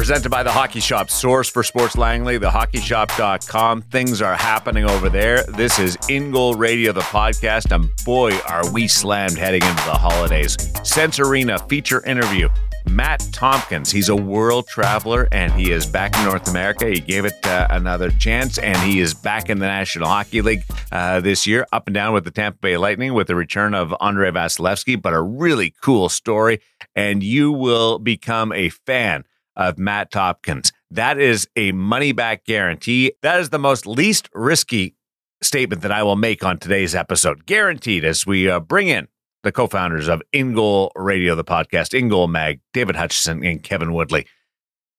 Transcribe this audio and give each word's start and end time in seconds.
Presented 0.00 0.30
by 0.30 0.42
the 0.42 0.50
Hockey 0.50 0.80
Shop, 0.80 1.10
source 1.10 1.50
for 1.50 1.62
Sports 1.62 1.94
Langley, 1.94 2.38
thehockeyshop.com. 2.38 3.82
Things 3.82 4.22
are 4.22 4.34
happening 4.34 4.86
over 4.86 5.10
there. 5.10 5.42
This 5.42 5.78
is 5.78 5.98
In 6.08 6.30
Goal 6.30 6.54
Radio, 6.54 6.90
the 6.92 7.02
podcast, 7.02 7.70
and 7.70 7.90
boy, 8.02 8.34
are 8.48 8.72
we 8.72 8.88
slammed 8.88 9.36
heading 9.36 9.60
into 9.60 9.84
the 9.84 9.92
holidays. 9.92 10.56
Sense 10.88 11.18
Arena 11.18 11.58
feature 11.68 12.02
interview. 12.06 12.48
Matt 12.88 13.28
Tomkins, 13.30 13.90
he's 13.90 14.08
a 14.08 14.16
world 14.16 14.66
traveler 14.66 15.28
and 15.32 15.52
he 15.52 15.70
is 15.70 15.84
back 15.84 16.16
in 16.16 16.24
North 16.24 16.48
America. 16.48 16.88
He 16.88 17.00
gave 17.00 17.26
it 17.26 17.34
uh, 17.46 17.66
another 17.68 18.10
chance 18.10 18.56
and 18.56 18.78
he 18.78 19.00
is 19.00 19.12
back 19.12 19.50
in 19.50 19.58
the 19.58 19.66
National 19.66 20.08
Hockey 20.08 20.40
League 20.40 20.64
uh, 20.92 21.20
this 21.20 21.46
year, 21.46 21.66
up 21.72 21.86
and 21.88 21.94
down 21.94 22.14
with 22.14 22.24
the 22.24 22.30
Tampa 22.30 22.58
Bay 22.58 22.78
Lightning 22.78 23.12
with 23.12 23.26
the 23.26 23.36
return 23.36 23.74
of 23.74 23.94
Andrei 24.00 24.30
Vasilevskiy, 24.30 25.02
but 25.02 25.12
a 25.12 25.20
really 25.20 25.74
cool 25.82 26.08
story. 26.08 26.62
And 26.96 27.22
you 27.22 27.52
will 27.52 27.98
become 27.98 28.50
a 28.50 28.70
fan 28.70 29.24
of 29.56 29.78
Matt 29.78 30.10
Tomkins. 30.10 30.72
That 30.90 31.18
is 31.18 31.48
a 31.56 31.72
money 31.72 32.12
back 32.12 32.44
guarantee. 32.44 33.12
That 33.22 33.40
is 33.40 33.50
the 33.50 33.58
most 33.58 33.86
least 33.86 34.28
risky 34.34 34.96
statement 35.42 35.82
that 35.82 35.92
I 35.92 36.02
will 36.02 36.16
make 36.16 36.44
on 36.44 36.58
today's 36.58 36.94
episode. 36.94 37.46
Guaranteed 37.46 38.04
as 38.04 38.26
we 38.26 38.48
uh, 38.48 38.60
bring 38.60 38.88
in 38.88 39.08
the 39.42 39.52
co 39.52 39.66
founders 39.66 40.08
of 40.08 40.22
In 40.32 40.54
Goal 40.54 40.92
Radio, 40.94 41.34
the 41.34 41.44
podcast, 41.44 41.98
In 41.98 42.08
Goal 42.08 42.28
Mag, 42.28 42.60
David 42.72 42.96
Hutchison 42.96 43.44
and 43.44 43.62
Kevin 43.62 43.92
Woodley. 43.92 44.26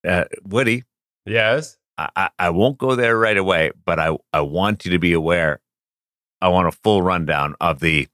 Uh, 0.07 0.25
Woody. 0.43 0.83
Yes. 1.25 1.77
I, 1.97 2.09
I, 2.15 2.29
I 2.39 2.49
won't 2.49 2.77
go 2.77 2.95
there 2.95 3.17
right 3.17 3.37
away, 3.37 3.71
but 3.85 3.99
I, 3.99 4.17
I 4.33 4.41
want 4.41 4.85
you 4.85 4.91
to 4.91 4.99
be 4.99 5.13
aware. 5.13 5.59
I 6.41 6.47
want 6.47 6.67
a 6.67 6.71
full 6.71 7.01
rundown 7.01 7.55
of 7.61 7.79
the 7.79 8.07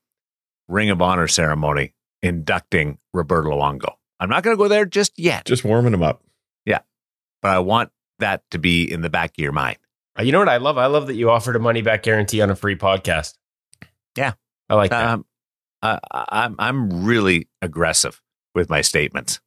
Ring 0.68 0.90
of 0.90 1.02
Honor 1.02 1.30
ceremony 1.30 1.94
inducting 2.22 2.98
Roberto 3.14 3.52
Luongo. 3.52 3.94
I'm 4.20 4.30
not 4.30 4.44
going 4.44 4.58
to 4.58 4.62
go 4.62 4.68
there 4.68 4.86
just 4.86 5.18
yet. 5.18 5.46
Just 5.46 5.64
warming 5.64 5.94
him 5.94 6.04
up 6.04 6.22
but 7.48 7.54
I 7.56 7.60
want 7.60 7.92
that 8.20 8.44
to 8.52 8.60
be 8.60 8.92
in 8.92 9.00
the 9.00 9.10
back 9.10 9.30
of 9.30 9.42
your 9.42 9.54
mind. 9.54 9.78
Uh, 10.20 10.24
you 10.24 10.34
know 10.34 10.40
what 10.40 10.50
I 10.50 10.58
love? 10.58 10.78
I 10.78 10.88
love 10.88 11.08
that 11.08 11.16
you 11.16 11.30
offered 11.30 11.56
a 11.56 11.60
money 11.60 11.82
back 11.82 12.04
guarantee 12.04 12.42
on 12.42 12.50
a 12.50 12.58
free 12.58 12.76
podcast. 12.76 13.36
Yeah, 14.18 14.34
I 14.70 14.76
like 14.76 14.90
that. 14.90 15.06
Um, 15.06 15.26
I, 15.82 16.00
I'm 16.12 16.56
I'm 16.60 17.06
really 17.06 17.48
aggressive 17.62 18.22
with 18.54 18.70
my 18.70 18.82
statements. 18.82 19.40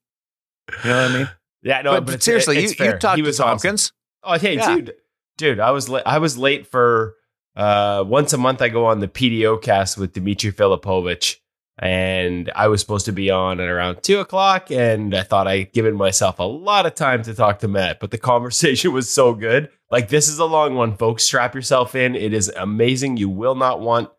You 0.82 0.90
know 0.90 1.02
what 1.02 1.10
I 1.10 1.14
mean? 1.14 1.30
yeah, 1.62 1.82
no, 1.82 1.92
but, 1.92 2.06
but, 2.06 2.22
seriously, 2.22 2.56
it's, 2.56 2.72
you, 2.72 2.76
fair. 2.76 2.92
you 2.94 2.98
talked 2.98 3.16
he 3.16 3.22
to 3.22 3.26
was 3.28 3.36
Tomkins. 3.36 3.92
Awesome. 4.22 4.36
Oh, 4.36 4.48
hey, 4.48 4.56
Yeah. 4.56 4.74
dude, 4.76 4.94
dude, 5.36 5.60
I 5.60 5.72
was 5.72 5.90
la- 5.90 6.00
I 6.06 6.16
was 6.20 6.38
late 6.38 6.66
for 6.66 7.16
uh, 7.56 8.02
once 8.06 8.32
a 8.32 8.38
month. 8.38 8.62
I 8.62 8.70
go 8.70 8.86
on 8.86 9.00
the 9.00 9.08
PDO 9.08 9.60
cast 9.60 9.98
with 9.98 10.14
Dimitri 10.14 10.52
Filipovic, 10.52 11.36
and 11.80 12.52
I 12.54 12.68
was 12.68 12.82
supposed 12.82 13.06
to 13.06 13.12
be 13.12 13.30
on 13.30 13.58
at 13.58 13.68
around 13.68 14.02
two 14.02 14.20
o'clock, 14.20 14.70
and 14.70 15.14
I 15.14 15.22
thought 15.22 15.48
I'd 15.48 15.72
given 15.72 15.96
myself 15.96 16.38
a 16.38 16.44
lot 16.44 16.84
of 16.84 16.94
time 16.94 17.22
to 17.22 17.34
talk 17.34 17.58
to 17.60 17.68
Matt, 17.68 18.00
but 18.00 18.10
the 18.10 18.18
conversation 18.32 18.92
was 18.92 19.08
so 19.08 19.32
good. 19.32 19.70
Like 19.90 20.10
this 20.10 20.28
is 20.28 20.38
a 20.38 20.44
long 20.44 20.74
one, 20.74 20.96
folks. 20.96 21.24
Strap 21.24 21.54
yourself 21.54 21.94
in. 21.94 22.14
It 22.14 22.34
is 22.34 22.48
amazing. 22.50 23.16
You 23.16 23.30
will 23.30 23.54
not 23.54 23.80
want 23.80 24.10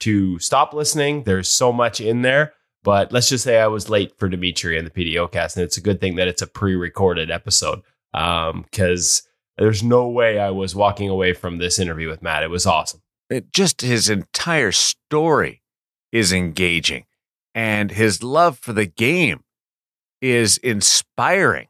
to 0.00 0.38
stop 0.38 0.72
listening. 0.72 1.24
There's 1.24 1.48
so 1.50 1.70
much 1.70 2.00
in 2.00 2.22
there. 2.22 2.54
But 2.82 3.12
let's 3.12 3.28
just 3.28 3.44
say 3.44 3.60
I 3.60 3.68
was 3.68 3.88
late 3.88 4.18
for 4.18 4.28
Dimitri 4.28 4.76
and 4.76 4.86
the 4.86 4.90
PDO 4.90 5.30
cast, 5.30 5.56
and 5.56 5.62
it's 5.62 5.76
a 5.76 5.82
good 5.82 6.00
thing 6.00 6.16
that 6.16 6.26
it's 6.26 6.42
a 6.42 6.48
pre-recorded 6.48 7.30
episode 7.30 7.82
um, 8.12 8.62
because 8.62 9.22
there's 9.56 9.82
no 9.82 10.08
way 10.08 10.40
I 10.40 10.50
was 10.50 10.74
walking 10.74 11.08
away 11.08 11.32
from 11.34 11.58
this 11.58 11.78
interview 11.78 12.08
with 12.08 12.22
Matt. 12.22 12.42
It 12.42 12.50
was 12.50 12.66
awesome. 12.66 13.02
It, 13.30 13.52
just 13.52 13.82
his 13.82 14.10
entire 14.10 14.72
story 14.72 15.61
is 16.12 16.32
engaging, 16.32 17.06
and 17.54 17.90
his 17.90 18.22
love 18.22 18.58
for 18.58 18.72
the 18.72 18.86
game 18.86 19.42
is 20.20 20.58
inspiring. 20.58 21.68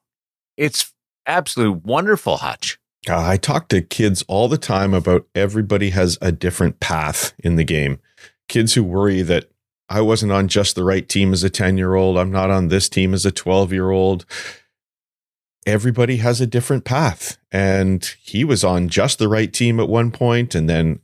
It's 0.57 0.93
absolutely 1.27 1.81
wonderful, 1.85 2.39
Hutch. 2.39 2.79
Uh, 3.09 3.25
I 3.25 3.37
talk 3.37 3.69
to 3.69 3.81
kids 3.81 4.23
all 4.29 4.49
the 4.49 4.59
time 4.59 4.95
about 4.95 5.27
everybody 5.35 5.91
has 5.91 6.19
a 6.21 6.31
different 6.31 6.79
path 6.79 7.33
in 7.39 7.57
the 7.57 7.65
game. 7.65 7.99
Kids 8.49 8.75
who 8.75 8.85
worry 8.85 9.23
that 9.23 9.51
I 9.89 10.01
wasn't 10.01 10.33
on 10.33 10.49
just 10.49 10.77
the 10.77 10.85
right 10.85 11.09
team 11.09 11.33
as 11.33 11.43
a 11.43 11.51
10 11.51 11.77
year 11.77 11.95
old, 11.95 12.17
I'm 12.17 12.31
not 12.31 12.51
on 12.51 12.69
this 12.69 12.89
team 12.89 13.13
as 13.13 13.27
a 13.27 13.33
12 13.33 13.73
year 13.73 13.91
old. 13.91 14.25
Everybody 15.67 16.17
has 16.17 16.41
a 16.41 16.47
different 16.47 16.85
path. 16.85 17.39
And 17.51 18.05
he 18.23 18.45
was 18.45 18.63
on 18.63 18.89
just 18.89 19.19
the 19.19 19.29
right 19.29 19.53
team 19.53 19.81
at 19.81 19.89
one 19.89 20.11
point, 20.11 20.55
and 20.55 20.69
then 20.69 21.01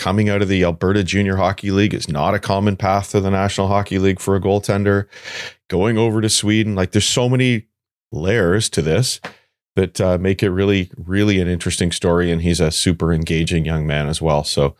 coming 0.00 0.30
out 0.30 0.40
of 0.40 0.48
the 0.48 0.64
Alberta 0.64 1.04
Junior 1.04 1.36
Hockey 1.36 1.70
League 1.70 1.92
is 1.92 2.08
not 2.08 2.32
a 2.32 2.38
common 2.38 2.74
path 2.74 3.10
to 3.10 3.20
the 3.20 3.30
National 3.30 3.68
Hockey 3.68 3.98
League 3.98 4.18
for 4.18 4.34
a 4.34 4.40
goaltender. 4.40 5.06
Going 5.68 5.98
over 5.98 6.22
to 6.22 6.30
Sweden, 6.30 6.74
like 6.74 6.92
there's 6.92 7.04
so 7.04 7.28
many 7.28 7.66
layers 8.10 8.70
to 8.70 8.80
this 8.80 9.20
that 9.76 10.00
uh, 10.00 10.16
make 10.18 10.42
it 10.42 10.50
really, 10.50 10.90
really 10.96 11.38
an 11.38 11.48
interesting 11.48 11.92
story. 11.92 12.32
And 12.32 12.40
he's 12.40 12.60
a 12.60 12.70
super 12.70 13.12
engaging 13.12 13.66
young 13.66 13.86
man 13.86 14.08
as 14.08 14.22
well. 14.22 14.42
So 14.42 14.74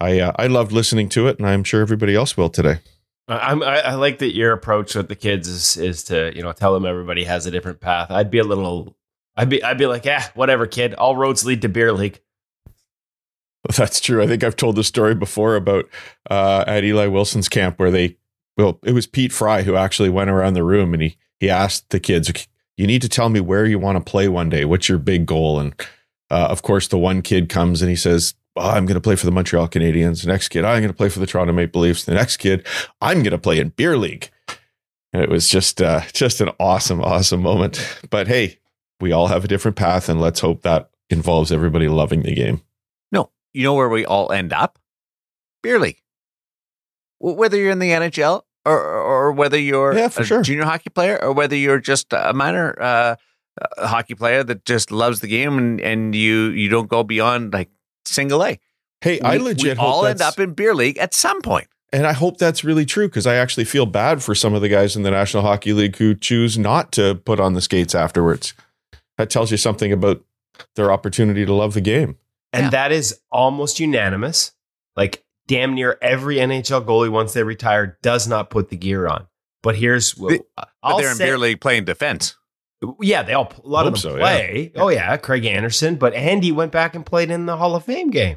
I 0.00 0.18
uh, 0.18 0.32
I 0.36 0.48
loved 0.48 0.72
listening 0.72 1.08
to 1.10 1.28
it, 1.28 1.38
and 1.38 1.46
I'm 1.48 1.62
sure 1.62 1.80
everybody 1.80 2.16
else 2.16 2.36
will 2.36 2.50
today. 2.50 2.80
I'm, 3.28 3.62
I, 3.62 3.80
I 3.80 3.94
like 3.94 4.18
that 4.18 4.34
your 4.34 4.52
approach 4.52 4.94
with 4.94 5.08
the 5.08 5.16
kids 5.16 5.48
is 5.48 5.76
is 5.76 6.04
to 6.04 6.32
you 6.34 6.42
know 6.42 6.52
tell 6.52 6.74
them 6.74 6.84
everybody 6.84 7.22
has 7.24 7.46
a 7.46 7.52
different 7.52 7.80
path. 7.80 8.10
I'd 8.10 8.30
be 8.32 8.38
a 8.38 8.44
little, 8.44 8.96
I'd 9.36 9.48
be 9.48 9.62
I'd 9.62 9.78
be 9.78 9.86
like, 9.86 10.04
yeah, 10.04 10.26
whatever, 10.34 10.66
kid. 10.66 10.94
All 10.94 11.16
roads 11.16 11.46
lead 11.46 11.62
to 11.62 11.68
beer 11.68 11.92
league. 11.92 12.20
That's 13.76 14.00
true. 14.00 14.22
I 14.22 14.26
think 14.26 14.44
I've 14.44 14.56
told 14.56 14.76
the 14.76 14.84
story 14.84 15.14
before 15.14 15.56
about 15.56 15.88
uh, 16.30 16.64
at 16.66 16.84
Eli 16.84 17.06
Wilson's 17.06 17.48
camp 17.48 17.78
where 17.78 17.90
they, 17.90 18.16
well, 18.56 18.78
it 18.84 18.92
was 18.92 19.06
Pete 19.06 19.32
Fry 19.32 19.62
who 19.62 19.76
actually 19.76 20.08
went 20.08 20.30
around 20.30 20.54
the 20.54 20.64
room 20.64 20.92
and 20.94 21.02
he 21.02 21.16
he 21.38 21.50
asked 21.50 21.90
the 21.90 22.00
kids, 22.00 22.48
"You 22.76 22.86
need 22.86 23.02
to 23.02 23.08
tell 23.08 23.28
me 23.28 23.40
where 23.40 23.66
you 23.66 23.78
want 23.78 23.96
to 23.98 24.10
play 24.10 24.28
one 24.28 24.48
day. 24.48 24.64
What's 24.64 24.88
your 24.88 24.98
big 24.98 25.26
goal?" 25.26 25.60
And 25.60 25.74
uh, 26.30 26.48
of 26.50 26.62
course, 26.62 26.88
the 26.88 26.98
one 26.98 27.22
kid 27.22 27.48
comes 27.48 27.82
and 27.82 27.90
he 27.90 27.96
says, 27.96 28.34
oh, 28.56 28.70
"I'm 28.70 28.86
going 28.86 28.94
to 28.94 29.00
play 29.00 29.16
for 29.16 29.26
the 29.26 29.32
Montreal 29.32 29.68
Canadiens." 29.68 30.22
The 30.22 30.28
next 30.28 30.48
kid, 30.48 30.64
"I'm 30.64 30.80
going 30.80 30.88
to 30.88 30.96
play 30.96 31.08
for 31.08 31.20
the 31.20 31.26
Toronto 31.26 31.52
Maple 31.52 31.82
Leafs." 31.82 32.04
The 32.04 32.14
next 32.14 32.38
kid, 32.38 32.66
"I'm 33.00 33.18
going 33.18 33.32
to 33.32 33.38
play 33.38 33.58
in 33.58 33.70
beer 33.70 33.96
league." 33.96 34.30
And 35.12 35.22
it 35.22 35.28
was 35.28 35.48
just 35.48 35.82
uh, 35.82 36.02
just 36.12 36.40
an 36.40 36.50
awesome, 36.58 37.02
awesome 37.02 37.42
moment. 37.42 38.00
But 38.10 38.28
hey, 38.28 38.58
we 39.00 39.12
all 39.12 39.28
have 39.28 39.44
a 39.44 39.48
different 39.48 39.76
path, 39.76 40.08
and 40.08 40.20
let's 40.20 40.40
hope 40.40 40.62
that 40.62 40.90
involves 41.10 41.52
everybody 41.52 41.88
loving 41.88 42.22
the 42.22 42.34
game. 42.34 42.62
You 43.56 43.62
know 43.62 43.74
where 43.74 43.88
we 43.88 44.04
all 44.04 44.30
end 44.32 44.52
up? 44.52 44.78
Beer 45.62 45.78
league. 45.78 46.02
Whether 47.20 47.56
you're 47.56 47.70
in 47.70 47.78
the 47.78 47.90
NHL 47.90 48.42
or, 48.66 48.78
or 48.82 49.32
whether 49.32 49.58
you're 49.58 49.96
Yeah, 49.96 50.10
a 50.14 50.24
sure. 50.24 50.42
junior 50.42 50.64
hockey 50.64 50.90
player 50.90 51.18
or 51.22 51.32
whether 51.32 51.56
you're 51.56 51.80
just 51.80 52.12
a 52.12 52.34
minor 52.34 52.76
uh, 52.80 53.16
hockey 53.78 54.14
player 54.14 54.44
that 54.44 54.66
just 54.66 54.90
loves 54.92 55.20
the 55.20 55.26
game 55.28 55.56
and, 55.56 55.80
and 55.80 56.14
you 56.14 56.48
you 56.50 56.68
don't 56.68 56.88
go 56.88 57.02
beyond 57.02 57.54
like 57.54 57.70
single 58.04 58.44
A. 58.44 58.58
Hey, 59.00 59.20
I 59.20 59.38
We- 59.38 59.44
legit 59.44 59.78
we 59.78 59.80
hope 59.80 59.88
all 59.88 60.06
end 60.06 60.20
up 60.20 60.38
in 60.38 60.52
beer 60.52 60.74
league 60.74 60.98
at 60.98 61.14
some 61.14 61.40
point. 61.40 61.68
And 61.92 62.06
I 62.06 62.12
hope 62.12 62.36
that's 62.36 62.64
really 62.64 62.84
true 62.84 63.08
because 63.08 63.26
I 63.26 63.36
actually 63.36 63.64
feel 63.64 63.86
bad 63.86 64.22
for 64.22 64.34
some 64.34 64.52
of 64.52 64.60
the 64.60 64.68
guys 64.68 64.96
in 64.96 65.02
the 65.02 65.10
National 65.10 65.42
Hockey 65.44 65.72
League 65.72 65.96
who 65.96 66.14
choose 66.14 66.58
not 66.58 66.92
to 66.92 67.14
put 67.14 67.40
on 67.40 67.54
the 67.54 67.60
skates 67.62 67.94
afterwards. 67.94 68.52
That 69.16 69.30
tells 69.30 69.50
you 69.50 69.56
something 69.56 69.92
about 69.92 70.22
their 70.74 70.92
opportunity 70.92 71.46
to 71.46 71.54
love 71.54 71.72
the 71.74 71.80
game. 71.80 72.18
And 72.56 72.64
Yeah. 72.66 72.70
that 72.70 72.92
is 72.92 73.20
almost 73.30 73.78
unanimous. 73.80 74.52
Like 74.96 75.24
damn 75.46 75.74
near 75.74 75.98
every 76.02 76.36
NHL 76.40 76.84
goalie 76.84 77.10
once 77.10 77.32
they 77.32 77.42
retire 77.42 77.98
does 78.02 78.26
not 78.26 78.50
put 78.50 78.68
the 78.70 78.76
gear 78.76 79.06
on. 79.06 79.26
But 79.62 79.76
here's 79.76 80.14
But- 80.14 80.42
But 80.82 80.96
they're 80.98 81.10
in 81.10 81.16
say- 81.16 81.26
beer 81.26 81.38
league 81.38 81.60
playing 81.60 81.84
defense. 81.84 82.36
Yeah, 83.00 83.22
they 83.22 83.32
all 83.32 83.52
a 83.64 83.68
lot 83.68 83.86
of 83.86 83.94
them 83.94 84.00
so, 84.00 84.16
play. 84.18 84.70
Oh 84.76 84.88
yeah, 84.88 85.16
Craig 85.16 85.44
Anderson, 85.46 85.96
but 85.96 86.12
Andy 86.14 86.52
went 86.52 86.72
back 86.72 86.94
and 86.94 87.06
played 87.06 87.30
in 87.30 87.46
the 87.46 87.56
Hall 87.56 87.74
of 87.74 87.84
Fame 87.84 88.10
game 88.10 88.36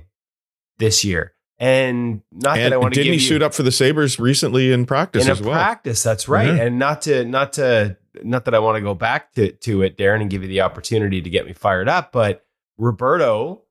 this 0.78 1.04
year. 1.04 1.34
And 1.62 2.22
not 2.32 2.58
And 2.58 2.68
that 2.68 2.74
I 2.74 2.78
want 2.78 2.94
to 2.94 3.02
didn't 3.02 3.14
he 3.16 3.20
you 3.20 3.28
suit 3.28 3.42
up 3.44 3.54
for 3.54 3.64
the 3.64 3.72
Sabres 3.72 4.18
recently 4.18 4.72
in 4.72 4.86
practice 4.86 5.26
in 5.26 5.30
a 5.30 5.34
as 5.34 5.42
well? 5.42 5.54
practice. 5.56 6.02
That's 6.04 6.30
right. 6.30 6.48
Mhm. 6.48 6.60
And 6.68 6.80
not 6.80 7.02
to 7.04 7.26
not 7.26 7.52
to 7.54 7.98
not 8.24 8.46
that 8.46 8.56
I 8.56 8.60
want 8.60 8.78
to 8.78 8.82
go 8.82 8.94
back 8.94 9.34
to 9.34 9.52
to 9.52 9.82
it, 9.82 9.98
Darren, 9.98 10.22
and 10.22 10.30
give 10.30 10.42
you 10.42 10.48
the 10.48 10.62
opportunity 10.62 11.22
to 11.22 11.30
get 11.30 11.46
me 11.46 11.52
fired 11.52 11.90
up, 11.90 12.14
but 12.14 12.46
Roberto 12.78 13.64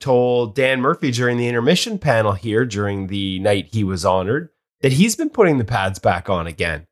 told 0.00 0.54
Dan 0.54 0.80
Murphy 0.80 1.10
during 1.10 1.36
the 1.36 1.48
intermission 1.48 1.98
panel 1.98 2.32
here 2.32 2.64
during 2.64 3.06
the 3.06 3.38
night 3.38 3.68
he 3.72 3.84
was 3.84 4.04
honored 4.04 4.50
that 4.80 4.92
he's 4.92 5.16
been 5.16 5.30
putting 5.30 5.58
the 5.58 5.64
pads 5.64 5.98
back 5.98 6.28
on 6.28 6.46
again. 6.46 6.86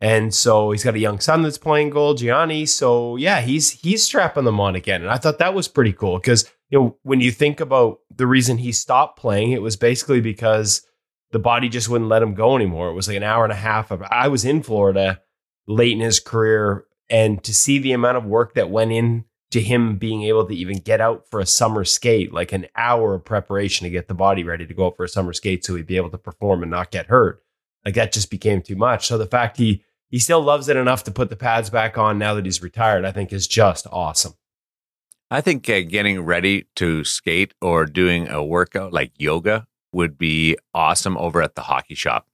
And 0.00 0.34
so 0.34 0.70
he's 0.70 0.84
got 0.84 0.94
a 0.94 1.00
young 1.00 1.20
son 1.20 1.42
that's 1.42 1.58
playing 1.58 1.90
goal, 1.90 2.14
Gianni. 2.14 2.66
So 2.66 3.16
yeah, 3.16 3.40
he's 3.40 3.70
he's 3.70 4.04
strapping 4.04 4.44
them 4.44 4.58
on 4.58 4.74
again. 4.74 5.02
And 5.02 5.10
I 5.10 5.18
thought 5.18 5.38
that 5.38 5.54
was 5.54 5.68
pretty 5.68 5.92
cool 5.92 6.18
because 6.18 6.50
you 6.70 6.78
know 6.78 6.96
when 7.02 7.20
you 7.20 7.30
think 7.30 7.60
about 7.60 7.98
the 8.14 8.26
reason 8.26 8.58
he 8.58 8.72
stopped 8.72 9.18
playing, 9.18 9.52
it 9.52 9.62
was 9.62 9.76
basically 9.76 10.20
because 10.20 10.86
the 11.32 11.38
body 11.38 11.68
just 11.68 11.88
wouldn't 11.88 12.08
let 12.08 12.22
him 12.22 12.34
go 12.34 12.56
anymore. 12.56 12.88
It 12.88 12.94
was 12.94 13.08
like 13.08 13.16
an 13.16 13.22
hour 13.22 13.44
and 13.44 13.52
a 13.52 13.56
half 13.56 13.90
of 13.90 14.02
I 14.02 14.28
was 14.28 14.44
in 14.44 14.62
Florida 14.62 15.20
late 15.66 15.92
in 15.92 16.00
his 16.00 16.18
career 16.18 16.86
and 17.10 17.42
to 17.44 17.52
see 17.52 17.78
the 17.78 17.92
amount 17.92 18.16
of 18.16 18.24
work 18.24 18.54
that 18.54 18.70
went 18.70 18.92
in 18.92 19.24
to 19.50 19.60
him 19.60 19.96
being 19.96 20.22
able 20.22 20.46
to 20.46 20.54
even 20.54 20.78
get 20.78 21.00
out 21.00 21.28
for 21.28 21.40
a 21.40 21.46
summer 21.46 21.84
skate, 21.84 22.32
like 22.32 22.52
an 22.52 22.66
hour 22.76 23.14
of 23.14 23.24
preparation 23.24 23.84
to 23.84 23.90
get 23.90 24.06
the 24.06 24.14
body 24.14 24.44
ready 24.44 24.66
to 24.66 24.74
go 24.74 24.86
out 24.86 24.96
for 24.96 25.04
a 25.04 25.08
summer 25.08 25.32
skate 25.32 25.64
so 25.64 25.74
he'd 25.74 25.86
be 25.86 25.96
able 25.96 26.10
to 26.10 26.18
perform 26.18 26.62
and 26.62 26.70
not 26.70 26.90
get 26.90 27.06
hurt. 27.06 27.42
Like 27.84 27.94
that 27.94 28.12
just 28.12 28.30
became 28.30 28.62
too 28.62 28.76
much. 28.76 29.08
So 29.08 29.18
the 29.18 29.26
fact 29.26 29.56
he 29.56 29.82
he 30.08 30.18
still 30.18 30.42
loves 30.42 30.68
it 30.68 30.76
enough 30.76 31.04
to 31.04 31.10
put 31.10 31.30
the 31.30 31.36
pads 31.36 31.70
back 31.70 31.96
on 31.96 32.18
now 32.18 32.34
that 32.34 32.44
he's 32.44 32.62
retired. 32.62 33.04
I 33.04 33.12
think 33.12 33.32
is 33.32 33.46
just 33.46 33.86
awesome. 33.90 34.34
I 35.30 35.40
think 35.40 35.68
uh, 35.68 35.80
getting 35.82 36.20
ready 36.20 36.66
to 36.76 37.04
skate 37.04 37.54
or 37.60 37.86
doing 37.86 38.28
a 38.28 38.44
workout 38.44 38.92
like 38.92 39.12
yoga 39.16 39.66
would 39.92 40.18
be 40.18 40.56
awesome 40.74 41.16
over 41.16 41.40
at 41.42 41.54
the 41.54 41.62
hockey 41.62 41.94
shop. 41.94 42.26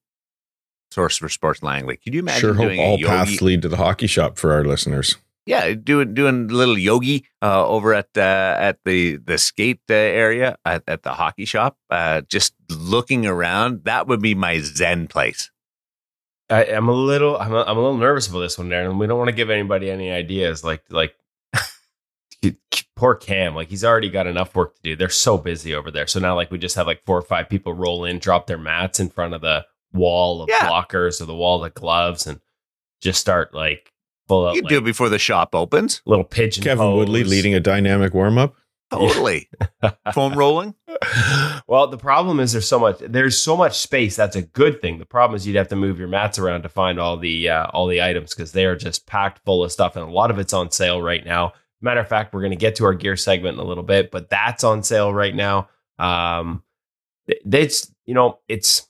Source 0.90 1.18
for 1.18 1.28
Sports 1.28 1.62
Langley. 1.62 1.96
Could 1.96 2.14
you 2.14 2.20
imagine 2.20 2.40
Sure 2.40 2.54
hope 2.54 2.66
doing 2.66 2.80
all 2.80 2.94
a 2.94 2.98
yogi? 2.98 3.04
paths 3.04 3.42
lead 3.42 3.62
to 3.62 3.68
the 3.68 3.76
hockey 3.76 4.06
shop 4.06 4.38
for 4.38 4.52
our 4.52 4.64
listeners. 4.64 5.16
Yeah, 5.46 5.74
doing 5.74 6.12
doing 6.12 6.50
a 6.50 6.54
little 6.54 6.76
yogi 6.76 7.24
uh, 7.40 7.64
over 7.66 7.94
at 7.94 8.08
uh, 8.16 8.56
at 8.58 8.78
the 8.84 9.16
the 9.16 9.38
skate 9.38 9.80
uh, 9.88 9.94
area 9.94 10.58
at, 10.64 10.82
at 10.88 11.04
the 11.04 11.12
hockey 11.12 11.44
shop. 11.44 11.76
Uh, 11.88 12.22
just 12.22 12.54
looking 12.68 13.26
around, 13.26 13.84
that 13.84 14.08
would 14.08 14.20
be 14.20 14.34
my 14.34 14.58
zen 14.58 15.06
place. 15.06 15.50
I, 16.50 16.64
I'm 16.66 16.88
a 16.88 16.92
little, 16.92 17.36
I'm 17.38 17.52
a, 17.52 17.62
I'm 17.62 17.76
a 17.76 17.80
little 17.80 17.96
nervous 17.96 18.28
about 18.28 18.40
this 18.40 18.58
one, 18.58 18.68
Darren. 18.70 18.98
We 18.98 19.06
don't 19.06 19.18
want 19.18 19.28
to 19.30 19.34
give 19.36 19.50
anybody 19.50 19.90
any 19.90 20.10
ideas. 20.10 20.62
Like, 20.64 20.82
like 20.90 21.14
poor 22.96 23.14
Cam, 23.14 23.54
like 23.54 23.68
he's 23.68 23.84
already 23.84 24.08
got 24.10 24.26
enough 24.26 24.54
work 24.54 24.74
to 24.76 24.82
do. 24.82 24.96
They're 24.96 25.08
so 25.08 25.38
busy 25.38 25.74
over 25.74 25.90
there. 25.90 26.06
So 26.06 26.20
now, 26.20 26.34
like, 26.34 26.50
we 26.50 26.58
just 26.58 26.76
have 26.76 26.86
like 26.86 27.02
four 27.04 27.18
or 27.18 27.22
five 27.22 27.48
people 27.48 27.72
roll 27.74 28.04
in, 28.04 28.18
drop 28.18 28.46
their 28.46 28.58
mats 28.58 29.00
in 29.00 29.08
front 29.10 29.34
of 29.34 29.40
the 29.40 29.64
wall 29.92 30.42
of 30.42 30.48
Yeah. 30.48 30.68
blockers 30.68 31.20
or 31.20 31.24
the 31.24 31.34
wall 31.34 31.64
of 31.64 31.74
gloves, 31.74 32.26
and 32.26 32.40
just 33.00 33.20
start 33.20 33.52
like 33.54 33.92
full 34.28 34.46
out 34.46 34.54
You 34.54 34.62
like, 34.62 34.68
do 34.70 34.78
it 34.78 34.84
before 34.84 35.08
the 35.08 35.18
shop 35.18 35.54
opens. 35.54 36.02
little 36.06 36.24
pigeon. 36.24 36.62
Kevin 36.64 36.92
Woodley 36.92 37.24
leading 37.24 37.54
a 37.54 37.60
dynamic 37.60 38.14
warm 38.14 38.38
up. 38.38 38.54
Totally. 38.90 39.48
Foam 40.14 40.34
rolling. 40.34 40.74
well, 41.66 41.88
the 41.88 41.98
problem 41.98 42.38
is 42.38 42.52
there's 42.52 42.68
so 42.68 42.78
much 42.78 42.98
there's 43.00 43.36
so 43.36 43.56
much 43.56 43.76
space. 43.78 44.14
That's 44.14 44.36
a 44.36 44.42
good 44.42 44.80
thing. 44.80 44.98
The 44.98 45.06
problem 45.06 45.36
is 45.36 45.46
you'd 45.46 45.56
have 45.56 45.68
to 45.68 45.76
move 45.76 45.98
your 45.98 46.08
mats 46.08 46.38
around 46.38 46.62
to 46.62 46.68
find 46.68 47.00
all 47.00 47.16
the 47.16 47.48
uh, 47.48 47.66
all 47.72 47.86
the 47.88 48.00
items 48.02 48.32
because 48.34 48.52
they 48.52 48.64
are 48.64 48.76
just 48.76 49.06
packed 49.06 49.44
full 49.44 49.64
of 49.64 49.72
stuff, 49.72 49.96
and 49.96 50.08
a 50.08 50.10
lot 50.12 50.30
of 50.30 50.38
it's 50.38 50.52
on 50.52 50.70
sale 50.70 51.02
right 51.02 51.24
now. 51.24 51.52
Matter 51.80 52.00
of 52.00 52.08
fact, 52.08 52.32
we're 52.32 52.40
going 52.40 52.52
to 52.52 52.56
get 52.56 52.76
to 52.76 52.84
our 52.84 52.94
gear 52.94 53.16
segment 53.16 53.54
in 53.58 53.60
a 53.64 53.66
little 53.66 53.82
bit, 53.84 54.10
but 54.10 54.30
that's 54.30 54.64
on 54.64 54.82
sale 54.82 55.12
right 55.12 55.34
now. 55.34 55.68
Um, 55.98 56.62
it's 57.26 57.92
you 58.04 58.14
know 58.14 58.38
it's 58.48 58.88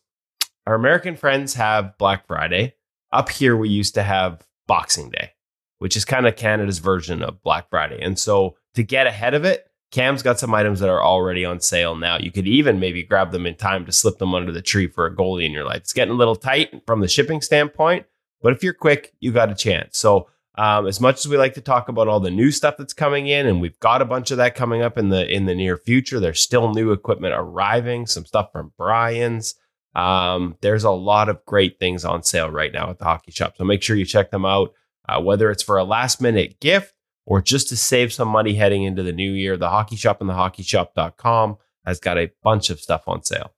our 0.67 0.75
American 0.75 1.17
friends 1.17 1.55
have 1.55 1.97
Black 1.99 2.27
Friday. 2.27 2.75
Up 3.13 3.31
here, 3.31 3.57
we 3.57 3.71
used 3.71 3.95
to 3.95 4.03
have 4.03 4.46
Boxing 4.67 5.11
Day, 5.11 5.33
which 5.79 5.97
is 5.97 6.05
kind 6.05 6.27
of 6.27 6.37
Canada's 6.37 6.79
version 6.79 7.23
of 7.23 7.43
Black 7.43 7.69
Friday, 7.71 8.01
and 8.01 8.19
so 8.19 8.57
to 8.75 8.83
get 8.83 9.07
ahead 9.07 9.35
of 9.35 9.45
it. 9.45 9.67
Cam's 9.93 10.23
got 10.23 10.39
some 10.39 10.53
items 10.53 10.81
that 10.81 10.89
are 10.89 11.03
already 11.03 11.45
on 11.45 11.61
sale 11.61 11.95
now. 11.95 12.19
You 12.19 12.33
could 12.33 12.49
even 12.49 12.81
maybe 12.81 13.05
grab 13.05 13.31
them 13.31 13.47
in 13.47 13.55
time 13.55 13.87
to 13.87 13.93
slip 13.93 14.19
them 14.19 14.35
under 14.35 14.51
the 14.51 14.61
tree 14.61 14.89
for 14.89 15.07
a 15.07 15.15
goalie 15.15 15.47
in 15.47 15.53
your 15.53 15.65
life. 15.65 15.79
It's 15.79 15.93
getting 15.93 16.13
a 16.13 16.19
little 16.19 16.35
tight 16.35 16.83
from 16.87 17.01
the 17.01 17.09
shipping 17.09 17.41
standpoint, 17.41 18.05
but 18.43 18.53
if 18.53 18.65
you're 18.65 18.75
quick, 18.75 19.13
you 19.21 19.33
got 19.33 19.51
a 19.51 19.55
chance. 19.55 19.97
So, 19.97 20.29
um, 20.59 20.87
as 20.87 21.01
much 21.01 21.19
as 21.19 21.29
we 21.29 21.37
like 21.37 21.55
to 21.55 21.61
talk 21.61 21.89
about 21.89 22.09
all 22.09 22.19
the 22.19 22.31
new 22.31 22.51
stuff 22.51 22.77
that's 22.77 22.95
coming 22.95 23.29
in, 23.29 23.47
and 23.47 23.61
we've 23.61 23.79
got 23.79 24.03
a 24.03 24.07
bunch 24.07 24.31
of 24.31 24.39
that 24.39 24.55
coming 24.55 24.83
up 24.83 24.99
in 24.99 25.11
the 25.11 25.27
in 25.33 25.47
the 25.47 25.55
near 25.55 25.77
future, 25.77 26.19
there's 26.19 26.41
still 26.41 26.73
new 26.73 26.93
equipment 26.93 27.35
arriving. 27.37 28.07
Some 28.07 28.25
stuff 28.25 28.51
from 28.53 28.73
Brian's. 28.77 29.55
Um, 29.97 30.57
there's 30.61 30.85
a 30.85 30.91
lot 30.91 31.31
of 31.31 31.43
great 31.47 31.81
things 31.81 32.05
on 32.05 32.23
sale 32.23 32.51
right 32.51 32.73
now 32.73 32.91
at 32.91 32.99
the 32.99 33.07
hockey 33.07 33.33
shop. 33.33 33.55
So 33.57 33.65
make 33.65 33.83
sure 33.83 33.97
you 33.97 34.05
check 34.05 34.31
them 34.31 34.45
out. 34.45 34.73
Uh, 35.09 35.21
whether 35.23 35.51
it's 35.51 35.63
for 35.63 35.79
a 35.79 35.85
last 35.85 36.21
minute 36.21 36.61
gift 36.61 36.93
or 37.25 37.41
just 37.41 37.69
to 37.69 37.77
save 37.77 38.13
some 38.13 38.29
money 38.29 38.55
heading 38.55 38.83
into 38.83 39.03
the 39.03 39.13
new 39.13 39.33
year, 39.33 39.57
the 39.57 39.71
hockey 39.71 39.97
shop 39.97 40.21
and 40.21 40.29
the 40.29 40.35
hockeyshop.com 40.35 41.57
has 41.87 41.99
got 41.99 42.19
a 42.19 42.31
bunch 42.43 42.69
of 42.69 42.81
stuff 42.81 43.05
on 43.07 43.23
sale. 43.23 43.55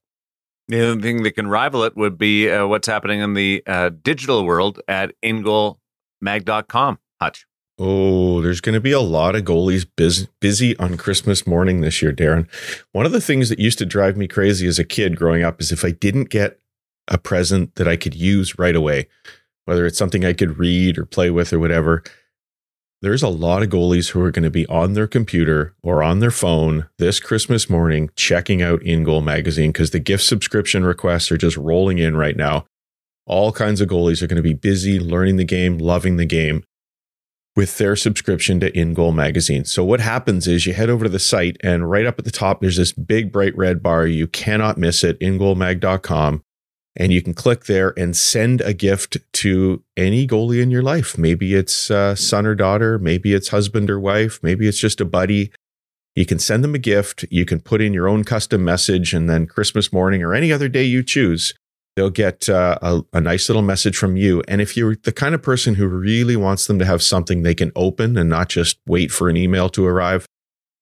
The 0.69 0.83
only 0.83 1.03
thing 1.03 1.23
that 1.23 1.33
can 1.33 1.49
rival 1.49 1.83
it 1.85 1.97
would 1.97 2.19
be 2.19 2.51
uh, 2.51 2.67
what's 2.67 2.87
happening 2.87 3.21
in 3.21 3.35
the 3.35 3.63
uh, 3.67 3.91
digital 4.03 4.45
world 4.45 4.81
at 4.87 5.15
ingoalmag.com. 5.25 6.99
Hutch. 7.21 7.47
Oh, 7.81 8.41
there's 8.43 8.61
going 8.61 8.75
to 8.75 8.81
be 8.81 8.91
a 8.91 9.01
lot 9.01 9.37
of 9.37 9.45
goalies 9.45 9.87
busy, 9.97 10.27
busy 10.41 10.77
on 10.79 10.97
Christmas 10.97 11.47
morning 11.47 11.81
this 11.81 12.03
year, 12.03 12.13
Darren. 12.13 12.49
One 12.91 13.07
of 13.07 13.13
the 13.13 13.21
things 13.21 13.49
that 13.51 13.61
used 13.61 13.79
to 13.79 13.87
drive 13.87 14.17
me 14.17 14.27
crazy 14.27 14.67
as 14.67 14.81
a 14.81 14.85
kid 14.85 15.17
growing 15.17 15.45
up 15.45 15.61
is 15.61 15.71
if 15.71 15.85
I 15.85 15.93
didn't 15.93 16.29
get 16.29 16.59
a 17.07 17.19
present 17.19 17.77
that 17.77 17.87
I 17.87 17.97
could 17.97 18.17
use 18.17 18.59
right 18.59 18.75
away, 18.75 19.07
whether 19.65 19.87
it's 19.87 19.97
something 19.97 20.25
I 20.25 20.33
could 20.33 20.59
read 20.59 20.99
or 20.99 21.05
play 21.05 21.31
with 21.31 21.53
or 21.53 21.61
whatever. 21.61 22.03
There's 23.01 23.23
a 23.23 23.29
lot 23.29 23.63
of 23.63 23.69
goalies 23.69 24.11
who 24.11 24.21
are 24.23 24.33
going 24.33 24.43
to 24.43 24.51
be 24.51 24.67
on 24.67 24.95
their 24.95 25.07
computer 25.07 25.77
or 25.81 26.03
on 26.03 26.19
their 26.19 26.33
phone 26.33 26.89
this 26.99 27.21
Christmas 27.21 27.71
morning 27.71 28.11
checking 28.17 28.61
out 28.61 28.83
In 28.83 29.05
Goal 29.05 29.21
magazine 29.21 29.71
because 29.71 29.93
the 29.93 30.01
gift 30.01 30.25
subscription 30.25 30.85
requests 30.85 31.31
are 31.31 31.39
just 31.39 31.57
rolling 31.57 31.99
in 31.99 32.17
right 32.17 32.37
now. 32.37 32.67
All 33.25 33.53
kinds 33.53 33.81
of 33.81 33.89
goalies 33.89 34.21
are 34.21 34.27
going 34.27 34.37
to 34.37 34.43
be 34.43 34.55
busy 34.55 34.99
learning 34.99 35.37
the 35.37 35.45
game, 35.45 35.79
loving 35.79 36.17
the 36.17 36.27
game 36.27 36.65
with 37.59 37.79
their 37.79 37.97
subscription 37.97 38.61
to 38.61 38.79
In 38.79 38.95
Goal 38.95 39.11
magazine. 39.11 39.65
So 39.65 39.83
what 39.83 39.99
happens 39.99 40.47
is 40.47 40.65
you 40.65 40.75
head 40.75 40.89
over 40.89 41.07
to 41.07 41.11
the 41.11 41.19
site 41.19 41.57
and 41.61 41.91
right 41.91 42.07
up 42.07 42.17
at 42.17 42.25
the 42.25 42.31
top 42.31 42.61
there's 42.61 42.77
this 42.77 42.93
big 42.93 43.33
bright 43.33 43.53
red 43.57 43.83
bar. 43.83 44.07
You 44.07 44.29
cannot 44.29 44.79
miss 44.79 45.03
it, 45.03 45.19
ingoalmag.com. 45.19 46.45
And 46.95 47.13
you 47.13 47.21
can 47.21 47.35
click 47.35 47.65
there 47.65 47.95
and 47.99 48.17
send 48.17 48.61
a 48.61 48.73
gift 48.73 49.17
to 49.33 49.83
any 49.97 50.25
goalie 50.25 50.63
in 50.63 50.71
your 50.71 50.85
life. 50.85 51.19
Maybe 51.19 51.57
it's 51.57 51.91
uh, 51.91 52.15
son 52.15 52.47
or 52.47 52.55
daughter, 52.55 52.97
maybe 52.97 53.35
it's 53.35 53.49
husband 53.49 53.91
or 53.91 53.99
wife, 53.99 54.39
maybe 54.41 54.69
it's 54.69 54.79
just 54.79 55.01
a 55.01 55.05
buddy. 55.05 55.51
You 56.15 56.27
can 56.27 56.39
send 56.39 56.63
them 56.63 56.77
a 56.77 56.79
gift. 56.79 57.25
You 57.29 57.45
can 57.45 57.59
put 57.59 57.81
in 57.81 57.93
your 57.93 58.09
own 58.09 58.23
custom 58.23 58.65
message, 58.65 59.13
and 59.13 59.29
then 59.29 59.49
Christmas 59.49 59.93
morning 59.93 60.23
or 60.23 60.33
any 60.33 60.53
other 60.53 60.69
day 60.69 60.85
you 60.85 61.03
choose, 61.03 61.55
they'll 61.99 62.11
get 62.11 62.49
uh, 62.49 62.79
a, 62.81 63.03
a 63.13 63.21
nice 63.21 63.49
little 63.49 63.63
message 63.63 63.97
from 63.97 64.17
you. 64.17 64.41
And 64.47 64.61
if 64.61 64.77
you're 64.77 64.95
the 64.95 65.11
kind 65.11 65.35
of 65.35 65.43
person 65.43 65.75
who 65.75 65.89
really 65.89 66.37
wants 66.37 66.69
them 66.69 66.79
to 66.79 66.85
have 66.85 67.03
something 67.03 67.43
they 67.43 67.57
can 67.57 67.73
open 67.75 68.17
and 68.17 68.31
not 68.31 68.49
just 68.49 68.79
wait 68.87 69.11
for 69.11 69.29
an 69.29 69.37
email 69.37 69.69
to 69.71 69.85
arrive, 69.85 70.25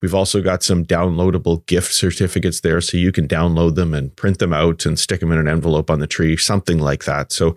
we've 0.02 0.14
also 0.14 0.42
got 0.42 0.62
some 0.62 0.84
downloadable 0.84 1.64
gift 1.64 1.94
certificates 1.94 2.60
there 2.60 2.82
so 2.82 2.98
you 2.98 3.12
can 3.12 3.26
download 3.26 3.76
them 3.76 3.94
and 3.94 4.14
print 4.14 4.40
them 4.40 4.52
out 4.52 4.84
and 4.84 4.98
stick 4.98 5.20
them 5.20 5.32
in 5.32 5.38
an 5.38 5.48
envelope 5.48 5.90
on 5.90 6.00
the 6.00 6.06
tree, 6.06 6.36
something 6.36 6.78
like 6.78 7.04
that. 7.04 7.32
So, 7.32 7.56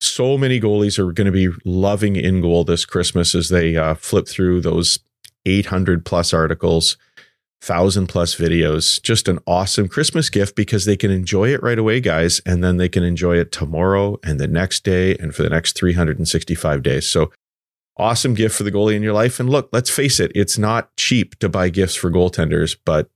so 0.00 0.36
many 0.36 0.60
goalies 0.60 0.98
are 0.98 1.12
going 1.12 1.26
to 1.26 1.32
be 1.32 1.50
loving 1.64 2.16
in 2.16 2.40
goal 2.40 2.64
this 2.64 2.84
Christmas 2.84 3.32
as 3.32 3.48
they 3.48 3.76
uh, 3.76 3.94
flip 3.94 4.26
through 4.26 4.60
those 4.60 4.98
800 5.46 6.04
plus 6.04 6.34
articles 6.34 6.96
thousand 7.60 8.06
plus 8.06 8.34
videos. 8.34 9.02
Just 9.02 9.28
an 9.28 9.38
awesome 9.46 9.88
Christmas 9.88 10.30
gift 10.30 10.56
because 10.56 10.84
they 10.84 10.96
can 10.96 11.10
enjoy 11.10 11.52
it 11.52 11.62
right 11.62 11.78
away, 11.78 12.00
guys, 12.00 12.40
and 12.46 12.62
then 12.62 12.76
they 12.76 12.88
can 12.88 13.02
enjoy 13.02 13.36
it 13.36 13.52
tomorrow 13.52 14.18
and 14.22 14.38
the 14.38 14.48
next 14.48 14.84
day 14.84 15.16
and 15.16 15.34
for 15.34 15.42
the 15.42 15.50
next 15.50 15.76
365 15.76 16.82
days. 16.82 17.08
So 17.08 17.32
awesome 17.96 18.34
gift 18.34 18.56
for 18.56 18.62
the 18.62 18.72
goalie 18.72 18.94
in 18.94 19.02
your 19.02 19.12
life. 19.12 19.40
And 19.40 19.50
look, 19.50 19.68
let's 19.72 19.90
face 19.90 20.20
it, 20.20 20.32
it's 20.34 20.56
not 20.56 20.94
cheap 20.96 21.38
to 21.40 21.48
buy 21.48 21.68
gifts 21.68 21.96
for 21.96 22.10
goaltenders, 22.10 22.76
but 22.84 23.10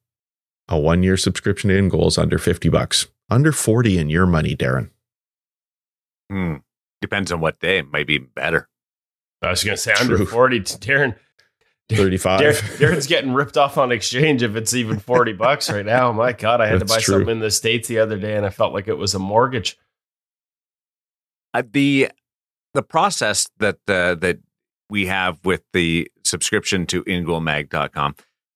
a 0.68 0.78
one 0.78 1.02
year 1.02 1.16
subscription 1.16 1.70
to 1.70 1.76
in 1.76 1.88
goals 1.88 2.18
under 2.18 2.38
50 2.38 2.68
bucks, 2.68 3.06
under 3.30 3.52
40 3.52 3.98
in 3.98 4.10
your 4.10 4.26
money, 4.26 4.56
Darren. 4.56 4.90
Hmm. 6.30 6.56
Depends 7.00 7.32
on 7.32 7.40
what 7.40 7.58
day. 7.60 7.82
Maybe 7.82 8.18
better. 8.18 8.68
I 9.42 9.50
was 9.50 9.64
going 9.64 9.76
to 9.76 9.82
say 9.82 9.92
under 9.94 10.24
40 10.24 10.60
to 10.60 10.78
Darren. 10.78 11.16
35. 11.96 12.40
Darren, 12.40 12.78
Darren's 12.78 13.06
getting 13.06 13.32
ripped 13.32 13.56
off 13.56 13.78
on 13.78 13.92
exchange 13.92 14.42
if 14.42 14.56
it's 14.56 14.74
even 14.74 14.98
40 14.98 15.32
bucks 15.34 15.70
right 15.70 15.84
now. 15.84 16.12
My 16.12 16.32
God, 16.32 16.60
I 16.60 16.66
had 16.66 16.80
to 16.80 16.84
buy 16.84 16.98
true. 16.98 17.14
something 17.14 17.30
in 17.30 17.38
the 17.40 17.50
States 17.50 17.88
the 17.88 17.98
other 17.98 18.18
day 18.18 18.36
and 18.36 18.46
I 18.46 18.50
felt 18.50 18.72
like 18.72 18.88
it 18.88 18.98
was 18.98 19.14
a 19.14 19.18
mortgage. 19.18 19.78
Uh, 21.54 21.62
the 21.70 22.10
the 22.74 22.82
process 22.82 23.46
that 23.58 23.76
uh, 23.86 24.14
that 24.16 24.38
we 24.88 25.06
have 25.06 25.38
with 25.44 25.62
the 25.72 26.10
subscription 26.24 26.86
to 26.86 27.04
ingoalmag.com 27.04 28.14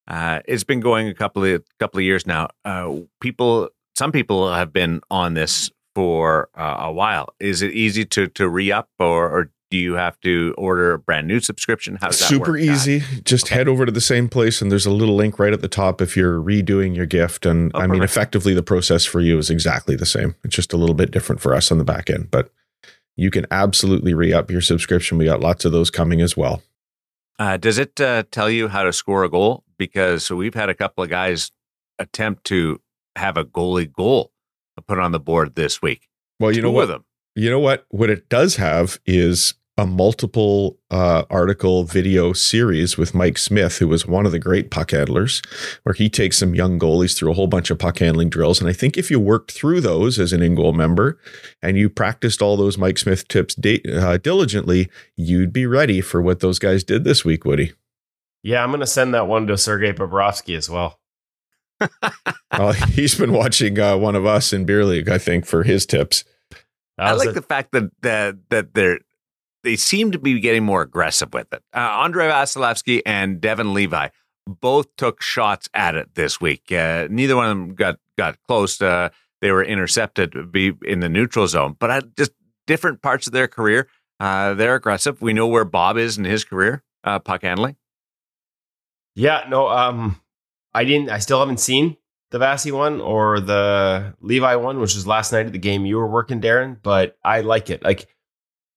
uh, 0.08 0.40
it's 0.46 0.64
been 0.64 0.80
going 0.80 1.08
a 1.08 1.14
couple 1.14 1.44
of 1.44 1.62
couple 1.78 1.98
of 1.98 2.04
years 2.04 2.26
now. 2.26 2.48
Uh, 2.64 2.96
people, 3.20 3.68
some 3.96 4.12
people 4.12 4.52
have 4.52 4.72
been 4.72 5.00
on 5.10 5.34
this 5.34 5.70
for 5.94 6.48
uh, 6.54 6.76
a 6.80 6.92
while. 6.92 7.34
Is 7.40 7.62
it 7.62 7.72
easy 7.72 8.04
to 8.06 8.28
to 8.28 8.48
re 8.48 8.70
up, 8.70 8.88
or, 8.98 9.28
or 9.28 9.50
do 9.70 9.76
you 9.76 9.94
have 9.94 10.18
to 10.20 10.54
order 10.56 10.92
a 10.92 10.99
brand 10.99 11.26
new 11.26 11.40
subscription? 11.40 11.96
How 12.00 12.08
does 12.08 12.20
that 12.20 12.26
Super 12.28 12.52
work? 12.52 12.61
easy. 12.61 13.02
Just 13.25 13.46
Okay. 13.46 13.56
head 13.56 13.68
over 13.68 13.85
to 13.87 13.92
the 13.92 14.00
same 14.00 14.28
place, 14.28 14.62
and 14.62 14.70
there's 14.70 14.87
a 14.87 14.90
little 14.90 15.16
link 15.16 15.38
right 15.38 15.52
at 15.52 15.61
the 15.61 15.68
top 15.68 16.00
if 16.00 16.16
you're 16.16 16.40
redoing 16.40 16.94
your 16.94 17.06
gift. 17.06 17.44
And 17.46 17.73
Oh, 17.75 17.80
I 17.80 17.87
mean, 17.87 18.02
effectively, 18.02 18.54
the 18.54 18.62
process 18.62 19.04
for 19.04 19.20
you 19.20 19.38
is 19.38 19.50
exactly 19.50 19.96
the 19.96 20.06
same. 20.06 20.35
It's 20.44 20.54
just 20.54 20.73
a 20.73 20.76
little 20.76 20.94
bit 20.94 21.11
different 21.11 21.40
for 21.40 21.54
us 21.54 21.73
on 21.73 21.78
the 21.78 21.85
back 21.85 22.08
end, 22.11 22.30
but 22.30 22.50
you 23.16 23.30
can 23.30 23.46
absolutely 23.50 24.14
re 24.14 24.32
up 24.32 24.50
your 24.50 24.61
subscription. 24.61 25.18
We 25.18 25.25
got 25.25 25.40
lots 25.40 25.64
of 25.64 25.73
those 25.73 25.90
coming 25.90 26.20
as 26.20 26.37
well. 26.37 26.62
Uh, 27.38 27.56
does 27.56 27.78
it 27.78 28.00
uh, 28.00 28.23
tell 28.30 28.49
you 28.50 28.68
how 28.68 28.82
to 28.85 28.92
score 28.92 29.25
a 29.25 29.28
goal? 29.28 29.64
Because 29.78 30.30
we've 30.30 30.54
had 30.54 30.68
a 30.68 30.75
couple 30.75 31.02
of 31.02 31.11
guys 31.11 31.50
attempt 31.99 32.44
to 32.44 32.80
have 33.16 33.37
a 33.37 33.44
goalie 33.44 33.90
goal 33.90 34.30
put 34.87 34.99
on 34.99 35.11
the 35.12 35.18
board 35.20 35.54
this 35.54 35.80
week. 35.82 36.06
Well, 36.38 36.52
you 36.52 36.61
know 36.62 36.68
Two 36.68 36.75
what? 36.75 36.82
of 36.85 36.88
them. 36.88 37.04
You 37.36 37.50
know 37.50 37.60
what? 37.60 37.84
What 37.90 38.08
it 38.08 38.30
does 38.30 38.56
have 38.56 38.98
is 39.04 39.54
a 39.76 39.86
multiple 39.86 40.78
uh, 40.90 41.24
article 41.28 41.84
video 41.84 42.32
series 42.32 42.96
with 42.96 43.14
Mike 43.14 43.36
Smith, 43.36 43.76
who 43.76 43.88
was 43.88 44.06
one 44.06 44.24
of 44.24 44.32
the 44.32 44.38
great 44.38 44.70
puck 44.70 44.92
handlers, 44.92 45.42
where 45.82 45.92
he 45.92 46.08
takes 46.08 46.38
some 46.38 46.54
young 46.54 46.78
goalies 46.78 47.14
through 47.14 47.30
a 47.30 47.34
whole 47.34 47.46
bunch 47.46 47.70
of 47.70 47.78
puck 47.78 47.98
handling 47.98 48.30
drills. 48.30 48.58
And 48.58 48.70
I 48.70 48.72
think 48.72 48.96
if 48.96 49.10
you 49.10 49.20
worked 49.20 49.52
through 49.52 49.82
those 49.82 50.18
as 50.18 50.32
an 50.32 50.42
in 50.42 50.54
goal 50.54 50.72
member 50.72 51.18
and 51.60 51.76
you 51.76 51.90
practiced 51.90 52.40
all 52.40 52.56
those 52.56 52.78
Mike 52.78 52.96
Smith 52.96 53.28
tips 53.28 53.54
da- 53.54 53.82
uh, 53.84 54.16
diligently, 54.16 54.88
you'd 55.14 55.52
be 55.52 55.66
ready 55.66 56.00
for 56.00 56.22
what 56.22 56.40
those 56.40 56.58
guys 56.58 56.82
did 56.82 57.04
this 57.04 57.22
week, 57.22 57.44
Woody. 57.44 57.74
Yeah, 58.42 58.62
I'm 58.62 58.70
going 58.70 58.80
to 58.80 58.86
send 58.86 59.12
that 59.12 59.26
one 59.26 59.46
to 59.48 59.58
Sergei 59.58 59.92
Bobrovsky 59.92 60.56
as 60.56 60.70
well. 60.70 61.00
well, 62.58 62.72
he's 62.72 63.18
been 63.18 63.32
watching 63.34 63.78
uh, 63.78 63.98
one 63.98 64.16
of 64.16 64.24
us 64.24 64.54
in 64.54 64.64
beer 64.64 64.86
league, 64.86 65.10
I 65.10 65.18
think, 65.18 65.44
for 65.44 65.64
his 65.64 65.84
tips. 65.84 66.24
I 66.98 67.12
like 67.12 67.28
a- 67.30 67.32
the 67.32 67.42
fact 67.42 67.72
that 67.72 67.90
that 68.02 68.36
that 68.50 68.74
they're 68.74 68.98
they 69.62 69.76
seem 69.76 70.12
to 70.12 70.18
be 70.18 70.38
getting 70.40 70.64
more 70.64 70.82
aggressive 70.82 71.34
with 71.34 71.52
it. 71.52 71.62
Uh, 71.74 71.78
Andrei 71.78 72.28
Vasilevskiy 72.28 73.02
and 73.04 73.40
Devin 73.40 73.74
Levi 73.74 74.08
both 74.46 74.94
took 74.96 75.20
shots 75.20 75.68
at 75.74 75.96
it 75.96 76.14
this 76.14 76.40
week. 76.40 76.70
Uh, 76.70 77.08
neither 77.10 77.34
one 77.34 77.46
of 77.46 77.50
them 77.50 77.74
got 77.74 77.98
got 78.16 78.38
close. 78.46 78.80
Uh, 78.80 79.08
they 79.40 79.50
were 79.50 79.64
intercepted 79.64 80.52
be 80.52 80.72
in 80.84 81.00
the 81.00 81.08
neutral 81.08 81.46
zone, 81.48 81.76
but 81.78 81.90
I, 81.90 82.00
just 82.16 82.32
different 82.66 83.02
parts 83.02 83.26
of 83.26 83.32
their 83.32 83.48
career. 83.48 83.88
Uh, 84.18 84.54
they're 84.54 84.76
aggressive. 84.76 85.20
We 85.20 85.32
know 85.32 85.46
where 85.46 85.64
Bob 85.64 85.98
is 85.98 86.16
in 86.16 86.24
his 86.24 86.44
career, 86.44 86.82
uh, 87.04 87.18
puck 87.18 87.42
handling. 87.42 87.76
Yeah, 89.14 89.44
no, 89.48 89.68
um, 89.68 90.20
I 90.74 90.84
didn't. 90.84 91.10
I 91.10 91.18
still 91.18 91.40
haven't 91.40 91.60
seen 91.60 91.96
the 92.30 92.38
Vasi 92.38 92.73
one 92.73 93.00
or 93.00 93.40
the 93.40 94.14
Levi 94.21 94.56
one, 94.56 94.80
which 94.80 94.95
was 94.95 95.06
last 95.06 95.33
night 95.33 95.47
at 95.47 95.52
the 95.52 95.59
game 95.59 95.87
you 95.87 95.97
were 95.97 96.06
working, 96.06 96.40
Darren. 96.40 96.76
But 96.83 97.16
I 97.25 97.40
like 97.40 97.71
it. 97.71 97.83
Like 97.83 98.09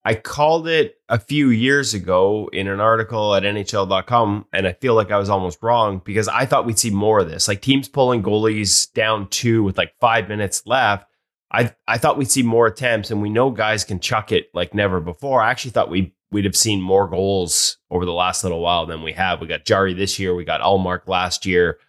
I 0.06 0.15
called 0.15 0.68
it 0.68 0.96
a 1.10 1.20
few 1.20 1.50
years 1.50 1.94
ago 1.94 2.50
in 2.53 2.68
an 2.68 2.79
article 2.79 3.36
at 3.36 3.44
NHL.com, 3.44 4.46
and 4.53 4.68
I 4.68 4.74
feel 4.74 4.96
like 4.96 5.12
I 5.12 5.18
was 5.18 5.29
almost 5.29 5.62
wrong 5.62 6.01
because 6.06 6.27
I 6.27 6.46
thought 6.46 6.65
we'd 6.65 6.79
see 6.79 6.89
more 6.89 7.20
of 7.20 7.29
this. 7.29 7.48
Like 7.48 7.62
teams 7.62 7.89
pulling 7.89 8.24
goalies 8.24 8.91
down 8.94 9.27
two 9.29 9.63
with 9.63 9.77
like 9.77 9.94
five 10.00 10.29
minutes 10.29 10.63
left. 10.65 11.06
I 11.51 11.74
I 11.88 11.98
thought 11.98 12.18
we'd 12.18 12.32
see 12.32 12.44
more 12.44 12.68
attempts, 12.68 13.12
and 13.12 13.22
we 13.22 13.29
know 13.29 13.50
guys 13.50 13.84
can 13.84 14.00
chuck 14.00 14.32
it 14.32 14.50
like 14.53 14.74
never 14.74 15.00
before. 15.00 15.41
I 15.41 15.50
actually 15.51 15.72
thought 15.72 15.89
we 15.89 16.13
we'd 16.32 16.46
have 16.46 16.56
seen 16.56 16.82
more 16.82 17.08
goals 17.08 17.77
over 17.89 18.06
the 18.06 18.13
last 18.13 18.44
little 18.44 18.62
while 18.62 18.86
than 18.86 19.01
we 19.01 19.13
have. 19.13 19.41
We 19.41 19.48
got 19.48 19.65
Jari 19.65 19.98
this 19.98 20.20
year, 20.20 20.36
we 20.36 20.46
got 20.46 20.62
Ullmark 20.62 21.08
last 21.08 21.46
year. 21.46 21.79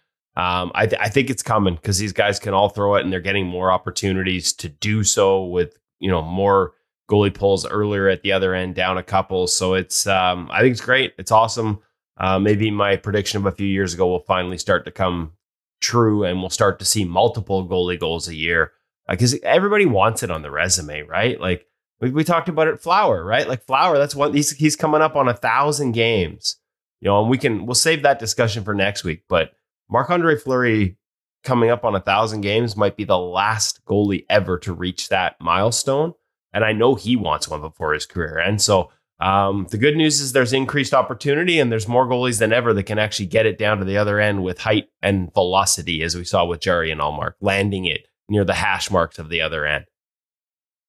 Um, 0.41 0.71
I, 0.73 0.87
th- 0.87 0.99
I 0.99 1.07
think 1.07 1.29
it's 1.29 1.43
coming 1.43 1.75
because 1.75 1.99
these 1.99 2.13
guys 2.13 2.39
can 2.39 2.55
all 2.55 2.69
throw 2.69 2.95
it, 2.95 3.03
and 3.03 3.13
they're 3.13 3.19
getting 3.19 3.45
more 3.45 3.71
opportunities 3.71 4.53
to 4.53 4.69
do 4.69 5.03
so 5.03 5.45
with 5.45 5.77
you 5.99 6.09
know 6.09 6.23
more 6.23 6.73
goalie 7.09 7.33
pulls 7.33 7.67
earlier 7.67 8.07
at 8.07 8.23
the 8.23 8.31
other 8.31 8.55
end, 8.55 8.73
down 8.73 8.97
a 8.97 9.03
couple. 9.03 9.45
So 9.45 9.75
it's 9.75 10.07
um, 10.07 10.49
I 10.51 10.61
think 10.61 10.71
it's 10.71 10.81
great. 10.81 11.13
It's 11.19 11.31
awesome. 11.31 11.79
Uh, 12.17 12.39
maybe 12.39 12.71
my 12.71 12.95
prediction 12.95 13.37
of 13.37 13.45
a 13.45 13.51
few 13.51 13.67
years 13.67 13.93
ago 13.93 14.07
will 14.07 14.21
finally 14.21 14.57
start 14.57 14.83
to 14.85 14.91
come 14.91 15.33
true, 15.79 16.23
and 16.23 16.39
we'll 16.39 16.49
start 16.49 16.79
to 16.79 16.85
see 16.85 17.05
multiple 17.05 17.67
goalie 17.67 17.99
goals 17.99 18.27
a 18.27 18.35
year 18.35 18.71
because 19.07 19.35
uh, 19.35 19.39
everybody 19.43 19.85
wants 19.85 20.23
it 20.23 20.31
on 20.31 20.41
the 20.41 20.49
resume, 20.49 21.03
right? 21.03 21.39
Like 21.39 21.67
we, 21.99 22.09
we 22.09 22.23
talked 22.23 22.49
about 22.49 22.67
it, 22.67 22.81
Flower, 22.81 23.23
right? 23.23 23.47
Like 23.47 23.67
Flower, 23.67 23.99
that's 23.99 24.15
one 24.15 24.33
he's 24.33 24.49
he's 24.51 24.75
coming 24.75 25.01
up 25.01 25.15
on 25.15 25.27
a 25.27 25.35
thousand 25.35 25.91
games, 25.91 26.55
you 26.99 27.09
know, 27.09 27.21
and 27.21 27.29
we 27.29 27.37
can 27.37 27.67
we'll 27.67 27.75
save 27.75 28.01
that 28.01 28.17
discussion 28.17 28.63
for 28.63 28.73
next 28.73 29.03
week. 29.03 29.25
But 29.29 29.51
Marc 29.91 30.09
Andre 30.09 30.37
Fleury 30.37 30.97
coming 31.43 31.69
up 31.69 31.83
on 31.83 31.95
a 31.95 31.99
thousand 31.99 32.41
games 32.41 32.77
might 32.77 32.95
be 32.95 33.03
the 33.03 33.17
last 33.17 33.83
goalie 33.85 34.25
ever 34.29 34.57
to 34.59 34.73
reach 34.73 35.09
that 35.09 35.35
milestone. 35.41 36.13
And 36.53 36.63
I 36.63 36.71
know 36.71 36.95
he 36.95 37.15
wants 37.15 37.47
one 37.47 37.61
before 37.61 37.93
his 37.93 38.05
career. 38.05 38.37
And 38.37 38.61
so 38.61 38.89
um, 39.19 39.67
the 39.69 39.77
good 39.77 39.95
news 39.95 40.19
is 40.19 40.33
there's 40.33 40.53
increased 40.53 40.93
opportunity 40.93 41.59
and 41.59 41.71
there's 41.71 41.87
more 41.87 42.07
goalies 42.07 42.39
than 42.39 42.53
ever 42.53 42.73
that 42.73 42.83
can 42.83 42.99
actually 42.99 43.27
get 43.27 43.45
it 43.45 43.57
down 43.57 43.77
to 43.77 43.85
the 43.85 43.97
other 43.97 44.19
end 44.19 44.43
with 44.43 44.59
height 44.59 44.87
and 45.01 45.33
velocity, 45.33 46.01
as 46.03 46.15
we 46.15 46.23
saw 46.23 46.45
with 46.45 46.61
Jerry 46.61 46.89
and 46.89 47.01
Ullmark, 47.01 47.33
landing 47.41 47.85
it 47.85 48.07
near 48.29 48.43
the 48.43 48.55
hash 48.55 48.89
marks 48.89 49.19
of 49.19 49.29
the 49.29 49.41
other 49.41 49.65
end. 49.65 49.85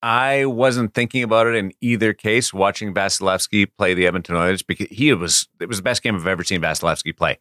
I 0.02 0.46
wasn't 0.46 0.94
thinking 0.94 1.22
about 1.22 1.46
it 1.46 1.54
in 1.54 1.72
either 1.80 2.12
case. 2.12 2.52
Watching 2.52 2.92
Vasilevskiy 2.92 3.68
play 3.78 3.94
the 3.94 4.06
Edmonton 4.06 4.36
Oilers 4.36 4.62
because 4.62 4.88
he 4.90 5.12
was 5.12 5.48
it 5.60 5.68
was 5.68 5.76
the 5.76 5.84
best 5.84 6.02
game 6.02 6.16
I've 6.16 6.26
ever 6.26 6.42
seen 6.42 6.60
Vasilevskiy 6.60 7.16
play, 7.16 7.38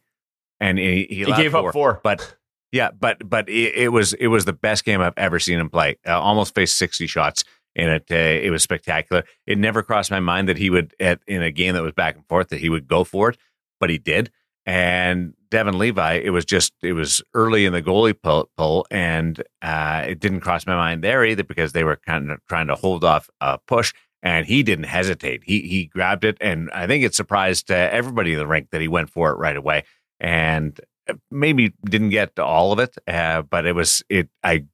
and 0.62 0.78
he, 0.78 1.06
he, 1.10 1.24
he 1.24 1.32
gave 1.34 1.52
four, 1.52 1.68
up 1.68 1.72
four. 1.72 2.00
But 2.02 2.36
yeah, 2.70 2.90
but 2.98 3.28
but 3.28 3.48
it, 3.48 3.74
it, 3.74 3.88
was 3.88 4.14
it 4.14 4.28
was 4.28 4.44
the 4.44 4.52
best 4.52 4.84
game 4.84 5.00
I've 5.00 5.12
ever 5.16 5.38
seen 5.38 5.58
him 5.58 5.68
play. 5.68 5.98
Uh, 6.06 6.18
almost 6.18 6.54
faced 6.54 6.76
sixty 6.76 7.06
shots 7.06 7.44
in 7.74 7.88
it. 7.88 8.04
Uh, 8.10 8.14
it 8.14 8.50
was 8.50 8.62
spectacular. 8.62 9.24
It 9.46 9.58
never 9.58 9.82
crossed 9.82 10.10
my 10.10 10.20
mind 10.20 10.48
that 10.48 10.58
he 10.58 10.70
would, 10.70 10.94
at, 11.00 11.20
in 11.26 11.42
a 11.42 11.50
game 11.50 11.74
that 11.74 11.82
was 11.82 11.92
back 11.92 12.16
and 12.16 12.26
forth, 12.28 12.48
that 12.48 12.60
he 12.60 12.68
would 12.68 12.86
go 12.86 13.04
for 13.04 13.30
it, 13.30 13.38
but 13.80 13.90
he 13.90 13.98
did. 13.98 14.30
And 14.64 15.34
Devin 15.50 15.78
Levi, 15.78 16.20
it 16.22 16.30
was 16.30 16.44
just, 16.44 16.72
it 16.82 16.92
was 16.92 17.22
early 17.34 17.64
in 17.64 17.72
the 17.72 17.82
goalie 17.82 18.14
pull, 18.20 18.50
pull 18.56 18.86
and 18.90 19.42
uh, 19.60 20.04
it 20.06 20.20
didn't 20.20 20.40
cross 20.40 20.66
my 20.66 20.76
mind 20.76 21.02
there 21.02 21.24
either 21.24 21.42
because 21.42 21.72
they 21.72 21.82
were 21.82 21.96
kind 21.96 22.30
of 22.30 22.38
trying 22.46 22.68
to 22.68 22.74
hold 22.74 23.04
off 23.04 23.28
a 23.40 23.58
push. 23.66 23.92
And 24.22 24.46
he 24.46 24.62
didn't 24.62 24.84
hesitate. 24.84 25.42
He 25.44 25.62
he 25.62 25.86
grabbed 25.86 26.24
it, 26.24 26.38
and 26.40 26.70
I 26.72 26.86
think 26.86 27.02
it 27.02 27.12
surprised 27.12 27.72
uh, 27.72 27.88
everybody 27.90 28.34
in 28.34 28.38
the 28.38 28.46
rink 28.46 28.68
that 28.70 28.80
he 28.80 28.86
went 28.86 29.10
for 29.10 29.32
it 29.32 29.36
right 29.36 29.56
away. 29.56 29.82
And 30.22 30.80
uh, 31.08 31.14
maybe 31.30 31.74
didn't 31.84 32.10
get 32.10 32.38
all 32.38 32.72
of 32.72 32.78
it, 32.78 32.96
uh, 33.06 33.42
but 33.42 33.66
it 33.66 33.74
was 33.74 34.02
it. 34.08 34.30
I 34.42 34.64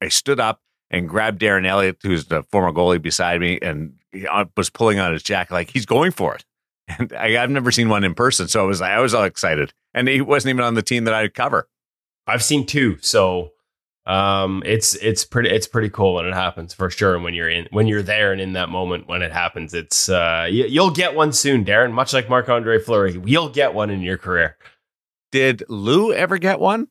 I 0.00 0.08
stood 0.08 0.40
up 0.40 0.60
and 0.90 1.08
grabbed 1.08 1.40
Darren 1.40 1.66
Eliot, 1.66 1.98
who's 2.02 2.26
the 2.26 2.42
former 2.44 2.72
goalie 2.72 3.00
beside 3.00 3.40
me, 3.40 3.58
and 3.60 3.94
he 4.12 4.26
uh, 4.26 4.46
was 4.56 4.70
pulling 4.70 4.98
on 4.98 5.12
his 5.12 5.22
jacket 5.22 5.52
like 5.52 5.70
he's 5.70 5.86
going 5.86 6.10
for 6.10 6.34
it. 6.34 6.44
And 6.98 7.14
I, 7.14 7.30
have 7.30 7.48
never 7.48 7.72
seen 7.72 7.88
one 7.88 8.04
in 8.04 8.14
person, 8.14 8.46
so 8.46 8.62
I 8.62 8.66
was 8.66 8.82
I 8.82 8.98
was 8.98 9.14
all 9.14 9.24
excited. 9.24 9.72
And 9.94 10.06
he 10.06 10.20
wasn't 10.20 10.50
even 10.50 10.64
on 10.64 10.74
the 10.74 10.82
team 10.82 11.04
that 11.04 11.14
I'd 11.14 11.32
cover. 11.32 11.68
I've 12.26 12.42
seen 12.42 12.66
two, 12.66 12.98
so 13.00 13.52
um, 14.06 14.62
it's 14.66 14.94
it's 14.96 15.24
pretty 15.24 15.48
it's 15.48 15.66
pretty 15.66 15.88
cool 15.88 16.14
when 16.14 16.26
it 16.26 16.34
happens 16.34 16.74
for 16.74 16.90
sure. 16.90 17.14
And 17.14 17.24
when 17.24 17.32
you're 17.32 17.48
in 17.48 17.68
when 17.70 17.86
you're 17.86 18.02
there 18.02 18.32
and 18.32 18.40
in 18.40 18.52
that 18.52 18.68
moment 18.68 19.08
when 19.08 19.22
it 19.22 19.32
happens, 19.32 19.72
it's 19.72 20.10
uh, 20.10 20.46
you, 20.50 20.66
you'll 20.66 20.90
get 20.90 21.14
one 21.14 21.32
soon, 21.32 21.64
Darren. 21.64 21.92
Much 21.92 22.12
like 22.12 22.28
Marc 22.28 22.50
Andre 22.50 22.78
Fleury, 22.78 23.18
you'll 23.24 23.48
get 23.48 23.72
one 23.72 23.88
in 23.88 24.02
your 24.02 24.18
career. 24.18 24.56
Did 25.34 25.64
Lou 25.68 26.12
ever 26.12 26.38
get 26.38 26.60
one? 26.60 26.86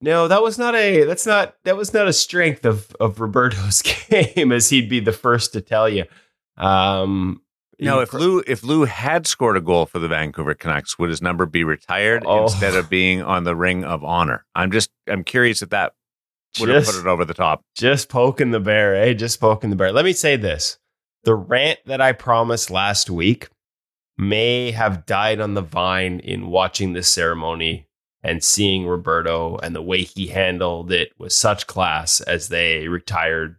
No, 0.00 0.28
that 0.28 0.42
was 0.42 0.58
not 0.58 0.74
a 0.74 1.04
that's 1.04 1.26
not 1.26 1.56
that 1.64 1.76
was 1.76 1.92
not 1.92 2.08
a 2.08 2.12
strength 2.14 2.64
of 2.64 2.96
of 2.98 3.20
Roberto's 3.20 3.82
game, 4.08 4.50
as 4.50 4.70
he'd 4.70 4.88
be 4.88 4.98
the 4.98 5.12
first 5.12 5.52
to 5.52 5.60
tell 5.60 5.86
you. 5.86 6.06
Um, 6.56 7.42
no, 7.78 8.00
if 8.00 8.14
Lou 8.14 8.42
if 8.46 8.62
Lou 8.62 8.86
had 8.86 9.26
scored 9.26 9.58
a 9.58 9.60
goal 9.60 9.84
for 9.84 9.98
the 9.98 10.08
Vancouver 10.08 10.54
Canucks, 10.54 10.98
would 10.98 11.10
his 11.10 11.20
number 11.20 11.44
be 11.44 11.64
retired 11.64 12.22
oh. 12.24 12.44
instead 12.44 12.76
of 12.76 12.88
being 12.88 13.20
on 13.20 13.44
the 13.44 13.54
Ring 13.54 13.84
of 13.84 14.02
Honor? 14.02 14.46
I'm 14.54 14.70
just 14.70 14.88
I'm 15.06 15.22
curious 15.22 15.60
if 15.60 15.68
that 15.68 15.92
would 16.58 16.68
just, 16.68 16.86
have 16.86 16.94
put 16.94 17.06
it 17.06 17.12
over 17.12 17.26
the 17.26 17.34
top. 17.34 17.60
Just 17.76 18.08
poking 18.08 18.52
the 18.52 18.60
bear, 18.60 18.96
eh? 18.96 19.12
Just 19.12 19.38
poking 19.38 19.68
the 19.68 19.76
bear. 19.76 19.92
Let 19.92 20.06
me 20.06 20.14
say 20.14 20.36
this: 20.36 20.78
the 21.24 21.34
rant 21.34 21.80
that 21.84 22.00
I 22.00 22.12
promised 22.12 22.70
last 22.70 23.10
week 23.10 23.50
may 24.16 24.70
have 24.70 25.06
died 25.06 25.40
on 25.40 25.54
the 25.54 25.62
vine 25.62 26.20
in 26.20 26.48
watching 26.48 26.92
this 26.92 27.10
ceremony 27.10 27.88
and 28.22 28.42
seeing 28.42 28.86
Roberto 28.86 29.58
and 29.58 29.74
the 29.74 29.82
way 29.82 30.02
he 30.02 30.28
handled 30.28 30.90
it 30.90 31.12
with 31.18 31.32
such 31.32 31.66
class 31.66 32.20
as 32.20 32.48
they 32.48 32.88
retired 32.88 33.56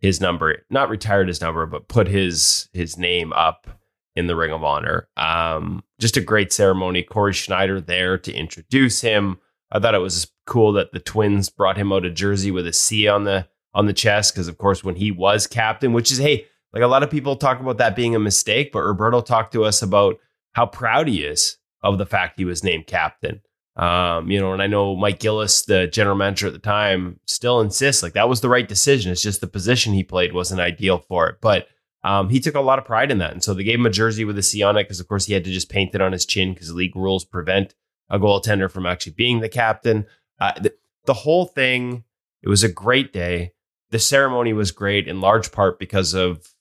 his 0.00 0.20
number, 0.20 0.64
not 0.70 0.88
retired 0.88 1.28
his 1.28 1.40
number, 1.40 1.66
but 1.66 1.88
put 1.88 2.08
his 2.08 2.68
his 2.72 2.96
name 2.96 3.32
up 3.32 3.68
in 4.14 4.26
the 4.26 4.36
Ring 4.36 4.52
of 4.52 4.64
Honor. 4.64 5.08
Um, 5.16 5.84
just 6.00 6.16
a 6.16 6.20
great 6.20 6.52
ceremony. 6.52 7.02
Cory 7.02 7.32
Schneider 7.32 7.80
there 7.80 8.18
to 8.18 8.32
introduce 8.32 9.00
him. 9.00 9.38
I 9.70 9.78
thought 9.78 9.94
it 9.94 9.98
was 9.98 10.30
cool 10.46 10.72
that 10.72 10.92
the 10.92 11.00
Twins 11.00 11.50
brought 11.50 11.76
him 11.76 11.92
out 11.92 12.04
a 12.04 12.10
jersey 12.10 12.50
with 12.50 12.66
a 12.66 12.72
C 12.72 13.06
on 13.06 13.24
the 13.24 13.48
on 13.74 13.86
the 13.86 13.92
chest 13.92 14.34
because, 14.34 14.48
of 14.48 14.58
course, 14.58 14.82
when 14.82 14.96
he 14.96 15.12
was 15.12 15.46
captain, 15.46 15.92
which 15.92 16.10
is 16.10 16.18
hey, 16.18 16.46
like 16.72 16.82
a 16.82 16.88
lot 16.88 17.02
of 17.02 17.10
people 17.10 17.36
talk 17.36 17.60
about 17.60 17.78
that 17.78 17.96
being 17.96 18.14
a 18.14 18.20
mistake, 18.20 18.72
but 18.72 18.82
Roberto 18.82 19.20
talked 19.20 19.52
to 19.52 19.64
us 19.64 19.82
about 19.82 20.16
how 20.52 20.66
proud 20.66 21.08
he 21.08 21.22
is 21.22 21.56
of 21.82 21.98
the 21.98 22.06
fact 22.06 22.38
he 22.38 22.44
was 22.44 22.64
named 22.64 22.86
captain. 22.86 23.40
Um, 23.76 24.28
you 24.28 24.40
know, 24.40 24.52
and 24.52 24.60
I 24.60 24.66
know 24.66 24.96
Mike 24.96 25.20
Gillis, 25.20 25.62
the 25.64 25.86
general 25.86 26.16
manager 26.16 26.48
at 26.48 26.52
the 26.52 26.58
time, 26.58 27.20
still 27.26 27.60
insists 27.60 28.02
like 28.02 28.14
that 28.14 28.28
was 28.28 28.40
the 28.40 28.48
right 28.48 28.66
decision. 28.66 29.12
It's 29.12 29.22
just 29.22 29.40
the 29.40 29.46
position 29.46 29.92
he 29.92 30.02
played 30.02 30.32
wasn't 30.32 30.60
ideal 30.60 30.98
for 30.98 31.28
it. 31.28 31.36
But 31.40 31.68
um, 32.02 32.28
he 32.28 32.40
took 32.40 32.56
a 32.56 32.60
lot 32.60 32.80
of 32.80 32.84
pride 32.84 33.12
in 33.12 33.18
that. 33.18 33.32
And 33.32 33.42
so 33.42 33.54
they 33.54 33.62
gave 33.62 33.78
him 33.78 33.86
a 33.86 33.90
jersey 33.90 34.24
with 34.24 34.36
a 34.36 34.42
C 34.42 34.62
on 34.62 34.76
it 34.76 34.84
because, 34.84 34.98
of 34.98 35.06
course, 35.06 35.26
he 35.26 35.34
had 35.34 35.44
to 35.44 35.52
just 35.52 35.70
paint 35.70 35.94
it 35.94 36.00
on 36.00 36.12
his 36.12 36.26
chin 36.26 36.54
because 36.54 36.74
league 36.74 36.96
rules 36.96 37.24
prevent 37.24 37.74
a 38.10 38.18
goaltender 38.18 38.70
from 38.70 38.84
actually 38.84 39.12
being 39.12 39.40
the 39.40 39.48
captain. 39.48 40.06
Uh, 40.40 40.58
the, 40.60 40.74
the 41.04 41.14
whole 41.14 41.46
thing, 41.46 42.04
it 42.42 42.48
was 42.48 42.64
a 42.64 42.72
great 42.72 43.12
day. 43.12 43.52
The 43.90 43.98
ceremony 44.00 44.52
was 44.52 44.72
great 44.72 45.06
in 45.06 45.20
large 45.20 45.52
part 45.52 45.78
because 45.78 46.14
of 46.14 46.54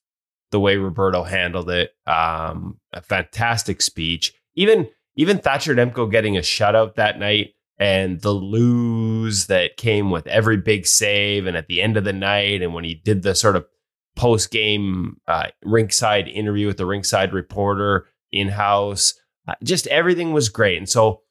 the 0.51 0.60
way 0.60 0.77
Roberto 0.77 1.24
handled 1.24 1.70
it. 1.70 1.92
Um, 2.06 2.80
a 2.94 3.01
fantastic 3.01 3.82
speech. 3.82 4.34
Even 4.56 4.89
even 5.16 5.39
Thatcher 5.39 5.75
Demko 5.75 6.10
getting 6.12 6.38
a 6.38 6.42
shutout 6.42 6.96
that 6.96 7.20
night 7.20 7.54
and 7.80 8.22
the 8.22 8.32
lose 8.32 9.48
that 9.48 9.77
came 9.77 10.10
with 10.12 10.27
every 10.27 10.58
big 10.58 10.86
save 10.86 11.46
and 11.46 11.58
at 11.58 11.68
the 11.68 11.82
end 11.82 11.98
of 11.98 12.04
the 12.04 12.13
night 12.13 12.62
and 12.62 12.74
when 12.74 12.84
he 12.84 12.96
did 12.96 13.24
the 13.24 13.36
sort 13.36 13.56
of 13.56 13.66
post 14.16 14.51
game 14.51 15.20
uh, 15.27 15.48
rinkside 15.66 16.32
interview 16.34 16.68
with 16.68 16.77
the 16.77 16.84
rinkside 16.84 17.34
reporter 17.34 18.08
in 18.32 18.50
house. 18.50 19.13
Uh, 19.48 19.54
just 19.63 19.88
everything 19.88 20.34
was 20.34 20.50
great. 20.50 20.77
And 20.77 20.89
so 20.89 21.22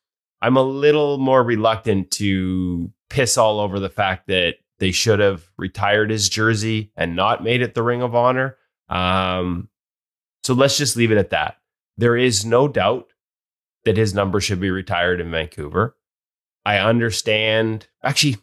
I'm 0.40 0.56
a 0.56 0.62
little 0.62 1.18
more 1.18 1.42
reluctant 1.42 2.10
to 2.12 2.90
piss 3.10 3.36
all 3.36 3.60
over 3.60 3.78
the 3.80 3.90
fact 3.90 4.28
that 4.28 4.54
they 4.78 4.92
should 4.92 5.20
have 5.20 5.50
retired 5.56 6.10
his 6.10 6.28
jersey 6.28 6.92
and 6.96 7.16
not 7.16 7.42
made 7.42 7.62
it 7.62 7.74
the 7.74 7.82
Ring 7.82 8.02
of 8.02 8.14
Honor. 8.14 8.56
Um, 8.88 9.68
so 10.44 10.54
let's 10.54 10.78
just 10.78 10.96
leave 10.96 11.12
it 11.12 11.18
at 11.18 11.30
that. 11.30 11.58
There 11.96 12.16
is 12.16 12.44
no 12.44 12.68
doubt 12.68 13.12
that 13.84 13.96
his 13.96 14.14
number 14.14 14.40
should 14.40 14.60
be 14.60 14.70
retired 14.70 15.20
in 15.20 15.30
Vancouver. 15.30 15.96
I 16.64 16.78
understand, 16.78 17.86
actually, 18.02 18.38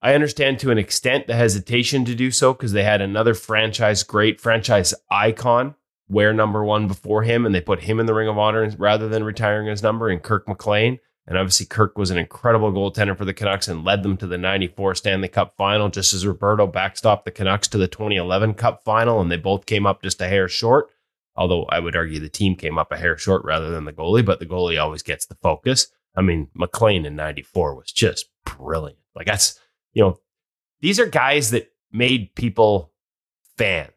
I 0.00 0.14
understand 0.14 0.58
to 0.60 0.70
an 0.70 0.78
extent 0.78 1.26
the 1.26 1.34
hesitation 1.34 2.04
to 2.06 2.14
do 2.14 2.30
so 2.30 2.52
because 2.52 2.72
they 2.72 2.84
had 2.84 3.00
another 3.00 3.34
franchise 3.34 4.02
great 4.02 4.40
franchise 4.40 4.94
icon 5.10 5.74
wear 6.08 6.32
number 6.32 6.64
one 6.64 6.88
before 6.88 7.22
him, 7.22 7.44
and 7.44 7.54
they 7.54 7.60
put 7.60 7.82
him 7.82 8.00
in 8.00 8.06
the 8.06 8.14
Ring 8.14 8.28
of 8.28 8.38
Honor 8.38 8.70
rather 8.78 9.08
than 9.08 9.24
retiring 9.24 9.66
his 9.66 9.82
number 9.82 10.10
in 10.10 10.20
Kirk 10.20 10.48
McLean. 10.48 10.98
And 11.28 11.36
obviously, 11.36 11.66
Kirk 11.66 11.96
was 11.96 12.10
an 12.10 12.18
incredible 12.18 12.72
goaltender 12.72 13.16
for 13.16 13.26
the 13.26 13.34
Canucks 13.34 13.68
and 13.68 13.84
led 13.84 14.02
them 14.02 14.16
to 14.16 14.26
the 14.26 14.38
94 14.38 14.94
Stanley 14.94 15.28
Cup 15.28 15.54
final, 15.56 15.90
just 15.90 16.14
as 16.14 16.26
Roberto 16.26 16.66
backstopped 16.66 17.24
the 17.24 17.30
Canucks 17.30 17.68
to 17.68 17.78
the 17.78 17.86
2011 17.86 18.54
Cup 18.54 18.82
final. 18.82 19.20
And 19.20 19.30
they 19.30 19.36
both 19.36 19.66
came 19.66 19.86
up 19.86 20.02
just 20.02 20.20
a 20.20 20.28
hair 20.28 20.48
short. 20.48 20.88
Although 21.36 21.66
I 21.66 21.78
would 21.78 21.94
argue 21.94 22.18
the 22.18 22.28
team 22.28 22.56
came 22.56 22.78
up 22.78 22.90
a 22.90 22.96
hair 22.96 23.16
short 23.16 23.44
rather 23.44 23.70
than 23.70 23.84
the 23.84 23.92
goalie, 23.92 24.24
but 24.24 24.40
the 24.40 24.46
goalie 24.46 24.82
always 24.82 25.02
gets 25.02 25.26
the 25.26 25.36
focus. 25.36 25.88
I 26.16 26.22
mean, 26.22 26.48
McLean 26.54 27.04
in 27.04 27.14
94 27.14 27.76
was 27.76 27.92
just 27.92 28.26
brilliant. 28.44 28.98
Like, 29.14 29.26
that's, 29.26 29.60
you 29.92 30.02
know, 30.02 30.18
these 30.80 30.98
are 30.98 31.06
guys 31.06 31.50
that 31.50 31.70
made 31.92 32.34
people 32.34 32.90
fans 33.56 33.92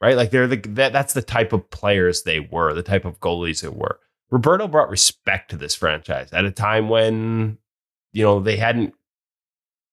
right? 0.00 0.16
Like 0.16 0.30
they're 0.30 0.46
the 0.46 0.56
that, 0.56 0.92
that's 0.92 1.14
the 1.14 1.22
type 1.22 1.52
of 1.52 1.70
players 1.70 2.22
they 2.22 2.40
were, 2.40 2.74
the 2.74 2.82
type 2.82 3.04
of 3.04 3.20
goalies 3.20 3.62
they 3.62 3.68
were. 3.68 4.00
Roberto 4.30 4.68
brought 4.68 4.90
respect 4.90 5.50
to 5.50 5.56
this 5.56 5.74
franchise 5.74 6.32
at 6.32 6.44
a 6.44 6.50
time 6.50 6.88
when 6.88 7.58
you 8.12 8.24
know 8.24 8.40
they 8.40 8.56
hadn't 8.56 8.94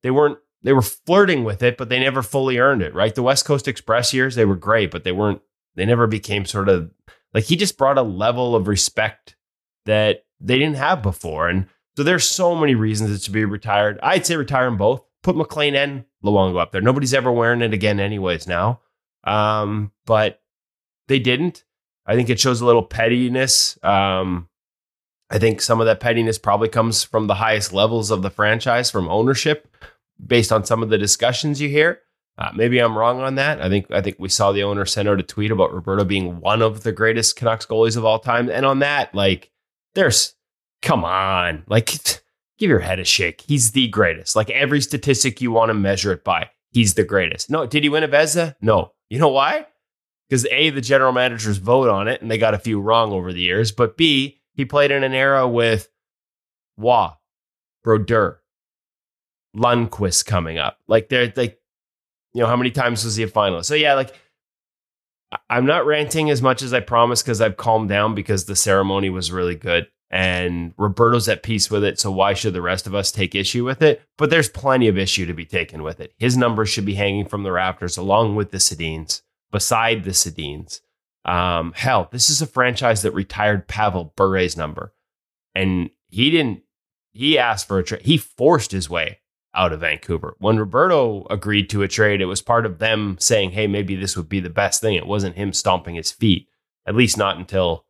they 0.04 0.12
weren't 0.12 0.38
they 0.64 0.74
were 0.74 0.82
flirting 0.82 1.44
with 1.44 1.62
it, 1.62 1.78
but 1.78 1.90
they 1.90 2.00
never 2.00 2.24
fully 2.24 2.58
earned 2.58 2.82
it, 2.82 2.96
right? 2.96 3.14
The 3.14 3.22
West 3.22 3.46
Coast 3.46 3.68
Express 3.68 4.14
years, 4.14 4.36
they 4.36 4.46
were 4.46 4.56
great, 4.56 4.92
but 4.92 5.04
they 5.04 5.12
weren't 5.12 5.42
they 5.76 5.86
never 5.86 6.08
became 6.08 6.46
sort 6.46 6.70
of 6.70 6.92
like 7.34 7.44
he 7.44 7.56
just 7.56 7.78
brought 7.78 7.98
a 7.98 8.04
level 8.04 8.56
of 8.56 8.68
respect 8.68 9.36
that 9.86 10.26
they 10.40 10.58
didn't 10.58 10.78
have 10.78 11.02
before. 11.02 11.50
And 11.50 11.68
so 11.98 12.04
there's 12.04 12.26
so 12.26 12.56
many 12.56 12.76
reasons 12.76 13.12
it 13.12 13.22
should 13.22 13.34
be 13.34 13.46
retired. 13.46 14.00
I'd 14.02 14.26
say 14.26 14.36
retire 14.38 14.66
them 14.66 14.78
both. 14.78 15.04
Put 15.22 15.36
McLean 15.36 15.76
and 15.76 16.06
Luongo 16.24 16.60
up 16.60 16.72
there. 16.72 16.82
Nobody's 16.82 17.14
ever 17.14 17.32
wearing 17.32 17.62
it 17.62 17.74
again, 17.74 18.00
anyways. 18.00 18.48
Now, 18.48 18.82
um, 19.24 19.92
but 20.06 20.42
they 21.08 21.20
didn't. 21.20 21.65
I 22.06 22.16
think 22.16 22.30
it 22.30 22.40
shows 22.40 22.62
a 22.62 22.66
little 22.66 22.84
pettiness. 22.84 23.78
Um, 23.84 24.50
I 25.30 25.40
think 25.40 25.62
some 25.62 25.80
of 25.80 25.88
that 25.88 26.00
pettiness 26.00 26.38
probably 26.38 26.70
comes 26.70 27.04
from 27.04 27.28
the 27.28 27.36
highest 27.36 27.74
levels 27.74 28.12
of 28.12 28.22
the 28.22 28.30
franchise, 28.30 28.92
from 28.92 29.10
ownership, 29.10 29.68
based 30.24 30.52
on 30.52 30.64
some 30.66 30.84
of 30.84 30.90
the 30.90 30.98
discussions 30.98 31.60
you 31.60 31.70
hear. 31.70 32.02
Uh, 32.38 32.52
maybe 32.54 32.80
I'm 32.80 32.98
wrong 32.98 33.22
on 33.22 33.36
that. 33.36 33.62
I 33.62 33.70
think 33.70 33.90
I 33.92 34.02
think 34.02 34.18
we 34.20 34.30
saw 34.30 34.52
the 34.52 34.64
owner 34.64 34.86
send 34.86 35.08
out 35.08 35.20
a 35.20 35.24
tweet 35.24 35.52
about 35.52 35.74
Roberto 35.74 36.04
being 36.04 36.42
one 36.42 36.62
of 36.62 36.84
the 36.84 36.92
greatest 36.92 37.38
Canucks 37.38 37.66
goalies 37.66 37.98
of 37.98 38.06
all 38.06 38.20
time, 38.20 38.50
and 38.50 38.66
on 38.66 38.80
that, 38.80 39.16
like, 39.16 39.52
there's 39.96 40.36
come 40.82 41.06
on, 41.06 41.64
like, 41.68 41.88
give 42.58 42.70
your 42.70 42.80
head 42.80 43.00
a 43.00 43.06
shake. 43.06 43.42
He's 43.42 43.72
the 43.72 43.88
greatest. 43.88 44.36
Like 44.36 44.50
every 44.50 44.82
statistic 44.82 45.42
you 45.42 45.52
want 45.52 45.70
to 45.70 45.74
measure 45.74 46.12
it 46.12 46.24
by, 46.24 46.50
he's 46.72 46.94
the 46.94 47.04
greatest. 47.04 47.50
No, 47.50 47.66
did 47.66 47.84
he 47.84 47.90
win 47.90 48.04
a 48.04 48.08
Vezina? 48.08 48.56
No. 48.62 48.92
You 49.10 49.20
know 49.20 49.30
why? 49.30 49.68
Because 50.30 50.46
A, 50.48 50.72
the 50.72 50.82
general 50.82 51.12
managers 51.12 51.58
vote 51.58 51.90
on 51.90 52.08
it 52.08 52.22
and 52.22 52.32
they 52.32 52.38
got 52.38 52.54
a 52.54 52.60
few 52.60 52.80
wrong 52.80 53.12
over 53.12 53.32
the 53.32 53.42
years. 53.42 53.72
But 53.72 53.98
B, 53.98 54.42
he 54.54 54.66
played 54.66 54.92
in 54.92 55.04
an 55.04 55.14
era 55.14 55.48
with 55.48 55.90
Waugh, 56.78 57.16
Brodeur, 57.84 58.42
Lundqvist 59.56 60.26
coming 60.26 60.58
up. 60.58 60.80
Like 60.88 61.10
they're 61.10 61.32
like, 61.36 61.60
you 62.34 62.42
know, 62.42 62.48
how 62.48 62.58
many 62.58 62.72
times 62.72 63.06
was 63.06 63.16
he 63.16 63.24
a 63.24 63.28
finalist? 63.28 63.66
So 63.66 63.76
yeah, 63.76 63.94
like 63.94 64.14
I'm 65.50 65.66
not 65.66 65.86
ranting 65.86 66.30
as 66.30 66.42
much 66.42 66.62
as 66.62 66.74
I 66.74 66.80
promised 66.80 67.24
because 67.24 67.42
I've 67.42 67.58
calmed 67.58 67.90
down 67.90 68.16
because 68.16 68.46
the 68.46 68.56
ceremony 68.56 69.10
was 69.10 69.32
really 69.32 69.56
good 69.56 69.88
and 70.12 70.74
Roberto's 70.78 71.28
at 71.28 71.44
peace 71.44 71.70
with 71.70 71.84
it. 71.84 72.00
So 72.00 72.12
why 72.12 72.34
should 72.34 72.54
the 72.54 72.62
rest 72.62 72.88
of 72.88 72.96
us 72.96 73.12
take 73.12 73.36
issue 73.36 73.66
with 73.66 73.82
it? 73.82 74.02
But 74.18 74.30
there's 74.30 74.50
plenty 74.50 74.88
of 74.88 74.98
issue 74.98 75.26
to 75.26 75.34
be 75.34 75.46
taken 75.46 75.84
with 75.84 76.00
it. 76.00 76.14
His 76.18 76.38
numbers 76.38 76.70
should 76.70 76.86
be 76.86 76.96
hanging 76.96 77.26
from 77.26 77.44
the 77.44 77.50
Raptors 77.50 77.98
along 77.98 78.36
with 78.36 78.52
the 78.52 78.58
Sedins, 78.58 79.22
beside 79.56 80.04
the 80.04 80.12
Sedins. 80.12 80.82
Um, 81.24 81.72
hell, 81.78 82.10
this 82.12 82.30
is 82.30 82.42
a 82.42 82.46
franchise 82.46 83.04
that 83.04 83.14
retired 83.14 83.70
Pavel 83.70 84.14
Bure's 84.18 84.58
number, 84.58 84.94
and 85.56 85.92
he 86.10 86.30
didn't. 86.30 86.64
He 87.14 87.38
asked 87.38 87.70
for 87.70 87.80
a 87.80 87.84
trade. 87.86 88.02
He 88.02 88.18
forced 88.18 88.74
his 88.74 88.90
way 88.90 89.20
out 89.54 89.72
of 89.72 89.80
Vancouver. 89.80 90.36
When 90.40 90.60
Roberto 90.60 91.26
agreed 91.30 91.70
to 91.70 91.84
a 91.84 91.88
trade, 91.88 92.20
it 92.20 92.26
was 92.26 92.42
part 92.42 92.66
of 92.66 92.80
them 92.80 93.16
saying, 93.18 93.52
"Hey, 93.52 93.66
maybe 93.66 93.96
this 93.96 94.18
would 94.18 94.28
be 94.28 94.42
the 94.42 94.50
best 94.50 94.82
thing." 94.82 94.96
It 94.96 95.08
wasn't 95.08 95.38
him 95.38 95.54
stomping 95.54 95.96
his 95.96 96.12
feet. 96.12 96.50
At 96.86 96.96
least 96.96 97.18
not 97.18 97.38
until 97.38 97.86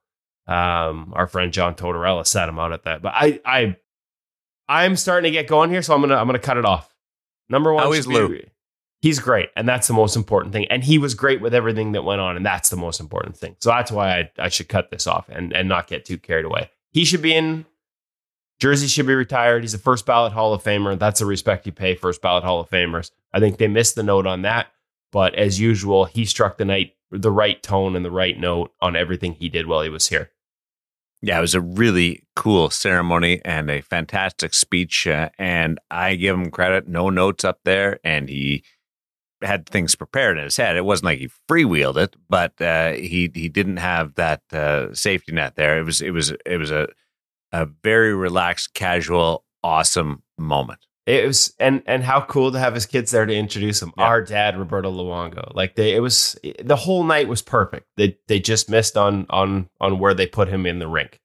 um, 0.45 1.13
our 1.15 1.25
friend 1.25 1.51
John 1.51 1.73
Tortorella 1.73 2.28
sat 2.28 2.47
him 2.47 2.60
out 2.60 2.73
at 2.73 2.84
that. 2.84 3.01
But 3.01 3.13
I, 3.15 3.39
I, 3.43 3.75
I'm 4.69 4.95
starting 4.97 5.32
to 5.32 5.36
get 5.36 5.47
going 5.47 5.71
here, 5.71 5.82
so 5.82 5.95
I'm 5.95 6.01
gonna, 6.01 6.15
I'm 6.15 6.28
gonna 6.28 6.38
cut 6.38 6.58
it 6.58 6.65
off. 6.65 6.93
Number 7.49 7.73
one, 7.73 7.84
always 7.84 8.06
Lou. 8.06 8.39
He's 9.06 9.20
great, 9.20 9.52
and 9.56 9.70
that's 9.70 9.86
the 9.86 9.94
most 9.94 10.15
important 10.15 10.52
thing. 10.52 10.65
And 10.72 10.84
he 10.84 10.98
was 10.98 11.13
great 11.13 11.39
with 11.39 11.54
everything 11.54 11.91
that 11.91 12.04
went 12.04 12.22
on, 12.22 12.36
and 12.36 12.44
that's 12.44 12.70
the 12.70 12.76
most 12.76 13.00
important 13.00 13.38
thing. 13.38 13.56
So 13.60 13.70
that's 13.70 13.91
why 13.91 14.18
I, 14.18 14.32
I 14.39 14.50
should 14.50 14.68
cut 14.68 14.89
this 14.89 15.06
off 15.06 15.30
and 15.30 15.54
and 15.54 15.70
not 15.70 15.86
get 15.86 16.06
too 16.06 16.18
carried 16.18 16.44
away. 16.44 16.72
He 16.91 17.06
should 17.06 17.22
be 17.22 17.36
in. 17.36 17.68
Jersey 18.60 18.88
should 18.88 19.06
be 19.06 19.13
retired. 19.13 19.62
He's 19.62 19.76
a 19.76 19.78
first 19.78 20.08
ballot 20.08 20.34
Hall 20.34 20.56
of 20.56 20.63
Famer. 20.63 20.98
That's 20.98 21.20
the 21.20 21.28
respect 21.28 21.68
you 21.68 21.72
pay 21.72 21.94
first 21.94 22.20
ballot 22.20 22.44
Hall 22.44 22.60
of 22.60 22.68
Famers. 22.68 23.12
I 23.32 23.39
think 23.39 23.60
they 23.60 23.68
missed 23.68 23.94
the 23.94 24.02
note 24.02 24.26
on 24.26 24.41
that, 24.41 24.70
but 25.12 25.36
as 25.36 25.60
usual, 25.60 26.06
he 26.06 26.26
struck 26.26 26.58
the 26.58 26.65
night 26.65 26.96
the 27.12 27.30
right 27.30 27.62
tone 27.62 27.96
and 27.96 28.04
the 28.04 28.10
right 28.10 28.39
note 28.39 28.74
on 28.82 28.96
everything 28.96 29.34
he 29.34 29.50
did 29.50 29.68
while 29.68 29.84
he 29.84 29.89
was 29.89 30.10
here. 30.10 30.32
Yeah, 31.22 31.38
it 31.38 31.41
was 31.41 31.54
a 31.54 31.62
really 31.62 32.24
cool 32.36 32.72
ceremony 32.72 33.39
and 33.46 33.70
a 33.70 33.82
fantastic 33.82 34.56
speech. 34.56 35.06
Uh, 35.06 35.30
and 35.38 35.80
I 35.91 36.15
give 36.15 36.36
him 36.36 36.50
credit. 36.50 36.88
No 36.88 37.12
notes 37.12 37.46
up 37.46 37.60
there, 37.65 38.00
and 38.04 38.30
he 38.30 38.63
had 39.45 39.67
things 39.67 39.95
prepared 39.95 40.38
in 40.38 40.43
his 40.43 40.58
head. 40.58 40.75
It 40.75 40.86
wasn't 40.86 41.05
like 41.05 41.19
he 41.19 41.29
freewheeled 41.49 41.97
it, 41.97 42.15
but 42.29 42.60
uh, 42.62 42.93
he 42.93 43.31
he 43.34 43.49
didn't 43.49 43.77
have 43.77 44.15
that 44.15 44.41
uh, 44.51 44.93
safety 44.93 45.31
net 45.31 45.55
there. 45.55 45.77
It 45.77 45.84
was 45.84 46.01
it 46.01 46.12
was 46.12 46.34
it 46.45 46.58
was 46.58 46.71
a 46.71 46.88
a 47.51 47.65
very 47.84 48.13
relaxed, 48.13 48.73
casual, 48.73 49.45
awesome 49.63 50.23
moment. 50.38 50.79
It 51.05 51.27
was 51.27 51.53
and 51.60 51.84
and 51.86 52.03
how 52.03 52.21
cool 52.21 52.51
to 52.51 52.60
have 52.60 52.73
his 52.73 52.88
kids 52.88 53.12
there 53.12 53.25
to 53.25 53.34
introduce 53.34 53.81
him. 53.81 53.93
Yeah. 53.97 54.05
Our 54.05 54.21
dad, 54.23 54.58
Roberto 54.58 54.91
Luongo. 54.91 55.53
Like 55.53 55.75
they, 55.75 55.95
it 55.95 55.99
was 55.99 56.38
the 56.63 56.75
whole 56.75 57.03
night 57.03 57.27
was 57.27 57.43
perfect. 57.43 57.88
They 57.95 58.17
they 58.27 58.39
just 58.39 58.69
missed 58.69 58.97
on 58.97 59.27
on 59.29 59.69
on 59.79 59.99
where 59.99 60.15
they 60.15 60.25
put 60.25 60.47
him 60.47 60.65
in 60.65 60.79
the 60.79 60.88
rink. 60.88 61.19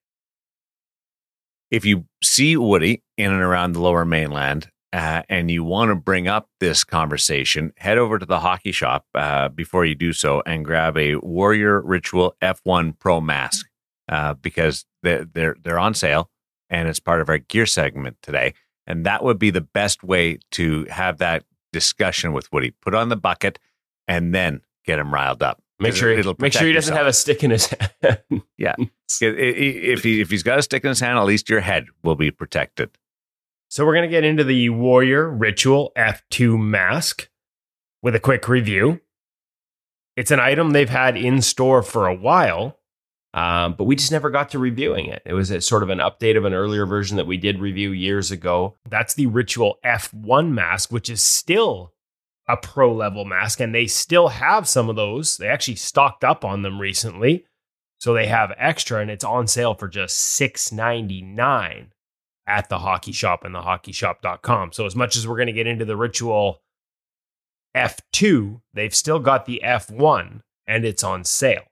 If 1.71 1.83
you 1.85 2.05
see 2.23 2.57
Woody 2.57 3.01
in 3.17 3.31
and 3.31 3.41
around 3.41 3.73
the 3.73 3.81
Lower 3.81 4.05
Mainland, 4.05 4.69
uh, 4.93 5.23
and 5.29 5.49
you 5.49 5.63
want 5.63 5.89
to 5.89 5.95
bring 5.95 6.27
up 6.27 6.49
this 6.59 6.83
conversation, 6.83 7.71
head 7.77 7.97
over 7.97 8.19
to 8.19 8.25
the 8.25 8.39
hockey 8.39 8.71
shop 8.71 9.05
uh, 9.15 9.47
before 9.49 9.85
you 9.85 9.95
do 9.95 10.11
so 10.11 10.43
and 10.45 10.65
grab 10.65 10.97
a 10.97 11.15
Warrior 11.15 11.81
Ritual 11.81 12.35
F1 12.41 12.99
Pro 12.99 13.21
mask 13.21 13.67
uh, 14.09 14.33
because 14.33 14.85
they're, 15.03 15.25
they're 15.25 15.55
they're 15.63 15.79
on 15.79 15.93
sale 15.93 16.29
and 16.69 16.87
it's 16.87 16.99
part 16.99 17.21
of 17.21 17.29
our 17.29 17.37
gear 17.37 17.65
segment 17.65 18.17
today. 18.21 18.53
And 18.85 19.05
that 19.05 19.23
would 19.23 19.39
be 19.39 19.51
the 19.51 19.61
best 19.61 20.03
way 20.03 20.39
to 20.51 20.85
have 20.89 21.19
that 21.19 21.45
discussion 21.71 22.33
with 22.33 22.51
Woody. 22.51 22.71
Put 22.71 22.93
on 22.93 23.09
the 23.09 23.15
bucket 23.15 23.59
and 24.07 24.33
then 24.33 24.61
get 24.85 24.99
him 24.99 25.13
riled 25.13 25.41
up. 25.43 25.61
Make 25.79 25.95
sure, 25.95 26.11
it'll 26.11 26.35
make 26.37 26.53
sure 26.53 26.67
he 26.67 26.73
doesn't 26.73 26.95
have 26.95 27.07
a 27.07 27.13
stick 27.13 27.43
in 27.43 27.51
his 27.51 27.67
hand. 27.67 28.43
yeah. 28.57 28.75
If, 29.23 30.03
he, 30.03 30.21
if 30.21 30.29
he's 30.29 30.41
got 30.41 30.57
a 30.57 30.61
stick 30.61 30.85
in 30.85 30.87
his 30.87 31.01
hand, 31.01 31.19
at 31.19 31.25
least 31.25 31.49
your 31.49 31.59
head 31.59 31.87
will 32.01 32.15
be 32.15 32.31
protected. 32.31 32.91
So 33.71 33.85
we're 33.85 33.93
going 33.93 34.09
to 34.09 34.13
get 34.13 34.25
into 34.25 34.43
the 34.43 34.67
Warrior 34.67 35.29
Ritual 35.29 35.93
F2 35.97 36.59
mask 36.59 37.29
with 38.01 38.13
a 38.13 38.19
quick 38.19 38.49
review. 38.49 38.99
It's 40.17 40.29
an 40.29 40.41
item 40.41 40.71
they've 40.71 40.89
had 40.89 41.15
in 41.15 41.41
store 41.41 41.81
for 41.81 42.05
a 42.05 42.13
while, 42.13 42.77
um, 43.33 43.75
but 43.77 43.85
we 43.85 43.95
just 43.95 44.11
never 44.11 44.29
got 44.29 44.49
to 44.49 44.59
reviewing 44.59 45.05
it. 45.05 45.21
It 45.25 45.31
was 45.31 45.51
a, 45.51 45.61
sort 45.61 45.83
of 45.83 45.89
an 45.89 45.99
update 45.99 46.35
of 46.35 46.43
an 46.43 46.53
earlier 46.53 46.85
version 46.85 47.15
that 47.15 47.27
we 47.27 47.37
did 47.37 47.61
review 47.61 47.93
years 47.93 48.29
ago. 48.29 48.75
That's 48.89 49.13
the 49.13 49.27
Ritual 49.27 49.77
F1 49.85 50.51
mask, 50.51 50.91
which 50.91 51.09
is 51.09 51.21
still 51.21 51.93
a 52.49 52.57
pro 52.57 52.93
level 52.93 53.23
mask, 53.23 53.61
and 53.61 53.73
they 53.73 53.87
still 53.87 54.27
have 54.27 54.67
some 54.67 54.89
of 54.89 54.97
those. 54.97 55.37
They 55.37 55.47
actually 55.47 55.75
stocked 55.75 56.25
up 56.25 56.43
on 56.43 56.63
them 56.63 56.77
recently. 56.77 57.45
So 58.01 58.13
they 58.13 58.25
have 58.25 58.51
extra, 58.57 58.99
and 58.99 59.09
it's 59.09 59.23
on 59.23 59.47
sale 59.47 59.75
for 59.75 59.87
just 59.87 60.37
$6.99 60.37 61.87
at 62.47 62.69
the 62.69 62.79
hockey 62.79 63.11
shop 63.11 63.43
and 63.43 63.53
the 63.53 63.61
hockeyshop.com. 63.61 64.73
So, 64.73 64.85
as 64.85 64.95
much 64.95 65.15
as 65.15 65.27
we're 65.27 65.37
going 65.37 65.47
to 65.47 65.53
get 65.53 65.67
into 65.67 65.85
the 65.85 65.97
ritual 65.97 66.61
F2, 67.75 68.61
they've 68.73 68.95
still 68.95 69.19
got 69.19 69.45
the 69.45 69.61
F1 69.63 70.41
and 70.67 70.85
it's 70.85 71.03
on 71.03 71.23
sale. 71.23 71.63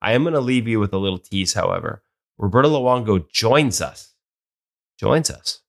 I 0.00 0.12
am 0.12 0.24
going 0.24 0.34
to 0.34 0.40
leave 0.40 0.66
you 0.66 0.80
with 0.80 0.92
a 0.92 0.98
little 0.98 1.18
tease, 1.18 1.54
however. 1.54 2.02
Roberto 2.38 2.70
Luongo 2.70 3.28
joins 3.30 3.80
us, 3.80 4.14
joins 4.98 5.30
us 5.30 5.60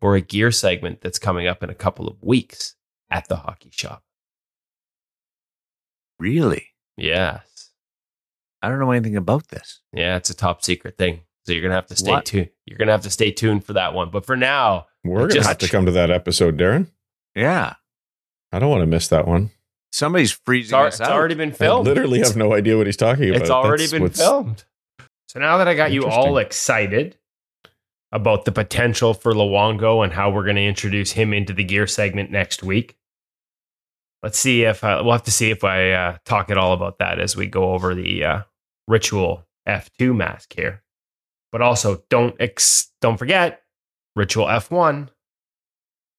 for 0.00 0.14
a 0.14 0.20
gear 0.20 0.50
segment 0.50 1.00
that's 1.00 1.18
coming 1.18 1.46
up 1.46 1.62
in 1.62 1.70
a 1.70 1.74
couple 1.74 2.06
of 2.08 2.22
weeks 2.22 2.74
at 3.10 3.28
the 3.28 3.36
hockey 3.36 3.70
shop. 3.72 4.02
Really? 6.18 6.68
Yes. 6.96 7.70
I 8.60 8.68
don't 8.68 8.78
know 8.78 8.90
anything 8.90 9.16
about 9.16 9.48
this. 9.48 9.80
Yeah, 9.92 10.16
it's 10.16 10.30
a 10.30 10.36
top 10.36 10.62
secret 10.62 10.96
thing. 10.98 11.22
So 11.44 11.52
you're 11.52 11.62
gonna 11.62 11.74
have 11.74 11.86
to 11.88 11.96
stay 11.96 12.10
What? 12.10 12.24
tuned. 12.26 12.50
You're 12.66 12.78
gonna 12.78 12.92
have 12.92 13.02
to 13.02 13.10
stay 13.10 13.30
tuned 13.32 13.64
for 13.64 13.72
that 13.74 13.94
one. 13.94 14.10
But 14.10 14.24
for 14.26 14.36
now, 14.36 14.86
We're 15.04 15.18
going 15.18 15.30
to 15.30 15.34
Just- 15.36 15.48
have 15.48 15.58
to 15.58 15.68
come 15.68 15.86
to 15.86 15.90
that 15.92 16.10
episode, 16.12 16.56
Darren. 16.56 16.86
Yeah. 17.34 17.74
I 18.52 18.58
don't 18.60 18.70
want 18.70 18.82
to 18.82 18.86
miss 18.86 19.08
that 19.08 19.26
one. 19.26 19.50
Somebody's 19.90 20.30
freezing 20.30 20.78
al- 20.78 20.84
us 20.86 20.94
it's 20.94 21.00
out. 21.00 21.10
already 21.10 21.34
been 21.34 21.50
I 21.50 21.54
filmed. 21.54 21.86
literally 21.88 22.20
have 22.20 22.36
no 22.36 22.54
idea 22.54 22.76
what 22.76 22.86
he's 22.86 22.96
talking 22.96 23.28
about. 23.30 23.40
It's 23.40 23.50
already 23.50 23.82
That's 23.82 23.92
been 23.92 24.02
what's- 24.02 24.18
filmed. 24.20 24.64
So 25.28 25.40
now 25.40 25.56
that 25.58 25.66
I 25.66 25.74
got 25.74 25.90
you 25.90 26.06
all 26.06 26.38
excited 26.38 27.16
about 28.12 28.44
the 28.44 28.52
potential 28.52 29.12
for 29.14 29.32
Luongo 29.32 30.04
and 30.04 30.12
how 30.12 30.30
we're 30.30 30.44
going 30.44 30.56
to 30.56 30.62
introduce 30.64 31.12
him 31.12 31.32
into 31.32 31.52
the 31.52 31.64
gear 31.64 31.86
segment 31.88 32.30
next 32.30 32.62
week, 32.62 32.96
let's 34.22 34.38
see 34.38 34.62
if 34.62 34.84
uh, 34.84 35.00
we'll 35.02 35.12
have 35.12 35.22
to 35.24 35.30
see 35.32 35.50
if 35.50 35.64
I 35.64 35.90
uh, 35.90 36.16
talk 36.24 36.50
at 36.50 36.58
all 36.58 36.74
about 36.74 36.98
that 36.98 37.18
as 37.18 37.34
we 37.34 37.46
go 37.48 37.72
over 37.72 37.94
the 37.94 38.24
uh, 38.24 38.42
ritual 38.86 39.46
F2 39.66 40.14
mask 40.14 40.52
here. 40.54 40.82
But 41.52 41.60
also, 41.60 42.02
don't 42.08 42.34
ex- 42.40 42.90
don't 43.02 43.18
forget 43.18 43.62
ritual 44.16 44.46
F1 44.46 45.10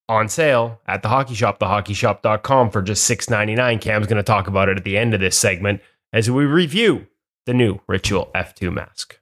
on 0.08 0.30
sale 0.30 0.80
at 0.88 1.02
the 1.02 1.10
hockey 1.10 1.34
shop, 1.34 1.60
thehockeyshop.com 1.60 2.70
for 2.70 2.82
just 2.84 3.10
$6.99. 3.10 3.82
Cam's 3.82 4.06
going 4.06 4.18
to 4.18 4.24
talk 4.24 4.48
about 4.48 4.70
it 4.70 4.78
at 4.78 4.84
the 4.84 4.98
end 4.98 5.14
of 5.14 5.20
this 5.20 5.38
segment 5.38 5.82
as 6.14 6.30
we 6.30 6.46
review 6.46 7.08
the 7.46 7.54
new 7.54 7.80
Ritual 7.88 8.30
F2 8.36 8.72
mask. 8.72 9.20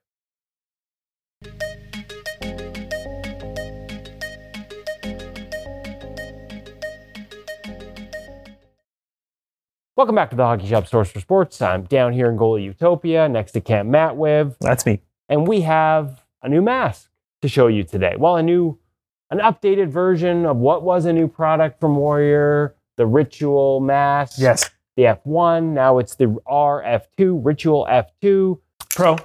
Welcome 9.95 10.15
back 10.15 10.30
to 10.32 10.36
the 10.36 10.43
Hockey 10.43 10.67
Shop 10.67 10.88
Source 10.88 11.12
for 11.12 11.19
Sports. 11.19 11.62
I'm 11.62 11.84
down 11.84 12.13
here 12.13 12.30
in 12.30 12.38
Goalie 12.38 12.63
Utopia 12.63 13.30
next 13.30 13.52
to 13.52 13.62
Cam 13.62 13.89
Matwiv, 13.89 14.56
That's 14.60 14.86
me. 14.86 15.02
And 15.29 15.47
we 15.47 15.62
have 15.62 16.23
a 16.41 16.49
new 16.49 16.62
mask 16.62 17.10
to 17.41 17.47
show 17.47 17.67
you 17.67 17.84
today. 17.84 18.15
Well, 18.17 18.36
a 18.36 18.43
new, 18.43 18.77
an 19.29 19.39
updated 19.39 19.89
version 19.89 20.45
of 20.45 20.57
what 20.57 20.84
was 20.84 21.05
a 21.05 21.13
new 21.13 21.27
product 21.27 21.79
from 21.79 21.95
Warrior, 21.95 22.75
the 22.97 23.05
Ritual 23.05 23.79
mask 23.79 24.38
Yes. 24.39 24.69
the 24.95 25.03
F1. 25.03 25.73
Now 25.73 25.97
it's 25.97 26.15
the 26.15 26.25
RF2, 26.47 27.39
Ritual 27.43 27.88
F2 27.89 28.60
Pro. 28.89 29.17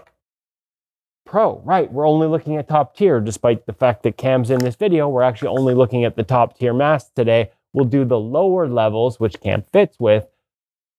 Pro. 1.24 1.61
Right. 1.64 1.92
We're 1.92 2.06
only 2.06 2.28
looking 2.28 2.56
at 2.56 2.68
top 2.68 2.96
tier, 2.96 3.20
despite 3.20 3.66
the 3.66 3.72
fact 3.72 4.04
that 4.04 4.16
Cam's 4.16 4.50
in 4.50 4.61
this 4.61 4.76
video. 4.76 5.09
We're 5.09 5.22
actually 5.22 5.48
only 5.48 5.74
looking 5.74 6.04
at 6.04 6.14
the 6.14 6.22
top 6.22 6.56
tier 6.56 6.72
masks 6.72 7.11
today. 7.16 7.50
We'll 7.72 7.85
do 7.85 8.04
the 8.04 8.18
lower 8.18 8.68
levels, 8.68 9.18
which 9.18 9.40
Cam 9.40 9.62
fits 9.72 9.98
with, 9.98 10.26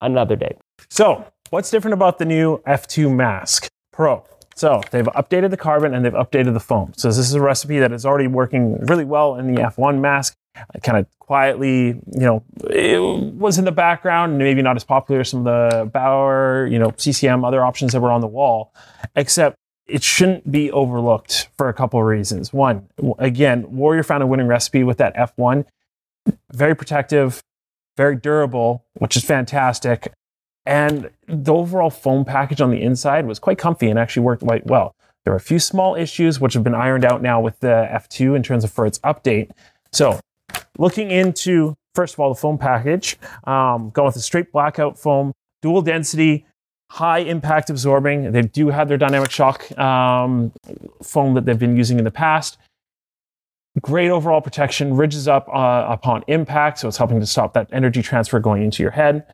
another 0.01 0.35
day. 0.35 0.57
So, 0.89 1.25
what's 1.49 1.71
different 1.71 1.93
about 1.93 2.19
the 2.19 2.25
new 2.25 2.61
F2 2.67 3.11
mask 3.15 3.69
Pro? 3.93 4.25
So, 4.57 4.81
they've 4.89 5.05
updated 5.05 5.51
the 5.51 5.57
carbon 5.57 5.93
and 5.93 6.03
they've 6.03 6.11
updated 6.11 6.53
the 6.53 6.59
foam. 6.59 6.91
So, 6.97 7.09
this 7.09 7.19
is 7.19 7.35
a 7.35 7.41
recipe 7.41 7.77
that 7.77 7.91
is 7.91 8.05
already 8.05 8.27
working 8.27 8.79
really 8.87 9.05
well 9.05 9.35
in 9.35 9.53
the 9.53 9.61
F1 9.61 9.99
mask. 9.99 10.35
Kind 10.81 10.97
of 10.97 11.19
quietly, 11.19 11.89
you 11.89 12.01
know, 12.19 12.43
it 12.67 12.99
was 13.35 13.59
in 13.59 13.65
the 13.65 13.71
background, 13.71 14.39
maybe 14.39 14.63
not 14.63 14.75
as 14.75 14.83
popular 14.83 15.21
as 15.21 15.29
some 15.29 15.45
of 15.45 15.71
the 15.71 15.85
Bauer, 15.85 16.65
you 16.65 16.79
know, 16.79 16.91
CCM, 16.97 17.45
other 17.45 17.63
options 17.63 17.91
that 17.91 18.01
were 18.01 18.09
on 18.09 18.21
the 18.21 18.27
wall, 18.27 18.73
except 19.15 19.55
it 19.87 20.01
shouldn't 20.01 20.51
be 20.51 20.71
overlooked 20.71 21.49
for 21.55 21.69
a 21.69 21.73
couple 21.73 21.99
of 21.99 22.07
reasons. 22.07 22.51
One, 22.51 22.87
again, 23.19 23.71
Warrior 23.75 24.01
found 24.01 24.23
a 24.23 24.27
winning 24.27 24.47
recipe 24.47 24.83
with 24.83 24.97
that 24.97 25.15
F1. 25.15 25.65
Very 26.51 26.75
protective, 26.75 27.43
very 27.95 28.15
durable, 28.15 28.83
which 28.95 29.15
is 29.15 29.23
fantastic. 29.23 30.11
And 30.67 31.09
the 31.27 31.53
overall 31.53 31.89
foam 31.89 32.25
package 32.25 32.59
on 32.59 32.71
the 32.71 32.81
inside 32.81 33.25
was 33.25 33.39
quite 33.39 33.57
comfy 33.57 33.89
and 33.89 33.97
actually 33.97 34.23
worked 34.23 34.43
quite 34.43 34.67
well. 34.67 34.95
There 35.23 35.31
are 35.31 35.37
a 35.37 35.41
few 35.41 35.59
small 35.59 35.95
issues 35.95 36.41
which 36.41 36.53
have 36.55 36.63
been 36.63 36.75
ironed 36.75 37.05
out 37.05 37.21
now 37.21 37.39
with 37.39 37.57
the 37.61 37.87
F2 37.89 38.35
in 38.35 38.43
terms 38.43 38.65
of 38.65 38.71
for 38.71 38.85
its 38.85 38.99
update. 38.99 39.51
So, 39.93 40.19
looking 40.77 41.09
into 41.09 41.75
first 41.95 42.15
of 42.15 42.19
all 42.19 42.29
the 42.29 42.39
foam 42.39 42.57
package, 42.57 43.17
um, 43.45 43.91
going 43.91 44.07
with 44.07 44.17
a 44.17 44.19
straight 44.19 44.51
blackout 44.51 44.99
foam, 44.99 45.31
dual 45.61 45.81
density, 45.81 46.45
high 46.91 47.19
impact 47.19 47.69
absorbing. 47.69 48.33
They 48.33 48.41
do 48.41 48.67
have 48.67 48.89
their 48.89 48.97
dynamic 48.97 49.31
shock 49.31 49.71
um, 49.79 50.51
foam 51.01 51.33
that 51.35 51.45
they've 51.45 51.57
been 51.57 51.77
using 51.77 51.97
in 51.97 52.03
the 52.03 52.11
past. 52.11 52.57
Great 53.81 54.09
overall 54.09 54.41
protection, 54.41 54.95
ridges 54.95 55.29
up 55.29 55.47
uh, 55.47 55.85
upon 55.87 56.25
impact, 56.27 56.79
so 56.79 56.89
it's 56.89 56.97
helping 56.97 57.21
to 57.21 57.25
stop 57.25 57.53
that 57.53 57.69
energy 57.71 58.01
transfer 58.01 58.39
going 58.39 58.63
into 58.63 58.83
your 58.83 58.91
head. 58.91 59.25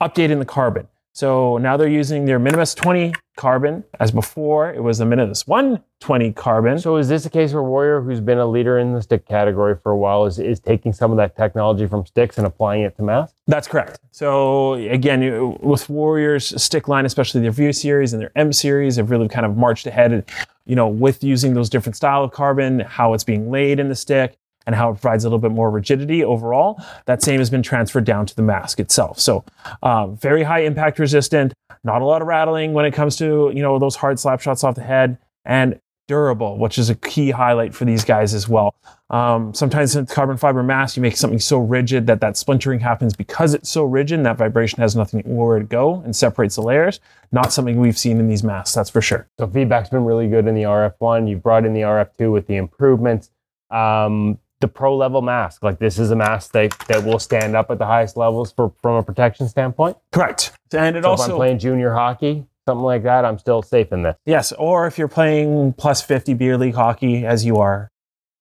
Updating 0.00 0.38
the 0.38 0.46
carbon. 0.46 0.88
So 1.12 1.58
now 1.58 1.76
they're 1.76 1.88
using 1.88 2.24
their 2.24 2.38
Minimus 2.38 2.74
20 2.74 3.12
carbon, 3.36 3.84
as 3.98 4.10
before 4.10 4.72
it 4.72 4.82
was 4.82 4.98
the 4.98 5.04
Minimus 5.04 5.46
120 5.46 6.32
carbon. 6.32 6.78
So 6.78 6.96
is 6.96 7.08
this 7.08 7.26
a 7.26 7.30
case 7.30 7.52
where 7.52 7.62
Warrior, 7.62 8.00
who's 8.00 8.20
been 8.20 8.38
a 8.38 8.46
leader 8.46 8.78
in 8.78 8.94
the 8.94 9.02
stick 9.02 9.26
category 9.26 9.76
for 9.82 9.92
a 9.92 9.96
while, 9.98 10.24
is, 10.24 10.38
is 10.38 10.60
taking 10.60 10.94
some 10.94 11.10
of 11.10 11.18
that 11.18 11.36
technology 11.36 11.86
from 11.86 12.06
sticks 12.06 12.38
and 12.38 12.46
applying 12.46 12.82
it 12.82 12.96
to 12.96 13.02
masks? 13.02 13.38
That's 13.46 13.68
correct. 13.68 13.98
So 14.10 14.74
again, 14.74 15.58
with 15.60 15.90
Warriors 15.90 16.62
stick 16.62 16.88
line, 16.88 17.04
especially 17.04 17.42
their 17.42 17.50
View 17.50 17.72
series 17.72 18.14
and 18.14 18.22
their 18.22 18.32
M 18.36 18.52
series, 18.52 18.96
have 18.96 19.10
really 19.10 19.28
kind 19.28 19.44
of 19.44 19.56
marched 19.56 19.86
ahead, 19.86 20.24
you 20.64 20.76
know, 20.76 20.88
with 20.88 21.22
using 21.22 21.52
those 21.52 21.68
different 21.68 21.96
style 21.96 22.24
of 22.24 22.30
carbon, 22.30 22.80
how 22.80 23.12
it's 23.12 23.24
being 23.24 23.50
laid 23.50 23.80
in 23.80 23.88
the 23.88 23.96
stick, 23.96 24.38
and 24.70 24.76
how 24.76 24.90
it 24.90 25.00
provides 25.00 25.24
a 25.24 25.26
little 25.26 25.40
bit 25.40 25.50
more 25.50 25.68
rigidity 25.68 26.22
overall. 26.22 26.80
That 27.06 27.24
same 27.24 27.40
has 27.40 27.50
been 27.50 27.62
transferred 27.62 28.04
down 28.04 28.24
to 28.26 28.36
the 28.36 28.42
mask 28.42 28.78
itself. 28.78 29.18
So 29.18 29.44
um, 29.82 30.16
very 30.16 30.44
high 30.44 30.60
impact 30.60 31.00
resistant, 31.00 31.52
not 31.82 32.02
a 32.02 32.04
lot 32.04 32.22
of 32.22 32.28
rattling 32.28 32.72
when 32.72 32.84
it 32.84 32.94
comes 32.94 33.16
to 33.16 33.50
you 33.52 33.62
know 33.62 33.80
those 33.80 33.96
hard 33.96 34.20
slap 34.20 34.40
shots 34.40 34.62
off 34.62 34.76
the 34.76 34.82
head, 34.82 35.18
and 35.44 35.80
durable, 36.06 36.56
which 36.56 36.78
is 36.78 36.88
a 36.88 36.94
key 36.94 37.32
highlight 37.32 37.74
for 37.74 37.84
these 37.84 38.04
guys 38.04 38.32
as 38.32 38.48
well. 38.48 38.76
Um, 39.10 39.52
sometimes 39.54 39.96
in 39.96 40.06
carbon 40.06 40.36
fiber 40.36 40.62
mask, 40.62 40.96
you 40.96 41.02
make 41.02 41.16
something 41.16 41.40
so 41.40 41.58
rigid 41.58 42.06
that 42.06 42.20
that 42.20 42.36
splintering 42.36 42.78
happens 42.78 43.12
because 43.12 43.54
it's 43.54 43.68
so 43.68 43.82
rigid 43.82 44.24
that 44.24 44.36
vibration 44.36 44.80
has 44.80 44.94
nothing 44.94 45.22
where 45.24 45.58
to 45.58 45.64
go 45.64 46.00
and 46.04 46.14
separates 46.14 46.54
the 46.54 46.62
layers. 46.62 47.00
Not 47.32 47.52
something 47.52 47.80
we've 47.80 47.98
seen 47.98 48.20
in 48.20 48.28
these 48.28 48.44
masks, 48.44 48.72
that's 48.72 48.88
for 48.88 49.00
sure. 49.00 49.26
So 49.40 49.48
feedback's 49.48 49.88
been 49.88 50.04
really 50.04 50.28
good 50.28 50.46
in 50.46 50.54
the 50.54 50.62
RF1. 50.62 51.28
You've 51.28 51.42
brought 51.42 51.64
in 51.64 51.74
the 51.74 51.80
RF2 51.80 52.32
with 52.32 52.46
the 52.46 52.54
improvements. 52.54 53.30
Um, 53.70 54.38
the 54.60 54.68
pro 54.68 54.96
level 54.96 55.22
mask, 55.22 55.62
like 55.62 55.78
this 55.78 55.98
is 55.98 56.10
a 56.10 56.16
mask 56.16 56.52
that, 56.52 56.78
that 56.88 57.02
will 57.04 57.18
stand 57.18 57.56
up 57.56 57.70
at 57.70 57.78
the 57.78 57.86
highest 57.86 58.16
levels 58.16 58.52
for 58.52 58.72
from 58.82 58.96
a 58.96 59.02
protection 59.02 59.48
standpoint. 59.48 59.96
Correct. 60.12 60.52
And 60.72 60.96
it 60.96 61.02
So 61.02 61.14
if 61.14 61.20
I'm 61.20 61.30
playing 61.30 61.58
junior 61.58 61.92
hockey, 61.94 62.46
something 62.68 62.84
like 62.84 63.02
that, 63.04 63.24
I'm 63.24 63.38
still 63.38 63.62
safe 63.62 63.92
in 63.92 64.02
this. 64.02 64.16
yes, 64.26 64.52
or 64.52 64.86
if 64.86 64.98
you're 64.98 65.08
playing 65.08 65.72
plus 65.74 66.02
50 66.02 66.34
beer 66.34 66.56
league 66.58 66.74
hockey 66.74 67.24
as 67.26 67.44
you 67.44 67.56
are, 67.56 67.90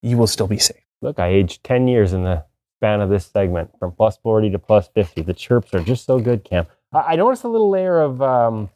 you 0.02 0.18
will 0.18 0.28
still 0.28 0.48
be 0.48 0.60
safe. 0.60 0.82
Look, 1.02 1.20
I 1.20 1.28
aged 1.30 1.64
10 1.64 1.88
years 1.88 2.14
in 2.14 2.24
the 2.24 2.44
span 2.78 3.02
of 3.02 3.10
this 3.10 3.26
segment 3.26 3.72
from 3.80 3.92
plus 3.94 4.18
40 4.18 4.52
to 4.52 4.60
plus 4.60 4.90
50. 4.94 5.22
The 5.22 5.34
chirps 5.34 5.74
are 5.74 5.82
just 5.84 6.06
so 6.06 6.20
good, 6.20 6.44
Cam. 6.44 6.68
I, 6.94 7.00
I 7.00 7.16
noticed 7.16 7.44
a 7.44 7.48
little 7.48 7.70
layer 7.70 8.00
of 8.00 8.22
um, 8.22 8.70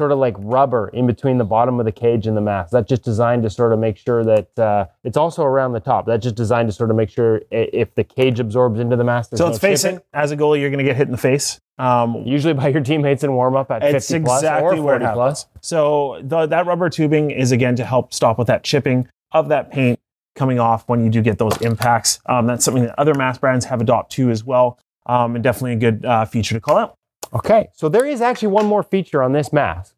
sort 0.00 0.12
of 0.12 0.18
like 0.18 0.34
rubber 0.38 0.88
in 0.94 1.06
between 1.06 1.36
the 1.36 1.44
bottom 1.44 1.78
of 1.78 1.84
the 1.84 1.92
cage 1.92 2.26
and 2.26 2.34
the 2.34 2.40
mask. 2.40 2.70
That's 2.72 2.88
just 2.88 3.02
designed 3.02 3.42
to 3.42 3.50
sort 3.50 3.74
of 3.74 3.78
make 3.78 3.98
sure 3.98 4.24
that 4.24 4.58
uh, 4.58 4.86
it's 5.04 5.18
also 5.18 5.42
around 5.42 5.72
the 5.72 5.80
top. 5.80 6.06
That's 6.06 6.22
just 6.22 6.36
designed 6.36 6.70
to 6.70 6.72
sort 6.72 6.88
of 6.88 6.96
make 6.96 7.10
sure 7.10 7.42
if 7.50 7.94
the 7.94 8.02
cage 8.02 8.40
absorbs 8.40 8.80
into 8.80 8.96
the 8.96 9.04
mask, 9.04 9.36
so 9.36 9.44
no 9.44 9.50
let's 9.50 9.58
face 9.58 9.84
it, 9.84 10.02
as 10.14 10.30
a 10.30 10.38
goalie, 10.38 10.58
you're 10.58 10.70
going 10.70 10.78
to 10.78 10.84
get 10.84 10.96
hit 10.96 11.06
in 11.06 11.12
the 11.12 11.18
face. 11.18 11.60
Um, 11.76 12.22
Usually 12.24 12.54
by 12.54 12.68
your 12.68 12.80
teammates 12.80 13.22
in 13.24 13.34
warm 13.34 13.56
up 13.56 13.70
at 13.70 13.82
50 13.82 13.96
It's 13.96 14.24
plus 14.24 14.42
or 14.42 14.82
where 14.82 14.96
it 14.96 15.00
40 15.00 15.12
plus. 15.12 15.46
So 15.60 16.18
the, 16.22 16.46
that 16.46 16.64
rubber 16.64 16.88
tubing 16.88 17.30
is 17.30 17.52
again 17.52 17.76
to 17.76 17.84
help 17.84 18.14
stop 18.14 18.38
with 18.38 18.46
that 18.46 18.64
chipping 18.64 19.06
of 19.32 19.48
that 19.50 19.70
paint 19.70 20.00
coming 20.34 20.58
off 20.58 20.88
when 20.88 21.04
you 21.04 21.10
do 21.10 21.20
get 21.20 21.36
those 21.36 21.60
impacts. 21.60 22.20
Um, 22.24 22.46
that's 22.46 22.64
something 22.64 22.84
that 22.84 22.98
other 22.98 23.12
mask 23.12 23.42
brands 23.42 23.66
have 23.66 23.82
adopted 23.82 24.16
too 24.16 24.30
as 24.30 24.44
well, 24.44 24.78
um, 25.04 25.34
and 25.34 25.44
definitely 25.44 25.74
a 25.74 25.76
good 25.76 26.06
uh, 26.06 26.24
feature 26.24 26.54
to 26.54 26.60
call 26.60 26.78
out. 26.78 26.96
Okay, 27.32 27.68
so 27.74 27.88
there 27.88 28.06
is 28.06 28.20
actually 28.20 28.48
one 28.48 28.66
more 28.66 28.82
feature 28.82 29.22
on 29.22 29.32
this 29.32 29.52
mask 29.52 29.94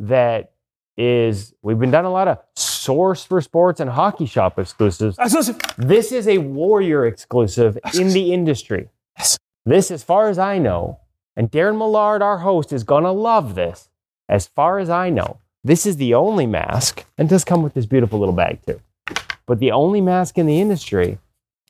that 0.00 0.52
is 0.96 1.54
we've 1.62 1.78
been 1.78 1.92
done 1.92 2.04
a 2.04 2.10
lot 2.10 2.26
of 2.26 2.38
source 2.56 3.24
for 3.24 3.40
sports 3.40 3.78
and 3.78 3.88
hockey 3.90 4.26
shop 4.26 4.58
exclusives. 4.58 5.16
Exclusive. 5.18 5.58
This 5.76 6.10
is 6.10 6.26
a 6.26 6.38
Warrior 6.38 7.06
exclusive 7.06 7.78
in 7.94 8.08
the 8.08 8.32
industry. 8.32 8.88
Yes. 9.16 9.38
This, 9.64 9.90
as 9.90 10.02
far 10.02 10.28
as 10.28 10.38
I 10.38 10.58
know, 10.58 10.98
and 11.36 11.50
Darren 11.50 11.78
Millard, 11.78 12.20
our 12.20 12.38
host, 12.38 12.72
is 12.72 12.82
gonna 12.82 13.12
love 13.12 13.54
this. 13.54 13.88
As 14.28 14.48
far 14.48 14.80
as 14.80 14.90
I 14.90 15.10
know, 15.10 15.38
this 15.62 15.86
is 15.86 15.96
the 15.96 16.14
only 16.14 16.46
mask, 16.46 17.04
and 17.16 17.28
does 17.28 17.44
come 17.44 17.62
with 17.62 17.74
this 17.74 17.86
beautiful 17.86 18.18
little 18.18 18.34
bag 18.34 18.58
too. 18.66 18.80
But 19.46 19.60
the 19.60 19.70
only 19.70 20.00
mask 20.00 20.36
in 20.36 20.46
the 20.46 20.60
industry 20.60 21.18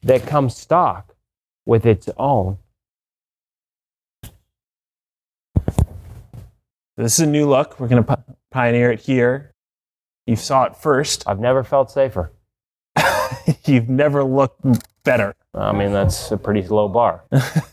that 0.03 0.27
comes 0.27 0.57
stock 0.57 1.15
with 1.67 1.85
its 1.85 2.09
own 2.17 2.57
This 6.99 7.21
is 7.21 7.21
a 7.21 7.31
new 7.31 7.49
look. 7.49 7.79
We're 7.79 7.87
going 7.87 8.03
to 8.03 8.25
pioneer 8.51 8.91
it 8.91 8.99
here. 8.99 9.55
You 10.27 10.35
saw 10.35 10.65
it 10.65 10.75
first. 10.75 11.23
I've 11.29 11.39
never 11.39 11.63
felt 11.63 11.93
safer. 11.93 12.33
You've 13.65 13.89
never 13.89 14.25
looked 14.25 14.61
better. 15.05 15.37
I 15.55 15.71
mean, 15.71 15.93
that's 15.93 16.33
a 16.33 16.37
pretty 16.37 16.67
low 16.67 16.89
bar. 16.89 17.23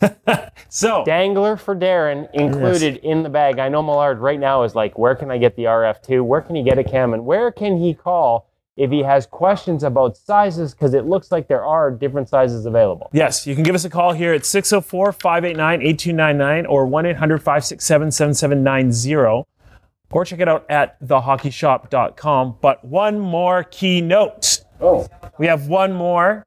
so, 0.69 1.03
Dangler 1.05 1.57
for 1.57 1.75
Darren 1.75 2.29
included 2.35 2.97
in 2.97 3.23
the 3.23 3.29
bag. 3.29 3.57
I 3.57 3.67
know 3.67 3.81
Millard 3.81 4.19
right 4.19 4.39
now 4.39 4.61
is 4.61 4.75
like, 4.75 4.95
where 4.95 5.15
can 5.15 5.31
I 5.31 5.39
get 5.39 5.55
the 5.55 5.63
RF2? 5.63 6.23
Where 6.23 6.41
can 6.41 6.55
he 6.55 6.61
get 6.61 6.77
a 6.77 6.83
cam? 6.83 7.15
And 7.15 7.25
where 7.25 7.51
can 7.51 7.77
he 7.77 7.95
call 7.95 8.47
if 8.77 8.91
he 8.91 9.01
has 9.03 9.25
questions 9.25 9.83
about 9.83 10.17
sizes? 10.17 10.73
Because 10.73 10.93
it 10.93 11.05
looks 11.05 11.31
like 11.31 11.47
there 11.47 11.63
are 11.65 11.89
different 11.91 12.27
sizes 12.29 12.65
available. 12.65 13.09
yes, 13.13 13.47
you 13.47 13.55
can 13.55 13.63
give 13.63 13.75
us 13.75 13.85
a 13.85 13.89
call 13.89 14.11
here 14.13 14.33
at 14.33 14.45
604 14.45 15.11
589 15.13 15.81
8299 15.81 16.65
or 16.65 16.85
1 16.85 17.05
800 17.05 17.37
567 17.39 18.11
7790 18.11 19.45
or 20.11 20.23
check 20.25 20.39
it 20.39 20.47
out 20.47 20.65
at 20.69 20.99
thehockeyshop.com. 21.01 22.57
But 22.61 22.83
one 22.85 23.19
more 23.19 23.63
key 23.63 24.01
note. 24.01 24.61
Oh, 24.79 25.07
We 25.37 25.47
have 25.47 25.67
one 25.67 25.93
more 25.93 26.43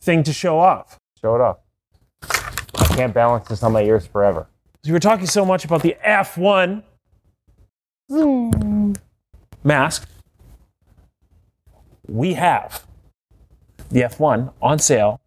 thing 0.00 0.22
to 0.24 0.32
show 0.32 0.58
off. 0.58 0.98
show 1.20 1.34
it 1.34 1.40
off. 1.40 1.58
I 2.22 2.94
can't 2.96 3.14
balance 3.14 3.48
this 3.48 3.62
on 3.62 3.72
my 3.72 3.82
ears 3.82 4.06
forever. 4.06 4.46
We 4.84 4.92
were 4.92 4.98
talking 5.00 5.26
so 5.26 5.44
much 5.44 5.64
about 5.64 5.82
the 5.82 5.96
F1 6.04 6.82
Zoom. 8.10 8.94
mask. 9.64 10.08
We 12.08 12.34
have 12.34 12.84
the 13.90 14.00
F1 14.00 14.52
on 14.62 14.78
sale. 14.78 15.20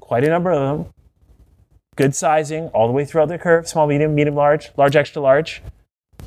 Quite 0.00 0.24
a 0.24 0.28
number 0.28 0.50
of 0.50 0.60
them. 0.60 0.92
Good 1.96 2.14
sizing 2.14 2.68
all 2.68 2.86
the 2.86 2.92
way 2.92 3.04
throughout 3.04 3.28
the 3.28 3.38
curve 3.38 3.68
small, 3.68 3.86
medium, 3.86 4.14
medium, 4.14 4.34
large, 4.34 4.70
large, 4.76 4.96
extra 4.96 5.22
large. 5.22 5.62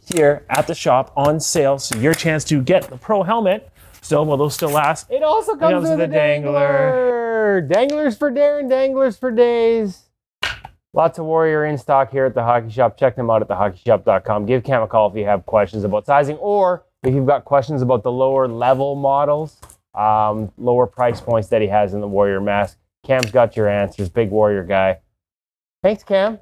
Here 0.06 0.46
at 0.50 0.68
the 0.68 0.76
shop 0.76 1.12
on 1.16 1.40
sale. 1.40 1.80
So, 1.80 1.98
your 1.98 2.14
chance 2.14 2.44
to 2.46 2.62
get 2.62 2.90
the 2.90 2.98
Pro 2.98 3.24
helmet. 3.24 3.70
Still, 4.02 4.26
will 4.26 4.38
those 4.38 4.56
still 4.56 4.70
last? 4.70 5.12
It 5.12 5.22
also 5.22 5.56
comes, 5.56 5.74
comes 5.74 5.90
with, 5.90 6.00
a 6.00 6.04
a 6.04 6.08
dangler. 6.08 6.52
dangler. 6.52 7.62
Danglers 7.68 8.18
for 8.18 8.32
Darren, 8.32 8.70
danglers 8.70 9.18
for 9.18 9.32
days. 9.32 10.10
Lots 10.94 11.20
of 11.20 11.26
Warrior 11.26 11.66
in 11.66 11.78
stock 11.78 12.12
here 12.12 12.26
at 12.26 12.34
the 12.34 12.44
Hockey 12.44 12.70
Shop. 12.70 12.98
Check 12.98 13.16
them 13.16 13.30
out 13.30 13.42
at 13.42 13.48
thehockeyshop.com. 13.48 14.46
Give 14.46 14.64
Cam 14.64 14.82
a 14.82 14.88
call 14.88 15.10
if 15.10 15.16
you 15.16 15.26
have 15.26 15.46
questions 15.46 15.84
about 15.84 16.06
sizing 16.06 16.36
or 16.38 16.84
if 17.04 17.16
you've 17.16 17.26
got 17.26 17.46
questions 17.46 17.82
about 17.82 18.04
the 18.04 18.12
lower 18.12 18.48
level 18.48 18.96
models, 18.96 19.58
um, 19.96 20.52
lower 20.58 20.86
price 20.86 21.20
points 21.20 21.50
that 21.50 21.62
he 21.62 21.68
has 21.68 21.94
in 21.94 22.02
the 22.02 22.08
Warrior 22.08 22.42
mask. 22.42 22.78
Cam's 23.04 23.32
got 23.32 23.56
your 23.56 23.68
answers. 23.68 24.10
Big 24.10 24.30
Warrior 24.30 24.64
guy. 24.64 25.00
Thanks, 25.82 26.04
Cam. 26.04 26.40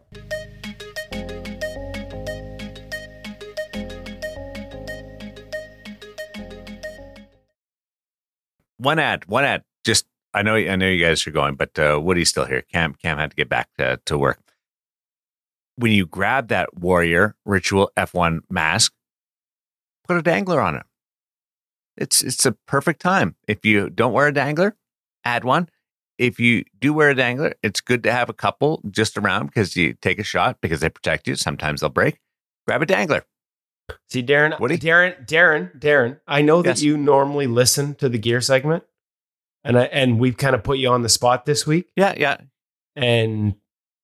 one 8.79 8.97
ad, 8.97 9.25
one 9.27 9.43
ad. 9.43 9.63
Just 9.85 10.05
I 10.33 10.41
know 10.41 10.55
I 10.55 10.75
know 10.75 10.87
you 10.87 11.03
guys 11.03 11.25
are 11.27 11.31
going, 11.31 11.55
but 11.55 11.77
uh, 11.77 11.99
Woody's 12.01 12.29
still 12.29 12.45
here. 12.45 12.63
Cam 12.63 12.93
Cam 12.95 13.17
had 13.17 13.31
to 13.31 13.35
get 13.35 13.49
back 13.49 13.69
to, 13.77 13.99
to 14.05 14.17
work. 14.17 14.39
When 15.75 15.91
you 15.91 16.05
grab 16.05 16.49
that 16.49 16.77
Warrior 16.77 17.35
Ritual 17.45 17.91
F1 17.95 18.41
mask, 18.49 18.93
put 20.09 20.17
a 20.17 20.21
dangler 20.23 20.59
on 20.59 20.75
it. 20.75 20.83
It's 21.97 22.21
it's 22.23 22.45
a 22.45 22.53
perfect 22.67 23.01
time. 23.01 23.35
If 23.47 23.63
you 23.65 23.89
don't 23.89 24.13
wear 24.13 24.27
a 24.27 24.33
dangler, 24.33 24.75
add 25.23 25.43
one. 25.43 25.69
If 26.17 26.39
you 26.39 26.63
do 26.79 26.93
wear 26.93 27.11
a 27.11 27.15
dangler, 27.15 27.53
it's 27.63 27.79
good 27.81 28.03
to 28.03 28.11
have 28.11 28.29
a 28.29 28.33
couple 28.33 28.81
just 28.89 29.17
around 29.17 29.47
because 29.47 29.75
you 29.77 29.93
take 30.01 30.19
a 30.19 30.23
shot 30.23 30.57
because 30.61 30.79
they 30.81 30.89
protect 30.89 31.27
you. 31.27 31.35
Sometimes 31.35 31.81
they'll 31.81 31.89
break. 31.89 32.19
Grab 32.67 32.81
a 32.81 32.85
dangler. 32.85 33.23
See, 34.09 34.21
Darren, 34.23 34.59
Woody? 34.59 34.77
Darren, 34.77 35.25
Darren, 35.25 35.77
Darren. 35.79 36.19
I 36.27 36.41
know 36.41 36.61
that 36.61 36.69
Yes. 36.77 36.83
you 36.83 36.97
normally 36.97 37.47
listen 37.47 37.95
to 37.95 38.07
the 38.09 38.17
gear 38.19 38.41
segment, 38.41 38.83
and 39.63 39.77
I 39.79 39.83
and 39.85 40.19
we've 40.19 40.37
kind 40.37 40.55
of 40.55 40.63
put 40.63 40.77
you 40.77 40.89
on 40.89 41.01
the 41.03 41.09
spot 41.09 41.45
this 41.45 41.65
week, 41.67 41.89
Yeah, 41.95 42.13
yeah. 42.17 42.37
and 42.95 43.55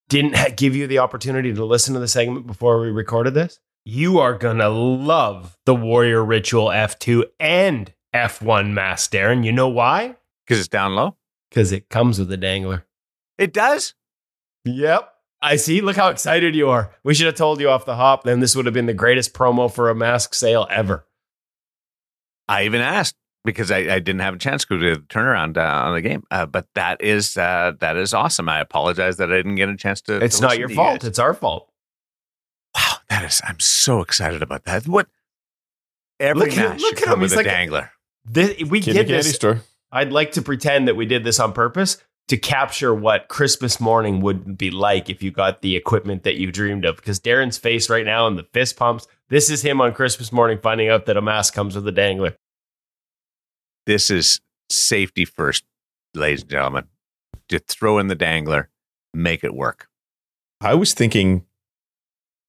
didn't 0.10 0.56
give 0.58 0.76
you 0.76 0.88
the 0.88 1.00
opportunity 1.00 1.54
to 1.54 1.66
listen 1.66 1.94
to 1.94 2.00
the 2.00 2.08
segment 2.08 2.46
before 2.48 2.80
we 2.82 2.90
recorded 2.90 3.34
this. 3.34 3.60
You 3.88 4.18
are 4.18 4.34
gonna 4.36 4.70
love 4.70 5.60
the 5.68 5.76
Warrior 5.76 6.26
Ritual 6.26 6.70
F2 6.70 7.26
and 7.40 7.94
F1 8.16 8.74
mask, 8.74 9.12
Darren. 9.12 9.46
You 9.46 9.52
know 9.52 9.70
why? 9.70 10.16
Because 10.44 10.58
it's 10.58 10.68
down 10.68 10.96
low. 10.96 11.18
Because 11.52 11.72
it 11.72 11.88
comes 11.90 12.18
with 12.18 12.32
a 12.32 12.38
dangler. 12.38 12.88
It 13.38 13.54
does. 13.54 13.94
Yep. 14.64 15.08
I 15.40 15.58
see. 15.58 15.82
Look 15.82 15.98
how 15.98 16.10
excited 16.10 16.56
you 16.56 16.68
are. 16.68 16.96
We 17.04 17.14
should 17.14 17.28
have 17.28 17.36
told 17.36 17.60
you 17.60 17.70
off 17.70 17.86
the 17.86 17.96
hop. 17.96 18.24
Then 18.24 18.40
this 18.40 18.56
would 18.56 18.66
have 18.66 18.74
been 18.74 18.88
the 18.88 18.94
greatest 18.96 19.36
promo 19.36 19.72
for 19.72 19.92
a 19.92 19.96
mask 19.96 20.34
sale 20.34 20.66
ever. 20.72 21.06
I 22.50 22.66
even 22.66 22.82
asked 22.82 23.16
because 23.44 23.70
I, 23.70 23.78
I 23.78 24.00
didn't 24.00 24.22
have 24.22 24.34
a 24.34 24.40
chance 24.40 24.66
to 24.66 24.80
do 24.80 24.96
the 24.96 25.02
turnaround 25.02 25.58
uh, 25.58 25.86
on 25.86 25.94
the 25.94 26.02
game. 26.02 26.24
Uh, 26.32 26.48
but 26.48 26.66
that 26.74 27.04
is 27.04 27.38
uh, 27.38 27.74
that 27.82 27.98
is 27.98 28.16
awesome. 28.16 28.50
I 28.50 28.62
apologize 28.62 29.18
that 29.18 29.32
I 29.32 29.36
didn't 29.36 29.56
get 29.56 29.70
a 29.70 29.78
chance 29.78 30.02
to. 30.04 30.18
It's 30.24 30.38
to 30.38 30.42
not 30.42 30.58
your 30.58 30.70
to 30.70 30.76
fault. 30.76 31.04
It's 31.04 31.20
our 31.20 31.36
fault. 31.36 31.70
Wow, 33.10 33.20
that 33.20 33.26
is. 33.26 33.42
I'm 33.46 33.60
so 33.60 34.02
excited 34.02 34.42
about 34.42 34.66
that. 34.66 34.88
What? 34.88 35.08
Every 36.20 36.42
Look 36.50 36.58
at- 36.58 36.70
match 36.70 36.82
look 36.82 36.98
at 36.98 37.04
come 37.04 37.14
him. 37.16 37.20
with 37.22 37.32
He's 37.32 37.34
a 37.34 37.44
like- 37.44 37.46
dangler. 37.48 37.92
This, 38.28 38.64
we 38.64 38.80
Kitty 38.80 38.94
did 39.00 39.08
candy 39.08 39.14
this. 39.24 39.36
store. 39.36 39.62
I'd 39.92 40.12
like 40.12 40.32
to 40.34 40.42
pretend 40.42 40.88
that 40.88 40.96
we 40.96 41.06
did 41.06 41.24
this 41.24 41.40
on 41.40 41.54
purpose 41.54 41.98
to 42.28 42.38
capture 42.38 42.94
what 42.94 43.28
Christmas 43.28 43.80
morning 43.80 44.20
would 44.22 44.58
be 44.58 44.72
like 44.72 45.10
if 45.12 45.22
you 45.22 45.30
got 45.30 45.62
the 45.62 45.76
equipment 45.76 46.24
that 46.24 46.36
you 46.36 46.52
dreamed 46.52 46.86
of. 46.86 46.96
Because 46.96 47.20
Darren's 47.20 47.58
face 47.60 47.88
right 47.90 48.06
now 48.06 48.26
and 48.26 48.36
the 48.38 48.48
fist 48.52 48.78
pumps. 48.78 49.06
This 49.30 49.50
is 49.52 49.62
him 49.62 49.80
on 49.80 49.94
Christmas 49.94 50.32
morning 50.32 50.58
finding 50.62 50.90
out 50.90 51.06
that 51.06 51.18
a 51.18 51.22
mask 51.22 51.54
comes 51.54 51.76
with 51.76 51.88
a 51.88 51.92
dangler. 51.92 52.36
This 53.86 54.10
is 54.10 54.42
safety 54.70 55.26
first, 55.26 55.64
ladies 56.16 56.42
and 56.42 56.50
gentlemen. 56.50 56.86
Just 57.48 57.68
throw 57.68 58.00
in 58.00 58.08
the 58.08 58.16
dangler, 58.16 58.70
make 59.14 59.44
it 59.44 59.54
work. 59.54 59.88
I 60.62 60.74
was 60.74 60.94
thinking 60.96 61.45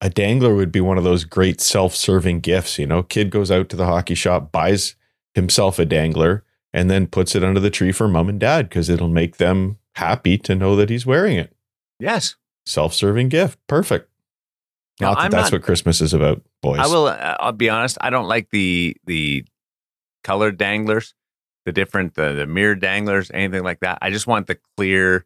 a 0.01 0.11
dangler 0.11 0.55
would 0.55 0.71
be 0.73 0.81
one 0.81 0.99
of 0.99 1.05
those 1.05 1.25
great 1.25 1.61
self-serving 1.61 2.41
gifts. 2.41 2.79
You 2.79 2.87
know, 2.87 3.03
kid 3.03 3.31
goes 3.31 3.51
out 3.51 3.69
to 3.71 3.77
the 3.77 3.87
hockey 3.87 4.15
shop, 4.15 4.53
buys 4.53 4.95
himself 5.35 5.79
a 5.79 5.85
dangler, 5.85 6.45
and 6.73 6.91
then 6.91 7.07
puts 7.07 7.35
it 7.35 7.43
under 7.45 7.61
the 7.61 7.71
tree 7.71 7.93
for 7.93 8.09
mom 8.09 8.29
and 8.29 8.41
dad 8.41 8.69
because 8.69 8.89
it'll 8.89 9.09
make 9.09 9.37
them 9.37 9.79
happy 9.95 10.37
to 10.39 10.55
know 10.55 10.77
that 10.77 10.91
he's 10.91 11.07
wearing 11.07 11.39
it. 11.39 11.55
Yes, 11.99 12.37
Self-serving 12.67 13.29
gift, 13.29 13.59
perfect. 13.69 14.11
Now, 15.01 15.13
not 15.13 15.23
that 15.23 15.31
that's 15.31 15.53
not- 15.53 15.59
what 15.59 15.63
Christmas 15.63 16.01
is 16.01 16.13
about, 16.13 16.43
boys. 16.63 16.81
I 16.81 16.87
will. 16.89 17.07
Uh, 17.07 17.37
I'll 17.39 17.53
be 17.53 17.71
honest. 17.71 17.97
I 18.01 18.11
don't 18.11 18.27
like 18.27 18.51
the 18.51 18.97
the 19.05 19.45
colored 20.25 20.59
danglers, 20.59 21.15
the 21.65 21.73
different 21.73 22.15
the, 22.15 22.33
the 22.33 22.47
mirror 22.47 22.75
danglers, 22.75 23.31
anything 23.33 23.63
like 23.63 23.81
that. 23.81 23.99
I 24.03 24.11
just 24.11 24.27
want 24.27 24.47
the 24.49 24.59
clear. 24.77 25.25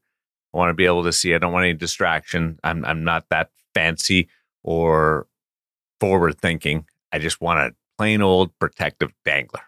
I 0.53 0.59
want 0.59 0.69
to 0.71 0.75
be 0.75 0.85
able 0.87 1.05
to 1.05 1.13
see. 1.13 1.35
I 1.35 1.39
don't 1.39 1.53
want 1.53 1.65
any 1.65 1.75
distraction. 1.75 2.59
I'm 2.63 2.85
I'm 2.85 3.05
not 3.05 3.25
that 3.31 3.51
fancy 3.75 4.29
or 4.63 5.27
forward 6.01 6.39
thinking. 6.41 6.87
I 7.13 7.19
just 7.19 7.41
want 7.41 7.61
a 7.61 7.75
plain 7.99 8.23
old 8.23 8.57
protective 8.59 9.13
dangler 9.25 9.63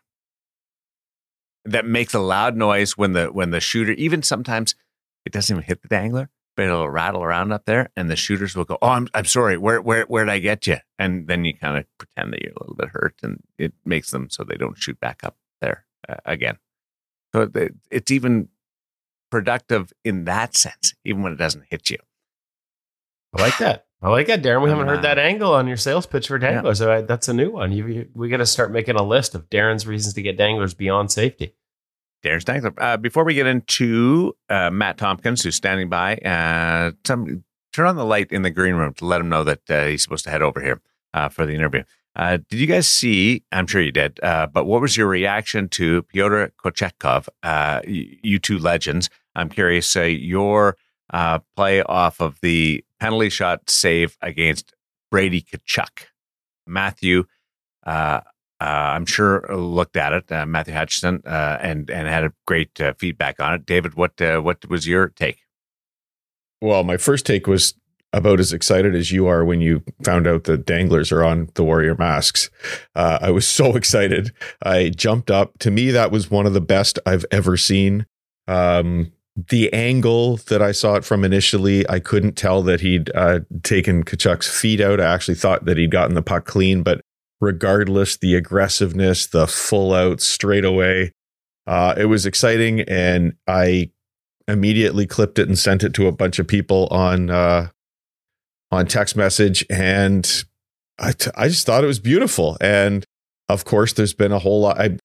that 1.64 1.84
makes 1.86 2.14
a 2.14 2.18
loud 2.20 2.56
noise 2.56 2.96
when 2.96 3.12
the 3.12 3.26
when 3.26 3.50
the 3.50 3.60
shooter. 3.60 3.92
Even 3.92 4.22
sometimes 4.22 4.74
it 5.24 5.32
doesn't 5.32 5.54
even 5.56 5.64
hit 5.66 5.82
the 5.82 5.88
dangler, 5.88 6.28
but 6.56 6.64
it'll 6.66 6.88
rattle 6.90 7.22
around 7.22 7.52
up 7.52 7.64
there, 7.66 7.90
and 7.96 8.10
the 8.10 8.16
shooters 8.16 8.56
will 8.56 8.64
go, 8.64 8.78
"Oh, 8.82 8.88
I'm 8.88 9.08
I'm 9.14 9.24
sorry. 9.24 9.56
Where 9.56 9.80
where 9.80 10.04
where 10.04 10.24
did 10.24 10.32
I 10.32 10.38
get 10.38 10.66
you?" 10.66 10.78
And 10.98 11.26
then 11.28 11.44
you 11.44 11.54
kind 11.54 11.76
of 11.78 11.86
pretend 11.98 12.32
that 12.32 12.42
you're 12.42 12.52
a 12.52 12.60
little 12.62 12.76
bit 12.76 12.88
hurt, 12.90 13.14
and 13.22 13.40
it 13.58 13.72
makes 13.84 14.10
them 14.10 14.28
so 14.30 14.44
they 14.44 14.56
don't 14.56 14.78
shoot 14.78 14.98
back 15.00 15.22
up 15.24 15.36
there 15.60 15.84
uh, 16.08 16.16
again. 16.24 16.58
So 17.34 17.50
it- 17.54 17.74
it's 17.90 18.10
even 18.10 18.48
productive 19.30 19.92
in 20.04 20.24
that 20.24 20.54
sense, 20.56 20.94
even 21.04 21.22
when 21.22 21.32
it 21.32 21.36
doesn't 21.36 21.64
hit 21.70 21.90
you. 21.90 21.98
I 23.34 23.42
like 23.42 23.58
that. 23.58 23.86
I 24.02 24.08
like 24.08 24.26
that, 24.26 24.42
Darren. 24.42 24.62
We 24.62 24.70
haven't 24.70 24.88
heard 24.88 25.02
that 25.02 25.18
uh, 25.18 25.22
angle 25.22 25.54
on 25.54 25.68
your 25.68 25.76
sales 25.76 26.06
pitch 26.06 26.26
for 26.26 26.38
danglers. 26.38 26.78
So 26.78 26.92
I, 26.92 27.00
that's 27.02 27.28
a 27.28 27.32
new 27.32 27.52
one. 27.52 27.70
You, 27.70 27.86
you, 27.86 28.08
we 28.14 28.28
got 28.28 28.38
to 28.38 28.46
start 28.46 28.72
making 28.72 28.96
a 28.96 29.02
list 29.02 29.36
of 29.36 29.48
Darren's 29.48 29.86
reasons 29.86 30.14
to 30.14 30.22
get 30.22 30.36
danglers 30.36 30.74
beyond 30.74 31.12
safety. 31.12 31.54
Darren 32.24 32.42
Stankler. 32.42 32.74
Uh, 32.78 32.96
before 32.96 33.24
we 33.24 33.34
get 33.34 33.46
into 33.46 34.34
uh, 34.48 34.70
Matt 34.70 34.98
Tomkins, 34.98 35.42
who's 35.42 35.54
standing 35.54 35.88
by, 35.88 36.16
uh, 36.16 36.92
some, 37.04 37.44
turn 37.72 37.86
on 37.86 37.96
the 37.96 38.04
light 38.04 38.32
in 38.32 38.42
the 38.42 38.50
green 38.50 38.74
room 38.74 38.92
to 38.94 39.04
let 39.04 39.20
him 39.20 39.28
know 39.28 39.44
that 39.44 39.70
uh, 39.70 39.86
he's 39.86 40.02
supposed 40.02 40.24
to 40.24 40.30
head 40.30 40.42
over 40.42 40.60
here 40.60 40.80
uh, 41.14 41.28
for 41.28 41.46
the 41.46 41.54
interview. 41.54 41.84
Uh, 42.14 42.38
did 42.48 42.58
you 42.58 42.66
guys 42.66 42.88
see? 42.88 43.42
I'm 43.52 43.66
sure 43.66 43.80
you 43.80 43.92
did. 43.92 44.20
Uh, 44.22 44.46
but 44.46 44.64
what 44.64 44.80
was 44.80 44.96
your 44.96 45.06
reaction 45.06 45.68
to 45.70 46.02
Pyotr 46.02 46.52
Kochetkov, 46.62 47.28
uh, 47.42 47.80
y- 47.86 48.18
you 48.22 48.38
two 48.38 48.58
legends? 48.58 49.08
I'm 49.34 49.48
curious. 49.48 49.96
Uh, 49.96 50.02
your 50.02 50.76
uh, 51.12 51.38
play 51.56 51.82
off 51.82 52.20
of 52.20 52.38
the 52.40 52.84
penalty 53.02 53.28
shot 53.28 53.68
save 53.68 54.16
against 54.22 54.74
Brady 55.10 55.42
Tkachuk. 55.42 56.06
Matthew, 56.68 57.24
uh, 57.84 58.20
uh, 58.60 58.64
I'm 58.64 59.06
sure 59.06 59.44
looked 59.50 59.96
at 59.96 60.12
it, 60.12 60.30
uh, 60.30 60.46
Matthew 60.46 60.74
Hutchison, 60.74 61.20
uh, 61.26 61.58
and 61.60 61.90
and 61.90 62.06
had 62.06 62.24
a 62.24 62.32
great 62.46 62.80
uh, 62.80 62.94
feedback 62.96 63.40
on 63.40 63.54
it. 63.54 63.66
David, 63.66 63.94
what 63.94 64.20
uh, 64.20 64.38
what 64.40 64.68
was 64.68 64.86
your 64.86 65.08
take? 65.08 65.38
Well, 66.60 66.84
my 66.84 66.96
first 66.96 67.26
take 67.26 67.48
was 67.48 67.74
about 68.12 68.38
as 68.38 68.52
excited 68.52 68.94
as 68.94 69.10
you 69.10 69.26
are 69.26 69.44
when 69.44 69.60
you 69.60 69.82
found 70.04 70.28
out 70.28 70.44
the 70.44 70.56
danglers 70.56 71.10
are 71.10 71.24
on 71.24 71.48
the 71.54 71.64
warrior 71.64 71.96
masks. 71.96 72.50
Uh, 72.94 73.18
I 73.20 73.30
was 73.30 73.48
so 73.48 73.74
excited. 73.80 74.32
I 74.62 74.90
jumped 74.90 75.28
up. 75.28 75.58
To 75.58 75.72
me, 75.72 75.90
that 75.90 76.12
was 76.12 76.30
one 76.30 76.46
of 76.46 76.54
the 76.54 76.60
best 76.60 77.00
I've 77.04 77.24
ever 77.32 77.56
seen. 77.56 78.06
Um, 78.46 79.12
the 79.34 79.72
angle 79.72 80.36
that 80.48 80.60
I 80.60 80.72
saw 80.72 80.96
it 80.96 81.04
from 81.04 81.24
initially, 81.24 81.88
I 81.88 82.00
couldn't 82.00 82.36
tell 82.36 82.62
that 82.62 82.80
he'd 82.80 83.10
uh, 83.14 83.40
taken 83.62 84.04
Tkachuk's 84.04 84.48
feet 84.48 84.80
out. 84.80 85.00
I 85.00 85.14
actually 85.14 85.36
thought 85.36 85.64
that 85.64 85.78
he'd 85.78 85.90
gotten 85.90 86.14
the 86.14 86.22
puck 86.22 86.44
clean, 86.44 86.82
but 86.82 87.00
regardless, 87.40 88.16
the 88.16 88.34
aggressiveness, 88.34 89.26
the 89.26 89.46
full 89.46 89.94
out 89.94 90.20
straight 90.20 90.64
away, 90.64 91.12
uh, 91.66 91.94
it 91.96 92.06
was 92.06 92.26
exciting. 92.26 92.80
And 92.82 93.34
I 93.46 93.90
immediately 94.48 95.06
clipped 95.06 95.38
it 95.38 95.48
and 95.48 95.58
sent 95.58 95.82
it 95.82 95.94
to 95.94 96.06
a 96.06 96.12
bunch 96.12 96.38
of 96.38 96.46
people 96.46 96.88
on 96.90 97.30
uh, 97.30 97.68
on 98.70 98.86
text 98.86 99.16
message, 99.16 99.64
and 99.68 100.44
I, 100.98 101.12
t- 101.12 101.30
I 101.34 101.48
just 101.48 101.66
thought 101.66 101.84
it 101.84 101.88
was 101.88 102.00
beautiful. 102.00 102.56
And 102.60 103.04
of 103.48 103.64
course, 103.64 103.92
there's 103.92 104.14
been 104.14 104.32
a 104.32 104.38
whole 104.38 104.62
lot. 104.62 104.80
I, 104.80 104.84
of 104.84 105.00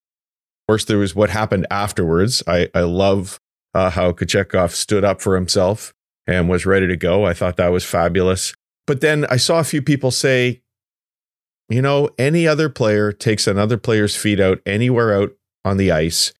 course, 0.67 0.85
there 0.85 0.97
was 0.97 1.15
what 1.15 1.29
happened 1.29 1.67
afterwards. 1.69 2.41
I 2.47 2.69
I 2.73 2.81
love 2.81 3.39
uh, 3.77 3.91
how 3.91 4.11
Kochetkov 4.11 4.71
stood 4.71 5.03
up 5.03 5.21
for 5.21 5.35
himself 5.35 5.93
and 6.25 6.49
was 6.49 6.65
ready 6.65 6.87
to 6.87 6.97
go. 6.97 7.27
I 7.27 7.35
thought 7.35 7.57
that 7.57 7.71
was 7.71 7.85
fabulous. 7.85 8.55
But 8.87 9.01
then 9.01 9.27
I 9.29 9.37
saw 9.37 9.59
a 9.59 9.63
few 9.63 9.83
people 9.83 10.09
say, 10.09 10.63
you 11.69 11.83
know, 11.83 12.09
any 12.17 12.47
other 12.47 12.69
player 12.69 13.11
takes 13.11 13.45
another 13.45 13.77
player's 13.77 14.15
feet 14.15 14.39
out 14.39 14.61
anywhere 14.65 15.15
out 15.15 15.33
on 15.63 15.77
the 15.77 15.91
ice, 15.91 16.33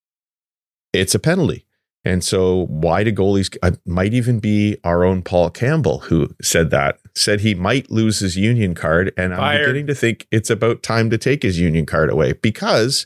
it's 0.93 1.13
a 1.13 1.19
penalty. 1.19 1.65
And 2.03 2.23
so, 2.23 2.65
why 2.69 3.03
do 3.03 3.11
goalies? 3.11 3.55
I 3.61 3.73
might 3.85 4.13
even 4.13 4.39
be 4.39 4.77
our 4.83 5.03
own 5.03 5.21
Paul 5.21 5.51
Campbell 5.51 5.99
who 5.99 6.33
said 6.41 6.71
that. 6.71 6.99
Said 7.15 7.41
he 7.41 7.53
might 7.53 7.91
lose 7.91 8.19
his 8.19 8.37
union 8.37 8.73
card, 8.73 9.13
and 9.17 9.33
I'm 9.33 9.59
beginning 9.59 9.87
to 9.87 9.95
think 9.95 10.25
it's 10.31 10.49
about 10.49 10.81
time 10.81 11.09
to 11.09 11.17
take 11.17 11.43
his 11.43 11.59
union 11.59 11.85
card 11.85 12.09
away 12.09 12.31
because 12.33 13.05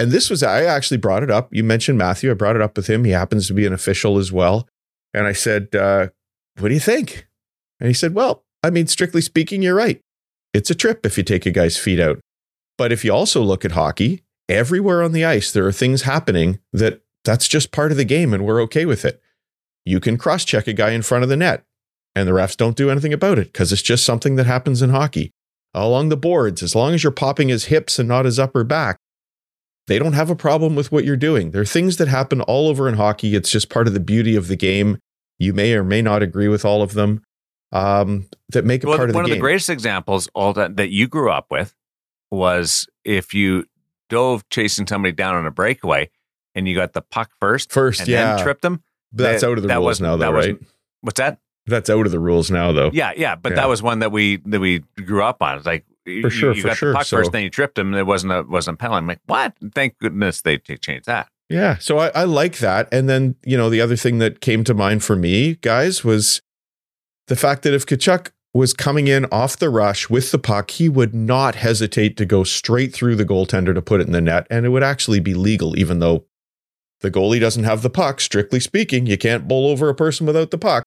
and 0.00 0.12
this 0.12 0.30
was, 0.30 0.42
I 0.42 0.64
actually 0.64 0.96
brought 0.96 1.22
it 1.22 1.30
up. 1.30 1.54
You 1.54 1.62
mentioned 1.62 1.98
Matthew. 1.98 2.30
I 2.30 2.34
brought 2.34 2.56
it 2.56 2.62
up 2.62 2.74
with 2.74 2.86
him. 2.86 3.04
He 3.04 3.10
happens 3.10 3.46
to 3.48 3.52
be 3.52 3.66
an 3.66 3.74
official 3.74 4.16
as 4.16 4.32
well. 4.32 4.66
And 5.12 5.26
I 5.26 5.32
said, 5.32 5.74
uh, 5.74 6.08
What 6.58 6.68
do 6.68 6.74
you 6.74 6.80
think? 6.80 7.28
And 7.78 7.86
he 7.86 7.92
said, 7.92 8.14
Well, 8.14 8.44
I 8.62 8.70
mean, 8.70 8.86
strictly 8.86 9.20
speaking, 9.20 9.60
you're 9.60 9.74
right. 9.74 10.00
It's 10.54 10.70
a 10.70 10.74
trip 10.74 11.04
if 11.04 11.18
you 11.18 11.22
take 11.22 11.44
a 11.44 11.50
guy's 11.50 11.76
feet 11.76 12.00
out. 12.00 12.18
But 12.78 12.92
if 12.92 13.04
you 13.04 13.12
also 13.12 13.42
look 13.42 13.62
at 13.62 13.72
hockey, 13.72 14.22
everywhere 14.48 15.02
on 15.02 15.12
the 15.12 15.24
ice, 15.24 15.52
there 15.52 15.66
are 15.66 15.72
things 15.72 16.02
happening 16.02 16.60
that 16.72 17.02
that's 17.24 17.46
just 17.46 17.70
part 17.70 17.90
of 17.90 17.98
the 17.98 18.04
game 18.06 18.32
and 18.32 18.46
we're 18.46 18.62
okay 18.62 18.86
with 18.86 19.04
it. 19.04 19.20
You 19.84 20.00
can 20.00 20.16
cross 20.16 20.46
check 20.46 20.66
a 20.66 20.72
guy 20.72 20.92
in 20.92 21.02
front 21.02 21.24
of 21.24 21.28
the 21.28 21.36
net 21.36 21.64
and 22.16 22.26
the 22.26 22.32
refs 22.32 22.56
don't 22.56 22.76
do 22.76 22.88
anything 22.88 23.12
about 23.12 23.38
it 23.38 23.52
because 23.52 23.70
it's 23.70 23.82
just 23.82 24.04
something 24.04 24.36
that 24.36 24.46
happens 24.46 24.80
in 24.80 24.90
hockey. 24.90 25.30
Along 25.74 26.08
the 26.08 26.16
boards, 26.16 26.62
as 26.62 26.74
long 26.74 26.94
as 26.94 27.04
you're 27.04 27.12
popping 27.12 27.48
his 27.48 27.66
hips 27.66 27.98
and 27.98 28.08
not 28.08 28.24
his 28.24 28.38
upper 28.38 28.64
back, 28.64 28.96
they 29.90 29.98
don't 29.98 30.12
have 30.12 30.30
a 30.30 30.36
problem 30.36 30.76
with 30.76 30.92
what 30.92 31.04
you're 31.04 31.16
doing. 31.16 31.50
There 31.50 31.60
are 31.62 31.66
things 31.66 31.96
that 31.96 32.06
happen 32.06 32.40
all 32.42 32.68
over 32.68 32.88
in 32.88 32.94
hockey. 32.94 33.34
It's 33.34 33.50
just 33.50 33.68
part 33.68 33.88
of 33.88 33.92
the 33.92 33.98
beauty 33.98 34.36
of 34.36 34.46
the 34.46 34.54
game. 34.54 34.98
You 35.40 35.52
may 35.52 35.74
or 35.74 35.82
may 35.82 36.00
not 36.00 36.22
agree 36.22 36.46
with 36.46 36.64
all 36.64 36.80
of 36.80 36.94
them 36.94 37.24
um, 37.72 38.28
that 38.50 38.64
make 38.64 38.84
it 38.84 38.86
Well, 38.86 38.98
part 38.98 39.08
of 39.08 39.14
the 39.14 39.18
one 39.18 39.24
of 39.24 39.30
the 39.32 39.38
greatest 39.38 39.68
examples 39.68 40.28
all 40.32 40.52
that, 40.52 40.76
that 40.76 40.90
you 40.90 41.08
grew 41.08 41.30
up 41.32 41.46
with 41.50 41.74
was 42.30 42.86
if 43.04 43.34
you 43.34 43.64
dove 44.08 44.48
chasing 44.48 44.86
somebody 44.86 45.10
down 45.12 45.34
on 45.34 45.44
a 45.44 45.50
breakaway 45.50 46.08
and 46.54 46.68
you 46.68 46.76
got 46.76 46.92
the 46.92 47.02
puck 47.02 47.32
first 47.40 47.72
First, 47.72 48.00
and 48.00 48.08
yeah. 48.08 48.36
then 48.36 48.44
tripped 48.44 48.62
them. 48.62 48.84
But 49.12 49.24
that's 49.24 49.40
that- 49.40 49.48
out 49.50 49.56
of 49.58 49.62
the 49.62 49.68
that 49.68 49.78
rules 49.78 50.00
now, 50.00 50.16
that 50.16 50.26
though, 50.26 50.32
right? 50.32 50.58
What's 51.00 51.18
that? 51.18 51.40
That's 51.66 51.90
out 51.90 52.06
of 52.06 52.12
the 52.12 52.20
rules 52.20 52.50
now, 52.50 52.70
though. 52.72 52.90
Yeah, 52.92 53.12
yeah, 53.16 53.34
but 53.34 53.50
Yeah. 53.50 53.56
that 53.56 53.68
was 53.68 53.82
one 53.82 53.98
that 54.00 54.12
we 54.12 54.36
that 54.46 54.60
we 54.60 54.80
grew 55.04 55.22
up 55.24 55.42
on. 55.42 55.56
It's 55.56 55.66
like 55.66 55.84
you, 56.06 56.28
sure, 56.30 56.54
you 56.54 56.62
for 56.62 56.68
got 56.68 56.76
sure. 56.76 56.88
the 56.90 56.96
puck 56.96 57.06
So- 57.06 57.16
first, 57.18 57.32
then 57.32 57.42
you 57.42 57.50
tripped 57.50 57.78
him. 57.78 57.88
And 57.88 57.96
it 57.96 58.06
wasn't 58.06 58.32
a 58.32 58.42
wasn't 58.42 58.74
a 58.74 58.78
penalty. 58.78 58.98
I'm 58.98 59.06
like, 59.06 59.20
what? 59.26 59.54
Thank 59.74 59.98
goodness 59.98 60.42
they, 60.42 60.58
they 60.66 60.76
changed 60.76 61.06
that. 61.06 61.28
Yeah. 61.48 61.78
So 61.78 61.98
I, 61.98 62.08
I 62.08 62.24
like 62.24 62.58
that. 62.58 62.88
And 62.92 63.08
then, 63.08 63.34
you 63.44 63.56
know, 63.56 63.68
the 63.70 63.80
other 63.80 63.96
thing 63.96 64.18
that 64.18 64.40
came 64.40 64.62
to 64.64 64.74
mind 64.74 65.02
for 65.02 65.16
me, 65.16 65.56
guys, 65.56 66.04
was 66.04 66.40
the 67.26 67.34
fact 67.36 67.62
that 67.64 67.74
if 67.74 67.84
Tkachuk 67.86 68.30
was 68.54 68.72
coming 68.72 69.08
in 69.08 69.26
off 69.32 69.56
the 69.56 69.70
rush 69.70 70.08
with 70.08 70.30
the 70.30 70.38
puck, 70.38 70.70
he 70.72 70.88
would 70.88 71.14
not 71.14 71.54
hesitate 71.56 72.16
to 72.16 72.24
go 72.24 72.44
straight 72.44 72.92
through 72.92 73.16
the 73.16 73.24
goaltender 73.24 73.74
to 73.74 73.82
put 73.82 74.00
it 74.00 74.06
in 74.06 74.12
the 74.12 74.20
net. 74.20 74.46
And 74.50 74.64
it 74.64 74.70
would 74.70 74.82
actually 74.82 75.20
be 75.20 75.34
legal, 75.34 75.78
even 75.78 75.98
though 75.98 76.24
the 77.00 77.10
goalie 77.10 77.40
doesn't 77.40 77.64
have 77.64 77.82
the 77.82 77.90
puck. 77.90 78.20
Strictly 78.20 78.60
speaking, 78.60 79.06
you 79.06 79.16
can't 79.18 79.48
bowl 79.48 79.68
over 79.68 79.88
a 79.88 79.94
person 79.94 80.26
without 80.26 80.50
the 80.50 80.58
puck. 80.58 80.84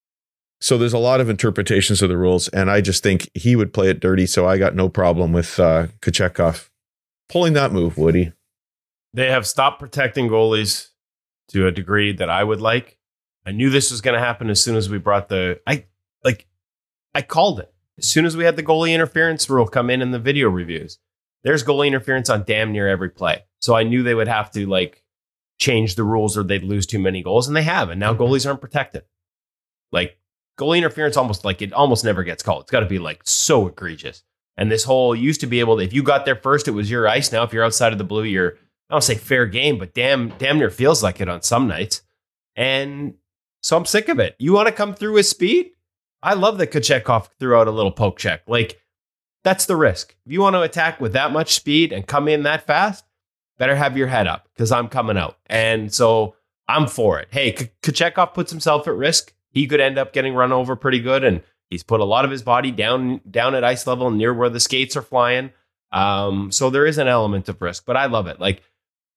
So 0.64 0.78
there's 0.78 0.94
a 0.94 0.98
lot 0.98 1.20
of 1.20 1.30
interpretations 1.30 2.02
of 2.02 2.08
the 2.08 2.18
rules. 2.18 2.48
And 2.48 2.72
I 2.72 2.80
just 2.80 3.04
think 3.04 3.30
he 3.34 3.58
would 3.58 3.74
play 3.74 3.90
it 3.90 4.00
dirty. 4.00 4.26
So 4.26 4.48
I 4.48 4.58
got 4.58 4.76
no 4.76 4.88
problem 4.88 5.34
with 5.34 5.60
uh, 5.60 5.88
Kochetkov 6.00 6.70
pulling 7.28 7.52
that 7.52 7.74
move, 7.74 7.98
Woody. 7.98 8.32
They 9.14 9.30
have 9.30 9.46
stopped 9.46 9.82
protecting 9.82 10.30
goalies 10.30 10.88
to 11.50 11.68
a 11.68 11.72
degree 11.72 12.14
that 12.14 12.30
I 12.30 12.46
would 12.46 12.62
like. 12.62 12.98
I 13.46 13.52
knew 13.52 13.70
this 13.70 13.92
was 13.92 14.00
going 14.00 14.14
to 14.14 14.26
happen 14.26 14.50
as 14.50 14.64
soon 14.64 14.78
as 14.78 14.90
we 14.90 14.98
brought 14.98 15.28
the 15.28 15.60
I 15.68 15.84
like 16.24 16.48
I 17.14 17.24
called 17.24 17.60
it. 17.60 17.74
As 17.98 18.08
soon 18.08 18.26
as 18.26 18.38
we 18.38 18.46
had 18.46 18.56
the 18.56 18.64
goalie 18.64 18.94
interference 18.94 19.50
rule 19.50 19.68
come 19.68 19.90
in 19.90 20.02
in 20.02 20.12
the 20.12 20.18
video 20.18 20.48
reviews. 20.48 20.98
There's 21.44 21.66
goalie 21.66 21.88
interference 21.88 22.30
on 22.30 22.46
damn 22.48 22.72
near 22.72 22.88
every 22.88 23.10
play. 23.10 23.44
So 23.60 23.76
I 23.76 23.84
knew 23.84 24.02
they 24.02 24.16
would 24.16 24.30
have 24.30 24.50
to 24.52 24.66
like 24.66 25.04
change 25.60 25.96
the 25.96 26.06
rules 26.06 26.38
or 26.38 26.44
they'd 26.44 26.64
lose 26.64 26.86
too 26.86 27.00
many 27.00 27.22
goals 27.22 27.50
and 27.50 27.58
they 27.58 27.64
have. 27.64 27.90
And 27.90 28.00
now 28.00 28.14
goalies 28.14 28.48
aren't 28.48 28.62
protected. 28.62 29.04
Like 29.92 30.18
goalie 30.58 30.78
interference 30.78 31.18
almost 31.18 31.46
like 31.46 31.62
it 31.62 31.74
almost 31.74 32.06
never 32.06 32.24
gets 32.24 32.44
called. 32.44 32.64
It's 32.64 32.72
got 32.72 32.82
to 32.82 32.86
be 32.86 33.00
like 33.00 33.22
so 33.24 33.68
egregious. 33.68 34.24
And 34.56 34.72
this 34.72 34.84
whole 34.84 35.16
used 35.16 35.42
to 35.42 35.48
be 35.48 35.60
able 35.60 35.78
to 35.78 35.84
if 35.84 35.94
you 35.94 36.04
got 36.04 36.26
there 36.26 36.36
first 36.36 36.68
it 36.68 36.72
was 36.72 36.90
your 36.92 37.08
ice. 37.08 37.32
Now 37.32 37.44
if 37.44 37.54
you're 37.54 37.64
outside 37.64 37.92
of 37.92 37.98
the 37.98 38.04
blue 38.04 38.24
you're 38.24 38.58
I 38.90 38.94
don't 38.94 39.02
say 39.02 39.16
fair 39.16 39.46
game, 39.46 39.80
but 39.80 39.94
damn, 39.94 40.30
damn 40.38 40.60
near 40.60 40.70
feels 40.70 41.02
like 41.02 41.20
it 41.20 41.30
on 41.30 41.42
some 41.42 41.68
nights. 41.68 42.02
And 42.56 43.16
so 43.62 43.78
I'm 43.78 43.86
sick 43.86 44.10
of 44.10 44.20
it. 44.20 44.36
You 44.38 44.54
want 44.54 44.68
to 44.68 44.74
come 44.74 44.94
through 44.94 45.14
with 45.14 45.26
speed? 45.26 45.72
I 46.22 46.34
love 46.34 46.58
that 46.58 46.72
Kochetkov 46.72 47.30
threw 47.40 47.58
out 47.58 47.68
a 47.68 47.72
little 47.72 47.92
poke 47.92 48.18
check. 48.18 48.44
Like, 48.48 48.80
that's 49.44 49.66
the 49.66 49.76
risk. 49.76 50.16
If 50.26 50.32
you 50.32 50.42
want 50.42 50.56
to 50.56 50.62
attack 50.62 51.02
with 51.02 51.14
that 51.14 51.32
much 51.32 51.54
speed 51.54 51.92
and 51.92 52.06
come 52.06 52.28
in 52.28 52.44
that 52.44 52.66
fast, 52.68 53.04
better 53.58 53.76
have 53.76 53.98
your 53.98 54.08
head 54.08 54.28
up 54.28 54.48
because 54.54 54.72
I'm 54.72 54.88
coming 54.88 55.18
out. 55.18 55.38
And 55.48 55.94
so 55.94 56.36
I'm 56.68 56.88
for 56.88 57.20
it. 57.20 57.30
Hey, 57.32 57.54
Kochetkov 57.54 58.34
puts 58.34 58.52
himself 58.52 58.88
at 58.88 58.94
risk. 58.94 59.34
He 59.54 59.68
could 59.68 59.80
end 59.80 59.98
up 59.98 60.12
getting 60.12 60.34
run 60.34 60.52
over 60.52 60.76
pretty 60.76 61.00
good. 61.00 61.24
And 61.24 61.42
he's 61.70 61.84
put 61.84 62.02
a 62.02 62.06
lot 62.06 62.26
of 62.26 62.32
his 62.32 62.42
body 62.42 62.72
down, 62.72 63.22
down 63.30 63.56
at 63.56 63.64
ice 63.64 63.88
level 63.88 64.12
near 64.12 64.34
where 64.34 64.50
the 64.50 64.60
skates 64.60 64.98
are 64.98 65.02
flying. 65.02 65.52
Um, 65.92 66.52
so 66.52 66.70
there 66.70 66.86
is 66.86 66.98
an 66.98 67.08
element 67.08 67.48
of 67.48 67.62
risk, 67.62 67.86
but 67.86 67.96
I 67.96 68.08
love 68.08 68.28
it. 68.28 68.40
Like, 68.40 68.62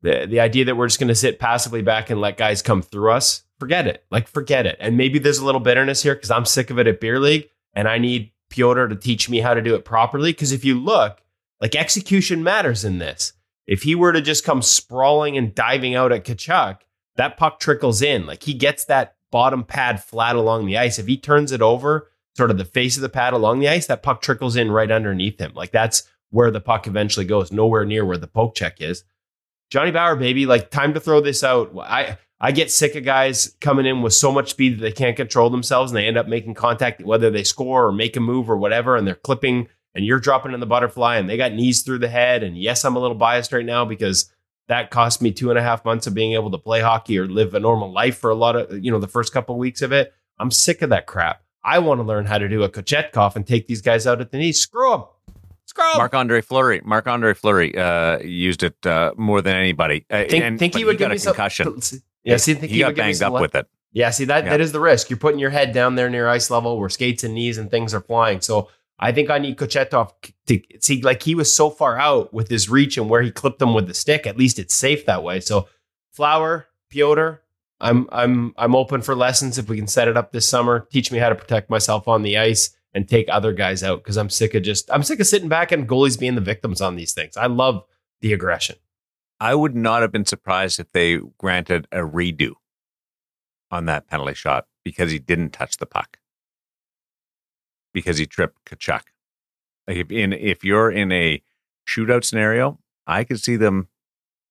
the, 0.03 0.27
the 0.29 0.40
idea 0.40 0.66
that 0.66 0.77
we're 0.77 0.88
just 0.88 1.01
going 1.01 1.09
to 1.09 1.14
sit 1.14 1.38
passively 1.38 1.83
back 1.83 2.11
and 2.11 2.20
let 2.20 2.37
guys 2.37 2.61
come 2.61 2.83
through 2.83 3.12
us, 3.12 3.44
forget 3.59 3.87
it. 3.87 4.05
Like, 4.11 4.29
forget 4.29 4.66
it. 4.66 4.77
And 4.79 4.96
maybe 4.96 5.18
there's 5.18 5.38
a 5.38 5.44
little 5.44 5.61
bitterness 5.61 6.03
here 6.03 6.14
because 6.14 6.31
I'm 6.31 6.44
sick 6.44 6.70
of 6.70 6.79
it 6.79 6.87
at 6.87 7.01
Beer 7.01 7.18
League 7.18 7.49
and 7.72 7.88
I 7.88 7.96
need 7.96 8.31
Piotr 8.51 8.88
to 8.88 8.94
teach 8.94 9.31
me 9.31 9.40
how 9.40 9.55
to 9.55 9.62
do 9.62 9.75
it 9.75 9.87
properly. 9.87 10.33
Because 10.33 10.53
if 10.53 10.64
you 10.64 10.79
look, 10.79 11.22
like, 11.61 11.75
execution 11.75 12.44
matters 12.44 12.85
in 12.85 12.99
this. 12.99 13.33
If 13.66 13.83
he 13.83 13.94
were 13.94 14.12
to 14.12 14.20
just 14.20 14.44
come 14.44 14.62
sprawling 14.62 15.37
and 15.37 15.55
diving 15.55 15.94
out 15.94 16.12
at 16.12 16.25
Tkachuk, 16.25 16.81
that 17.16 17.38
puck 17.38 17.59
trickles 17.59 18.03
in. 18.03 18.27
Like, 18.27 18.42
he 18.42 18.55
gets 18.55 18.85
that 18.85 19.15
bottom 19.31 19.65
pad 19.65 20.03
flat 20.03 20.37
along 20.37 20.67
the 20.67 20.79
ice. 20.79 20.99
If 20.99 21.07
he 21.07 21.17
turns 21.17 21.53
it 21.53 21.62
over, 21.62 22.11
sort 22.37 22.51
of 22.51 22.59
the 22.59 22.65
face 22.65 22.97
of 22.97 23.03
the 23.03 23.09
pad 23.09 23.33
along 23.33 23.61
the 23.61 23.69
ice, 23.69 23.87
that 23.87 24.03
puck 24.03 24.21
trickles 24.21 24.57
in 24.57 24.71
right 24.71 24.91
underneath 24.91 25.41
him. 25.41 25.53
Like, 25.55 25.73
that's 25.73 26.09
where 26.31 26.51
the 26.51 26.61
puck 26.61 26.87
eventually 26.87 27.27
goes, 27.27 27.53
nowhere 27.53 27.85
near 27.85 28.05
where 28.05 28.19
the 28.19 28.27
poke 28.27 28.55
check 28.55 28.81
is. 28.81 29.05
Johnny 29.71 29.91
Bower, 29.91 30.17
baby, 30.17 30.47
like 30.47 30.71
time 30.71 30.95
to 30.95 31.01
throw 31.01 31.21
this 31.21 31.43
out. 31.43 31.73
I 31.79 32.19
I 32.41 32.53
get 32.53 32.71
sick 32.71 32.95
of 32.95 33.05
guys 33.05 33.57
coming 33.61 33.87
in 33.87 34.03
with 34.03 34.12
so 34.12 34.31
much 34.31 34.51
speed 34.51 34.79
that 34.79 34.83
they 34.83 34.93
can't 34.93 35.17
control 35.17 35.49
themselves 35.49 35.91
and 35.91 35.97
they 35.97 36.07
end 36.07 36.19
up 36.19 36.29
making 36.29 36.55
contact, 36.55 37.03
whether 37.03 37.31
they 37.31 37.45
score 37.45 37.87
or 37.87 37.93
make 37.93 38.17
a 38.17 38.21
move 38.21 38.51
or 38.51 38.59
whatever, 38.59 38.95
and 38.95 39.07
they're 39.07 39.15
clipping 39.15 39.69
and 39.95 40.05
you're 40.05 40.21
dropping 40.21 40.53
in 40.53 40.61
the 40.61 40.67
butterfly 40.67 41.17
and 41.17 41.29
they 41.29 41.39
got 41.39 41.55
knees 41.55 41.83
through 41.83 41.99
the 41.99 42.09
head. 42.09 42.43
And 42.43 42.59
yes, 42.59 42.85
I'm 42.85 42.97
a 42.97 42.99
little 42.99 43.17
biased 43.17 43.53
right 43.53 43.65
now 43.65 43.87
because 43.87 44.31
that 44.68 44.90
cost 44.90 45.22
me 45.22 45.33
two 45.33 45.50
and 45.50 45.59
a 45.59 45.62
half 45.62 45.85
months 45.85 46.07
of 46.07 46.14
being 46.14 46.33
able 46.33 46.50
to 46.50 46.59
play 46.59 46.81
hockey 46.81 47.18
or 47.18 47.26
live 47.26 47.55
a 47.55 47.61
normal 47.61 47.92
life 47.92 48.18
for 48.18 48.31
a 48.31 48.35
lot 48.35 48.57
of, 48.57 48.85
you 48.85 48.90
know, 48.90 48.98
the 48.98 49.09
first 49.09 49.33
couple 49.33 49.55
of 49.55 49.59
weeks 49.59 49.83
of 49.83 49.92
it. 49.92 50.12
I'm 50.38 50.50
sick 50.50 50.83
of 50.83 50.90
that 50.90 51.06
crap. 51.06 51.42
I 51.62 51.79
want 51.79 51.98
to 51.98 52.04
learn 52.04 52.27
how 52.27 52.38
to 52.38 52.48
do 52.48 52.62
a 52.62 52.69
Kochetkov 52.69 53.37
and 53.37 53.46
take 53.46 53.67
these 53.67 53.81
guys 53.83 54.06
out 54.06 54.21
at 54.21 54.31
the 54.31 54.38
knees. 54.38 54.60
Screw 54.60 54.90
them. 54.90 55.04
Marc 55.96 56.14
Andre 56.14 56.40
Fleury. 56.40 56.81
Marc 56.85 57.06
Andre 57.06 57.35
Fleury 57.35 57.77
uh, 57.77 58.19
used 58.21 58.62
it 58.62 58.87
uh, 58.87 59.12
more 59.17 59.42
than 59.42 59.56
anybody. 59.56 60.06
Uh, 60.10 60.25
think, 60.29 60.44
and, 60.44 60.58
think 60.58 60.75
he 60.75 60.85
would 60.85 60.98
got 60.98 61.06
give 61.06 61.10
a 61.10 61.14
me 61.14 61.19
some 61.19 61.35
concussion. 61.35 61.81
Yeah, 62.25 62.38
see, 62.38 62.54
think 62.54 62.71
he, 62.71 62.79
he, 62.79 62.81
got 62.81 62.96
banged 62.96 63.23
up 63.23 63.35
le- 63.35 63.40
with 63.40 63.54
it. 63.54 63.69
Yeah, 63.92 64.10
see 64.10 64.25
that 64.25 64.42
Yeah. 64.42 64.50
that 64.50 64.60
is 64.60 64.73
the 64.73 64.81
risk. 64.81 65.10
You're 65.10 65.17
putting 65.17 65.38
your 65.38 65.50
head 65.50 65.73
down 65.73 65.94
there 65.94 66.10
near 66.10 66.27
ice 66.27 66.50
level 66.50 66.77
where 66.77 66.88
skates 66.88 67.23
and 67.23 67.35
knees 67.35 67.56
and 67.56 67.71
things 67.71 67.94
are 67.94 68.00
flying. 68.00 68.40
So 68.40 68.69
I 68.99 69.13
think 69.13 69.29
I 69.29 69.38
need 69.38 69.59
Kochetkov 69.59 70.13
to 70.47 70.61
see 70.81 71.03
like 71.03 71.23
he 71.23 71.35
was 71.35 71.55
so 71.55 71.69
far 71.69 71.99
out 71.99 72.33
with 72.33 72.49
his 72.49 72.71
reach 72.71 72.97
and 72.97 73.11
where 73.11 73.23
he 73.23 73.31
clipped 73.31 73.59
them 73.59 73.75
with 73.75 73.87
the 73.87 73.94
stick. 73.94 74.27
At 74.27 74.38
least 74.38 74.59
it's 74.59 74.75
safe 74.75 75.05
that 75.07 75.23
way. 75.23 75.40
So 75.40 75.69
Flower, 76.13 76.67
Piotr, 76.90 77.42
I'm 77.81 78.09
I'm 78.11 78.55
I'm 78.57 78.75
open 78.75 79.03
for 79.03 79.15
lessons 79.15 79.59
if 79.59 79.69
we 79.69 79.77
can 79.77 79.87
set 79.87 80.09
it 80.09 80.17
up 80.17 80.33
this 80.33 80.49
summer. 80.49 80.88
Teach 80.90 81.13
me 81.13 81.19
how 81.19 81.29
to 81.29 81.35
protect 81.35 81.69
myself 81.69 82.09
on 82.09 82.23
the 82.23 82.38
ice 82.38 82.75
and 82.94 83.07
take 83.07 83.29
other 83.29 83.53
guys 83.53 83.83
out 83.83 84.03
because 84.03 84.17
I'm 84.17 84.31
sick 84.31 84.55
of 84.55 84.63
just 84.63 84.90
I'm 84.90 85.03
sick 85.03 85.21
of 85.21 85.27
sitting 85.27 85.51
back 85.51 85.73
and 85.73 85.88
goalies 85.88 86.19
being 86.19 86.35
the 86.35 86.40
victims 86.40 86.81
on 86.81 86.97
these 86.97 87.13
things. 87.13 87.37
I 87.37 87.47
love 87.47 87.85
the 88.23 88.33
aggression. 88.33 88.77
I 89.38 89.55
would 89.55 89.77
not 89.77 90.01
have 90.01 90.13
been 90.13 90.25
surprised 90.25 90.81
if 90.81 90.90
they 90.92 91.19
granted 91.37 91.87
a 91.92 91.99
redo 91.99 92.53
on 93.71 93.85
that 93.85 94.09
penalty 94.09 94.33
shot 94.33 94.67
because 94.83 95.11
he 95.11 95.19
didn't 95.19 95.51
touch 95.51 95.77
the 95.77 95.85
puck 95.85 96.19
because 97.97 98.19
he 98.19 98.27
tripped 98.27 98.63
Tkachuk. 98.67 99.01
Like 99.88 99.97
if 99.97 100.13
in 100.13 100.35
if 100.35 100.63
you're 100.65 100.90
in 100.90 101.11
a 101.13 101.42
shootout 101.88 102.25
scenario, 102.25 102.79
I 103.07 103.25
could 103.25 103.40
see 103.40 103.57
them 103.57 103.88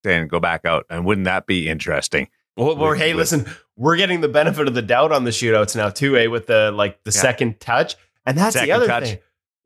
saying 0.03 0.29
go 0.29 0.39
back 0.39 0.65
out, 0.65 0.85
and 0.89 1.05
wouldn't 1.05 1.25
that 1.25 1.45
be 1.45 1.69
interesting? 1.69 2.27
Well, 2.57 2.75
well 2.75 2.89
With- 2.91 2.99
hey, 2.99 3.13
with- 3.13 3.19
listen, 3.31 3.45
we're 3.77 3.97
getting 3.97 4.21
the 4.21 4.27
benefit 4.27 4.67
of 4.67 4.73
the 4.73 4.81
doubt 4.81 5.11
on 5.11 5.25
the 5.25 5.31
shootouts 5.31 5.75
now 5.75 5.89
too, 5.89 6.17
eh? 6.17 6.25
With 6.25 6.47
the 6.47 6.71
like 6.71 7.03
the 7.03 7.11
Yeah. 7.13 7.21
second 7.21 7.59
touch, 7.59 7.95
and 8.25 8.35
that's 8.35 8.53
Second 8.53 8.67
the 8.69 8.75
other 8.75 8.87
touch. 8.87 9.03
thing. 9.09 9.17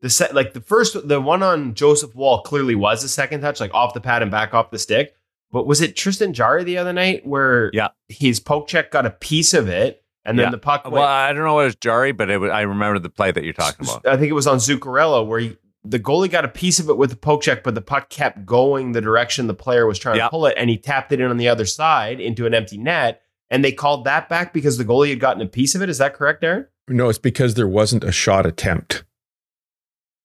The 0.02 0.10
set, 0.10 0.34
like 0.34 0.52
the 0.52 0.60
first, 0.60 1.08
the 1.08 1.20
one 1.20 1.42
on 1.42 1.72
Joseph 1.74 2.14
Woll 2.14 2.42
clearly 2.42 2.74
was 2.74 3.02
a 3.02 3.08
second 3.08 3.40
touch, 3.40 3.60
like 3.60 3.72
off 3.72 3.94
the 3.94 4.00
pad 4.00 4.20
and 4.22 4.30
back 4.30 4.52
off 4.52 4.70
the 4.70 4.78
stick. 4.78 5.14
But 5.52 5.66
was 5.66 5.80
it 5.80 5.96
Tristan 5.96 6.32
Jarry 6.34 6.64
the 6.64 6.76
other 6.78 6.92
night 6.92 7.26
where 7.26 7.70
Yeah. 7.72 7.88
his 8.08 8.40
poke 8.40 8.68
check 8.68 8.90
got 8.90 9.06
a 9.06 9.10
piece 9.10 9.52
of 9.54 9.68
it, 9.68 9.99
and 10.24 10.38
then 10.38 10.46
Yeah. 10.46 10.50
the 10.50 10.58
puck 10.58 10.84
went 10.84 10.94
Well, 10.94 11.04
I 11.06 11.32
don't 11.32 11.44
know 11.44 11.54
what 11.54 11.62
it 11.62 11.64
was 11.66 11.76
Jarry, 11.76 12.12
but 12.12 12.30
it 12.30 12.38
was, 12.38 12.50
I 12.50 12.62
remember 12.62 12.98
the 12.98 13.08
play 13.10 13.30
that 13.32 13.42
you're 13.44 13.52
talking 13.52 13.86
about. 13.86 14.06
I 14.06 14.16
think 14.16 14.30
it 14.30 14.34
was 14.34 14.46
on 14.46 14.58
Zuccarello 14.58 15.26
where 15.26 15.40
he, 15.40 15.56
the 15.84 15.98
goalie 15.98 16.30
got 16.30 16.44
a 16.44 16.48
piece 16.48 16.78
of 16.78 16.88
it 16.90 16.96
with 16.98 17.10
the 17.10 17.16
poke 17.16 17.42
check, 17.42 17.62
but 17.64 17.74
the 17.74 17.80
puck 17.80 18.10
kept 18.10 18.44
going 18.44 18.92
the 18.92 19.00
direction 19.00 19.46
the 19.46 19.54
player 19.54 19.86
was 19.86 19.98
trying 19.98 20.16
Yeah. 20.16 20.24
to 20.24 20.30
pull 20.30 20.46
it, 20.46 20.54
and 20.58 20.68
he 20.68 20.76
tapped 20.76 21.10
it 21.12 21.20
in 21.20 21.30
on 21.30 21.36
the 21.38 21.48
other 21.48 21.64
side 21.64 22.20
into 22.20 22.44
an 22.46 22.54
empty 22.54 22.76
net. 22.78 23.22
And 23.52 23.64
they 23.64 23.72
called 23.72 24.04
that 24.04 24.28
back 24.28 24.52
because 24.52 24.78
the 24.78 24.84
goalie 24.84 25.10
had 25.10 25.18
gotten 25.20 25.42
a 25.42 25.46
piece 25.46 25.74
of 25.74 25.82
it. 25.82 25.88
Is 25.88 25.98
that 25.98 26.14
correct, 26.14 26.44
Aaron? 26.44 26.66
No, 26.86 27.08
it's 27.08 27.18
because 27.18 27.54
there 27.54 27.66
wasn't 27.66 28.04
a 28.04 28.12
shot 28.12 28.46
attempt. 28.46 29.04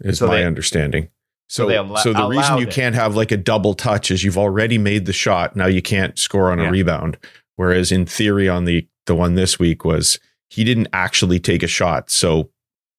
Is 0.01 0.19
So 0.19 0.27
my 0.27 0.37
they- 0.37 0.45
understanding. 0.45 1.09
so 1.47 1.63
So, 1.63 1.67
they 1.69 1.99
so, 2.01 2.13
the 2.13 2.27
reason 2.27 2.57
you 2.57 2.67
it. 2.67 2.71
can't 2.73 2.95
have 2.95 3.15
like 3.15 3.31
a 3.31 3.37
double 3.37 3.73
touch 3.73 4.11
is 4.11 4.23
you've 4.23 4.37
already 4.37 4.77
made 4.77 5.05
the 5.05 5.13
shot. 5.13 5.55
Now 5.55 5.67
you 5.67 5.81
can't 5.81 6.19
score 6.19 6.51
on 6.51 6.59
Yeah. 6.59 6.67
a 6.67 6.71
rebound. 6.71 7.17
Whereas 7.55 7.91
in 7.91 8.05
theory, 8.05 8.49
on 8.49 8.65
the 8.65 8.87
the 9.05 9.15
one 9.15 9.35
this 9.35 9.59
week 9.59 9.83
was 9.85 10.19
he 10.49 10.63
didn't 10.63 10.87
actually 10.93 11.39
take 11.39 11.63
a 11.63 11.67
shot. 11.67 12.09
So 12.09 12.49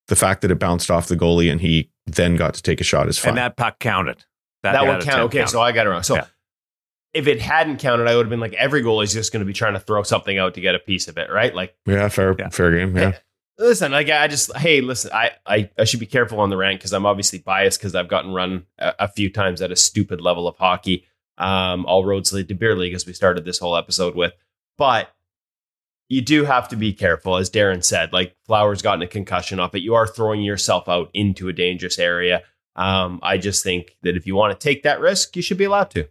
the 0.09 0.17
fact 0.17 0.43
that 0.43 0.51
it 0.51 0.59
bounced 0.59 0.91
off 0.91 1.09
the 1.09 1.17
goalie 1.17 1.51
and 1.51 1.61
he 1.61 1.91
then 2.07 2.37
got 2.37 2.55
to 2.55 2.63
take 2.63 2.81
a 2.81 2.85
shot 2.85 3.09
is 3.09 3.19
fine. 3.19 3.31
And 3.31 3.39
that 3.39 3.57
puck 3.57 3.79
counted. 3.79 4.25
That, 4.63 4.73
that 4.73 4.83
would 4.87 4.97
attempt 4.97 5.05
count. 5.11 5.23
Okay, 5.25 5.39
counted. 5.39 5.51
so 5.51 5.61
I 5.61 5.73
got 5.73 5.87
it 5.87 5.91
wrong. 5.91 6.03
So 6.03 6.17
Yeah. 6.17 6.27
if 7.15 7.27
it 7.27 7.41
hadn't 7.41 7.79
counted, 7.79 8.07
I 8.09 8.15
would 8.17 8.27
have 8.27 8.31
been 8.31 8.41
like, 8.41 8.55
every 8.55 8.83
goalie's 8.83 9.13
just 9.13 9.33
going 9.33 9.41
to 9.41 9.47
be 9.47 9.53
trying 9.53 9.75
to 9.75 9.81
throw 9.81 10.03
something 10.03 10.39
out 10.39 10.55
to 10.55 10.61
get 10.61 10.75
a 10.75 10.79
piece 10.79 11.09
of 11.09 11.19
it, 11.19 11.31
right? 11.31 11.55
Like, 11.55 11.75
yeah, 11.87 12.09
fair 12.09 12.35
Yeah. 12.39 12.49
fair 12.51 12.71
game. 12.77 12.97
Yeah. 12.97 13.19
listen, 13.59 13.91
like 13.93 14.09
I 14.11 14.29
just, 14.29 14.55
hey, 14.57 14.81
listen, 14.81 15.11
I 15.15 15.31
I, 15.47 15.71
I 15.79 15.85
should 15.85 16.01
be 16.01 16.07
careful 16.07 16.41
on 16.41 16.51
the 16.51 16.57
rank 16.57 16.81
because 16.81 16.93
I'm 16.93 17.07
obviously 17.07 17.39
biased 17.41 17.79
because 17.81 17.95
I've 17.95 18.09
gotten 18.09 18.33
run 18.33 18.67
a, 18.79 18.95
a 19.01 19.09
few 19.09 19.33
times 19.33 19.63
at 19.63 19.73
a 19.73 19.77
stupid 19.77 20.21
level 20.21 20.47
of 20.47 20.57
hockey. 20.57 21.05
Um, 21.39 21.85
all 21.87 22.05
roads 22.05 22.33
lead 22.33 22.49
to 22.49 22.55
beer 22.55 22.77
league 22.77 22.95
as 22.95 23.07
we 23.07 23.13
started 23.13 23.45
this 23.45 23.59
whole 23.59 23.77
episode 23.77 24.15
with, 24.15 24.33
but 24.79 25.11
you 26.09 26.21
do 26.21 26.45
have 26.45 26.69
to 26.69 26.77
be 26.77 26.93
careful, 26.93 27.37
as 27.37 27.51
Darren 27.51 27.83
said. 27.83 28.13
Like 28.13 28.37
Flowers 28.47 28.83
gotten 28.83 29.03
a 29.03 29.07
concussion 29.07 29.59
off 29.59 29.75
it, 29.75 29.83
you 29.83 29.95
are 29.95 30.07
throwing 30.07 30.43
yourself 30.43 30.89
out 30.89 31.11
into 31.15 31.49
a 31.49 31.53
dangerous 31.53 31.99
area. 31.99 32.43
Um, 32.77 33.21
I 33.23 33.39
just 33.39 33.63
think 33.63 33.97
that 34.03 34.17
if 34.17 34.27
you 34.27 34.35
want 34.35 34.59
to 34.59 34.65
take 34.65 34.83
that 34.83 35.01
risk, 35.01 35.35
you 35.35 35.43
should 35.43 35.59
be 35.59 35.65
allowed 35.65 35.91
to. 35.93 36.09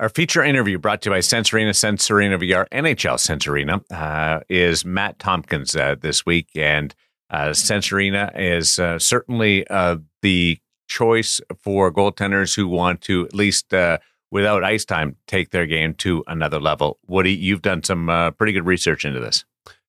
Our 0.00 0.08
feature 0.08 0.44
interview 0.44 0.78
brought 0.78 1.02
to 1.02 1.10
you 1.10 1.14
by 1.16 1.20
Sense 1.20 1.52
Arena, 1.52 1.72
Sensorina 1.72 2.40
VR, 2.40 2.68
NHL 2.68 3.18
Sense 3.18 3.48
Arena, 3.48 3.82
uh, 3.90 4.40
is 4.48 4.84
Matt 4.84 5.18
Tomkins 5.18 5.74
uh, 5.74 5.96
this 6.00 6.24
week. 6.24 6.50
And 6.54 6.94
uh, 7.30 7.52
Sense 7.52 7.90
Arena 7.90 8.30
is 8.36 8.78
uh, 8.78 9.00
certainly 9.00 9.66
uh, 9.66 9.96
the 10.22 10.60
choice 10.86 11.40
for 11.58 11.92
goaltenders 11.92 12.54
who 12.54 12.68
want 12.68 13.00
to, 13.02 13.26
at 13.26 13.34
least 13.34 13.74
uh, 13.74 13.98
without 14.30 14.64
ice 14.64 14.84
time, 14.84 15.16
take 15.26 15.50
their 15.50 15.66
game 15.66 15.94
to 15.94 16.24
another 16.26 16.60
level. 16.60 16.98
Woody, 17.06 17.34
you've 17.34 17.62
done 17.62 17.82
some 17.82 18.08
uh, 18.08 18.30
pretty 18.32 18.52
good 18.52 18.66
research 18.66 19.04
into 19.04 19.20
this. 19.20 19.44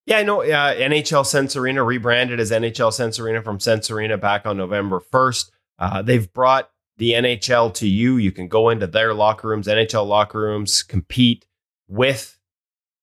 Yeah, 0.05 0.17
I 0.17 0.23
know. 0.23 0.41
Uh, 0.41 0.73
NHL 0.75 1.25
Sense 1.25 1.55
Arena 1.55 1.83
rebranded 1.83 2.39
as 2.39 2.51
NHL 2.51 2.91
Sense 2.91 3.19
Arena 3.19 3.41
from 3.43 3.59
Sense 3.59 3.91
Arena 3.91 4.17
back 4.17 4.45
on 4.45 4.57
November 4.57 4.99
1st. 4.99 5.51
Uh, 5.77 6.01
they've 6.01 6.31
brought 6.33 6.71
the 6.97 7.11
NHL 7.11 7.73
to 7.75 7.87
you. 7.87 8.17
You 8.17 8.31
can 8.31 8.47
go 8.47 8.69
into 8.69 8.87
their 8.87 9.13
locker 9.13 9.47
rooms, 9.47 9.67
NHL 9.67 10.07
locker 10.07 10.39
rooms, 10.39 10.83
compete 10.83 11.45
with, 11.87 12.39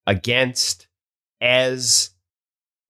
against, 0.07 0.89
as 1.41 2.11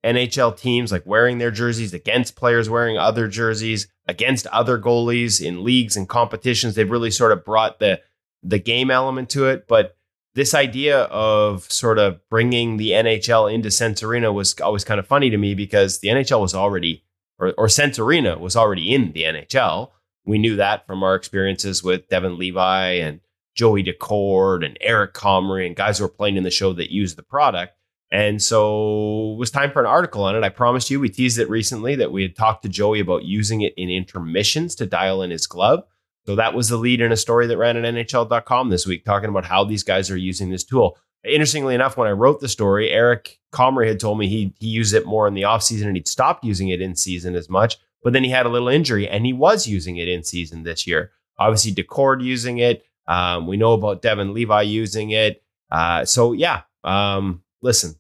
NHL 0.05 0.57
teams, 0.57 0.93
like 0.93 1.05
wearing 1.05 1.39
their 1.39 1.51
jerseys 1.51 1.93
against 1.93 2.37
players 2.37 2.71
wearing 2.71 2.97
other 2.97 3.29
jerseys, 3.29 3.89
against 4.07 4.47
other 4.49 4.79
goalies 4.79 5.45
in 5.45 5.65
leagues 5.65 5.97
and 5.97 6.09
competitions. 6.09 6.75
They've 6.75 6.91
really 6.91 7.11
sort 7.11 7.33
of 7.33 7.45
brought 7.45 7.81
the 7.81 8.01
the 8.47 8.59
game 8.59 8.91
element 8.91 9.31
to 9.31 9.47
it, 9.47 9.67
but 9.67 9.97
this 10.35 10.55
idea 10.55 11.05
of 11.05 11.71
sort 11.73 11.99
of 11.99 12.21
bringing 12.29 12.77
the 12.77 12.91
NHL 12.91 13.53
into 13.53 13.71
Sense 13.71 14.03
Arena 14.03 14.33
was 14.33 14.59
always 14.61 14.85
kind 14.85 15.01
of 15.01 15.07
funny 15.07 15.31
to 15.31 15.39
me 15.39 15.55
because 15.55 16.01
the 16.01 16.09
NHL 16.09 16.43
was 16.43 16.55
already, 16.55 17.05
or, 17.39 17.55
or 17.57 17.69
Sense 17.69 17.99
Arena 17.99 18.39
was 18.39 18.55
already 18.55 18.95
in 18.95 19.13
the 19.13 19.23
NHL. 19.23 19.91
We 20.27 20.39
knew 20.39 20.57
that 20.57 20.87
from 20.87 21.03
our 21.03 21.15
experiences 21.15 21.83
with 21.83 22.09
Devin 22.09 22.39
Levi 22.39 22.93
and 22.93 23.21
Joey 23.55 23.83
Daccord 23.83 24.65
and 24.65 24.77
Eric 24.83 25.15
Comrie 25.15 25.67
and 25.67 25.75
guys 25.75 25.99
who 25.99 26.05
were 26.05 26.11
playing 26.11 26.37
in 26.37 26.43
the 26.43 26.51
show 26.51 26.75
that 26.75 26.93
used 26.93 27.17
the 27.17 27.23
product. 27.23 27.73
And 28.13 28.41
so 28.41 29.33
it 29.33 29.39
was 29.39 29.51
time 29.51 29.73
for 29.73 29.81
an 29.81 29.87
article 29.87 30.23
on 30.23 30.37
it. 30.37 30.45
I 30.45 30.51
promised 30.51 30.91
you, 30.91 31.01
we 31.01 31.09
teased 31.09 31.39
it 31.39 31.49
recently 31.49 31.97
that 31.97 32.13
we 32.13 32.23
had 32.23 32.37
talked 32.37 32.63
to 32.63 32.69
Joey 32.69 33.01
about 33.01 33.25
using 33.25 33.63
it 33.63 33.73
in 33.77 33.89
intermissions 33.89 34.75
to 34.77 34.87
dial 34.87 35.23
in 35.23 35.31
his 35.31 35.47
glove. 35.47 35.85
So 36.27 36.35
that 36.35 36.55
was 36.55 36.69
the 36.69 36.77
lead 36.77 37.01
in 37.01 37.13
a 37.13 37.17
story 37.17 37.47
that 37.47 37.57
ran 37.57 37.77
at 37.77 37.95
NHL.com 37.95 38.69
this 38.69 38.87
week, 38.87 39.05
talking 39.05 39.29
about 39.29 39.45
how 39.45 39.63
these 39.65 39.85
guys 39.85 40.11
are 40.11 40.17
using 40.17 40.51
this 40.51 40.65
tool. 40.65 40.99
Interestingly 41.25 41.75
enough, 41.75 41.97
when 41.97 42.09
I 42.09 42.13
wrote 42.13 42.41
the 42.41 42.49
story, 42.49 42.91
Eric 42.91 43.39
Comrie 43.53 43.89
had 43.89 44.01
told 44.01 44.19
me 44.19 44.29
he 44.29 44.53
he 44.59 44.67
used 44.67 44.95
it 44.95 45.07
more 45.07 45.27
in 45.29 45.35
the 45.35 45.43
offseason 45.43 45.87
and 45.87 45.97
he'd 45.97 46.09
stopped 46.09 46.45
using 46.45 46.69
it 46.69 46.81
in 46.81 46.97
season 46.97 47.35
as 47.35 47.49
much. 47.49 47.79
But 48.03 48.13
then 48.13 48.25
he 48.25 48.31
had 48.31 48.47
a 48.47 48.49
little 48.49 48.69
injury 48.69 49.09
and 49.09 49.25
he 49.25 49.33
was 49.33 49.67
using 49.67 49.97
it 49.97 50.09
in 50.09 50.23
season 50.23 50.63
this 50.63 50.87
year. 50.87 51.13
Obviously, 51.39 51.73
Daccord 51.73 52.23
using 52.23 52.59
it. 52.59 52.85
Um, 53.09 53.47
we 53.47 53.57
know 53.57 53.73
about 53.73 54.03
Devin 54.03 54.35
Levi 54.35 54.63
using 54.63 55.11
it. 55.11 55.43
Uh, 55.71 56.05
so 56.05 56.33
yeah, 56.33 56.63
um, 56.85 57.43
listen, 57.63 57.95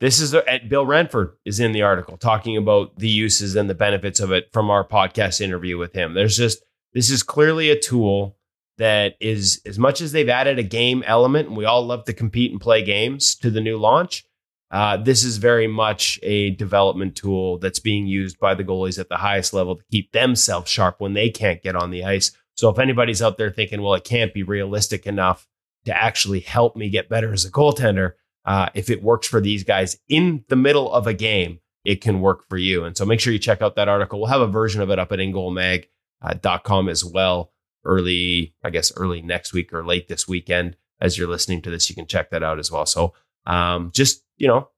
this 0.00 0.20
is 0.20 0.34
and 0.34 0.68
Bill 0.68 0.86
Ranford 0.86 1.36
is 1.44 1.60
in 1.60 1.72
the 1.72 1.82
article 1.82 2.16
talking 2.16 2.56
about 2.56 2.96
the 2.98 3.08
uses 3.08 3.54
and 3.54 3.68
the 3.68 3.74
benefits 3.74 4.18
of 4.18 4.32
it 4.32 4.52
from 4.52 4.70
our 4.70 4.86
podcast 4.86 5.40
interview 5.40 5.78
with 5.78 5.94
him. 5.94 6.14
There's 6.14 6.36
just 6.36 6.64
this 6.94 7.10
is 7.10 7.22
clearly 7.22 7.70
a 7.70 7.78
tool 7.78 8.36
that 8.78 9.14
is 9.20 9.60
as 9.66 9.78
much 9.78 10.00
as 10.00 10.12
they've 10.12 10.28
added 10.28 10.58
a 10.58 10.62
game 10.62 11.02
element, 11.06 11.48
and 11.48 11.56
we 11.56 11.64
all 11.64 11.84
love 11.84 12.04
to 12.04 12.12
compete 12.12 12.50
and 12.50 12.60
play 12.60 12.82
games 12.82 13.34
to 13.36 13.50
the 13.50 13.60
new 13.60 13.78
launch. 13.78 14.24
Uh, 14.70 14.96
this 14.96 15.22
is 15.22 15.36
very 15.36 15.66
much 15.66 16.18
a 16.22 16.50
development 16.50 17.14
tool 17.14 17.58
that's 17.58 17.78
being 17.78 18.06
used 18.06 18.38
by 18.38 18.54
the 18.54 18.64
goalies 18.64 18.98
at 18.98 19.10
the 19.10 19.18
highest 19.18 19.52
level 19.52 19.76
to 19.76 19.84
keep 19.90 20.10
themselves 20.12 20.70
sharp 20.70 20.96
when 20.98 21.12
they 21.12 21.28
can't 21.28 21.62
get 21.62 21.76
on 21.76 21.90
the 21.90 22.02
ice. 22.02 22.32
So 22.54 22.70
if 22.70 22.78
anybody's 22.78 23.20
out 23.20 23.36
there 23.36 23.50
thinking, 23.50 23.82
well, 23.82 23.94
it 23.94 24.04
can't 24.04 24.32
be 24.32 24.42
realistic 24.42 25.06
enough 25.06 25.46
to 25.84 25.94
actually 25.94 26.40
help 26.40 26.74
me 26.74 26.88
get 26.88 27.10
better 27.10 27.32
as 27.32 27.44
a 27.44 27.50
goaltender, 27.50 28.12
uh, 28.46 28.70
if 28.74 28.88
it 28.88 29.02
works 29.02 29.28
for 29.28 29.40
these 29.40 29.62
guys 29.62 29.98
in 30.08 30.44
the 30.48 30.56
middle 30.56 30.90
of 30.92 31.06
a 31.06 31.14
game, 31.14 31.60
it 31.84 32.00
can 32.00 32.20
work 32.20 32.48
for 32.48 32.56
you. 32.56 32.84
And 32.84 32.96
so 32.96 33.04
make 33.04 33.20
sure 33.20 33.32
you 33.32 33.38
check 33.38 33.60
out 33.60 33.76
that 33.76 33.88
article. 33.88 34.20
We'll 34.20 34.28
have 34.30 34.40
a 34.40 34.46
version 34.46 34.80
of 34.80 34.90
it 34.90 34.98
up 34.98 35.12
at 35.12 35.20
ingoalmag.com 36.22 36.88
as 36.88 37.04
well. 37.04 37.52
Early, 37.84 38.54
I 38.62 38.70
guess, 38.70 38.92
early 38.96 39.22
next 39.22 39.52
week 39.52 39.72
or 39.72 39.84
late 39.84 40.08
this 40.08 40.28
weekend. 40.28 40.76
As 41.00 41.18
you're 41.18 41.28
listening 41.28 41.62
to 41.62 41.70
this, 41.70 41.90
you 41.90 41.96
can 41.96 42.06
check 42.06 42.30
that 42.30 42.44
out 42.44 42.60
as 42.60 42.70
well. 42.70 42.86
So 42.86 43.12
um, 43.44 43.90
just, 43.92 44.22
you 44.36 44.46
know, 44.46 44.68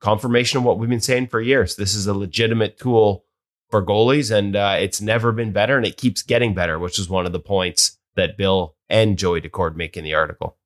confirmation 0.00 0.58
of 0.58 0.64
what 0.64 0.78
we've 0.78 0.88
been 0.88 1.00
saying 1.00 1.26
for 1.26 1.40
years. 1.40 1.74
This 1.74 1.94
is 1.94 2.06
a 2.06 2.14
legitimate 2.14 2.78
tool 2.78 3.24
for 3.70 3.84
goalies, 3.84 4.30
and 4.30 4.54
uh, 4.54 4.76
it's 4.78 5.00
never 5.00 5.32
been 5.32 5.52
better, 5.52 5.76
and 5.76 5.84
it 5.84 5.96
keeps 5.96 6.22
getting 6.22 6.54
better, 6.54 6.78
which 6.78 6.98
is 6.98 7.08
one 7.08 7.26
of 7.26 7.32
the 7.32 7.40
points 7.40 7.98
that 8.14 8.36
Bill 8.36 8.76
and 8.88 9.18
Joey 9.18 9.40
Daccord 9.40 9.74
make 9.74 9.96
in 9.96 10.04
the 10.04 10.14
article. 10.14 10.56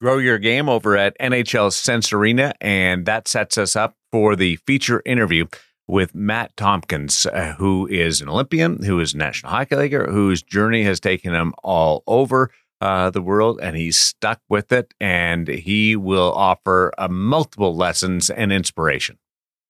Grow 0.00 0.18
your 0.18 0.38
game 0.38 0.68
over 0.68 0.96
at 0.96 1.16
NHL 1.18 1.72
Sense 1.72 2.12
Arena, 2.12 2.52
and 2.60 3.06
that 3.06 3.28
sets 3.28 3.56
us 3.56 3.76
up 3.76 3.96
for 4.10 4.36
the 4.36 4.56
feature 4.56 5.02
interview 5.06 5.46
with 5.88 6.14
Matt 6.14 6.56
Tomkins, 6.56 7.26
uh, 7.26 7.54
who 7.58 7.86
is 7.88 8.20
an 8.20 8.28
Olympian, 8.28 8.82
who 8.82 9.00
is 9.00 9.14
a 9.14 9.18
National 9.18 9.52
Hockey 9.52 9.76
Leaguer, 9.76 10.10
whose 10.10 10.42
journey 10.42 10.84
has 10.84 11.00
taken 11.00 11.34
him 11.34 11.52
all 11.62 12.02
over 12.06 12.50
uh, 12.80 13.10
the 13.10 13.22
world, 13.22 13.60
and 13.62 13.76
he's 13.76 13.98
stuck 13.98 14.40
with 14.48 14.72
it, 14.72 14.92
and 15.00 15.46
he 15.46 15.94
will 15.94 16.32
offer 16.32 16.92
uh, 16.98 17.08
multiple 17.08 17.76
lessons 17.76 18.28
and 18.30 18.52
inspiration. 18.52 19.18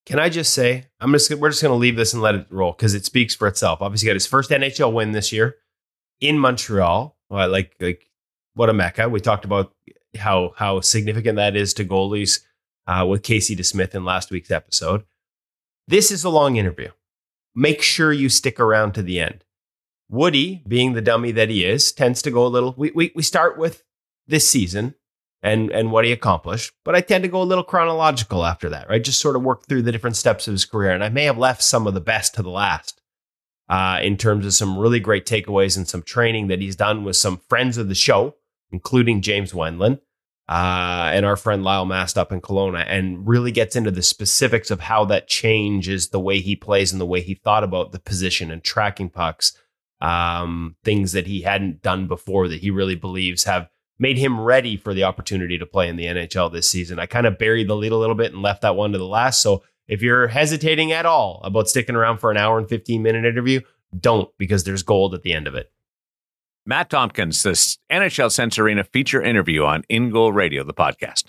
Can 0.06 0.18
I 0.18 0.30
just 0.30 0.52
say, 0.52 0.86
I'm 1.00 1.12
just 1.12 1.32
we're 1.34 1.50
just 1.50 1.62
going 1.62 1.72
to 1.72 1.78
leave 1.78 1.96
this 1.96 2.12
and 2.12 2.22
let 2.22 2.34
it 2.34 2.46
roll 2.50 2.72
because 2.72 2.94
it 2.94 3.04
speaks 3.04 3.34
for 3.34 3.46
itself. 3.46 3.82
Obviously, 3.82 4.06
got 4.06 4.14
his 4.14 4.26
first 4.26 4.50
NHL 4.50 4.92
win 4.92 5.12
this 5.12 5.32
year 5.32 5.56
in 6.20 6.38
Montreal. 6.38 7.16
Well, 7.30 7.48
like 7.48 7.74
like 7.80 8.10
what 8.54 8.68
a 8.68 8.72
mecca. 8.72 9.08
We 9.08 9.20
talked 9.20 9.44
about 9.44 9.72
how 10.16 10.54
how 10.56 10.80
significant 10.80 11.36
that 11.36 11.54
is 11.54 11.72
to 11.74 11.84
goalies 11.84 12.40
uh, 12.86 13.06
with 13.08 13.22
Casey 13.22 13.54
DeSmith 13.54 13.94
in 13.94 14.04
last 14.04 14.30
week's 14.30 14.50
episode. 14.50 15.04
This 15.88 16.10
is 16.10 16.24
a 16.24 16.30
long 16.30 16.56
interview. 16.56 16.90
Make 17.54 17.82
sure 17.82 18.12
you 18.12 18.28
stick 18.28 18.58
around 18.60 18.92
to 18.92 19.02
the 19.02 19.20
end. 19.20 19.44
Woody, 20.08 20.62
being 20.66 20.92
the 20.92 21.00
dummy 21.00 21.32
that 21.32 21.50
he 21.50 21.64
is, 21.64 21.92
tends 21.92 22.22
to 22.22 22.30
go 22.30 22.46
a 22.46 22.48
little. 22.48 22.74
We, 22.76 22.90
we, 22.94 23.12
we 23.14 23.22
start 23.22 23.58
with 23.58 23.82
this 24.26 24.48
season 24.48 24.94
and, 25.42 25.70
and 25.70 25.90
what 25.90 26.04
he 26.04 26.12
accomplished, 26.12 26.72
but 26.84 26.94
I 26.94 27.00
tend 27.00 27.24
to 27.24 27.28
go 27.28 27.42
a 27.42 27.44
little 27.44 27.64
chronological 27.64 28.44
after 28.44 28.68
that, 28.70 28.88
right? 28.88 29.02
Just 29.02 29.20
sort 29.20 29.36
of 29.36 29.42
work 29.42 29.66
through 29.66 29.82
the 29.82 29.92
different 29.92 30.16
steps 30.16 30.46
of 30.46 30.52
his 30.52 30.64
career. 30.64 30.92
And 30.92 31.02
I 31.02 31.08
may 31.08 31.24
have 31.24 31.38
left 31.38 31.62
some 31.62 31.86
of 31.86 31.94
the 31.94 32.00
best 32.00 32.34
to 32.34 32.42
the 32.42 32.50
last 32.50 33.00
uh, 33.68 33.98
in 34.02 34.16
terms 34.16 34.46
of 34.46 34.54
some 34.54 34.78
really 34.78 35.00
great 35.00 35.26
takeaways 35.26 35.76
and 35.76 35.88
some 35.88 36.02
training 36.02 36.46
that 36.48 36.60
he's 36.60 36.76
done 36.76 37.04
with 37.04 37.16
some 37.16 37.40
friends 37.48 37.76
of 37.76 37.88
the 37.88 37.94
show, 37.94 38.36
including 38.70 39.20
James 39.20 39.52
Wendland 39.52 39.98
uh, 40.48 41.10
and 41.12 41.24
our 41.24 41.36
friend 41.36 41.64
Lyle 41.64 41.84
Mast 41.84 42.18
up 42.18 42.32
in 42.32 42.40
Kelowna, 42.40 42.84
and 42.86 43.26
really 43.26 43.52
gets 43.52 43.76
into 43.76 43.90
the 43.90 44.02
specifics 44.02 44.70
of 44.70 44.80
how 44.80 45.04
that 45.06 45.28
changes 45.28 46.08
the 46.08 46.20
way 46.20 46.40
he 46.40 46.56
plays 46.56 46.92
and 46.92 47.00
the 47.00 47.06
way 47.06 47.20
he 47.20 47.34
thought 47.34 47.64
about 47.64 47.92
the 47.92 48.00
position 48.00 48.50
and 48.50 48.62
tracking 48.62 49.08
pucks, 49.08 49.56
um, 50.00 50.76
things 50.84 51.12
that 51.12 51.26
he 51.26 51.42
hadn't 51.42 51.82
done 51.82 52.08
before 52.08 52.48
that 52.48 52.60
he 52.60 52.70
really 52.70 52.96
believes 52.96 53.44
have 53.44 53.68
made 53.98 54.18
him 54.18 54.40
ready 54.40 54.76
for 54.76 54.94
the 54.94 55.04
opportunity 55.04 55.56
to 55.58 55.66
play 55.66 55.88
in 55.88 55.96
the 55.96 56.06
NHL 56.06 56.52
this 56.52 56.68
season. 56.68 56.98
I 56.98 57.06
kind 57.06 57.26
of 57.26 57.38
buried 57.38 57.68
the 57.68 57.76
lead 57.76 57.92
a 57.92 57.96
little 57.96 58.16
bit 58.16 58.32
and 58.32 58.42
left 58.42 58.62
that 58.62 58.74
one 58.74 58.92
to 58.92 58.98
the 58.98 59.06
last. 59.06 59.40
So 59.40 59.62
if 59.86 60.02
you're 60.02 60.26
hesitating 60.26 60.90
at 60.90 61.06
all 61.06 61.40
about 61.44 61.68
sticking 61.68 61.94
around 61.94 62.18
for 62.18 62.30
an 62.30 62.36
hour 62.36 62.58
and 62.58 62.68
15 62.68 63.00
minute 63.00 63.24
interview, 63.24 63.60
don't 63.98 64.28
because 64.38 64.64
there's 64.64 64.82
gold 64.82 65.14
at 65.14 65.22
the 65.22 65.32
end 65.32 65.46
of 65.46 65.54
it. 65.54 65.70
Matt 66.64 66.90
Tomkins, 66.90 67.42
this 67.42 67.76
NHL 67.90 68.30
Sense 68.30 68.56
Arena 68.56 68.84
feature 68.84 69.20
interview 69.20 69.64
on 69.64 69.82
InGoal 69.90 70.32
Radio, 70.32 70.62
the 70.62 70.72
podcast. 70.72 71.24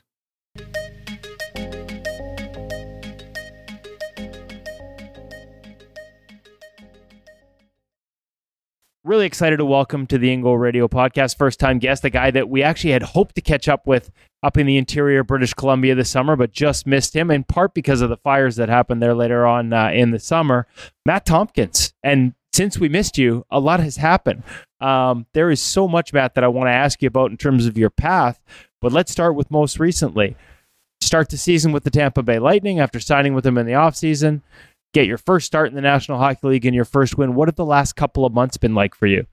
Really 9.03 9.25
excited 9.25 9.57
to 9.57 9.65
welcome 9.65 10.05
to 10.07 10.19
the 10.19 10.27
InGoal 10.27 10.59
Radio 10.59 10.87
podcast 10.87 11.35
first 11.39 11.59
time 11.59 11.79
guest, 11.79 12.05
a 12.05 12.11
guy 12.11 12.29
that 12.29 12.47
we 12.47 12.61
actually 12.61 12.91
had 12.91 13.01
hoped 13.01 13.33
to 13.33 13.41
catch 13.41 13.67
up 13.67 13.87
with 13.87 14.11
up 14.43 14.55
in 14.55 14.67
the 14.67 14.77
interior 14.77 15.23
British 15.23 15.55
Columbia 15.55 15.95
this 15.95 16.11
summer, 16.11 16.35
but 16.35 16.51
just 16.51 16.85
missed 16.85 17.15
him 17.15 17.31
in 17.31 17.43
part 17.43 17.73
because 17.73 18.01
of 18.01 18.09
the 18.09 18.17
fires 18.17 18.57
that 18.57 18.69
happened 18.69 19.01
there 19.01 19.15
later 19.15 19.47
on 19.47 19.73
uh, 19.73 19.89
in 19.89 20.11
the 20.11 20.19
summer. 20.19 20.67
Matt 21.07 21.25
Tomkins. 21.25 21.95
And 22.03 22.35
since 22.53 22.77
we 22.77 22.87
missed 22.87 23.17
you, 23.17 23.45
a 23.49 23.59
lot 23.59 23.79
has 23.79 23.97
happened. 23.97 24.43
Um, 24.79 25.25
there 25.33 25.49
is 25.49 25.61
so 25.61 25.87
much, 25.87 26.13
Matt, 26.13 26.35
that 26.35 26.43
I 26.43 26.47
want 26.47 26.67
to 26.67 26.73
ask 26.73 27.01
you 27.01 27.07
about 27.07 27.31
in 27.31 27.37
terms 27.37 27.65
of 27.65 27.77
your 27.77 27.89
path. 27.89 28.39
But 28.79 28.91
let's 28.91 29.11
start 29.11 29.35
with 29.35 29.49
most 29.49 29.79
recently. 29.79 30.35
Start 31.01 31.29
the 31.29 31.37
season 31.37 31.71
with 31.71 31.83
the 31.83 31.89
Tampa 31.89 32.21
Bay 32.21 32.39
Lightning 32.39 32.79
after 32.79 32.99
signing 32.99 33.33
with 33.33 33.43
them 33.43 33.57
in 33.57 33.65
the 33.65 33.73
offseason. 33.73 34.41
Get 34.93 35.07
your 35.07 35.17
first 35.17 35.47
start 35.47 35.69
in 35.69 35.75
the 35.75 35.81
National 35.81 36.19
Hockey 36.19 36.47
League 36.47 36.65
and 36.65 36.75
your 36.75 36.85
first 36.85 37.17
win. 37.17 37.33
What 37.33 37.47
have 37.47 37.55
the 37.55 37.65
last 37.65 37.95
couple 37.95 38.25
of 38.25 38.33
months 38.33 38.57
been 38.57 38.75
like 38.75 38.93
for 38.93 39.07
you? 39.07 39.25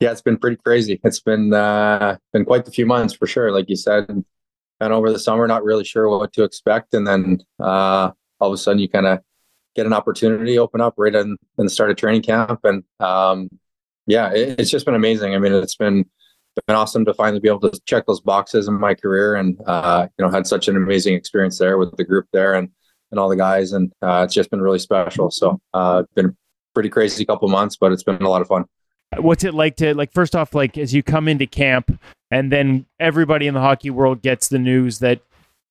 Yeah, 0.00 0.10
it's 0.10 0.22
been 0.22 0.36
pretty 0.36 0.56
crazy. 0.56 1.00
It's 1.04 1.20
been 1.20 1.52
uh, 1.52 2.16
been 2.32 2.44
quite 2.44 2.66
a 2.66 2.70
few 2.70 2.86
months 2.86 3.14
for 3.14 3.26
sure. 3.26 3.52
Like 3.52 3.68
you 3.68 3.76
said, 3.76 4.08
and 4.08 4.92
over 4.92 5.12
the 5.12 5.18
summer, 5.18 5.46
not 5.46 5.64
really 5.64 5.84
sure 5.84 6.08
what 6.08 6.32
to 6.34 6.44
expect, 6.44 6.94
and 6.94 7.06
then 7.06 7.40
uh, 7.60 8.10
all 8.40 8.48
of 8.48 8.54
a 8.54 8.58
sudden, 8.58 8.80
you 8.80 8.88
kind 8.88 9.06
of 9.06 9.20
get 9.78 9.86
an 9.86 9.92
opportunity 9.92 10.58
open 10.58 10.80
up 10.80 10.94
right 10.96 11.14
in, 11.14 11.36
in 11.56 11.64
the 11.64 11.70
start 11.70 11.88
of 11.88 11.96
training 11.96 12.22
camp. 12.22 12.58
And 12.64 12.82
um, 12.98 13.48
yeah, 14.08 14.32
it, 14.32 14.58
it's 14.58 14.70
just 14.70 14.84
been 14.84 14.96
amazing. 14.96 15.36
I 15.36 15.38
mean, 15.38 15.52
it's 15.52 15.76
been 15.76 16.04
been 16.66 16.74
awesome 16.74 17.04
to 17.04 17.14
finally 17.14 17.38
be 17.38 17.48
able 17.48 17.70
to 17.70 17.80
check 17.86 18.04
those 18.06 18.20
boxes 18.20 18.66
in 18.66 18.74
my 18.74 18.92
career, 18.92 19.36
and 19.36 19.56
uh, 19.66 20.08
you 20.18 20.24
know, 20.24 20.30
had 20.30 20.44
such 20.44 20.66
an 20.66 20.76
amazing 20.76 21.14
experience 21.14 21.56
there 21.56 21.78
with 21.78 21.96
the 21.96 22.02
group 22.02 22.26
there 22.32 22.54
and 22.54 22.68
and 23.12 23.20
all 23.20 23.28
the 23.28 23.36
guys, 23.36 23.72
and 23.72 23.92
uh, 24.02 24.22
it's 24.24 24.34
just 24.34 24.50
been 24.50 24.60
really 24.60 24.80
special. 24.80 25.30
So, 25.30 25.60
uh, 25.72 26.02
been 26.16 26.36
pretty 26.74 26.88
crazy 26.88 27.24
couple 27.24 27.48
months, 27.48 27.76
but 27.76 27.92
it's 27.92 28.02
been 28.02 28.20
a 28.22 28.28
lot 28.28 28.42
of 28.42 28.48
fun. 28.48 28.64
What's 29.16 29.44
it 29.44 29.54
like 29.54 29.76
to 29.76 29.94
like 29.94 30.12
first 30.12 30.34
off, 30.34 30.52
like 30.52 30.76
as 30.76 30.92
you 30.92 31.04
come 31.04 31.28
into 31.28 31.46
camp, 31.46 31.96
and 32.32 32.50
then 32.50 32.86
everybody 32.98 33.46
in 33.46 33.54
the 33.54 33.60
hockey 33.60 33.90
world 33.90 34.20
gets 34.22 34.48
the 34.48 34.58
news 34.58 34.98
that 34.98 35.20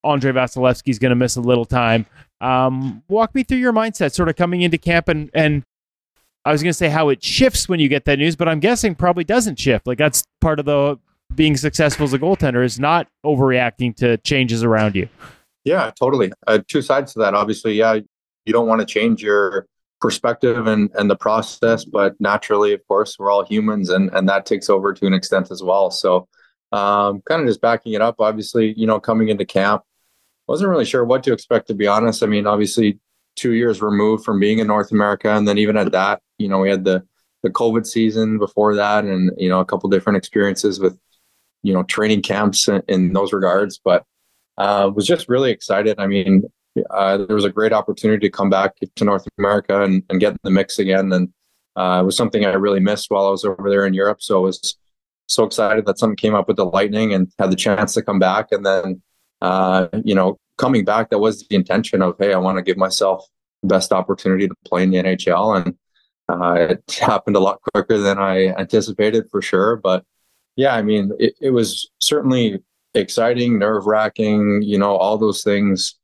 Andrei 0.03 0.31
Vasilevskiy 0.31 0.89
is 0.89 0.99
going 0.99 1.09
to 1.09 1.15
miss 1.15 1.35
a 1.35 1.41
little 1.41 1.65
time. 1.65 2.05
Um, 2.39 3.03
walk 3.07 3.33
me 3.33 3.43
through 3.43 3.57
your 3.57 3.73
mindset, 3.73 4.13
sort 4.13 4.29
of 4.29 4.35
coming 4.35 4.61
into 4.61 4.77
camp, 4.77 5.07
and 5.09 5.29
and 5.33 5.63
I 6.45 6.51
was 6.51 6.63
going 6.63 6.69
to 6.69 6.77
say 6.77 6.89
how 6.89 7.09
it 7.09 7.23
shifts 7.23 7.67
when 7.67 7.79
you 7.79 7.89
get 7.89 8.05
that 8.05 8.19
news, 8.19 8.35
but 8.35 8.47
I'm 8.47 8.59
guessing 8.59 8.95
probably 8.95 9.25
doesn't 9.25 9.59
shift. 9.59 9.85
Like 9.85 9.97
that's 9.97 10.23
part 10.39 10.59
of 10.59 10.65
the 10.65 10.97
being 11.35 11.57
successful 11.57 12.05
as 12.05 12.13
a 12.13 12.19
goaltender 12.19 12.63
is 12.63 12.79
not 12.79 13.07
overreacting 13.25 13.95
to 13.97 14.17
changes 14.17 14.63
around 14.63 14.95
you. 14.95 15.09
Yeah, 15.65 15.91
totally. 15.99 16.31
Uh, 16.45 16.59
two 16.65 16.81
sides 16.81 17.11
to 17.13 17.19
that. 17.19 17.33
Obviously, 17.33 17.73
yeah, 17.73 17.99
you 18.45 18.53
don't 18.53 18.67
want 18.67 18.79
to 18.79 18.85
change 18.85 19.21
your 19.21 19.67
perspective 19.99 20.67
and, 20.67 20.89
and 20.93 21.09
the 21.09 21.15
process, 21.17 21.83
but 21.83 22.15
naturally, 22.21 22.71
of 22.71 22.87
course, 22.87 23.17
we're 23.19 23.29
all 23.29 23.43
humans 23.45 23.89
and, 23.89 24.09
and 24.13 24.29
that 24.29 24.45
takes 24.45 24.69
over 24.69 24.93
to 24.93 25.05
an 25.05 25.13
extent 25.13 25.51
as 25.51 25.61
well. 25.61 25.91
So, 25.91 26.27
um, 26.71 27.21
kind 27.21 27.41
of 27.41 27.47
just 27.47 27.61
backing 27.61 27.93
it 27.93 28.01
up, 28.01 28.15
obviously, 28.19 28.73
you 28.77 28.87
know, 28.87 28.99
coming 28.99 29.29
into 29.29 29.45
camp, 29.45 29.83
wasn't 30.47 30.69
really 30.69 30.85
sure 30.85 31.05
what 31.05 31.23
to 31.23 31.33
expect 31.33 31.67
to 31.67 31.73
be 31.73 31.87
honest. 31.87 32.23
I 32.23 32.27
mean, 32.27 32.47
obviously 32.47 32.99
two 33.35 33.53
years 33.53 33.81
removed 33.81 34.23
from 34.23 34.39
being 34.39 34.59
in 34.59 34.67
North 34.67 34.91
America, 34.91 35.29
and 35.29 35.47
then 35.47 35.57
even 35.57 35.77
at 35.77 35.91
that, 35.91 36.21
you 36.37 36.47
know, 36.47 36.59
we 36.59 36.69
had 36.69 36.83
the 36.83 37.05
the 37.43 37.49
COVID 37.49 37.85
season 37.85 38.39
before 38.39 38.75
that, 38.75 39.05
and 39.05 39.31
you 39.37 39.49
know, 39.49 39.59
a 39.59 39.65
couple 39.65 39.89
different 39.89 40.17
experiences 40.17 40.79
with 40.79 40.97
you 41.63 41.73
know 41.73 41.83
training 41.83 42.21
camps 42.21 42.67
in, 42.67 42.81
in 42.87 43.13
those 43.13 43.33
regards. 43.33 43.79
But 43.83 44.05
uh, 44.57 44.89
was 44.93 45.05
just 45.05 45.29
really 45.29 45.51
excited. 45.51 45.99
I 45.99 46.07
mean, 46.07 46.43
uh, 46.89 47.17
there 47.17 47.35
was 47.35 47.45
a 47.45 47.51
great 47.51 47.73
opportunity 47.73 48.27
to 48.27 48.31
come 48.31 48.49
back 48.49 48.73
to 48.95 49.05
North 49.05 49.27
America 49.37 49.83
and, 49.83 50.03
and 50.09 50.19
get 50.19 50.31
in 50.33 50.39
the 50.43 50.51
mix 50.51 50.79
again, 50.79 51.11
and 51.13 51.29
uh, 51.75 51.99
it 52.01 52.05
was 52.05 52.17
something 52.17 52.45
I 52.45 52.53
really 52.53 52.79
missed 52.79 53.11
while 53.11 53.27
I 53.27 53.29
was 53.29 53.45
over 53.45 53.69
there 53.69 53.85
in 53.85 53.93
Europe. 53.93 54.21
So 54.21 54.39
it 54.39 54.41
was 54.41 54.77
so 55.27 55.43
excited 55.43 55.85
that 55.85 55.99
something 55.99 56.15
came 56.15 56.35
up 56.35 56.47
with 56.47 56.57
the 56.57 56.65
Lightning 56.65 57.13
and 57.13 57.31
had 57.39 57.51
the 57.51 57.55
chance 57.55 57.93
to 57.93 58.01
come 58.01 58.19
back, 58.19 58.47
and 58.51 58.65
then 58.65 59.01
uh, 59.41 59.87
you 60.03 60.15
know, 60.15 60.39
coming 60.57 60.85
back, 60.85 61.09
that 61.09 61.19
was 61.19 61.47
the 61.47 61.55
intention 61.55 62.01
of, 62.01 62.15
hey, 62.19 62.33
I 62.33 62.37
want 62.37 62.57
to 62.57 62.63
give 62.63 62.77
myself 62.77 63.25
the 63.61 63.67
best 63.67 63.91
opportunity 63.91 64.47
to 64.47 64.55
play 64.65 64.83
in 64.83 64.91
the 64.91 64.97
NHL. 64.97 65.63
And 65.63 65.75
uh, 66.29 66.73
it 66.73 66.99
happened 66.99 67.35
a 67.35 67.41
lot 67.41 67.61
quicker 67.73 67.97
than 67.97 68.17
I 68.17 68.47
anticipated 68.47 69.25
for 69.29 69.41
sure. 69.41 69.77
But 69.77 70.03
yeah, 70.55 70.75
I 70.75 70.81
mean, 70.81 71.11
it, 71.19 71.35
it 71.39 71.51
was 71.51 71.89
certainly 71.99 72.59
exciting, 72.93 73.59
nerve 73.59 73.85
wracking, 73.85 74.63
you 74.63 74.77
know, 74.77 74.95
all 74.95 75.17
those 75.17 75.43
things. 75.43 75.95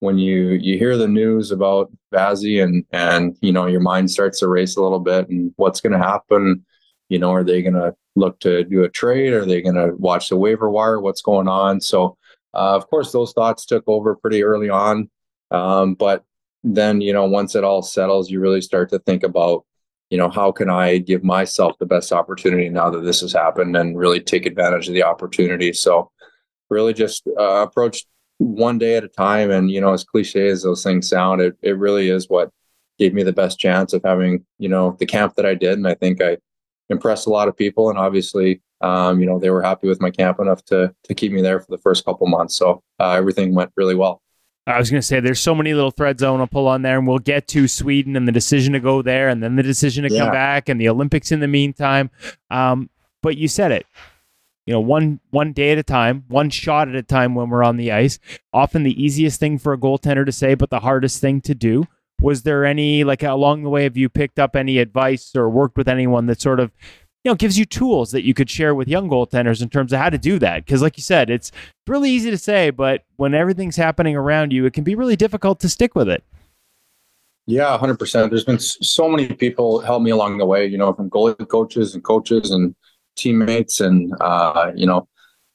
When 0.00 0.18
you 0.18 0.50
you 0.50 0.76
hear 0.76 0.98
the 0.98 1.08
news 1.08 1.50
about 1.50 1.90
Vasi 2.12 2.62
and 2.62 2.84
and 2.90 3.38
you 3.40 3.52
know 3.52 3.64
your 3.66 3.80
mind 3.80 4.10
starts 4.10 4.40
to 4.40 4.48
race 4.48 4.76
a 4.76 4.82
little 4.82 5.00
bit 5.00 5.30
and 5.30 5.52
what's 5.56 5.80
going 5.80 5.94
to 5.94 5.98
happen, 5.98 6.66
you 7.08 7.18
know, 7.18 7.32
are 7.32 7.44
they 7.44 7.62
going 7.62 7.74
to 7.74 7.94
look 8.16 8.38
to 8.40 8.64
do 8.64 8.84
a 8.84 8.88
trade? 8.88 9.32
Are 9.32 9.44
they 9.44 9.60
going 9.60 9.74
to 9.74 9.94
watch 9.96 10.28
the 10.28 10.36
waiver 10.36 10.70
wire? 10.70 11.00
What's 11.00 11.22
going 11.22 11.48
on? 11.48 11.80
So 11.80 12.16
uh, 12.54 12.76
of 12.76 12.88
course, 12.88 13.12
those 13.12 13.32
thoughts 13.32 13.66
took 13.66 13.84
over 13.86 14.14
pretty 14.14 14.44
early 14.44 14.70
on. 14.70 15.10
Um, 15.50 15.94
but 15.94 16.24
then, 16.62 17.00
you 17.00 17.12
know, 17.12 17.26
once 17.26 17.54
it 17.54 17.64
all 17.64 17.82
settles, 17.82 18.30
you 18.30 18.40
really 18.40 18.60
start 18.60 18.90
to 18.90 19.00
think 19.00 19.24
about, 19.24 19.64
you 20.08 20.16
know, 20.16 20.30
how 20.30 20.52
can 20.52 20.70
I 20.70 20.98
give 20.98 21.24
myself 21.24 21.76
the 21.78 21.86
best 21.86 22.12
opportunity 22.12 22.68
now 22.68 22.90
that 22.90 23.00
this 23.00 23.20
has 23.20 23.32
happened 23.32 23.76
and 23.76 23.98
really 23.98 24.20
take 24.20 24.46
advantage 24.46 24.88
of 24.88 24.94
the 24.94 25.02
opportunity. 25.02 25.72
So, 25.72 26.10
really 26.70 26.94
just 26.94 27.26
uh, 27.38 27.66
approach 27.66 28.06
one 28.38 28.78
day 28.78 28.96
at 28.96 29.04
a 29.04 29.08
time. 29.08 29.50
And, 29.50 29.70
you 29.70 29.80
know, 29.80 29.92
as 29.92 30.04
cliche 30.04 30.48
as 30.48 30.62
those 30.62 30.82
things 30.82 31.08
sound, 31.08 31.40
it, 31.40 31.56
it 31.60 31.76
really 31.76 32.08
is 32.08 32.28
what 32.28 32.50
gave 32.98 33.12
me 33.12 33.22
the 33.22 33.32
best 33.32 33.58
chance 33.58 33.92
of 33.92 34.02
having, 34.04 34.46
you 34.58 34.68
know, 34.68 34.96
the 34.98 35.06
camp 35.06 35.34
that 35.34 35.46
I 35.46 35.54
did. 35.54 35.74
And 35.74 35.86
I 35.86 35.94
think 35.94 36.22
I 36.22 36.38
impressed 36.90 37.26
a 37.26 37.30
lot 37.30 37.48
of 37.48 37.56
people. 37.56 37.90
And 37.90 37.98
obviously, 37.98 38.62
um, 38.80 39.20
you 39.20 39.26
know, 39.26 39.38
they 39.38 39.50
were 39.50 39.62
happy 39.62 39.88
with 39.88 40.00
my 40.00 40.10
camp 40.10 40.40
enough 40.40 40.64
to 40.66 40.94
to 41.04 41.14
keep 41.14 41.32
me 41.32 41.42
there 41.42 41.60
for 41.60 41.70
the 41.70 41.78
first 41.78 42.04
couple 42.04 42.26
months. 42.26 42.56
So 42.56 42.82
uh, 43.00 43.12
everything 43.12 43.54
went 43.54 43.72
really 43.76 43.94
well. 43.94 44.20
I 44.66 44.78
was 44.78 44.90
going 44.90 45.00
to 45.00 45.06
say 45.06 45.20
there's 45.20 45.40
so 45.40 45.54
many 45.54 45.74
little 45.74 45.90
threads 45.90 46.22
I 46.22 46.30
want 46.30 46.42
to 46.42 46.52
pull 46.52 46.68
on 46.68 46.82
there, 46.82 46.96
and 46.96 47.06
we'll 47.06 47.18
get 47.18 47.46
to 47.48 47.68
Sweden 47.68 48.16
and 48.16 48.26
the 48.26 48.32
decision 48.32 48.72
to 48.72 48.80
go 48.80 49.02
there, 49.02 49.28
and 49.28 49.42
then 49.42 49.56
the 49.56 49.62
decision 49.62 50.04
to 50.04 50.12
yeah. 50.12 50.24
come 50.24 50.32
back, 50.32 50.68
and 50.70 50.80
the 50.80 50.88
Olympics 50.88 51.30
in 51.30 51.40
the 51.40 51.48
meantime. 51.48 52.10
Um, 52.50 52.88
but 53.22 53.36
you 53.36 53.46
said 53.46 53.72
it, 53.72 53.86
you 54.66 54.72
know, 54.72 54.80
one 54.80 55.20
one 55.30 55.52
day 55.52 55.72
at 55.72 55.78
a 55.78 55.82
time, 55.82 56.24
one 56.28 56.48
shot 56.48 56.88
at 56.88 56.94
a 56.94 57.02
time 57.02 57.34
when 57.34 57.50
we're 57.50 57.62
on 57.62 57.76
the 57.76 57.92
ice. 57.92 58.18
Often 58.52 58.84
the 58.84 59.02
easiest 59.02 59.38
thing 59.38 59.58
for 59.58 59.74
a 59.74 59.78
goaltender 59.78 60.24
to 60.24 60.32
say, 60.32 60.54
but 60.54 60.70
the 60.70 60.80
hardest 60.80 61.20
thing 61.20 61.40
to 61.42 61.54
do. 61.54 61.84
Was 62.24 62.42
there 62.42 62.64
any 62.64 63.04
like 63.04 63.22
along 63.22 63.62
the 63.62 63.68
way? 63.68 63.82
Have 63.84 63.96
you 63.96 64.08
picked 64.08 64.38
up 64.38 64.56
any 64.56 64.78
advice 64.78 65.36
or 65.36 65.50
worked 65.50 65.76
with 65.76 65.88
anyone 65.88 66.26
that 66.26 66.40
sort 66.40 66.58
of 66.58 66.72
you 67.24 67.30
know, 67.30 67.34
gives 67.34 67.58
you 67.58 67.64
tools 67.64 68.10
that 68.12 68.24
you 68.24 68.34
could 68.34 68.50
share 68.50 68.74
with 68.74 68.86
young 68.86 69.08
goaltenders 69.08 69.62
in 69.62 69.70
terms 69.70 69.94
of 69.94 69.98
how 69.98 70.10
to 70.10 70.18
do 70.18 70.38
that. 70.38 70.64
Because, 70.64 70.82
like 70.82 70.98
you 70.98 71.02
said, 71.02 71.30
it's 71.30 71.50
really 71.86 72.10
easy 72.10 72.30
to 72.30 72.36
say, 72.36 72.68
but 72.68 73.04
when 73.16 73.32
everything's 73.32 73.76
happening 73.76 74.14
around 74.14 74.52
you, 74.52 74.66
it 74.66 74.74
can 74.74 74.84
be 74.84 74.94
really 74.94 75.16
difficult 75.16 75.58
to 75.60 75.68
stick 75.70 75.94
with 75.94 76.06
it. 76.08 76.22
Yeah, 77.46 77.78
100%. 77.78 78.28
There's 78.28 78.44
been 78.44 78.58
so 78.58 79.08
many 79.08 79.28
people 79.28 79.80
help 79.80 80.02
me 80.02 80.10
along 80.10 80.36
the 80.36 80.46
way, 80.46 80.66
you 80.66 80.76
know, 80.76 80.92
from 80.92 81.08
goalie 81.08 81.48
coaches 81.48 81.94
and 81.94 82.04
coaches 82.04 82.50
and 82.50 82.74
teammates 83.16 83.80
and, 83.80 84.12
uh, 84.20 84.70
you 84.74 84.86
know, 84.86 85.08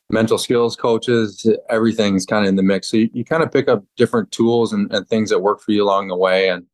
mental 0.09 0.37
skills 0.37 0.75
coaches, 0.75 1.49
everything's 1.69 2.25
kind 2.25 2.45
of 2.45 2.49
in 2.49 2.55
the 2.55 2.63
mix. 2.63 2.89
So 2.89 2.97
you, 2.97 3.09
you 3.13 3.23
kind 3.23 3.43
of 3.43 3.51
pick 3.51 3.67
up 3.67 3.83
different 3.95 4.31
tools 4.31 4.73
and, 4.73 4.91
and, 4.93 5.07
things 5.07 5.29
that 5.29 5.39
work 5.39 5.61
for 5.61 5.71
you 5.71 5.83
along 5.83 6.07
the 6.07 6.17
way. 6.17 6.49
And 6.49 6.65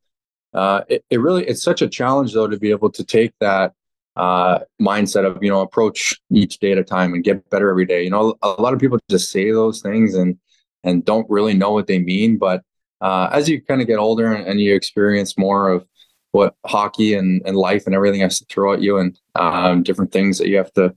uh, 0.54 0.82
it, 0.88 1.04
it 1.10 1.20
really, 1.20 1.44
it's 1.46 1.62
such 1.62 1.82
a 1.82 1.88
challenge 1.88 2.32
though 2.32 2.48
to 2.48 2.58
be 2.58 2.70
able 2.70 2.90
to 2.92 3.04
take 3.04 3.32
that 3.40 3.74
uh, 4.16 4.60
mindset 4.80 5.26
of, 5.26 5.42
you 5.42 5.50
know, 5.50 5.60
approach 5.60 6.18
each 6.30 6.58
day 6.58 6.72
at 6.72 6.78
a 6.78 6.84
time 6.84 7.12
and 7.12 7.24
get 7.24 7.48
better 7.50 7.68
every 7.68 7.84
day. 7.84 8.02
You 8.02 8.10
know, 8.10 8.36
a 8.42 8.48
lot 8.48 8.72
of 8.72 8.80
people 8.80 8.98
just 9.10 9.30
say 9.30 9.50
those 9.50 9.82
things 9.82 10.14
and, 10.14 10.38
and 10.82 11.04
don't 11.04 11.28
really 11.28 11.54
know 11.54 11.72
what 11.72 11.86
they 11.86 11.98
mean. 11.98 12.38
But 12.38 12.62
uh, 13.02 13.28
as 13.32 13.48
you 13.48 13.60
kind 13.60 13.82
of 13.82 13.86
get 13.86 13.98
older 13.98 14.32
and, 14.32 14.46
and, 14.46 14.58
you 14.58 14.74
experience 14.74 15.36
more 15.36 15.68
of 15.68 15.86
what 16.32 16.54
hockey 16.64 17.12
and, 17.12 17.42
and 17.44 17.54
life 17.54 17.84
and 17.84 17.94
everything 17.94 18.20
has 18.20 18.38
to 18.38 18.46
throw 18.46 18.72
at 18.72 18.80
you 18.80 18.96
and 18.96 19.18
um, 19.34 19.82
different 19.82 20.12
things 20.12 20.38
that 20.38 20.48
you 20.48 20.56
have 20.56 20.72
to 20.72 20.96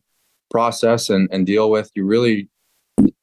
process 0.50 1.10
and, 1.10 1.30
and 1.32 1.46
deal 1.46 1.70
with, 1.70 1.92
you 1.96 2.06
really, 2.06 2.50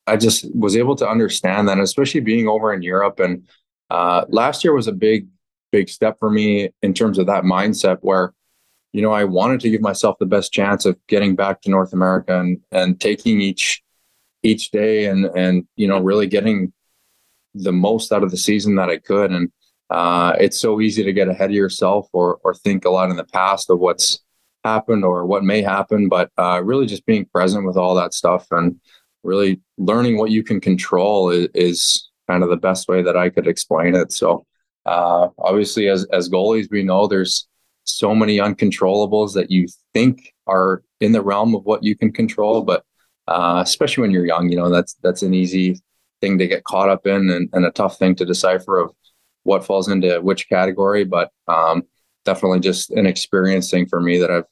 I 0.06 0.16
just 0.16 0.46
was 0.54 0.76
able 0.76 0.96
to 0.96 1.08
understand 1.08 1.68
that, 1.68 1.78
especially 1.78 2.20
being 2.20 2.48
over 2.48 2.72
in 2.72 2.82
Europe. 2.82 3.20
And 3.20 3.46
uh, 3.90 4.24
last 4.28 4.64
year 4.64 4.72
was 4.72 4.88
a 4.88 4.92
big, 4.92 5.28
big 5.72 5.88
step 5.88 6.18
for 6.18 6.30
me 6.30 6.70
in 6.82 6.94
terms 6.94 7.18
of 7.18 7.26
that 7.26 7.44
mindset 7.44 7.98
where, 8.00 8.32
you 8.92 9.02
know, 9.02 9.12
I 9.12 9.24
wanted 9.24 9.60
to 9.60 9.70
give 9.70 9.80
myself 9.80 10.16
the 10.18 10.26
best 10.26 10.52
chance 10.52 10.86
of 10.86 10.96
getting 11.08 11.36
back 11.36 11.60
to 11.62 11.70
North 11.70 11.92
America 11.92 12.38
and, 12.38 12.60
and 12.70 13.00
taking 13.00 13.40
each, 13.40 13.82
each 14.42 14.70
day 14.70 15.06
and, 15.06 15.26
and, 15.36 15.66
you 15.76 15.88
know, 15.88 16.00
really 16.00 16.26
getting 16.26 16.72
the 17.54 17.72
most 17.72 18.12
out 18.12 18.22
of 18.22 18.30
the 18.30 18.36
season 18.36 18.76
that 18.76 18.88
I 18.88 18.98
could. 18.98 19.32
And 19.32 19.50
uh, 19.90 20.34
it's 20.38 20.60
so 20.60 20.80
easy 20.80 21.02
to 21.04 21.12
get 21.12 21.28
ahead 21.28 21.50
of 21.50 21.56
yourself 21.56 22.08
or, 22.12 22.38
or 22.44 22.54
think 22.54 22.84
a 22.84 22.90
lot 22.90 23.10
in 23.10 23.16
the 23.16 23.24
past 23.24 23.70
of 23.70 23.78
what's, 23.78 24.20
happen 24.66 25.04
or 25.04 25.26
what 25.26 25.44
may 25.44 25.62
happen, 25.62 26.08
but 26.08 26.30
uh, 26.36 26.60
really 26.62 26.86
just 26.86 27.06
being 27.06 27.24
present 27.26 27.66
with 27.66 27.76
all 27.76 27.94
that 27.94 28.14
stuff 28.14 28.46
and 28.50 28.80
really 29.22 29.60
learning 29.78 30.16
what 30.16 30.30
you 30.30 30.42
can 30.42 30.60
control 30.60 31.30
is, 31.30 31.48
is 31.54 32.10
kind 32.28 32.42
of 32.42 32.50
the 32.50 32.56
best 32.56 32.88
way 32.88 33.02
that 33.02 33.16
I 33.16 33.30
could 33.30 33.46
explain 33.46 33.94
it. 33.94 34.12
So 34.12 34.46
uh, 34.84 35.28
obviously, 35.38 35.88
as 35.88 36.06
as 36.12 36.28
goalies, 36.28 36.68
we 36.70 36.82
know 36.82 37.06
there's 37.06 37.48
so 37.84 38.14
many 38.14 38.38
uncontrollables 38.38 39.34
that 39.34 39.50
you 39.50 39.66
think 39.94 40.32
are 40.46 40.82
in 41.00 41.12
the 41.12 41.22
realm 41.22 41.54
of 41.54 41.64
what 41.64 41.82
you 41.82 41.96
can 41.96 42.12
control, 42.12 42.62
but 42.62 42.84
uh, 43.28 43.60
especially 43.64 44.02
when 44.02 44.10
you're 44.12 44.26
young, 44.26 44.50
you 44.50 44.56
know 44.56 44.70
that's 44.70 44.94
that's 45.02 45.22
an 45.22 45.34
easy 45.34 45.80
thing 46.20 46.38
to 46.38 46.46
get 46.46 46.64
caught 46.64 46.88
up 46.88 47.06
in 47.06 47.30
and, 47.30 47.48
and 47.52 47.64
a 47.66 47.70
tough 47.70 47.98
thing 47.98 48.14
to 48.16 48.24
decipher 48.24 48.78
of 48.78 48.90
what 49.42 49.64
falls 49.64 49.88
into 49.88 50.20
which 50.20 50.48
category. 50.48 51.04
But 51.04 51.30
um, 51.48 51.82
definitely 52.24 52.60
just 52.60 52.90
an 52.90 53.06
experience 53.06 53.70
thing 53.70 53.86
for 53.86 54.00
me 54.00 54.18
that 54.18 54.30
I've 54.30 54.50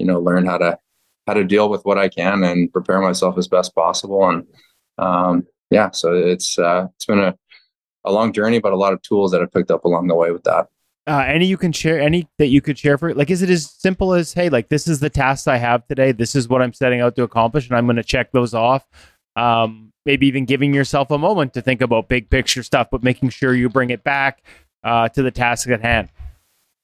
you 0.00 0.06
know 0.06 0.18
learn 0.18 0.46
how 0.46 0.58
to 0.58 0.78
how 1.26 1.34
to 1.34 1.44
deal 1.44 1.68
with 1.68 1.84
what 1.84 1.98
I 1.98 2.08
can 2.08 2.42
and 2.42 2.72
prepare 2.72 3.00
myself 3.00 3.38
as 3.38 3.46
best 3.46 3.74
possible. 3.74 4.28
And 4.28 4.46
um, 4.98 5.46
yeah, 5.70 5.90
so 5.92 6.12
it's 6.12 6.58
uh, 6.58 6.88
it's 6.96 7.04
been 7.04 7.20
a 7.20 7.36
a 8.04 8.12
long 8.12 8.32
journey, 8.32 8.58
but 8.58 8.72
a 8.72 8.76
lot 8.76 8.92
of 8.92 9.02
tools 9.02 9.30
that 9.30 9.42
I've 9.42 9.52
picked 9.52 9.70
up 9.70 9.84
along 9.84 10.08
the 10.08 10.14
way 10.14 10.30
with 10.30 10.42
that. 10.44 10.68
Uh, 11.06 11.24
any 11.26 11.46
you 11.46 11.56
can 11.56 11.72
share 11.72 12.00
any 12.00 12.28
that 12.38 12.48
you 12.48 12.60
could 12.60 12.78
share 12.78 12.98
for 12.98 13.14
like 13.14 13.30
is 13.30 13.42
it 13.42 13.48
as 13.48 13.70
simple 13.70 14.12
as 14.12 14.34
hey 14.34 14.50
like 14.50 14.68
this 14.68 14.86
is 14.86 15.00
the 15.00 15.08
tasks 15.08 15.48
i 15.48 15.56
have 15.56 15.84
today 15.88 16.12
this 16.12 16.36
is 16.36 16.46
what 16.46 16.60
i'm 16.60 16.74
setting 16.74 17.00
out 17.00 17.16
to 17.16 17.22
accomplish 17.22 17.66
and 17.66 17.76
i'm 17.76 17.86
going 17.86 17.96
to 17.96 18.04
check 18.04 18.30
those 18.32 18.52
off 18.52 18.86
um, 19.34 19.92
maybe 20.04 20.26
even 20.26 20.44
giving 20.44 20.74
yourself 20.74 21.10
a 21.10 21.16
moment 21.16 21.54
to 21.54 21.62
think 21.62 21.80
about 21.80 22.08
big 22.08 22.28
picture 22.28 22.62
stuff 22.62 22.88
but 22.92 23.02
making 23.02 23.30
sure 23.30 23.54
you 23.54 23.68
bring 23.68 23.88
it 23.88 24.04
back 24.04 24.42
uh, 24.84 25.08
to 25.08 25.22
the 25.22 25.30
task 25.30 25.68
at 25.70 25.80
hand 25.80 26.10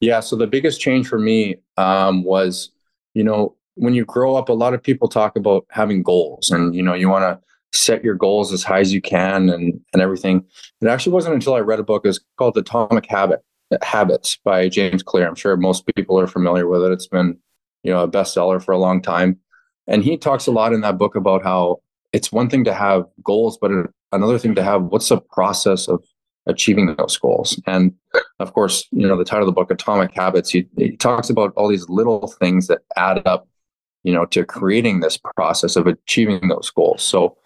yeah 0.01 0.19
so 0.19 0.35
the 0.35 0.47
biggest 0.47 0.81
change 0.81 1.07
for 1.07 1.19
me 1.19 1.57
um, 1.77 2.25
was 2.25 2.71
you 3.17 3.25
know, 3.25 3.57
when 3.77 3.95
you 3.95 4.05
grow 4.05 4.37
up, 4.37 4.51
a 4.51 4.53
lot 4.53 4.75
of 4.75 4.83
people 4.83 5.09
talk 5.09 5.37
about 5.37 5.65
having 5.71 6.03
goals 6.03 6.51
and, 6.51 6.75
you 6.75 6.83
know, 6.83 6.93
you 6.93 7.09
want 7.09 7.23
to 7.23 7.41
set 7.79 8.05
your 8.05 8.15
goals 8.15 8.53
as 8.53 8.63
high 8.63 8.81
as 8.81 8.93
you 8.93 9.01
can 9.01 9.49
and, 9.49 9.81
and 9.95 10.03
everything. 10.03 10.45
It 10.83 10.89
actually 10.89 11.15
wasn't 11.15 11.35
until 11.35 11.55
I 11.55 11.61
read 11.61 11.81
a 11.81 11.83
book, 11.83 12.05
it's 12.05 12.21
called 12.37 12.59
Atomic 12.59 13.07
Habit 13.07 13.43
Habits 13.83 14.39
by 14.45 14.69
James 14.69 15.03
Clear. 15.03 15.27
I'm 15.27 15.35
sure 15.35 15.57
most 15.57 15.87
people 15.95 16.21
are 16.21 16.27
familiar 16.27 16.69
with 16.69 16.83
it. 16.83 16.93
It's 16.93 17.07
been, 17.07 17.39
you 17.83 17.91
know, 17.91 18.03
a 18.03 18.09
bestseller 18.09 18.63
for 18.63 18.73
a 18.73 18.79
long 18.79 19.01
time. 19.01 19.39
And 19.87 20.05
he 20.05 20.19
talks 20.19 20.47
a 20.47 20.53
lot 20.53 20.75
in 20.75 20.83
that 20.83 20.99
book 20.99 21.15
about 21.15 21.43
how 21.43 21.81
it's 22.13 22.31
one 22.31 22.51
thing 22.51 22.65
to 22.65 22.75
have 22.75 23.07
goals, 23.25 23.57
but 23.59 23.71
another 24.13 24.39
thing 24.39 24.55
to 24.57 24.63
have 24.63 24.83
what's 24.83 25.09
the 25.09 25.21
process 25.21 25.89
of 25.89 26.05
achieving 26.47 26.95
those 26.95 27.17
goals. 27.17 27.61
And 27.67 27.95
of 28.39 28.53
course, 28.53 28.87
you 28.93 29.07
know, 29.07 29.17
the 29.17 29.25
title 29.25 29.49
of 29.49 29.55
the 29.55 29.59
book, 29.61 29.71
Atomic 29.71 30.13
Habits, 30.15 30.51
he, 30.51 30.67
he 30.77 30.97
talks 30.97 31.31
about 31.31 31.53
all 31.57 31.69
these 31.69 31.89
little 31.89 32.29
things 32.29 32.69
that 32.69 32.83
add 32.97 33.27
up, 33.27 33.49
you 34.05 34.13
know, 34.13 34.25
to 34.27 34.45
creating 34.45 35.01
this 35.01 35.19
process 35.19 35.77
of 35.77 35.87
achieving 35.87 36.49
those 36.49 36.71
goals. 36.71 37.03
So 37.03 37.37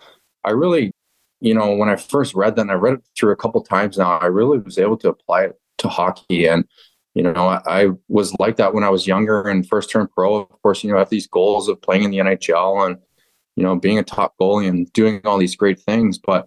I 0.44 0.50
really, 0.50 0.92
you 1.40 1.54
know, 1.54 1.74
when 1.74 1.88
I 1.88 1.96
first 1.96 2.34
read 2.34 2.56
that, 2.56 2.68
I 2.68 2.74
read 2.74 2.94
it 2.94 3.04
through 3.16 3.32
a 3.32 3.36
couple 3.36 3.62
times 3.62 3.96
now, 3.96 4.18
I 4.18 4.26
really 4.26 4.58
was 4.58 4.78
able 4.78 4.96
to 4.98 5.08
apply 5.08 5.44
it 5.44 5.60
to 5.78 5.88
hockey. 5.88 6.46
And, 6.46 6.66
you 7.14 7.22
know, 7.22 7.48
I, 7.48 7.60
I 7.66 7.88
was 8.08 8.34
like 8.38 8.56
that 8.56 8.74
when 8.74 8.84
I 8.84 8.90
was 8.90 9.06
younger 9.06 9.48
and 9.48 9.66
first 9.66 9.90
turned 9.90 10.10
pro. 10.12 10.36
Of 10.36 10.62
course, 10.62 10.84
you 10.84 10.90
know, 10.90 10.96
I 10.96 11.00
have 11.00 11.10
these 11.10 11.26
goals 11.26 11.68
of 11.68 11.80
playing 11.80 12.04
in 12.04 12.10
the 12.10 12.18
NHL 12.18 12.86
and, 12.86 12.98
you 13.56 13.62
know, 13.62 13.76
being 13.76 13.98
a 13.98 14.02
top 14.02 14.34
goalie 14.40 14.68
and 14.68 14.92
doing 14.92 15.22
all 15.24 15.38
these 15.38 15.56
great 15.56 15.80
things. 15.80 16.18
But 16.18 16.46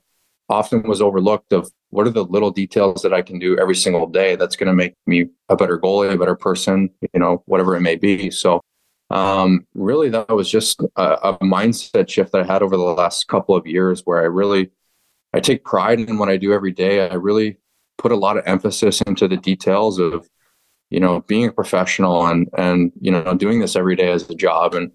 often 0.50 0.84
was 0.84 1.02
overlooked 1.02 1.52
of 1.54 1.72
what 1.94 2.08
are 2.08 2.12
the 2.12 2.26
little 2.26 2.50
details 2.50 3.04
that 3.04 3.14
I 3.14 3.22
can 3.22 3.38
do 3.38 3.58
every 3.60 3.76
single 3.76 4.08
day 4.08 4.36
that's 4.36 4.56
going 4.56 4.68
to 4.68 4.74
make 4.74 4.96
me 5.06 5.28
a 5.50 5.56
better 5.56 5.80
goalie, 5.80 6.12
a 6.12 6.18
better 6.18 6.36
person, 6.36 6.90
you 7.14 7.20
know, 7.20 7.44
whatever 7.46 7.76
it 7.76 7.82
may 7.82 7.96
be. 7.96 8.32
So, 8.32 8.62
um, 9.12 9.68
really, 9.76 10.10
that 10.10 10.30
was 10.30 10.50
just 10.50 10.82
a, 10.96 11.04
a, 11.04 11.38
mindset 11.38 12.10
shift 12.10 12.32
that 12.32 12.42
I 12.42 12.52
had 12.52 12.64
over 12.64 12.76
the 12.76 12.84
last 12.84 13.28
couple 13.28 13.56
of 13.56 13.68
years 13.68 14.02
where 14.06 14.20
I 14.20 14.26
really, 14.26 14.72
I 15.34 15.40
take 15.40 15.64
pride 15.64 16.00
in 16.00 16.18
what 16.18 16.30
I 16.30 16.38
do 16.38 16.52
every 16.52 16.72
day. 16.72 17.08
I 17.08 17.14
really 17.14 17.58
put 18.00 18.12
a 18.12 18.18
lot 18.18 18.38
of 18.38 18.44
emphasis 18.48 19.02
into 19.02 19.28
the 19.28 19.38
details 19.38 20.00
of, 20.00 20.28
you 20.90 21.00
know, 21.00 21.22
being 21.22 21.50
a 21.50 21.52
professional 21.52 22.26
and, 22.26 22.50
and, 22.58 22.92
you 23.00 23.12
know, 23.12 23.36
doing 23.36 23.60
this 23.60 23.76
every 23.76 23.96
day 23.96 24.12
as 24.12 24.28
a 24.32 24.36
job 24.36 24.74
and 24.74 24.92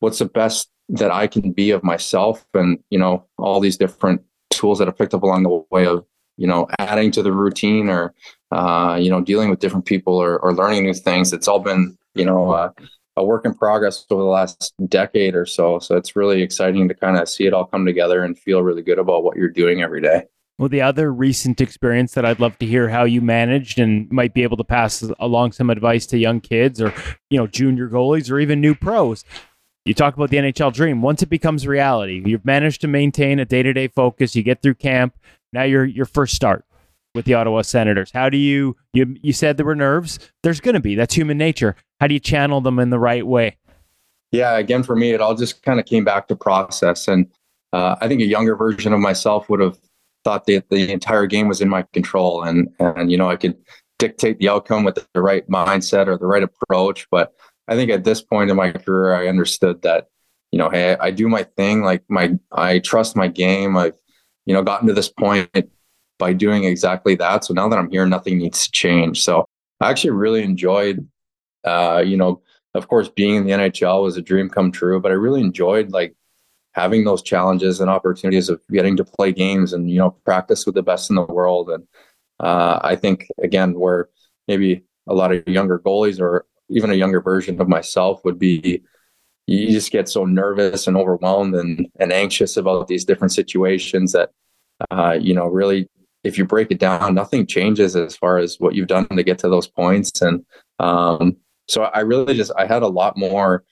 what's 0.00 0.20
the 0.20 0.24
best 0.24 0.70
that 0.88 1.10
I 1.10 1.26
can 1.26 1.52
be 1.52 1.70
of 1.70 1.84
myself 1.84 2.46
and, 2.54 2.78
you 2.88 2.98
know, 2.98 3.26
all 3.36 3.60
these 3.60 3.76
different 3.76 4.22
tools 4.52 4.78
that 4.78 4.88
I 4.88 4.92
picked 4.92 5.14
up 5.14 5.22
along 5.22 5.42
the 5.42 5.64
way 5.70 5.86
of 5.86 6.04
you 6.36 6.46
know 6.46 6.68
adding 6.78 7.10
to 7.12 7.22
the 7.22 7.32
routine 7.32 7.88
or 7.88 8.14
uh, 8.50 8.98
you 9.00 9.10
know 9.10 9.20
dealing 9.20 9.50
with 9.50 9.60
different 9.60 9.86
people 9.86 10.14
or, 10.14 10.38
or 10.38 10.54
learning 10.54 10.84
new 10.84 10.94
things. 10.94 11.32
It's 11.32 11.48
all 11.48 11.60
been 11.60 11.96
you 12.14 12.24
know 12.24 12.52
uh, 12.52 12.70
a 13.16 13.24
work 13.24 13.44
in 13.44 13.54
progress 13.54 14.04
over 14.10 14.22
the 14.22 14.28
last 14.28 14.72
decade 14.88 15.34
or 15.34 15.46
so. 15.46 15.78
So 15.78 15.96
it's 15.96 16.16
really 16.16 16.42
exciting 16.42 16.88
to 16.88 16.94
kind 16.94 17.16
of 17.16 17.28
see 17.28 17.46
it 17.46 17.52
all 17.52 17.66
come 17.66 17.84
together 17.84 18.24
and 18.24 18.38
feel 18.38 18.62
really 18.62 18.82
good 18.82 18.98
about 18.98 19.24
what 19.24 19.36
you're 19.36 19.50
doing 19.50 19.82
every 19.82 20.00
day. 20.00 20.24
Well, 20.58 20.68
the 20.68 20.82
other 20.82 21.12
recent 21.12 21.60
experience 21.60 22.12
that 22.14 22.24
I'd 22.24 22.38
love 22.38 22.58
to 22.58 22.66
hear 22.66 22.88
how 22.88 23.04
you 23.04 23.20
managed 23.20 23.80
and 23.80 24.08
might 24.12 24.34
be 24.34 24.42
able 24.42 24.58
to 24.58 24.64
pass 24.64 25.02
along 25.18 25.52
some 25.52 25.70
advice 25.70 26.06
to 26.06 26.18
young 26.18 26.40
kids 26.40 26.80
or, 26.80 26.94
you 27.30 27.38
know, 27.38 27.46
junior 27.46 27.88
goalies 27.88 28.30
or 28.30 28.38
even 28.38 28.60
new 28.60 28.74
pros 28.74 29.24
you 29.84 29.94
talk 29.94 30.14
about 30.14 30.30
the 30.30 30.36
NHL 30.36 30.72
dream. 30.72 31.02
Once 31.02 31.22
it 31.22 31.28
becomes 31.28 31.66
reality, 31.66 32.22
you've 32.24 32.44
managed 32.44 32.80
to 32.82 32.88
maintain 32.88 33.38
a 33.38 33.44
day 33.44 33.62
to 33.62 33.72
day 33.72 33.88
focus. 33.88 34.36
You 34.36 34.42
get 34.42 34.62
through 34.62 34.74
camp. 34.74 35.16
Now 35.52 35.64
you're 35.64 35.84
your 35.84 36.06
first 36.06 36.34
start 36.34 36.64
with 37.14 37.24
the 37.24 37.34
Ottawa 37.34 37.62
Senators. 37.62 38.10
How 38.12 38.28
do 38.28 38.36
you 38.36 38.76
you 38.92 39.16
you 39.22 39.32
said 39.32 39.56
there 39.56 39.66
were 39.66 39.74
nerves? 39.74 40.18
There's 40.42 40.60
going 40.60 40.74
to 40.74 40.80
be. 40.80 40.94
That's 40.94 41.14
human 41.14 41.38
nature. 41.38 41.76
How 42.00 42.06
do 42.06 42.14
you 42.14 42.20
channel 42.20 42.60
them 42.60 42.78
in 42.78 42.90
the 42.90 42.98
right 42.98 43.26
way? 43.26 43.56
Yeah, 44.30 44.56
again, 44.56 44.82
for 44.82 44.96
me, 44.96 45.10
it 45.10 45.20
all 45.20 45.34
just 45.34 45.62
kind 45.62 45.78
of 45.78 45.84
came 45.84 46.04
back 46.04 46.26
to 46.28 46.36
process, 46.36 47.06
and 47.06 47.26
uh, 47.74 47.96
I 48.00 48.08
think 48.08 48.22
a 48.22 48.26
younger 48.26 48.56
version 48.56 48.94
of 48.94 49.00
myself 49.00 49.50
would 49.50 49.60
have 49.60 49.78
thought 50.24 50.46
that 50.46 50.70
the 50.70 50.90
entire 50.90 51.26
game 51.26 51.48
was 51.48 51.60
in 51.60 51.68
my 51.68 51.84
control, 51.92 52.42
and 52.42 52.68
and 52.78 53.10
you 53.10 53.18
know 53.18 53.28
I 53.28 53.36
could 53.36 53.56
dictate 53.98 54.38
the 54.38 54.48
outcome 54.48 54.84
with 54.84 54.98
the 55.12 55.22
right 55.22 55.46
mindset 55.48 56.06
or 56.06 56.16
the 56.16 56.26
right 56.26 56.42
approach, 56.42 57.06
but 57.10 57.34
I 57.68 57.76
think 57.76 57.90
at 57.90 58.04
this 58.04 58.22
point 58.22 58.50
in 58.50 58.56
my 58.56 58.72
career, 58.72 59.14
I 59.14 59.28
understood 59.28 59.82
that, 59.82 60.08
you 60.50 60.58
know, 60.58 60.68
hey, 60.68 60.96
I 61.00 61.10
do 61.10 61.28
my 61.28 61.44
thing. 61.44 61.82
Like 61.82 62.02
my, 62.08 62.32
I 62.50 62.80
trust 62.80 63.16
my 63.16 63.28
game. 63.28 63.76
I've, 63.76 63.96
you 64.46 64.54
know, 64.54 64.62
gotten 64.62 64.88
to 64.88 64.94
this 64.94 65.08
point 65.08 65.50
by 66.18 66.32
doing 66.32 66.64
exactly 66.64 67.14
that. 67.16 67.44
So 67.44 67.54
now 67.54 67.68
that 67.68 67.78
I'm 67.78 67.90
here, 67.90 68.06
nothing 68.06 68.38
needs 68.38 68.64
to 68.64 68.70
change. 68.72 69.22
So 69.22 69.46
I 69.80 69.90
actually 69.90 70.10
really 70.10 70.42
enjoyed, 70.42 71.06
uh, 71.64 72.02
you 72.04 72.16
know, 72.16 72.42
of 72.74 72.88
course, 72.88 73.08
being 73.08 73.36
in 73.36 73.44
the 73.44 73.52
NHL 73.52 74.02
was 74.02 74.16
a 74.16 74.22
dream 74.22 74.48
come 74.48 74.72
true, 74.72 75.00
but 75.00 75.10
I 75.10 75.14
really 75.14 75.40
enjoyed 75.40 75.92
like 75.92 76.14
having 76.72 77.04
those 77.04 77.22
challenges 77.22 77.80
and 77.80 77.90
opportunities 77.90 78.48
of 78.48 78.60
getting 78.70 78.96
to 78.96 79.04
play 79.04 79.32
games 79.32 79.72
and 79.72 79.90
you 79.90 79.98
know 79.98 80.10
practice 80.24 80.64
with 80.64 80.74
the 80.74 80.82
best 80.82 81.10
in 81.10 81.16
the 81.16 81.22
world. 81.22 81.70
And 81.70 81.86
uh, 82.40 82.80
I 82.82 82.96
think 82.96 83.28
again, 83.42 83.78
where 83.78 84.08
maybe 84.48 84.84
a 85.06 85.14
lot 85.14 85.32
of 85.32 85.46
younger 85.46 85.78
goalies 85.78 86.20
or 86.20 86.46
even 86.72 86.90
a 86.90 86.94
younger 86.94 87.20
version 87.20 87.60
of 87.60 87.68
myself 87.68 88.20
would 88.24 88.38
be 88.38 88.82
you 89.46 89.70
just 89.70 89.90
get 89.90 90.08
so 90.08 90.24
nervous 90.24 90.86
and 90.86 90.96
overwhelmed 90.96 91.54
and, 91.54 91.88
and 91.98 92.12
anxious 92.12 92.56
about 92.56 92.86
these 92.86 93.04
different 93.04 93.32
situations 93.32 94.12
that 94.12 94.30
uh, 94.90 95.16
you 95.20 95.34
know 95.34 95.46
really 95.46 95.88
if 96.24 96.38
you 96.38 96.44
break 96.44 96.70
it 96.70 96.78
down 96.78 97.14
nothing 97.14 97.46
changes 97.46 97.96
as 97.96 98.16
far 98.16 98.38
as 98.38 98.56
what 98.58 98.74
you've 98.74 98.88
done 98.88 99.06
to 99.08 99.22
get 99.22 99.38
to 99.38 99.48
those 99.48 99.66
points 99.66 100.22
and 100.22 100.44
um, 100.78 101.36
so 101.68 101.84
i 101.84 102.00
really 102.00 102.34
just 102.34 102.52
i 102.56 102.66
had 102.66 102.82
a 102.82 102.88
lot 102.88 103.16
more 103.16 103.64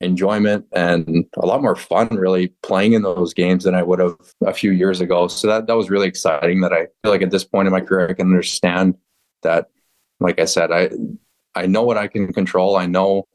enjoyment 0.00 0.66
and 0.72 1.24
a 1.38 1.46
lot 1.46 1.62
more 1.62 1.76
fun 1.76 2.08
really 2.08 2.48
playing 2.62 2.92
in 2.92 3.02
those 3.02 3.32
games 3.32 3.64
than 3.64 3.74
I 3.74 3.82
would 3.82 3.98
have 3.98 4.16
a 4.44 4.52
few 4.52 4.70
years 4.70 5.00
ago. 5.00 5.28
So 5.28 5.48
that 5.48 5.66
that 5.66 5.76
was 5.76 5.90
really 5.90 6.08
exciting 6.08 6.60
that 6.60 6.72
I 6.72 6.86
feel 7.02 7.12
like 7.12 7.22
at 7.22 7.30
this 7.30 7.44
point 7.44 7.66
in 7.66 7.72
my 7.72 7.80
career 7.80 8.08
I 8.08 8.14
can 8.14 8.26
understand 8.26 8.96
that 9.42 9.68
like 10.20 10.38
I 10.40 10.44
said 10.44 10.70
I 10.72 10.90
I 11.58 11.66
know 11.66 11.82
what 11.82 11.98
I 11.98 12.08
can 12.08 12.32
control. 12.32 12.76
I 12.76 12.86
know 12.86 13.26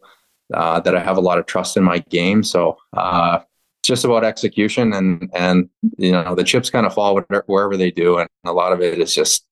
uh, 0.53 0.79
that 0.81 0.95
I 0.95 1.03
have 1.03 1.17
a 1.17 1.21
lot 1.21 1.37
of 1.37 1.45
trust 1.45 1.77
in 1.77 1.83
my 1.83 1.99
game. 1.99 2.43
So 2.43 2.77
uh, 2.93 3.39
just 3.83 4.05
about 4.05 4.23
execution 4.23 4.93
and 4.93 5.29
and 5.33 5.69
you 5.97 6.11
know 6.11 6.35
the 6.35 6.43
chips 6.43 6.69
kind 6.69 6.85
of 6.85 6.93
fall 6.93 7.19
wherever 7.45 7.77
they 7.77 7.91
do, 7.91 8.17
and 8.17 8.29
a 8.45 8.53
lot 8.53 8.71
of 8.71 8.81
it 8.81 8.99
is 8.99 9.13
just 9.13 9.45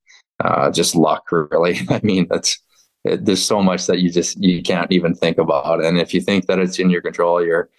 uh, 0.44 0.72
just 0.72 0.96
luck, 0.96 1.32
really. 1.32 1.80
I 1.90 2.00
mean, 2.04 2.28
that's 2.30 2.60
it, 3.04 3.26
there's 3.26 3.44
so 3.44 3.62
much 3.62 3.88
that 3.88 4.00
you 4.00 4.10
just 4.10 4.42
you 4.42 4.64
can't 4.64 4.92
even 4.92 5.14
think 5.14 5.38
about, 5.38 5.84
and 5.84 6.00
if 6.00 6.14
you 6.14 6.22
think 6.22 6.48
that 6.48 6.60
it's 6.60 6.80
in 6.80 6.90
your 6.90 7.02
control, 7.02 7.44
you're 7.44 7.70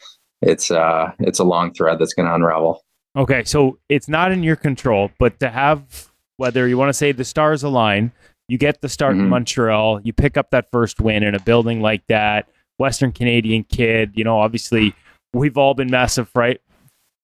it's 0.42 0.70
uh 0.70 1.12
it's 1.20 1.38
a 1.38 1.44
long 1.44 1.72
thread 1.72 1.98
that's 1.98 2.14
going 2.14 2.28
to 2.28 2.34
unravel. 2.34 2.84
Okay, 3.16 3.44
so 3.44 3.78
it's 3.88 4.08
not 4.08 4.32
in 4.32 4.42
your 4.42 4.56
control, 4.56 5.10
but 5.18 5.38
to 5.40 5.48
have 5.48 6.10
whether 6.36 6.66
you 6.66 6.76
want 6.76 6.88
to 6.88 6.94
say 6.94 7.12
the 7.12 7.24
stars 7.24 7.62
align, 7.62 8.10
you 8.48 8.58
get 8.58 8.80
the 8.80 8.88
start 8.88 9.14
mm-hmm. 9.14 9.24
in 9.24 9.30
Montreal, 9.30 10.00
you 10.02 10.12
pick 10.12 10.36
up 10.36 10.50
that 10.50 10.70
first 10.70 11.00
win 11.00 11.22
in 11.22 11.34
a 11.34 11.40
building 11.40 11.80
like 11.80 12.06
that, 12.08 12.48
Western 12.78 13.12
Canadian 13.12 13.64
kid, 13.64 14.12
you 14.14 14.24
know, 14.24 14.38
obviously 14.38 14.94
we've 15.32 15.56
all 15.56 15.74
been 15.74 15.90
massive 15.90 16.30
right 16.34 16.60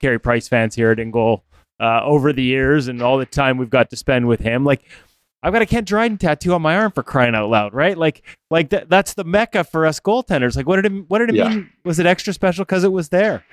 Carey 0.00 0.18
Price 0.18 0.48
fans 0.48 0.74
here 0.74 0.90
at 0.90 0.98
InGoal 0.98 1.42
uh, 1.80 2.02
over 2.04 2.32
the 2.32 2.42
years 2.42 2.88
and 2.88 3.02
all 3.02 3.18
the 3.18 3.26
time 3.26 3.58
we've 3.58 3.70
got 3.70 3.90
to 3.90 3.96
spend 3.96 4.26
with 4.26 4.40
him. 4.40 4.64
Like 4.64 4.84
I've 5.42 5.52
got 5.52 5.62
a 5.62 5.66
Ken 5.66 5.84
Dryden 5.84 6.18
tattoo 6.18 6.52
on 6.54 6.62
my 6.62 6.76
arm 6.76 6.92
for 6.92 7.02
crying 7.02 7.34
out 7.34 7.48
loud, 7.48 7.72
right? 7.74 7.96
Like 7.96 8.22
like 8.50 8.70
th- 8.70 8.86
that's 8.88 9.14
the 9.14 9.24
mecca 9.24 9.64
for 9.64 9.86
us 9.86 10.00
goaltenders. 10.00 10.56
Like 10.56 10.66
what 10.66 10.76
did 10.76 10.92
it 10.92 11.08
what 11.08 11.18
did 11.18 11.30
it 11.30 11.36
yeah. 11.36 11.48
mean? 11.48 11.70
Was 11.84 11.98
it 11.98 12.06
extra 12.06 12.32
special 12.32 12.64
because 12.64 12.84
it 12.84 12.92
was 12.92 13.08
there? 13.10 13.44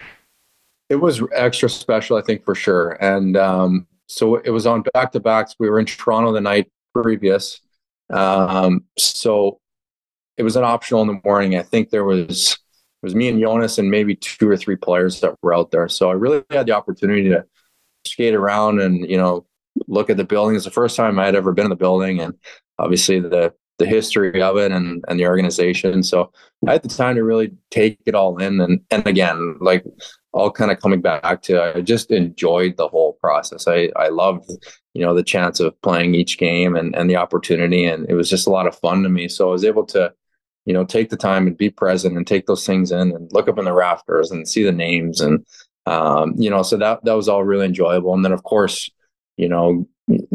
It 0.89 0.97
was 0.97 1.21
extra 1.33 1.69
special, 1.69 2.17
I 2.17 2.21
think 2.21 2.45
for 2.45 2.55
sure. 2.55 2.91
And 3.01 3.35
um, 3.35 3.87
so 4.07 4.35
it 4.35 4.51
was 4.51 4.67
on 4.67 4.83
back 4.93 5.11
to 5.13 5.19
backs. 5.19 5.55
We 5.59 5.69
were 5.69 5.79
in 5.79 5.85
Toronto 5.85 6.31
the 6.31 6.41
night 6.41 6.69
previous. 7.03 7.61
Um, 8.09 8.85
so 8.97 9.59
it 10.37 10.43
was 10.43 10.55
an 10.55 10.63
optional 10.63 11.01
in 11.01 11.07
the 11.07 11.19
morning. 11.23 11.57
I 11.57 11.63
think 11.63 11.89
there 11.89 12.03
was 12.03 12.53
it 12.53 13.05
was 13.05 13.15
me 13.15 13.29
and 13.29 13.39
Jonas 13.39 13.77
and 13.77 13.89
maybe 13.91 14.15
two 14.15 14.49
or 14.49 14.57
three 14.57 14.75
players 14.75 15.21
that 15.21 15.35
were 15.41 15.53
out 15.53 15.71
there. 15.71 15.87
So 15.89 16.09
I 16.09 16.13
really 16.13 16.43
had 16.49 16.65
the 16.65 16.73
opportunity 16.73 17.29
to 17.29 17.45
skate 18.05 18.33
around 18.33 18.79
and 18.79 19.09
you 19.09 19.17
know 19.17 19.45
look 19.87 20.09
at 20.09 20.17
the 20.17 20.23
building. 20.23 20.55
It's 20.55 20.65
the 20.65 20.71
first 20.71 20.95
time 20.95 21.19
I 21.19 21.25
had 21.25 21.35
ever 21.35 21.51
been 21.51 21.65
in 21.65 21.69
the 21.69 21.75
building, 21.75 22.19
and 22.19 22.33
obviously 22.79 23.19
the 23.19 23.53
the 23.77 23.85
history 23.85 24.41
of 24.41 24.57
it 24.57 24.71
and 24.71 25.03
and 25.07 25.19
the 25.19 25.27
organization. 25.27 26.03
So 26.03 26.31
I 26.67 26.73
had 26.73 26.83
the 26.83 26.89
time 26.89 27.15
to 27.15 27.23
really 27.23 27.51
take 27.71 27.99
it 28.05 28.15
all 28.15 28.37
in. 28.37 28.61
And 28.61 28.81
and 28.91 29.05
again, 29.05 29.57
like 29.59 29.83
all 30.31 30.51
kind 30.51 30.71
of 30.71 30.79
coming 30.79 31.01
back 31.01 31.41
to, 31.43 31.75
I 31.75 31.81
just 31.81 32.11
enjoyed 32.11 32.77
the 32.77 32.87
whole 32.87 33.13
process. 33.21 33.67
I 33.67 33.89
I 33.95 34.09
loved 34.09 34.49
you 34.95 35.01
know 35.01 35.13
the 35.13 35.23
chance 35.23 35.59
of 35.59 35.79
playing 35.81 36.15
each 36.15 36.39
game 36.39 36.75
and 36.75 36.95
and 36.95 37.09
the 37.09 37.17
opportunity, 37.17 37.85
and 37.85 38.09
it 38.09 38.15
was 38.15 38.29
just 38.29 38.47
a 38.47 38.51
lot 38.51 38.67
of 38.67 38.79
fun 38.79 39.03
to 39.03 39.09
me. 39.09 39.27
So 39.27 39.49
I 39.49 39.51
was 39.51 39.65
able 39.65 39.85
to 39.87 40.13
you 40.65 40.73
know, 40.73 40.83
take 40.83 41.09
the 41.09 41.17
time 41.17 41.47
and 41.47 41.57
be 41.57 41.69
present 41.69 42.17
and 42.17 42.25
take 42.25 42.47
those 42.47 42.65
things 42.65 42.91
in 42.91 43.11
and 43.11 43.31
look 43.31 43.47
up 43.47 43.59
in 43.59 43.65
the 43.65 43.73
rafters 43.73 44.31
and 44.31 44.47
see 44.47 44.63
the 44.63 44.71
names 44.71 45.21
and 45.21 45.45
um, 45.87 46.33
you 46.35 46.49
know, 46.49 46.63
so 46.63 46.77
that 46.77 47.05
that 47.05 47.13
was 47.13 47.29
all 47.29 47.43
really 47.43 47.67
enjoyable. 47.67 48.15
And 48.15 48.25
then 48.25 48.31
of 48.31 48.41
course, 48.41 48.89
you 49.37 49.47
know, 49.47 49.87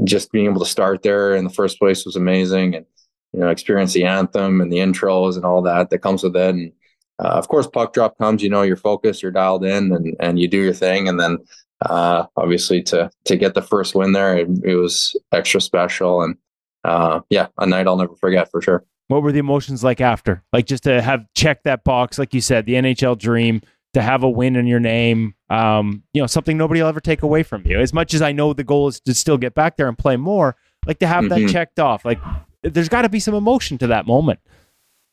just 0.04 0.30
being 0.30 0.46
able 0.46 0.60
to 0.60 0.66
start 0.66 1.02
there 1.02 1.34
in 1.34 1.42
the 1.42 1.50
first 1.50 1.78
place 1.80 2.06
was 2.06 2.14
amazing 2.14 2.76
and 2.76 2.86
you 3.32 3.40
know, 3.40 3.48
experience 3.48 3.92
the 3.92 4.04
anthem 4.04 4.60
and 4.60 4.72
the 4.72 4.78
intros 4.78 5.34
and 5.34 5.44
all 5.44 5.62
that 5.62 5.90
that 5.90 5.98
comes 5.98 6.22
with 6.22 6.36
it. 6.36 6.54
And 6.54 6.72
uh, 7.18 7.28
of 7.28 7.48
course, 7.48 7.66
puck 7.66 7.92
drop 7.92 8.16
comes, 8.16 8.44
you 8.44 8.48
know, 8.48 8.62
you're 8.62 8.76
focused, 8.76 9.22
you're 9.22 9.32
dialed 9.32 9.64
in, 9.64 9.92
and 9.92 10.16
and 10.20 10.38
you 10.38 10.46
do 10.46 10.58
your 10.58 10.72
thing. 10.72 11.08
And 11.08 11.18
then 11.18 11.38
uh, 11.86 12.26
obviously 12.36 12.82
to 12.84 13.10
to 13.24 13.36
get 13.36 13.54
the 13.54 13.62
first 13.62 13.94
win 13.94 14.12
there, 14.12 14.38
it, 14.38 14.48
it 14.64 14.76
was 14.76 15.16
extra 15.32 15.60
special. 15.60 16.22
And 16.22 16.36
uh, 16.84 17.20
yeah, 17.30 17.48
a 17.58 17.66
night 17.66 17.86
I'll 17.86 17.96
never 17.96 18.16
forget 18.16 18.50
for 18.50 18.60
sure. 18.60 18.84
What 19.08 19.22
were 19.22 19.32
the 19.32 19.40
emotions 19.40 19.82
like 19.82 20.00
after? 20.00 20.42
Like 20.52 20.66
just 20.66 20.84
to 20.84 21.02
have 21.02 21.24
checked 21.34 21.64
that 21.64 21.82
box, 21.82 22.18
like 22.18 22.32
you 22.32 22.40
said, 22.40 22.66
the 22.66 22.74
NHL 22.74 23.18
dream, 23.18 23.60
to 23.94 24.02
have 24.02 24.22
a 24.22 24.28
win 24.28 24.56
in 24.56 24.66
your 24.66 24.80
name, 24.80 25.34
um, 25.48 26.04
you 26.12 26.20
know, 26.20 26.26
something 26.26 26.56
nobody 26.56 26.80
will 26.80 26.88
ever 26.88 27.00
take 27.00 27.22
away 27.22 27.42
from 27.42 27.66
you. 27.66 27.80
As 27.80 27.92
much 27.92 28.14
as 28.14 28.22
I 28.22 28.32
know 28.32 28.52
the 28.52 28.62
goal 28.62 28.88
is 28.88 29.00
to 29.00 29.14
still 29.14 29.36
get 29.36 29.54
back 29.54 29.76
there 29.76 29.88
and 29.88 29.98
play 29.98 30.16
more, 30.16 30.56
like 30.86 31.00
to 31.00 31.06
have 31.06 31.24
mm-hmm. 31.24 31.46
that 31.46 31.52
checked 31.52 31.80
off, 31.80 32.04
like 32.04 32.20
there's 32.62 32.88
got 32.88 33.02
to 33.02 33.08
be 33.08 33.20
some 33.20 33.34
emotion 33.34 33.78
to 33.78 33.88
that 33.88 34.06
moment. 34.06 34.38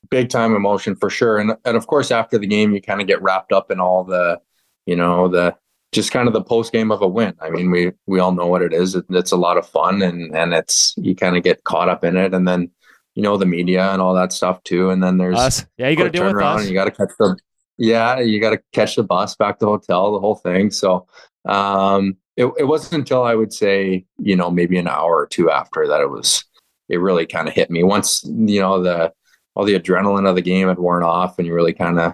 Big 0.09 0.30
time 0.30 0.55
emotion 0.55 0.95
for 0.95 1.09
sure, 1.09 1.38
and 1.38 1.53
and 1.65 1.76
of 1.76 1.88
course 1.88 2.11
after 2.11 2.38
the 2.38 2.47
game 2.47 2.72
you 2.72 2.82
kind 2.82 3.01
of 3.01 3.07
get 3.07 3.22
wrapped 3.22 3.51
up 3.51 3.72
in 3.72 3.80
all 3.80 4.03
the, 4.03 4.39
you 4.86 4.95
know, 4.95 5.28
the 5.28 5.55
just 5.92 6.12
kind 6.12 6.28
of 6.28 6.34
the 6.34 6.44
post 6.44 6.72
game 6.74 6.92
of 6.92 7.02
a 7.02 7.08
win. 7.08 7.34
I 7.42 7.50
mean, 7.50 7.72
we 7.72 7.92
we 8.06 8.20
all 8.20 8.32
know 8.32 8.48
what 8.48 8.62
it 8.62 8.74
is. 8.74 8.96
It, 8.96 9.06
it's 9.10 9.32
a 9.32 9.38
lot 9.38 9.58
of 9.58 9.68
fun, 9.68 10.02
and 10.02 10.36
and 10.36 10.54
it's 10.54 10.94
you 10.98 11.16
kind 11.16 11.38
of 11.38 11.44
get 11.44 11.64
caught 11.64 11.90
up 11.90 12.04
in 12.04 12.18
it, 12.18 12.34
and 12.34 12.48
then 12.48 12.72
you 13.16 13.24
know 13.24 13.38
the 13.38 13.46
media 13.46 13.92
and 13.92 14.02
all 14.02 14.14
that 14.16 14.34
stuff 14.34 14.62
too. 14.64 14.90
And 14.90 15.02
then 15.02 15.18
there's 15.18 15.38
us. 15.38 15.66
Yeah, 15.78 15.90
you 15.90 15.96
got 15.96 16.04
to 16.04 16.10
deal 16.10 16.26
with 16.26 16.42
us. 16.42 16.68
you 16.68 16.74
got 16.74 16.86
to 16.86 16.92
catch 16.92 17.12
the 17.18 17.38
yeah, 17.78 18.20
you 18.20 18.42
got 18.42 18.52
to 18.52 18.62
catch 18.74 18.96
the 18.96 19.04
bus 19.04 19.36
back 19.36 19.60
to 19.60 19.66
the 19.66 19.72
hotel, 19.72 20.14
the 20.14 20.20
whole 20.20 20.36
thing. 20.36 20.72
So 20.72 21.08
um, 21.46 22.18
it 22.36 22.46
it 22.58 22.66
wasn't 22.66 23.02
until 23.02 23.24
I 23.24 23.36
would 23.36 23.54
say 23.54 24.06
you 24.18 24.36
know 24.36 24.52
maybe 24.52 24.78
an 24.78 24.88
hour 24.88 25.16
or 25.16 25.28
two 25.28 25.50
after 25.50 25.88
that 25.88 26.02
it 26.02 26.10
was 26.10 26.44
it 26.90 26.98
really 26.98 27.26
kind 27.26 27.48
of 27.48 27.54
hit 27.54 27.70
me 27.70 27.84
once 27.84 28.24
you 28.26 28.60
know 28.60 28.82
the 28.82 29.14
all 29.56 29.66
the 29.66 29.78
adrenaline 29.78 30.30
of 30.30 30.36
the 30.36 30.42
game 30.42 30.68
had 30.68 30.78
worn 30.78 31.04
off 31.04 31.40
and 31.40 31.48
you 31.48 31.54
really 31.54 31.74
kind 31.74 32.00
of 32.00 32.14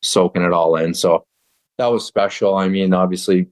soaking 0.00 0.42
it 0.42 0.52
all 0.52 0.76
in. 0.76 0.94
So 0.94 1.26
that 1.78 1.86
was 1.86 2.04
special. 2.04 2.56
I 2.56 2.68
mean, 2.68 2.92
obviously 2.92 3.48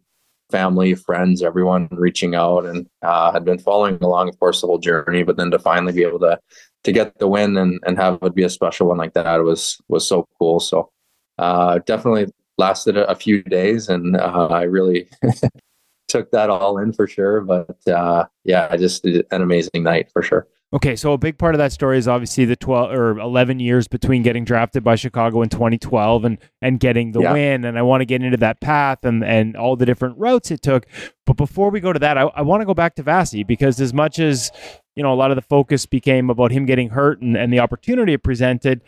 family, 0.51 0.95
friends, 0.95 1.43
everyone 1.43 1.89
reaching 1.91 2.35
out 2.35 2.66
and 2.66 2.87
uh, 3.03 3.33
had 3.33 3.45
been 3.45 3.59
following 3.59 3.99
along, 4.01 4.29
of 4.29 4.39
course, 4.39 4.61
the 4.61 4.66
whole 4.66 4.79
journey. 4.79 5.22
But 5.22 5.37
then 5.37 5.51
to 5.51 5.59
finally 5.59 5.93
be 5.93 6.03
able 6.03 6.20
to 6.20 6.39
to 6.85 6.93
get 6.93 7.18
the 7.18 7.27
win 7.27 7.57
and, 7.57 7.81
and 7.85 7.99
have 7.99 8.18
it 8.22 8.35
be 8.35 8.45
a 8.45 8.49
special 8.49 8.89
one 8.89 8.99
like 8.99 9.14
that 9.14 9.39
was 9.39 9.79
was 9.89 10.07
so 10.07 10.27
cool. 10.39 10.61
So 10.61 10.91
uh, 11.39 11.81
definitely 11.87 12.27
lasted 12.59 12.97
a, 12.97 13.11
a, 13.11 13.14
few 13.14 13.43
days, 13.43 13.89
and 13.89 14.16
uh, 14.16 14.49
I 14.51 14.62
really 14.62 15.09
took 16.09 16.31
that 16.31 16.49
all 16.49 16.79
in 16.79 16.93
for 16.93 17.07
sure. 17.07 17.41
But 17.41 17.77
uh, 17.89 18.27
yeah, 18.45 18.68
I 18.70 18.77
just 18.77 19.05
an 19.05 19.24
amazing 19.31 19.83
night 19.83 20.11
for 20.12 20.22
sure. 20.22 20.47
Okay, 20.73 20.97
so 20.97 21.12
a 21.12 21.19
big 21.19 21.39
part 21.39 21.55
of 21.55 21.59
that 21.59 21.73
story 21.73 21.97
is 21.97 22.09
obviously 22.09 22.45
the 22.45 22.57
12 22.57 22.93
or 22.93 23.19
11 23.21 23.61
years 23.61 23.87
between 23.87 24.23
getting 24.23 24.45
drafted 24.45 24.83
by 24.83 24.97
Chicago 24.97 25.43
in 25.43 25.49
2012 25.49 26.25
and 26.25 26.39
and 26.61 26.81
getting 26.81 27.12
the 27.12 27.21
yeah. 27.21 27.33
win. 27.33 27.64
And 27.64 27.79
I 27.79 27.83
want 27.83 28.01
to 28.01 28.05
get 28.05 28.23
into 28.23 28.37
that 28.39 28.61
path 28.61 29.05
and 29.05 29.25
and 29.25 29.57
all 29.57 29.77
the 29.77 29.87
different 29.87 30.19
routes 30.19 30.51
it 30.51 30.62
took. 30.62 30.87
But 31.25 31.37
before 31.37 31.71
we 31.71 31.79
go 31.81 31.93
to 31.93 32.01
that, 32.01 32.19
I, 32.19 32.23
I 32.23 32.43
want 32.43 32.62
to 32.62 32.67
go 32.67 32.75
back 32.75 32.97
to 32.97 33.05
Vasi 33.05 33.47
because 33.47 33.81
as 33.81 33.95
much 33.95 34.19
as 34.19 34.51
you 34.97 35.03
know, 35.03 35.12
a 35.12 35.14
lot 35.14 35.31
of 35.31 35.37
the 35.37 35.43
focus 35.43 35.87
became 35.87 36.31
about 36.31 36.51
him 36.51 36.64
getting 36.64 36.89
hurt 36.89 37.21
and, 37.21 37.37
and 37.37 37.53
the 37.53 37.61
opportunity 37.61 38.14
it 38.14 38.23
presented. 38.23 38.83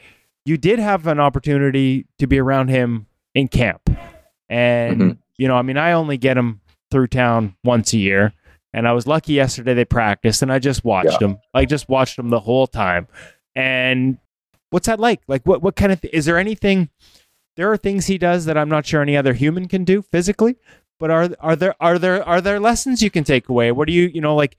You 0.45 0.57
did 0.57 0.79
have 0.79 1.07
an 1.07 1.21
opportunity 1.21 2.07
to 2.19 2.27
be 2.27 2.39
around 2.39 2.69
him 2.69 3.07
in 3.35 3.49
camp. 3.49 3.91
And, 4.49 5.01
mm-hmm. 5.01 5.21
you 5.37 5.47
know, 5.47 5.57
I 5.57 5.63
mean, 5.63 5.77
I 5.77 5.93
only 5.93 6.17
get 6.17 6.39
him 6.39 6.63
through 6.91 7.09
town 7.09 7.55
once 7.63 7.93
a 7.93 7.99
year. 7.99 8.33
And 8.73 8.87
I 8.87 8.93
was 8.93 9.07
lucky 9.07 9.33
yesterday 9.33 9.75
they 9.75 9.85
practiced 9.85 10.43
and 10.43 10.53
I 10.53 10.59
just 10.59 10.85
watched 10.85 11.21
yeah. 11.21 11.29
him. 11.29 11.39
I 11.55 11.65
just 11.65 11.89
watched 11.89 12.19
him 12.19 12.31
the 12.31 12.41
whole 12.41 12.67
time. 12.67 13.09
And 13.55 14.19
what's 14.71 14.87
that 14.87 15.01
like? 15.01 15.21
Like, 15.27 15.45
what, 15.45 15.63
what 15.63 15.77
kind 15.77 15.93
of, 15.93 16.01
th- 16.01 16.13
is 16.13 16.27
there 16.27 16.39
anything, 16.39 16.91
there 17.57 17.73
are 17.73 17.77
things 17.77 18.07
he 18.07 18.19
does 18.19 18.45
that 18.45 18.59
I'm 18.59 18.69
not 18.69 18.87
sure 18.87 19.03
any 19.03 19.17
other 19.17 19.33
human 19.33 19.69
can 19.69 19.85
do 19.85 20.03
physically, 20.03 20.57
but 21.01 21.11
are, 21.11 21.31
are 21.41 21.57
there, 21.57 21.75
are 21.81 21.99
there, 21.99 22.23
are 22.23 22.41
there 22.41 22.61
lessons 22.61 23.03
you 23.03 23.11
can 23.11 23.25
take 23.25 23.49
away? 23.49 23.73
What 23.73 23.87
do 23.87 23.95
you, 23.95 24.09
you 24.09 24.21
know, 24.21 24.37
like, 24.37 24.57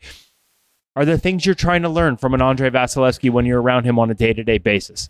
are 0.95 1.05
there 1.05 1.17
things 1.17 1.45
you're 1.45 1.55
trying 1.55 1.83
to 1.83 1.89
learn 1.89 2.17
from 2.17 2.33
an 2.33 2.41
Andrei 2.41 2.69
Vasilevskiy 2.69 3.29
when 3.29 3.45
you're 3.45 3.61
around 3.61 3.85
him 3.85 3.99
on 3.99 4.09
a 4.09 4.15
day 4.15 4.33
to 4.33 4.43
day 4.43 4.57
basis? 4.57 5.09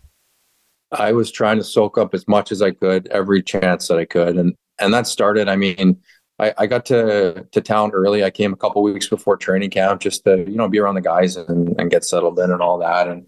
I 0.92 1.12
was 1.12 1.32
trying 1.32 1.56
to 1.56 1.64
soak 1.64 1.98
up 1.98 2.14
as 2.14 2.28
much 2.28 2.52
as 2.52 2.62
I 2.62 2.72
could, 2.72 3.06
every 3.08 3.42
chance 3.42 3.88
that 3.88 3.98
I 3.98 4.04
could, 4.04 4.36
and 4.36 4.54
and 4.78 4.92
that 4.92 5.06
started. 5.06 5.48
I 5.48 5.56
mean, 5.56 6.00
I, 6.40 6.54
I 6.56 6.66
got 6.66 6.86
to 6.86 7.46
to 7.52 7.60
town 7.60 7.90
early. 7.92 8.24
I 8.24 8.30
came 8.30 8.52
a 8.52 8.56
couple 8.56 8.82
weeks 8.82 9.08
before 9.08 9.36
training 9.36 9.70
camp 9.70 10.00
just 10.00 10.24
to 10.24 10.38
you 10.38 10.56
know 10.56 10.68
be 10.68 10.78
around 10.78 10.94
the 10.94 11.02
guys 11.02 11.36
and, 11.36 11.78
and 11.78 11.90
get 11.90 12.04
settled 12.04 12.38
in 12.38 12.50
and 12.50 12.62
all 12.62 12.78
that, 12.78 13.08
and 13.08 13.26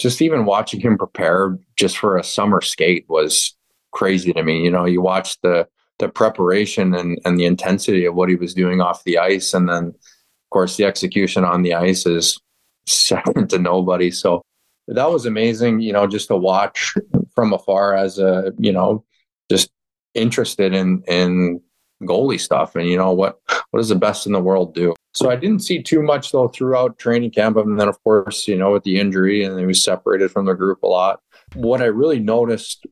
just 0.00 0.22
even 0.22 0.46
watching 0.46 0.80
him 0.80 0.96
prepare 0.96 1.58
just 1.76 1.98
for 1.98 2.16
a 2.16 2.24
summer 2.24 2.60
skate 2.60 3.06
was 3.08 3.56
crazy 3.92 4.32
to 4.32 4.42
me. 4.42 4.62
You 4.62 4.70
know, 4.70 4.84
you 4.84 5.02
watch 5.02 5.40
the 5.40 5.66
the 5.98 6.08
preparation 6.08 6.94
and 6.94 7.18
and 7.24 7.38
the 7.38 7.44
intensity 7.44 8.04
of 8.04 8.14
what 8.14 8.28
he 8.28 8.36
was 8.36 8.54
doing 8.54 8.80
off 8.80 9.04
the 9.04 9.18
ice, 9.18 9.52
and 9.52 9.68
then 9.68 9.86
of 9.86 10.50
course, 10.50 10.76
the 10.76 10.84
execution 10.84 11.44
on 11.44 11.62
the 11.62 11.74
ice 11.74 12.06
is 12.06 12.40
second 12.86 13.50
to 13.50 13.58
nobody. 13.58 14.12
So 14.12 14.42
that 14.86 15.10
was 15.10 15.26
amazing, 15.26 15.80
you 15.80 15.92
know, 15.92 16.06
just 16.06 16.28
to 16.28 16.36
watch 16.36 16.94
from 17.34 17.52
afar 17.52 17.94
as 17.94 18.18
a, 18.18 18.52
you 18.58 18.72
know, 18.72 19.04
just 19.50 19.70
interested 20.14 20.72
in 20.72 21.02
in 21.08 21.60
goalie 22.06 22.40
stuff 22.40 22.76
and 22.76 22.88
you 22.88 22.96
know 22.96 23.12
what 23.12 23.40
what 23.70 23.78
does 23.78 23.88
the 23.88 23.94
best 23.94 24.26
in 24.26 24.32
the 24.32 24.40
world 24.40 24.74
do. 24.74 24.94
So 25.14 25.30
I 25.30 25.36
didn't 25.36 25.60
see 25.60 25.82
too 25.82 26.02
much 26.02 26.32
though 26.32 26.48
throughout 26.48 26.98
training 26.98 27.30
camp, 27.30 27.56
and 27.56 27.78
then 27.78 27.88
of 27.88 28.02
course, 28.02 28.48
you 28.48 28.56
know, 28.56 28.72
with 28.72 28.84
the 28.84 28.98
injury 28.98 29.44
and 29.44 29.58
he 29.58 29.66
was 29.66 29.82
separated 29.82 30.30
from 30.30 30.46
the 30.46 30.54
group 30.54 30.82
a 30.82 30.86
lot. 30.86 31.20
What 31.54 31.80
I 31.80 31.86
really 31.86 32.18
noticed 32.18 32.86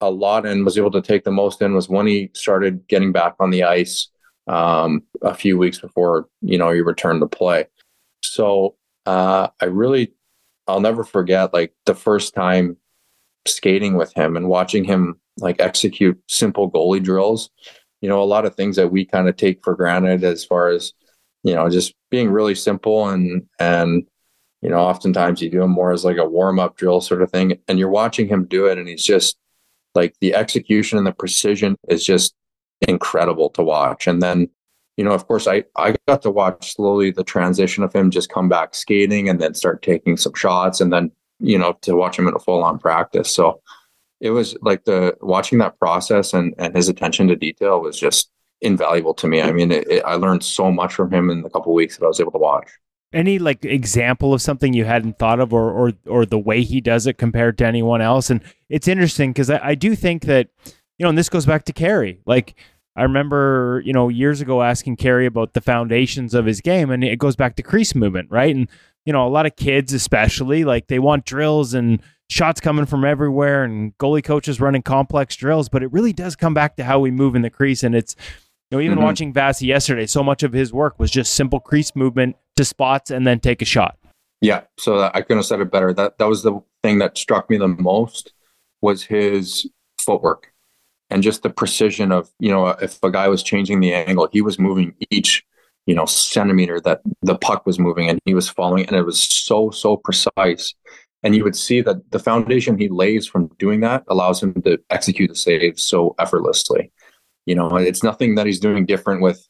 a 0.00 0.10
lot 0.10 0.46
and 0.46 0.64
was 0.64 0.76
able 0.76 0.90
to 0.90 1.02
take 1.02 1.24
the 1.24 1.30
most 1.30 1.62
in 1.62 1.74
was 1.74 1.88
when 1.88 2.06
he 2.06 2.30
started 2.34 2.86
getting 2.88 3.12
back 3.12 3.36
on 3.40 3.50
the 3.50 3.64
ice 3.64 4.08
um, 4.46 5.02
a 5.22 5.34
few 5.34 5.56
weeks 5.56 5.78
before 5.78 6.28
you 6.42 6.58
know 6.58 6.70
he 6.70 6.80
returned 6.80 7.20
to 7.20 7.26
play. 7.26 7.66
So 8.22 8.76
uh, 9.06 9.48
I 9.60 9.66
really, 9.66 10.12
I'll 10.66 10.80
never 10.80 11.04
forget 11.04 11.52
like 11.52 11.72
the 11.86 11.94
first 11.94 12.34
time 12.34 12.76
skating 13.46 13.94
with 13.94 14.12
him 14.14 14.36
and 14.36 14.48
watching 14.48 14.84
him 14.84 15.20
like 15.38 15.60
execute 15.60 16.18
simple 16.28 16.70
goalie 16.70 17.02
drills. 17.02 17.50
You 18.04 18.10
know, 18.10 18.22
a 18.22 18.24
lot 18.24 18.44
of 18.44 18.54
things 18.54 18.76
that 18.76 18.92
we 18.92 19.06
kind 19.06 19.30
of 19.30 19.36
take 19.38 19.64
for 19.64 19.74
granted 19.74 20.24
as 20.24 20.44
far 20.44 20.68
as 20.68 20.92
you 21.42 21.54
know 21.54 21.70
just 21.70 21.94
being 22.10 22.30
really 22.30 22.54
simple 22.54 23.08
and 23.08 23.46
and 23.58 24.06
you 24.60 24.68
know 24.68 24.76
oftentimes 24.76 25.40
you 25.40 25.48
do 25.48 25.60
them 25.60 25.70
more 25.70 25.90
as 25.90 26.04
like 26.04 26.18
a 26.18 26.28
warm 26.28 26.58
up 26.58 26.76
drill 26.76 27.00
sort 27.00 27.22
of 27.22 27.30
thing 27.30 27.58
and 27.66 27.78
you're 27.78 27.88
watching 27.88 28.28
him 28.28 28.44
do 28.44 28.66
it 28.66 28.76
and 28.76 28.88
he's 28.88 29.02
just 29.02 29.38
like 29.94 30.14
the 30.20 30.34
execution 30.34 30.98
and 30.98 31.06
the 31.06 31.14
precision 31.14 31.76
is 31.88 32.04
just 32.04 32.34
incredible 32.82 33.48
to 33.48 33.62
watch. 33.62 34.06
And 34.06 34.20
then 34.20 34.50
you 34.98 35.04
know 35.04 35.12
of 35.12 35.26
course 35.26 35.46
i 35.46 35.64
i 35.74 35.96
got 36.06 36.20
to 36.20 36.30
watch 36.30 36.74
slowly 36.74 37.10
the 37.10 37.24
transition 37.24 37.82
of 37.82 37.94
him 37.94 38.10
just 38.10 38.28
come 38.28 38.50
back 38.50 38.74
skating 38.74 39.30
and 39.30 39.40
then 39.40 39.54
start 39.54 39.80
taking 39.80 40.18
some 40.18 40.34
shots 40.34 40.78
and 40.82 40.92
then 40.92 41.10
you 41.40 41.58
know 41.58 41.72
to 41.80 41.96
watch 41.96 42.18
him 42.18 42.28
in 42.28 42.34
a 42.34 42.38
full 42.38 42.62
on 42.62 42.78
practice. 42.78 43.30
So 43.30 43.62
it 44.24 44.30
was 44.30 44.56
like 44.62 44.84
the 44.84 45.14
watching 45.20 45.58
that 45.58 45.78
process 45.78 46.32
and 46.32 46.54
and 46.58 46.74
his 46.74 46.88
attention 46.88 47.28
to 47.28 47.36
detail 47.36 47.80
was 47.80 48.00
just 48.00 48.30
invaluable 48.62 49.12
to 49.12 49.28
me. 49.28 49.42
I 49.42 49.52
mean 49.52 49.70
it, 49.70 49.86
it, 49.88 50.02
i 50.04 50.14
learned 50.14 50.42
so 50.42 50.72
much 50.72 50.94
from 50.94 51.12
him 51.12 51.28
in 51.30 51.42
the 51.42 51.50
couple 51.50 51.74
weeks 51.74 51.98
that 51.98 52.04
i 52.04 52.08
was 52.08 52.20
able 52.20 52.32
to 52.32 52.38
watch. 52.38 52.68
Any 53.12 53.38
like 53.38 53.64
example 53.64 54.32
of 54.32 54.40
something 54.42 54.72
you 54.72 54.86
hadn't 54.86 55.18
thought 55.18 55.40
of 55.40 55.52
or 55.52 55.70
or 55.70 55.92
or 56.06 56.24
the 56.24 56.38
way 56.38 56.62
he 56.62 56.80
does 56.80 57.06
it 57.06 57.18
compared 57.18 57.58
to 57.58 57.66
anyone 57.66 58.00
else? 58.00 58.30
And 58.30 58.40
it's 58.70 58.88
interesting 58.88 59.32
because 59.32 59.50
I, 59.50 59.60
I 59.62 59.74
do 59.74 59.94
think 59.94 60.22
that 60.22 60.48
you 60.98 61.04
know 61.04 61.10
and 61.10 61.18
this 61.18 61.28
goes 61.28 61.44
back 61.44 61.64
to 61.66 61.72
Carey 61.72 62.20
like 62.24 62.54
I 62.96 63.02
remember, 63.02 63.82
you 63.84 63.92
know, 63.92 64.08
years 64.08 64.40
ago 64.40 64.62
asking 64.62 64.96
Carey 64.96 65.26
about 65.26 65.54
the 65.54 65.60
foundations 65.60 66.32
of 66.32 66.46
his 66.46 66.60
game, 66.60 66.90
and 66.90 67.02
it 67.02 67.18
goes 67.18 67.34
back 67.34 67.56
to 67.56 67.62
crease 67.62 67.92
movement, 67.92 68.30
right? 68.30 68.54
And 68.54 68.68
you 69.04 69.12
know, 69.12 69.26
a 69.26 69.28
lot 69.28 69.46
of 69.46 69.56
kids, 69.56 69.92
especially, 69.92 70.64
like 70.64 70.86
they 70.86 71.00
want 71.00 71.26
drills 71.26 71.74
and 71.74 72.00
shots 72.28 72.60
coming 72.60 72.86
from 72.86 73.04
everywhere, 73.04 73.64
and 73.64 73.96
goalie 73.98 74.24
coaches 74.24 74.60
running 74.60 74.82
complex 74.82 75.36
drills. 75.36 75.68
But 75.68 75.82
it 75.82 75.92
really 75.92 76.12
does 76.12 76.36
come 76.36 76.54
back 76.54 76.76
to 76.76 76.84
how 76.84 77.00
we 77.00 77.10
move 77.10 77.34
in 77.34 77.42
the 77.42 77.50
crease, 77.50 77.82
and 77.82 77.94
it's 77.94 78.16
you 78.70 78.78
know, 78.78 78.82
even 78.82 78.96
mm-hmm. 78.96 79.04
watching 79.04 79.32
Vasi 79.32 79.66
yesterday, 79.66 80.06
so 80.06 80.22
much 80.22 80.42
of 80.42 80.52
his 80.52 80.72
work 80.72 80.98
was 80.98 81.10
just 81.10 81.34
simple 81.34 81.60
crease 81.60 81.94
movement 81.94 82.36
to 82.56 82.64
spots 82.64 83.10
and 83.10 83.26
then 83.26 83.40
take 83.40 83.62
a 83.62 83.64
shot. 83.64 83.98
Yeah, 84.40 84.62
so 84.78 84.98
that, 84.98 85.14
I 85.14 85.22
couldn't 85.22 85.38
have 85.38 85.46
said 85.46 85.60
it 85.60 85.70
better. 85.70 85.92
That 85.92 86.18
that 86.18 86.28
was 86.28 86.42
the 86.42 86.60
thing 86.82 86.98
that 86.98 87.16
struck 87.16 87.48
me 87.48 87.56
the 87.56 87.68
most 87.68 88.32
was 88.82 89.02
his 89.02 89.68
footwork 89.98 90.52
and 91.10 91.22
just 91.22 91.42
the 91.42 91.50
precision 91.50 92.12
of 92.12 92.30
you 92.38 92.50
know 92.50 92.68
if 92.68 93.02
a 93.02 93.10
guy 93.10 93.28
was 93.28 93.42
changing 93.42 93.80
the 93.80 93.94
angle, 93.94 94.28
he 94.32 94.42
was 94.42 94.58
moving 94.58 94.94
each 95.10 95.44
you 95.86 95.94
know 95.94 96.06
centimeter 96.06 96.80
that 96.80 97.00
the 97.22 97.36
puck 97.36 97.66
was 97.66 97.78
moving 97.78 98.08
and 98.08 98.18
he 98.24 98.34
was 98.34 98.48
following, 98.48 98.86
and 98.86 98.96
it 98.96 99.04
was 99.04 99.22
so 99.22 99.70
so 99.70 99.96
precise. 99.96 100.74
And 101.24 101.34
you 101.34 101.42
would 101.42 101.56
see 101.56 101.80
that 101.80 102.10
the 102.12 102.18
foundation 102.18 102.78
he 102.78 102.88
lays 102.88 103.26
from 103.26 103.48
doing 103.58 103.80
that 103.80 104.04
allows 104.08 104.42
him 104.42 104.60
to 104.62 104.78
execute 104.90 105.30
the 105.30 105.34
save 105.34 105.80
so 105.80 106.14
effortlessly. 106.18 106.92
You 107.46 107.56
know, 107.56 107.76
it's 107.76 108.02
nothing 108.02 108.36
that 108.36 108.46
he's 108.46 108.60
doing 108.60 108.86
different 108.86 109.22
with 109.22 109.44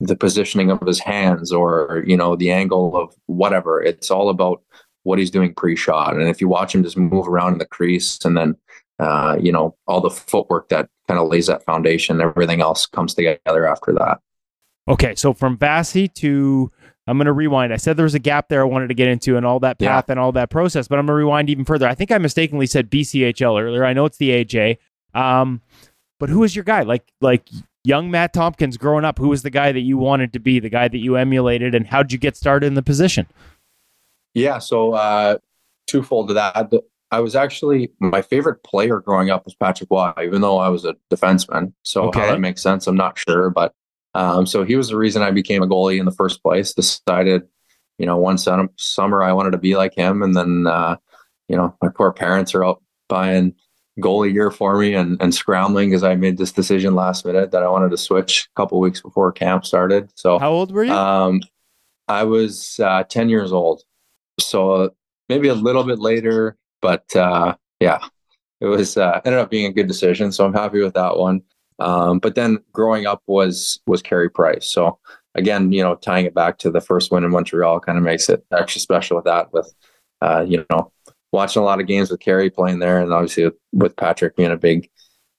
the 0.00 0.16
positioning 0.16 0.70
of 0.70 0.80
his 0.80 0.98
hands 0.98 1.52
or, 1.52 2.04
you 2.06 2.16
know, 2.16 2.36
the 2.36 2.50
angle 2.50 2.96
of 2.96 3.14
whatever. 3.26 3.80
It's 3.80 4.10
all 4.10 4.28
about 4.28 4.62
what 5.04 5.18
he's 5.18 5.30
doing 5.30 5.54
pre-shot. 5.54 6.14
And 6.14 6.28
if 6.28 6.40
you 6.40 6.48
watch 6.48 6.74
him 6.74 6.82
just 6.82 6.96
move 6.98 7.26
around 7.26 7.54
in 7.54 7.58
the 7.58 7.66
crease 7.66 8.18
and 8.24 8.36
then 8.36 8.56
uh, 9.02 9.36
you 9.40 9.50
know, 9.50 9.76
all 9.88 10.00
the 10.00 10.10
footwork 10.10 10.68
that 10.68 10.88
kind 11.08 11.18
of 11.18 11.28
lays 11.28 11.48
that 11.48 11.64
foundation, 11.64 12.20
everything 12.20 12.60
else 12.60 12.86
comes 12.86 13.14
together 13.14 13.66
after 13.66 13.92
that. 13.92 14.18
Okay, 14.88 15.14
so 15.14 15.32
from 15.32 15.56
Vasi 15.58 16.12
to 16.14 16.70
I'm 17.06 17.18
going 17.18 17.26
to 17.26 17.32
rewind. 17.32 17.72
I 17.72 17.76
said 17.76 17.96
there 17.96 18.04
was 18.04 18.14
a 18.14 18.20
gap 18.20 18.48
there 18.48 18.60
I 18.60 18.64
wanted 18.64 18.88
to 18.88 18.94
get 18.94 19.08
into 19.08 19.36
and 19.36 19.44
all 19.44 19.58
that 19.60 19.78
path 19.78 20.04
yeah. 20.06 20.12
and 20.12 20.20
all 20.20 20.32
that 20.32 20.50
process, 20.50 20.86
but 20.86 20.98
I'm 20.98 21.06
going 21.06 21.14
to 21.16 21.24
rewind 21.24 21.50
even 21.50 21.64
further. 21.64 21.88
I 21.88 21.94
think 21.94 22.12
I 22.12 22.18
mistakenly 22.18 22.66
said 22.66 22.90
BCHL 22.90 23.60
earlier. 23.60 23.84
I 23.84 23.92
know 23.92 24.04
it's 24.04 24.18
the 24.18 24.30
AJ. 24.30 24.78
Um, 25.14 25.60
but 26.20 26.28
who 26.28 26.40
was 26.40 26.54
your 26.54 26.64
guy? 26.64 26.82
Like 26.82 27.12
like 27.20 27.48
young 27.84 28.10
Matt 28.10 28.32
Tomkins 28.32 28.76
growing 28.76 29.04
up, 29.04 29.18
who 29.18 29.28
was 29.28 29.42
the 29.42 29.50
guy 29.50 29.72
that 29.72 29.80
you 29.80 29.98
wanted 29.98 30.32
to 30.34 30.38
be, 30.38 30.60
the 30.60 30.70
guy 30.70 30.86
that 30.86 30.98
you 30.98 31.16
emulated, 31.16 31.74
and 31.74 31.86
how'd 31.86 32.12
you 32.12 32.18
get 32.18 32.36
started 32.36 32.66
in 32.66 32.74
the 32.74 32.82
position? 32.82 33.26
Yeah, 34.34 34.58
so 34.58 34.92
uh, 34.92 35.38
twofold 35.86 36.28
to 36.28 36.34
that. 36.34 36.70
I 37.10 37.20
was 37.20 37.36
actually 37.36 37.92
my 37.98 38.22
favorite 38.22 38.62
player 38.62 39.00
growing 39.00 39.30
up 39.30 39.44
was 39.44 39.54
Patrick 39.54 39.90
Roy, 39.90 40.12
even 40.22 40.40
though 40.40 40.58
I 40.58 40.68
was 40.68 40.84
a 40.84 40.94
defenseman. 41.10 41.72
So 41.82 42.04
okay. 42.04 42.20
how 42.20 42.26
that 42.26 42.40
makes 42.40 42.62
sense, 42.62 42.86
I'm 42.86 42.96
not 42.96 43.18
sure, 43.18 43.50
but 43.50 43.74
um, 44.14 44.46
so 44.46 44.64
he 44.64 44.76
was 44.76 44.88
the 44.88 44.96
reason 44.96 45.22
I 45.22 45.30
became 45.30 45.62
a 45.62 45.68
goalie 45.68 45.98
in 45.98 46.04
the 46.04 46.12
first 46.12 46.42
place. 46.42 46.74
Decided, 46.74 47.42
you 47.98 48.06
know, 48.06 48.16
one 48.16 48.38
summer 48.38 49.22
I 49.22 49.32
wanted 49.32 49.52
to 49.52 49.58
be 49.58 49.76
like 49.76 49.94
him, 49.94 50.22
and 50.22 50.36
then 50.36 50.66
uh, 50.66 50.96
you 51.48 51.56
know 51.56 51.76
my 51.82 51.88
poor 51.88 52.12
parents 52.12 52.54
are 52.54 52.64
out 52.64 52.82
buying 53.08 53.54
goalie 54.00 54.32
year 54.32 54.50
for 54.50 54.78
me 54.78 54.94
and, 54.94 55.20
and 55.20 55.34
scrambling 55.34 55.90
because 55.90 56.02
I 56.02 56.14
made 56.14 56.38
this 56.38 56.52
decision 56.52 56.94
last 56.94 57.24
minute 57.24 57.50
that 57.50 57.62
I 57.62 57.68
wanted 57.68 57.90
to 57.90 57.98
switch 57.98 58.48
a 58.54 58.60
couple 58.60 58.80
weeks 58.80 59.02
before 59.02 59.30
camp 59.32 59.66
started. 59.66 60.10
So 60.14 60.38
how 60.38 60.50
old 60.50 60.72
were 60.72 60.84
you? 60.84 60.92
Um, 60.92 61.42
I 62.08 62.24
was 62.24 62.80
uh, 62.80 63.04
10 63.04 63.28
years 63.28 63.52
old. 63.52 63.82
So 64.40 64.94
maybe 65.28 65.48
a 65.48 65.54
little 65.54 65.84
bit 65.84 65.98
later, 65.98 66.56
but 66.80 67.14
uh, 67.14 67.54
yeah, 67.80 67.98
it 68.60 68.66
was 68.66 68.96
uh, 68.96 69.20
ended 69.24 69.40
up 69.40 69.50
being 69.50 69.66
a 69.66 69.72
good 69.72 69.88
decision. 69.88 70.32
So 70.32 70.44
I'm 70.44 70.54
happy 70.54 70.80
with 70.80 70.94
that 70.94 71.16
one. 71.16 71.42
Um, 71.82 72.18
but 72.18 72.34
then 72.34 72.58
growing 72.72 73.06
up 73.06 73.22
was 73.26 73.80
was 73.86 74.02
Carey 74.02 74.30
Price. 74.30 74.70
So 74.70 74.98
again, 75.34 75.72
you 75.72 75.82
know, 75.82 75.96
tying 75.96 76.26
it 76.26 76.34
back 76.34 76.58
to 76.58 76.70
the 76.70 76.80
first 76.80 77.10
win 77.10 77.24
in 77.24 77.30
Montreal 77.30 77.80
kind 77.80 77.98
of 77.98 78.04
makes 78.04 78.28
it 78.28 78.44
extra 78.52 78.80
special 78.80 79.16
with 79.16 79.24
that. 79.24 79.52
With 79.52 79.72
uh, 80.20 80.44
you 80.46 80.64
know, 80.70 80.92
watching 81.32 81.62
a 81.62 81.64
lot 81.64 81.80
of 81.80 81.86
games 81.86 82.10
with 82.10 82.20
Carey 82.20 82.50
playing 82.50 82.78
there, 82.78 83.00
and 83.00 83.12
obviously 83.12 83.44
with, 83.44 83.54
with 83.72 83.96
Patrick 83.96 84.36
being 84.36 84.52
a 84.52 84.56
big 84.56 84.88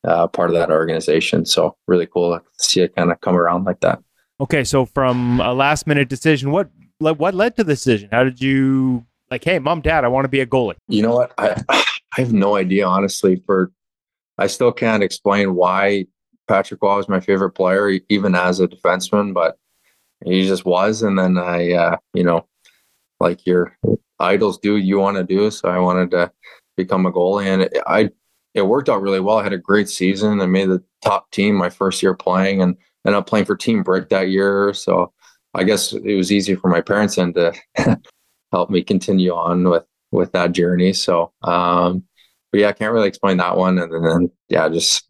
uh, 0.03 0.27
part 0.27 0.49
of 0.49 0.55
that 0.55 0.71
organization. 0.71 1.45
So 1.45 1.77
really 1.87 2.07
cool 2.07 2.37
to 2.37 2.43
see 2.57 2.81
it 2.81 2.95
kind 2.95 3.11
of 3.11 3.21
come 3.21 3.35
around 3.35 3.63
like 3.63 3.79
that. 3.81 3.99
Okay, 4.39 4.63
so 4.63 4.85
from 4.85 5.39
a 5.39 5.53
last 5.53 5.87
minute 5.87 6.09
decision, 6.09 6.51
what 6.51 6.69
what 6.99 7.33
led 7.33 7.55
to 7.57 7.63
the 7.63 7.73
decision? 7.73 8.09
How 8.11 8.23
did 8.23 8.41
you 8.41 9.05
like? 9.31 9.43
Hey, 9.43 9.59
mom, 9.59 9.81
dad, 9.81 10.03
I 10.03 10.07
want 10.09 10.25
to 10.25 10.29
be 10.29 10.41
a 10.41 10.45
goalie. 10.45 10.75
You 10.87 11.03
know 11.03 11.15
what? 11.15 11.33
I 11.37 11.61
I 11.69 12.21
have 12.21 12.33
no 12.33 12.55
idea 12.55 12.85
honestly. 12.85 13.41
For 13.45 13.71
I 14.37 14.47
still 14.47 14.71
can't 14.71 15.03
explain 15.03 15.55
why 15.55 16.07
Patrick 16.47 16.81
Roy 16.81 16.97
was 16.97 17.09
my 17.09 17.19
favorite 17.19 17.51
player, 17.51 17.99
even 18.09 18.35
as 18.35 18.59
a 18.59 18.67
defenseman, 18.67 19.33
but 19.33 19.57
he 20.25 20.45
just 20.47 20.65
was. 20.65 21.01
And 21.01 21.17
then 21.17 21.37
I, 21.37 21.73
uh, 21.73 21.97
you 22.13 22.23
know, 22.23 22.47
like 23.19 23.45
your 23.45 23.77
idols 24.19 24.57
do, 24.59 24.77
you 24.77 24.99
want 24.99 25.17
to 25.17 25.23
do. 25.23 25.51
So 25.51 25.69
I 25.69 25.79
wanted 25.79 26.11
to 26.11 26.31
become 26.77 27.05
a 27.05 27.11
goalie, 27.11 27.45
and 27.45 27.63
it, 27.63 27.77
I 27.87 28.09
it 28.53 28.63
worked 28.63 28.89
out 28.89 29.01
really 29.01 29.19
well. 29.19 29.37
I 29.37 29.43
had 29.43 29.53
a 29.53 29.57
great 29.57 29.89
season. 29.89 30.41
I 30.41 30.45
made 30.45 30.69
the 30.69 30.83
top 31.01 31.31
team 31.31 31.55
my 31.55 31.69
first 31.69 32.03
year 32.03 32.13
playing, 32.13 32.61
and 32.61 32.77
ended 33.05 33.17
up 33.17 33.27
playing 33.27 33.45
for 33.45 33.55
Team 33.55 33.83
Brick 33.83 34.09
that 34.09 34.29
year. 34.29 34.73
So 34.73 35.11
I 35.53 35.63
guess 35.63 35.93
it 35.93 36.15
was 36.15 36.31
easy 36.31 36.55
for 36.55 36.69
my 36.69 36.81
parents 36.81 37.17
and 37.17 37.33
to 37.35 37.53
help 38.51 38.69
me 38.69 38.83
continue 38.83 39.33
on 39.33 39.69
with 39.69 39.85
with 40.11 40.31
that 40.33 40.51
journey. 40.51 40.93
So, 40.93 41.31
um, 41.41 42.03
but 42.51 42.61
yeah, 42.61 42.69
I 42.69 42.73
can't 42.73 42.93
really 42.93 43.07
explain 43.07 43.37
that 43.37 43.57
one. 43.57 43.79
And 43.79 44.05
then 44.05 44.31
yeah, 44.49 44.69
just 44.69 45.09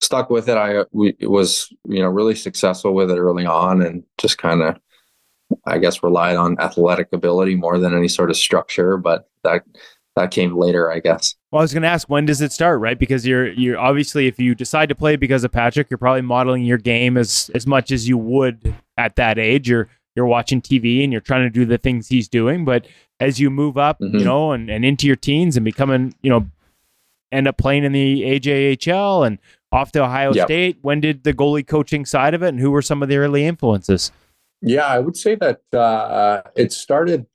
stuck 0.00 0.30
with 0.30 0.48
it. 0.48 0.56
I 0.56 0.84
we, 0.92 1.14
was 1.20 1.72
you 1.84 2.00
know 2.00 2.08
really 2.08 2.34
successful 2.34 2.94
with 2.94 3.10
it 3.10 3.18
early 3.18 3.46
on, 3.46 3.82
and 3.82 4.04
just 4.18 4.38
kind 4.38 4.62
of 4.62 4.78
I 5.66 5.78
guess 5.78 6.02
relied 6.02 6.36
on 6.36 6.58
athletic 6.60 7.08
ability 7.12 7.54
more 7.54 7.78
than 7.78 7.96
any 7.96 8.08
sort 8.08 8.30
of 8.30 8.36
structure, 8.36 8.96
but 8.96 9.28
that 9.44 9.64
that 10.16 10.30
came 10.30 10.56
later, 10.56 10.90
I 10.90 10.98
guess. 10.98 11.36
Well, 11.52 11.60
I 11.60 11.62
was 11.62 11.72
going 11.72 11.84
to 11.84 11.88
ask 11.88 12.08
when 12.08 12.26
does 12.26 12.40
it 12.40 12.52
start, 12.52 12.80
right? 12.80 12.98
Because 12.98 13.26
you're 13.26 13.52
you're 13.52 13.78
obviously 13.78 14.26
if 14.26 14.38
you 14.38 14.54
decide 14.54 14.88
to 14.88 14.94
play 14.94 15.16
because 15.16 15.44
of 15.44 15.52
Patrick, 15.52 15.88
you're 15.90 15.98
probably 15.98 16.22
modeling 16.22 16.64
your 16.64 16.78
game 16.78 17.16
as 17.16 17.50
as 17.54 17.66
much 17.66 17.92
as 17.92 18.08
you 18.08 18.18
would 18.18 18.74
at 18.96 19.16
that 19.16 19.38
age. 19.38 19.68
You're 19.68 19.88
you're 20.14 20.26
watching 20.26 20.60
TV 20.60 21.04
and 21.04 21.12
you're 21.12 21.20
trying 21.20 21.44
to 21.44 21.50
do 21.50 21.64
the 21.64 21.78
things 21.78 22.08
he's 22.08 22.28
doing, 22.28 22.64
but 22.64 22.86
as 23.20 23.38
you 23.38 23.50
move 23.50 23.78
up, 23.78 24.00
mm-hmm. 24.00 24.18
you 24.18 24.24
know, 24.24 24.52
and, 24.52 24.68
and 24.68 24.84
into 24.84 25.06
your 25.06 25.16
teens 25.16 25.56
and 25.56 25.64
becoming, 25.64 26.14
you 26.22 26.30
know, 26.30 26.46
end 27.30 27.46
up 27.46 27.56
playing 27.56 27.84
in 27.84 27.92
the 27.92 28.22
AJHL 28.22 29.26
and 29.26 29.38
off 29.72 29.92
to 29.92 30.02
Ohio 30.02 30.32
yep. 30.32 30.46
State. 30.46 30.78
When 30.82 31.00
did 31.00 31.24
the 31.24 31.34
goalie 31.34 31.66
coaching 31.66 32.04
side 32.04 32.34
of 32.34 32.42
it, 32.42 32.48
and 32.48 32.60
who 32.60 32.70
were 32.70 32.82
some 32.82 33.02
of 33.02 33.08
the 33.08 33.16
early 33.16 33.44
influences? 33.44 34.12
Yeah, 34.60 34.86
I 34.86 34.98
would 34.98 35.16
say 35.16 35.36
that 35.36 35.60
uh, 35.72 36.42
it 36.56 36.72
started 36.72 37.26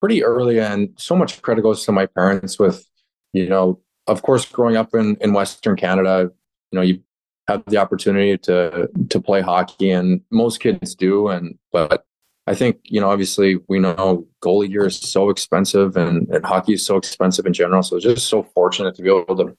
pretty 0.00 0.22
early, 0.22 0.60
and 0.60 0.90
so 0.96 1.16
much 1.16 1.40
credit 1.42 1.62
goes 1.62 1.84
to 1.86 1.92
my 1.92 2.06
parents. 2.06 2.58
With 2.58 2.86
you 3.32 3.48
know, 3.48 3.80
of 4.06 4.22
course, 4.22 4.44
growing 4.46 4.76
up 4.76 4.94
in 4.94 5.16
in 5.20 5.32
Western 5.32 5.76
Canada, 5.76 6.30
you 6.72 6.76
know, 6.76 6.82
you 6.82 7.02
have 7.48 7.62
the 7.66 7.78
opportunity 7.78 8.36
to 8.38 8.88
to 9.08 9.20
play 9.20 9.40
hockey, 9.40 9.90
and 9.90 10.20
most 10.30 10.60
kids 10.60 10.94
do. 10.94 11.28
And 11.28 11.58
but 11.72 12.04
I 12.46 12.54
think 12.54 12.80
you 12.84 13.00
know, 13.00 13.10
obviously, 13.10 13.58
we 13.68 13.78
know 13.78 14.26
goalie 14.42 14.68
gear 14.68 14.86
is 14.86 14.98
so 14.98 15.30
expensive, 15.30 15.96
and 15.96 16.28
and 16.28 16.44
hockey 16.44 16.74
is 16.74 16.84
so 16.84 16.96
expensive 16.96 17.46
in 17.46 17.52
general. 17.52 17.82
So 17.82 17.98
just 17.98 18.28
so 18.28 18.42
fortunate 18.42 18.94
to 18.96 19.02
be 19.02 19.08
able 19.08 19.36
to 19.36 19.56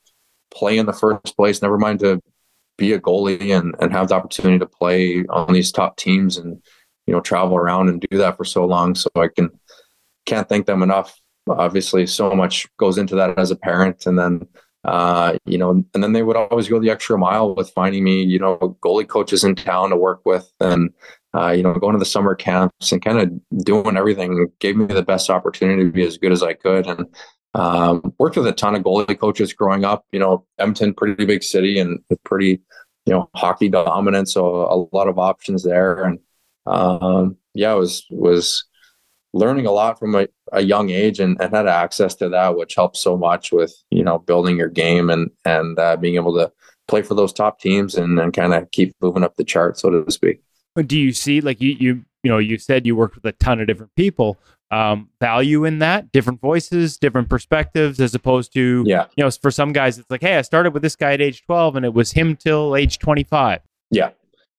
play 0.52 0.78
in 0.78 0.86
the 0.86 0.94
first 0.94 1.36
place, 1.36 1.62
never 1.62 1.78
mind 1.78 2.00
to 2.00 2.22
be 2.78 2.94
a 2.94 3.00
goalie 3.00 3.58
and, 3.58 3.76
and 3.80 3.92
have 3.92 4.10
the 4.10 4.16
opportunity 4.16 4.60
to 4.60 4.68
play 4.68 5.26
on 5.30 5.52
these 5.54 5.72
top 5.72 5.98
teams 5.98 6.38
and, 6.38 6.62
you 7.06 7.14
know, 7.14 7.22
travel 7.22 7.56
around 7.56 7.90
and 7.90 8.06
do 8.10 8.18
that 8.18 8.38
for 8.38 8.46
so 8.46 8.66
long. 8.66 8.96
So 8.96 9.10
I 9.16 9.28
can, 9.28 9.50
can't 10.26 10.48
thank 10.48 10.66
them 10.66 10.84
enough. 10.84 11.20
Obviously, 11.50 12.06
so 12.06 12.36
much 12.36 12.68
goes 12.78 12.98
into 12.98 13.16
that 13.16 13.38
as 13.40 13.52
a 13.52 13.56
parent. 13.56 14.06
And 14.06 14.20
then, 14.20 14.48
uh, 14.84 15.38
you 15.46 15.58
know, 15.58 15.84
and 15.94 16.04
then 16.04 16.14
they 16.14 16.24
would 16.24 16.36
always 16.36 16.68
go 16.68 16.80
the 16.80 16.90
extra 16.90 17.18
mile 17.18 17.56
with 17.56 17.72
finding 17.72 18.04
me, 18.04 18.22
you 18.22 18.38
know, 18.38 18.78
goalie 18.82 19.08
coaches 19.08 19.44
in 19.44 19.56
town 19.56 19.90
to 19.90 19.96
work 19.96 20.22
with 20.26 20.52
and, 20.60 20.92
uh, 21.34 21.52
you 21.52 21.64
know, 21.64 21.74
going 21.74 21.94
to 21.94 22.00
the 22.00 22.06
summer 22.06 22.36
camps 22.36 22.92
and 22.92 23.04
kind 23.04 23.20
of 23.20 23.64
doing 23.66 23.98
everything 23.98 24.48
gave 24.60 24.78
me 24.78 24.86
the 24.86 25.02
best 25.02 25.30
opportunity 25.30 25.84
to 25.84 25.92
be 25.92 26.06
as 26.06 26.18
good 26.18 26.32
as 26.32 26.44
I 26.44 26.54
could. 26.54 26.86
And 26.86 27.06
um, 27.54 28.14
worked 28.20 28.38
with 28.38 28.48
a 28.48 28.52
ton 28.52 28.76
of 28.76 28.84
goalie 28.84 29.20
coaches 29.20 29.54
growing 29.54 29.86
up. 29.86 30.06
You 30.12 30.20
know, 30.20 30.46
Edmonton, 30.60 30.94
pretty 30.94 31.26
big 31.26 31.44
city 31.44 31.80
and 31.80 32.00
pretty, 32.24 32.62
you 33.06 33.14
know, 33.14 33.30
hockey 33.36 33.70
dominant. 33.70 34.30
So 34.30 34.64
a 34.66 34.96
lot 34.96 35.08
of 35.08 35.18
options 35.18 35.64
there. 35.64 36.04
And 36.04 36.20
um, 36.66 37.38
yeah, 37.54 37.74
was 37.74 38.06
was 38.10 38.66
learning 39.34 39.66
a 39.66 39.72
lot 39.72 40.00
from 40.00 40.16
a, 40.16 40.28
a 40.52 40.62
young 40.62 40.90
age 40.90 41.20
and, 41.20 41.40
and, 41.42 41.54
had 41.54 41.68
access 41.68 42.16
to 42.16 42.30
that, 42.30 42.56
which 42.56 42.76
helps 42.76 43.02
so 43.02 43.18
much 43.18 43.52
with 43.52 43.74
you 43.92 44.04
know 44.04 44.20
building 44.20 44.58
your 44.58 44.70
game 44.70 45.10
and 45.10 45.30
and 45.46 45.80
uh, 45.80 45.96
being 45.98 46.16
able 46.16 46.34
to 46.36 46.52
play 46.88 47.02
for 47.02 47.16
those 47.16 47.34
top 47.34 47.60
teams 47.60 47.96
and, 47.96 48.20
and 48.20 48.34
kind 48.34 48.54
of 48.54 48.70
keep 48.72 48.96
moving 49.02 49.24
up 49.24 49.36
the 49.36 49.44
chart, 49.44 49.78
so 49.78 49.90
to 49.90 50.12
speak. 50.12 50.42
Do 50.76 50.98
you 50.98 51.12
see 51.12 51.42
like 51.42 51.62
you 51.62 51.76
you 51.80 52.06
you 52.24 52.32
know 52.32 52.38
you 52.38 52.58
said 52.58 52.86
you 52.86 52.96
worked 52.96 53.16
with 53.16 53.26
a 53.26 53.32
ton 53.34 53.60
of 53.60 53.68
different 53.68 53.96
people 53.96 54.38
um, 54.72 55.10
value 55.20 55.66
in 55.66 55.80
that 55.80 56.12
different 56.12 56.42
voices 56.42 56.98
different 56.98 57.30
perspectives 57.30 58.00
as 58.00 58.14
opposed 58.14 58.54
to 58.54 58.84
yeah. 58.86 59.06
you 59.16 59.24
know 59.24 59.32
for 59.32 59.52
some 59.52 59.72
guys 59.72 59.98
it's 59.98 60.10
like 60.10 60.22
hey 60.22 60.38
i 60.38 60.42
started 60.42 60.74
with 60.74 60.84
this 60.84 60.96
guy 60.96 61.14
at 61.14 61.22
age 61.22 61.44
12 61.46 61.78
and 61.78 61.86
it 61.86 61.94
was 61.94 62.12
him 62.12 62.36
till 62.36 62.76
age 62.76 63.00
25 63.00 63.62
yeah. 63.90 64.10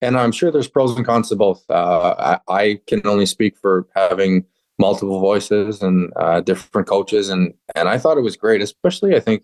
And 0.01 0.17
i'm 0.17 0.33
sure 0.33 0.51
there's 0.51 0.69
pros 0.69 0.97
and 0.97 1.05
cons 1.05 1.29
to 1.31 1.37
both. 1.37 1.65
Uh, 1.69 2.39
I, 2.49 2.53
I, 2.53 2.81
can 2.87 3.05
only 3.05 3.27
speak 3.27 3.59
for 3.59 3.89
having 3.97 4.45
multiple 4.79 5.19
voices 5.19 5.83
and 5.83 6.13
uh, 6.17 6.41
different 6.41 6.87
coaches 6.87 7.31
and 7.31 7.53
and 7.75 7.89
i 7.89 7.99
thought 7.99 8.17
it 8.17 8.23
was 8.23 8.37
great 8.37 8.63
especially 8.63 9.17
i 9.17 9.21
think 9.21 9.43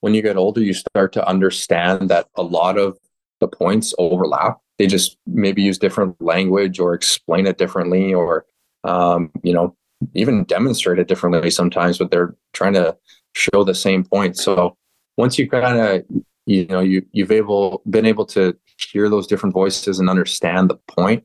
when 0.00 0.12
you 0.12 0.20
get 0.20 0.36
older 0.36 0.60
you 0.60 0.74
start 0.74 1.12
to 1.12 1.26
understand 1.26 2.10
that 2.10 2.26
a 2.36 2.42
lot 2.42 2.76
of 2.76 2.98
the 3.42 3.48
points 3.48 3.92
overlap. 3.98 4.58
They 4.78 4.86
just 4.86 5.18
maybe 5.26 5.62
use 5.62 5.76
different 5.76 6.20
language 6.22 6.78
or 6.78 6.94
explain 6.94 7.46
it 7.46 7.58
differently 7.58 8.14
or 8.14 8.46
um, 8.84 9.30
you 9.42 9.52
know 9.52 9.76
even 10.14 10.44
demonstrate 10.44 10.98
it 10.98 11.08
differently 11.08 11.50
sometimes, 11.50 11.98
but 11.98 12.10
they're 12.10 12.34
trying 12.52 12.74
to 12.74 12.96
show 13.34 13.64
the 13.64 13.74
same 13.74 14.04
point. 14.04 14.36
So 14.36 14.76
once 15.16 15.38
you 15.38 15.48
kind 15.48 15.78
of 15.78 16.02
you 16.46 16.66
know 16.66 16.80
you 16.80 17.04
you've 17.12 17.32
able 17.32 17.82
been 17.88 18.06
able 18.06 18.26
to 18.26 18.56
hear 18.76 19.08
those 19.08 19.26
different 19.26 19.54
voices 19.54 19.98
and 19.98 20.10
understand 20.10 20.70
the 20.70 20.76
point, 20.88 21.24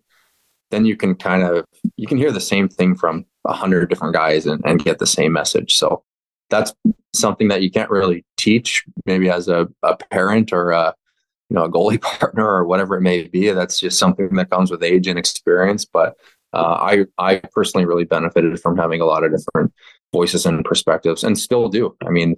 then 0.72 0.86
you 0.86 0.96
can 0.96 1.16
kind 1.16 1.44
of 1.44 1.66
you 1.96 2.08
can 2.08 2.18
hear 2.18 2.32
the 2.32 2.40
same 2.40 2.68
thing 2.68 2.96
from 2.96 3.26
a 3.46 3.54
hundred 3.54 3.90
different 3.90 4.14
guys 4.14 4.46
and, 4.46 4.62
and 4.66 4.84
get 4.84 5.00
the 5.00 5.08
same 5.08 5.34
message. 5.34 5.76
So 5.76 6.04
that's 6.50 6.74
something 7.14 7.48
that 7.48 7.62
you 7.62 7.72
can't 7.72 7.90
really 7.90 8.26
teach 8.38 8.86
maybe 9.06 9.30
as 9.30 9.48
a, 9.48 9.68
a 9.84 9.98
parent 9.98 10.54
or 10.54 10.72
a 10.72 10.94
you 11.50 11.56
know 11.56 11.66
a 11.66 11.72
goalie 11.72 12.02
partner 12.20 12.48
or 12.48 12.66
whatever 12.66 12.98
it 12.98 13.02
may 13.02 13.24
be. 13.24 13.50
That's 13.50 13.80
just 13.80 14.00
something 14.00 14.36
that 14.36 14.50
comes 14.50 14.72
with 14.72 14.84
age 14.84 15.08
and 15.08 15.20
experience. 15.20 15.86
But 15.86 16.16
uh, 16.54 16.78
I 16.80 17.06
I 17.18 17.42
personally 17.54 17.86
really 17.86 18.06
benefited 18.06 18.60
from 18.60 18.78
having 18.78 19.02
a 19.02 19.06
lot 19.06 19.24
of 19.24 19.32
different 19.32 19.74
voices 20.14 20.46
and 20.46 20.64
perspectives, 20.64 21.24
and 21.24 21.38
still 21.38 21.70
do. 21.70 21.96
I 22.06 22.10
mean, 22.10 22.36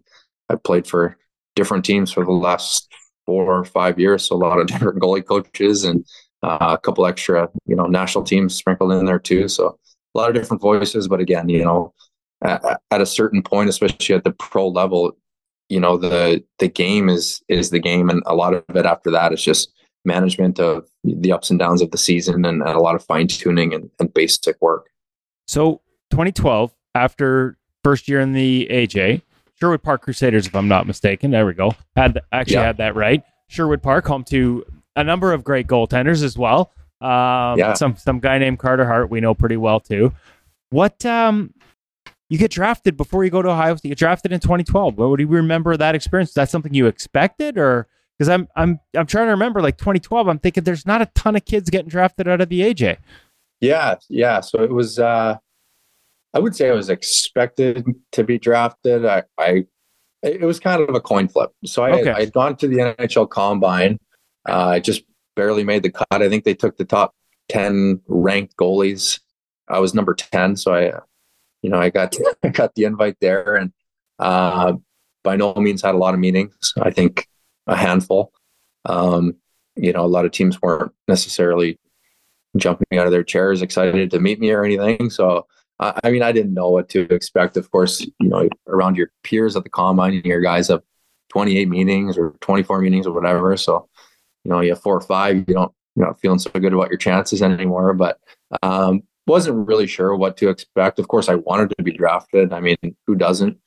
I've 0.50 0.64
played 0.64 0.88
for 0.88 1.18
different 1.56 1.86
teams 1.86 2.12
for 2.12 2.26
the 2.26 2.32
last 2.32 2.92
four 3.26 3.46
or 3.46 3.64
five 3.64 4.00
years, 4.00 4.28
so 4.28 4.36
a 4.36 4.38
lot 4.38 4.60
of 4.60 4.68
different 4.68 5.00
goalie 5.02 5.26
coaches 5.26 5.84
and 5.84 6.06
uh, 6.44 6.58
a 6.72 6.78
couple 6.78 7.06
extra, 7.06 7.50
you 7.66 7.76
know, 7.76 7.86
national 7.86 8.24
teams 8.24 8.56
sprinkled 8.56 8.92
in 8.94 9.06
there 9.06 9.20
too. 9.20 9.48
So 9.48 9.78
a 10.16 10.18
lot 10.18 10.30
of 10.30 10.36
different 10.36 10.62
voices, 10.62 11.08
but 11.08 11.20
again, 11.20 11.50
you 11.50 11.64
know, 11.64 11.94
at, 12.42 12.82
at 12.92 13.02
a 13.02 13.06
certain 13.06 13.44
point, 13.44 13.70
especially 13.70 14.16
at 14.16 14.24
the 14.24 14.32
pro 14.32 14.68
level, 14.68 15.12
you 15.68 15.80
know, 15.80 15.98
the 15.98 16.44
the 16.58 16.68
game 16.68 17.10
is 17.10 17.44
is 17.48 17.70
the 17.70 17.80
game, 17.80 18.10
and 18.10 18.24
a 18.26 18.36
lot 18.36 18.54
of 18.54 18.64
it 18.74 18.86
after 18.86 19.12
that 19.12 19.34
is 19.34 19.44
just 19.44 19.72
management 20.06 20.60
of 20.60 20.88
the 21.04 21.32
ups 21.32 21.50
and 21.50 21.60
downs 21.60 21.82
of 21.82 21.92
the 21.92 21.98
season 21.98 22.46
and, 22.46 22.62
and 22.62 22.76
a 22.76 22.80
lot 22.80 22.96
of 22.96 23.04
fine 23.04 23.28
tuning 23.28 23.74
and, 23.74 23.90
and, 24.00 24.14
basic 24.14 24.60
work. 24.62 24.90
So 25.48 25.82
2012, 26.12 26.74
after 26.96 27.58
first 27.84 28.08
year 28.08 28.20
in 28.20 28.34
the 28.34 28.68
AJ, 28.72 29.22
Sherwood 29.60 29.84
Park 29.84 30.02
Crusaders, 30.02 30.48
if 30.48 30.56
I'm 30.56 30.68
not 30.68 30.88
mistaken, 30.88 31.32
there 31.32 31.46
we 31.46 31.54
go. 31.54 31.74
Had 31.96 32.20
actually 32.32 32.56
yeah. 32.56 32.64
had 32.64 32.78
that 32.78 32.96
right. 32.96 33.24
Sherwood 33.48 33.82
Park, 33.84 34.08
home 34.08 34.24
to 34.26 34.66
a 34.96 35.04
number 35.04 35.34
of 35.34 35.44
great 35.44 35.68
goaltenders 35.68 36.24
as 36.24 36.38
well. 36.38 36.72
Um, 37.02 37.58
yeah. 37.58 37.74
Some 37.74 37.96
some 37.96 38.20
guy 38.20 38.38
named 38.38 38.60
Carter 38.60 38.86
Hart 38.86 39.10
we 39.10 39.22
know 39.22 39.34
pretty 39.34 39.58
well 39.58 39.80
too. 39.80 40.14
What 40.70 41.06
um, 41.06 41.54
you 42.30 42.38
get 42.38 42.52
drafted 42.52 42.96
before 42.96 43.24
you 43.24 43.32
go 43.32 43.42
to 43.42 43.50
Ohio 43.50 43.76
State. 43.76 43.90
You 43.90 43.96
get 43.96 44.00
drafted 44.00 44.32
in 44.32 44.40
2012. 44.40 44.98
What 44.98 45.10
would 45.10 45.20
you 45.20 45.28
remember 45.28 45.76
that 45.78 45.96
experience? 45.96 46.32
Is 46.32 46.36
that 46.36 46.50
something 46.50 46.74
you 46.74 46.88
expected, 46.88 47.58
or 47.58 47.88
because 48.20 48.30
I'm 48.30 48.48
I'm 48.56 48.80
I'm 48.96 49.08
trying 49.08 49.28
to 49.28 49.32
remember 49.32 49.62
like 49.62 49.78
2012. 49.78 50.28
I'm 50.28 50.40
thinking 50.40 50.66
there's 50.66 50.86
not 50.86 51.02
a 51.02 51.08
ton 51.16 51.38
of 51.38 51.46
kids 51.46 51.70
getting 51.70 51.88
drafted 51.88 52.28
out 52.28 52.42
of 52.42 52.50
the 52.50 52.60
AJ. 52.62 52.98
Yeah, 53.62 53.96
yeah. 54.10 54.42
So 54.42 54.62
it 54.62 54.72
was. 54.72 55.00
uh 55.00 55.38
I 56.34 56.40
would 56.40 56.56
say 56.56 56.70
I 56.70 56.74
was 56.74 56.90
expected 56.90 57.84
to 58.12 58.24
be 58.24 58.38
drafted. 58.38 59.06
I, 59.06 59.24
I 59.38 59.66
it 60.22 60.42
was 60.42 60.60
kind 60.60 60.82
of 60.82 60.94
a 60.94 61.02
coin 61.02 61.28
flip. 61.28 61.52
So 61.66 61.84
I, 61.84 61.92
okay. 62.02 62.12
I 62.12 62.20
had 62.20 62.34
gone 62.34 62.56
to 62.58 62.68
the 62.68 62.78
NHL 62.78 63.30
Combine. 63.30 64.00
Uh, 64.48 64.68
I 64.68 64.80
just 64.80 65.04
barely 65.36 65.64
made 65.64 65.84
the 65.84 65.92
cut. 65.92 66.08
I 66.12 66.30
think 66.30 66.44
they 66.44 66.54
took 66.54 66.78
the 66.78 66.86
top 66.86 67.16
ten 67.48 68.02
ranked 68.08 68.56
goalies. 68.58 69.20
I 69.70 69.80
was 69.80 69.94
number 69.94 70.14
ten, 70.14 70.56
so 70.56 70.74
I, 70.74 70.92
you 71.62 71.70
know, 71.70 71.80
I 71.80 71.90
got 71.90 72.16
I 72.44 72.50
got 72.50 72.76
the 72.76 72.84
invite 72.84 73.18
there, 73.22 73.56
and 73.56 73.72
uh, 74.20 74.74
by 75.24 75.36
no 75.36 75.54
means 75.56 75.82
had 75.82 75.96
a 75.96 75.98
lot 75.98 76.14
of 76.14 76.20
meetings. 76.20 76.74
I 76.82 76.92
think 76.92 77.28
a 77.70 77.78
handful. 77.78 78.32
Um, 78.86 79.36
you 79.76 79.94
know, 79.94 80.04
a 80.04 80.08
lot 80.08 80.26
of 80.26 80.32
teams 80.32 80.62
weren't 80.62 80.92
necessarily 81.08 81.80
jumping 82.58 82.98
out 82.98 83.06
of 83.06 83.12
their 83.12 83.24
chairs 83.24 83.62
excited 83.62 84.12
to 84.12 84.20
meet 84.20 84.40
me 84.40 84.52
or 84.52 84.64
anything. 84.64 85.10
So, 85.10 85.48
I 85.80 86.12
mean, 86.12 86.24
I 86.24 86.34
didn't 86.34 86.54
know 86.54 86.70
what 86.70 86.90
to 86.90 87.02
expect. 87.14 87.56
Of 87.56 87.72
course, 87.72 88.02
you 88.02 88.28
know, 88.28 88.50
around 88.68 88.98
your 88.98 89.12
peers 89.24 89.56
at 89.56 89.64
the 89.64 89.70
combine, 89.70 90.22
your 90.26 90.42
guys 90.42 90.68
have 90.68 90.82
28 91.30 91.70
meetings 91.70 92.18
or 92.18 92.36
24 92.42 92.82
meetings 92.82 93.08
or 93.08 93.14
whatever. 93.14 93.56
So, 93.56 93.88
you 94.44 94.52
know, 94.52 94.60
you 94.60 94.72
have 94.72 94.82
four 94.82 94.98
or 94.98 95.02
five, 95.02 95.38
you 95.38 95.54
don't, 95.54 95.72
you're 95.96 96.08
not 96.08 96.20
feeling 96.20 96.40
so 96.40 96.50
good 96.52 96.74
about 96.74 96.90
your 96.90 96.98
chances 96.98 97.42
anymore. 97.42 97.94
But 97.94 98.20
um, 98.62 99.04
wasn't 99.26 99.68
really 99.68 99.88
sure 99.88 100.16
what 100.16 100.36
to 100.38 100.50
expect. 100.50 101.00
Of 101.00 101.08
course, 101.08 101.30
I 101.30 101.36
wanted 101.36 101.74
to 101.78 101.84
be 101.84 101.94
drafted. 101.94 102.52
I 102.52 102.60
mean, 102.60 102.78
who 103.08 103.16
doesn't? 103.16 103.58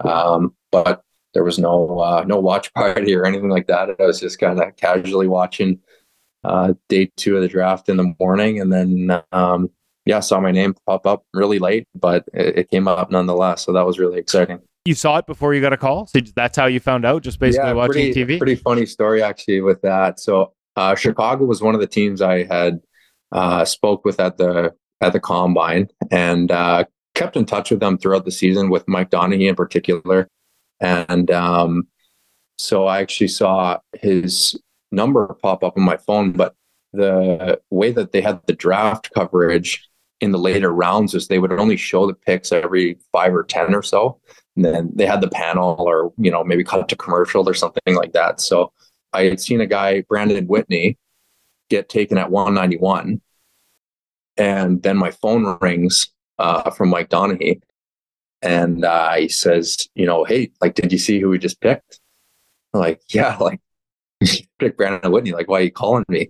Um, 0.00 0.54
but 0.70 1.02
there 1.34 1.44
was 1.44 1.58
no 1.58 1.98
uh, 2.00 2.24
no 2.26 2.38
watch 2.38 2.72
party 2.74 3.14
or 3.14 3.24
anything 3.24 3.48
like 3.48 3.66
that. 3.66 3.90
I 3.98 4.04
was 4.04 4.20
just 4.20 4.38
kind 4.38 4.60
of 4.60 4.76
casually 4.76 5.28
watching 5.28 5.80
uh, 6.44 6.74
day 6.88 7.10
two 7.16 7.36
of 7.36 7.42
the 7.42 7.48
draft 7.48 7.88
in 7.88 7.96
the 7.96 8.14
morning, 8.18 8.60
and 8.60 8.72
then 8.72 9.22
um, 9.32 9.70
yeah, 10.04 10.20
saw 10.20 10.40
my 10.40 10.50
name 10.50 10.74
pop 10.86 11.06
up 11.06 11.24
really 11.32 11.58
late, 11.58 11.86
but 11.94 12.24
it, 12.34 12.58
it, 12.58 12.70
came 12.70 12.88
up 12.88 13.10
nonetheless. 13.10 13.64
So 13.64 13.72
that 13.72 13.86
was 13.86 13.98
really 13.98 14.18
exciting. 14.18 14.60
You 14.84 14.94
saw 14.94 15.18
it 15.18 15.26
before 15.26 15.54
you 15.54 15.60
got 15.60 15.72
a 15.72 15.76
call, 15.76 16.06
so 16.06 16.18
that's 16.34 16.56
how 16.56 16.66
you 16.66 16.80
found 16.80 17.04
out, 17.04 17.22
just 17.22 17.38
basically 17.38 17.68
yeah, 17.68 17.74
watching 17.74 18.12
pretty, 18.12 18.36
TV. 18.36 18.38
Pretty 18.38 18.56
funny 18.56 18.86
story 18.86 19.22
actually 19.22 19.60
with 19.60 19.80
that. 19.82 20.18
So 20.18 20.54
uh, 20.76 20.96
Chicago 20.96 21.44
was 21.44 21.62
one 21.62 21.74
of 21.74 21.80
the 21.80 21.86
teams 21.86 22.20
I 22.20 22.44
had 22.44 22.80
uh, 23.30 23.64
spoke 23.64 24.04
with 24.04 24.18
at 24.18 24.38
the 24.38 24.74
at 25.00 25.12
the 25.12 25.20
combine, 25.20 25.88
and 26.10 26.50
uh, 26.50 26.84
kept 27.14 27.36
in 27.36 27.46
touch 27.46 27.70
with 27.70 27.80
them 27.80 27.98
throughout 27.98 28.24
the 28.24 28.32
season 28.32 28.70
with 28.70 28.86
Mike 28.88 29.10
Doneghey 29.10 29.48
in 29.48 29.54
particular. 29.54 30.28
And 30.82 31.30
um, 31.30 31.86
so 32.58 32.86
I 32.86 33.00
actually 33.00 33.28
saw 33.28 33.78
his 33.94 34.60
number 34.90 35.38
pop 35.40 35.64
up 35.64 35.78
on 35.78 35.84
my 35.84 35.96
phone, 35.96 36.32
but 36.32 36.54
the 36.92 37.60
way 37.70 37.92
that 37.92 38.12
they 38.12 38.20
had 38.20 38.40
the 38.46 38.52
draft 38.52 39.10
coverage 39.14 39.88
in 40.20 40.32
the 40.32 40.38
later 40.38 40.72
rounds 40.72 41.14
is 41.14 41.26
they 41.28 41.38
would 41.38 41.52
only 41.52 41.76
show 41.76 42.06
the 42.06 42.14
picks 42.14 42.52
every 42.52 42.98
five 43.12 43.32
or 43.34 43.44
10 43.44 43.74
or 43.74 43.82
so. 43.82 44.20
And 44.56 44.64
then 44.64 44.90
they 44.94 45.06
had 45.06 45.20
the 45.20 45.30
panel 45.30 45.76
or, 45.78 46.12
you 46.18 46.30
know, 46.30 46.44
maybe 46.44 46.64
cut 46.64 46.88
to 46.88 46.96
commercial 46.96 47.48
or 47.48 47.54
something 47.54 47.94
like 47.94 48.12
that. 48.12 48.40
So 48.40 48.72
I 49.12 49.24
had 49.24 49.40
seen 49.40 49.60
a 49.60 49.66
guy, 49.66 50.02
Brandon 50.02 50.46
Whitney, 50.46 50.98
get 51.70 51.88
taken 51.88 52.18
at 52.18 52.30
191. 52.30 53.20
And 54.36 54.82
then 54.82 54.96
my 54.96 55.10
phone 55.12 55.58
rings 55.60 56.08
uh, 56.38 56.70
from 56.70 56.90
Mike 56.90 57.08
Doneghey 57.08 57.62
and 58.42 58.84
uh, 58.84 59.14
he 59.14 59.28
says, 59.28 59.88
you 59.94 60.06
know, 60.06 60.24
hey, 60.24 60.50
like, 60.60 60.74
did 60.74 60.92
you 60.92 60.98
see 60.98 61.20
who 61.20 61.28
we 61.30 61.38
just 61.38 61.60
picked? 61.60 62.00
I'm 62.74 62.80
like, 62.80 63.00
yeah, 63.08 63.36
like, 63.40 63.60
pick 64.58 64.76
Brandon 64.76 65.12
Whitney. 65.12 65.32
Like, 65.32 65.48
why 65.48 65.60
are 65.60 65.64
you 65.64 65.72
calling 65.72 66.04
me? 66.08 66.28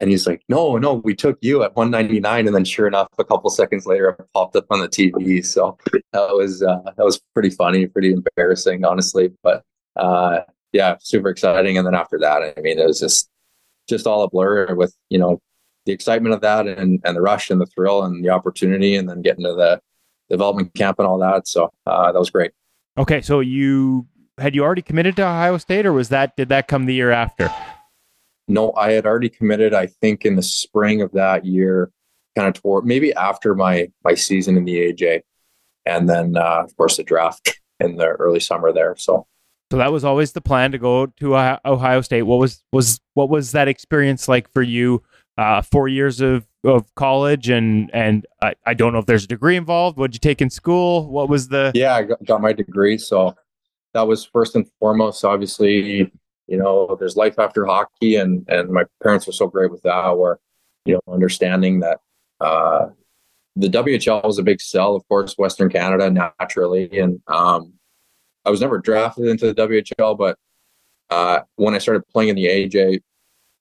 And 0.00 0.10
he's 0.10 0.26
like, 0.26 0.42
no, 0.48 0.78
no, 0.78 0.94
we 0.94 1.14
took 1.14 1.38
you 1.40 1.64
at 1.64 1.74
199. 1.74 2.46
And 2.46 2.54
then 2.54 2.64
sure 2.64 2.86
enough, 2.86 3.08
a 3.18 3.24
couple 3.24 3.50
seconds 3.50 3.84
later, 3.84 4.10
it 4.10 4.26
popped 4.32 4.54
up 4.54 4.66
on 4.70 4.80
the 4.80 4.88
TV. 4.88 5.44
So 5.44 5.76
that 6.12 6.28
was, 6.30 6.62
uh, 6.62 6.82
that 6.84 7.04
was 7.04 7.20
pretty 7.34 7.50
funny, 7.50 7.86
pretty 7.86 8.12
embarrassing, 8.12 8.84
honestly. 8.84 9.32
But 9.42 9.64
uh, 9.96 10.40
yeah, 10.72 10.96
super 11.00 11.28
exciting. 11.28 11.78
And 11.78 11.86
then 11.86 11.94
after 11.94 12.18
that, 12.20 12.54
I 12.56 12.60
mean, 12.60 12.78
it 12.78 12.86
was 12.86 13.00
just 13.00 13.28
just 13.88 14.06
all 14.06 14.22
a 14.22 14.28
blur 14.28 14.74
with 14.74 14.94
you 15.08 15.18
know 15.18 15.40
the 15.86 15.92
excitement 15.92 16.34
of 16.34 16.42
that 16.42 16.66
and 16.66 17.00
and 17.04 17.16
the 17.16 17.22
rush 17.22 17.50
and 17.50 17.60
the 17.60 17.66
thrill 17.66 18.04
and 18.04 18.24
the 18.24 18.30
opportunity, 18.30 18.94
and 18.94 19.08
then 19.08 19.22
getting 19.22 19.44
to 19.44 19.54
the 19.54 19.80
development 20.30 20.74
camp 20.74 20.98
and 20.98 21.06
all 21.06 21.18
that. 21.18 21.48
So 21.48 21.70
uh, 21.86 22.12
that 22.12 22.18
was 22.18 22.30
great. 22.30 22.52
Okay, 22.96 23.20
so 23.20 23.40
you 23.40 24.06
had 24.38 24.54
you 24.54 24.62
already 24.62 24.82
committed 24.82 25.16
to 25.16 25.22
Ohio 25.22 25.58
State, 25.58 25.86
or 25.86 25.92
was 25.92 26.08
that 26.08 26.36
did 26.36 26.48
that 26.48 26.68
come 26.68 26.86
the 26.86 26.94
year 26.94 27.10
after? 27.10 27.52
No, 28.48 28.72
I 28.74 28.92
had 28.92 29.06
already 29.06 29.28
committed. 29.28 29.74
I 29.74 29.86
think 29.86 30.24
in 30.24 30.36
the 30.36 30.42
spring 30.42 31.02
of 31.02 31.12
that 31.12 31.44
year, 31.44 31.90
kind 32.34 32.48
of 32.48 32.60
toward 32.60 32.86
maybe 32.86 33.12
after 33.14 33.54
my 33.54 33.88
my 34.04 34.14
season 34.14 34.56
in 34.56 34.64
the 34.64 34.92
AJ, 34.92 35.22
and 35.86 36.08
then 36.08 36.36
uh, 36.36 36.62
of 36.64 36.76
course 36.76 36.96
the 36.96 37.04
draft 37.04 37.58
in 37.80 37.96
the 37.96 38.06
early 38.06 38.40
summer 38.40 38.72
there. 38.72 38.94
So, 38.96 39.26
so 39.70 39.78
that 39.78 39.92
was 39.92 40.04
always 40.04 40.32
the 40.32 40.40
plan 40.40 40.72
to 40.72 40.78
go 40.78 41.06
to 41.06 41.36
Ohio 41.64 42.00
State. 42.00 42.22
What 42.22 42.38
was 42.38 42.64
was 42.72 43.00
what 43.14 43.28
was 43.28 43.52
that 43.52 43.68
experience 43.68 44.28
like 44.28 44.50
for 44.52 44.62
you? 44.62 45.02
Uh, 45.38 45.62
four 45.62 45.86
years 45.86 46.20
of, 46.20 46.48
of 46.64 46.92
college, 46.96 47.48
and 47.48 47.88
and 47.94 48.26
I, 48.42 48.54
I 48.66 48.74
don't 48.74 48.92
know 48.92 48.98
if 48.98 49.06
there's 49.06 49.22
a 49.22 49.28
degree 49.28 49.56
involved. 49.56 49.96
What 49.96 50.10
did 50.10 50.16
you 50.16 50.28
take 50.28 50.42
in 50.42 50.50
school? 50.50 51.08
What 51.08 51.28
was 51.28 51.46
the? 51.46 51.70
Yeah, 51.76 51.94
I 51.94 52.02
got, 52.02 52.24
got 52.24 52.40
my 52.40 52.52
degree. 52.52 52.98
So 52.98 53.36
that 53.94 54.08
was 54.08 54.24
first 54.24 54.56
and 54.56 54.68
foremost. 54.80 55.24
Obviously, 55.24 56.10
you 56.48 56.56
know, 56.56 56.96
there's 56.98 57.16
life 57.16 57.38
after 57.38 57.64
hockey, 57.64 58.16
and 58.16 58.44
and 58.48 58.68
my 58.70 58.82
parents 59.00 59.28
were 59.28 59.32
so 59.32 59.46
great 59.46 59.70
with 59.70 59.80
that. 59.82 60.18
Where 60.18 60.40
you 60.86 60.94
know, 60.94 61.12
understanding 61.12 61.78
that 61.80 62.00
uh, 62.40 62.88
the 63.54 63.68
WHL 63.68 64.24
was 64.24 64.38
a 64.38 64.42
big 64.42 64.60
sell, 64.60 64.96
of 64.96 65.06
course, 65.06 65.34
Western 65.38 65.68
Canada 65.68 66.10
naturally, 66.10 66.98
and 66.98 67.20
um, 67.28 67.74
I 68.44 68.50
was 68.50 68.60
never 68.60 68.78
drafted 68.78 69.26
into 69.26 69.52
the 69.52 69.68
WHL, 69.68 70.18
but 70.18 70.36
uh, 71.10 71.40
when 71.56 71.74
I 71.74 71.78
started 71.78 72.08
playing 72.08 72.30
in 72.30 72.36
the 72.36 72.46
AJ, 72.46 73.02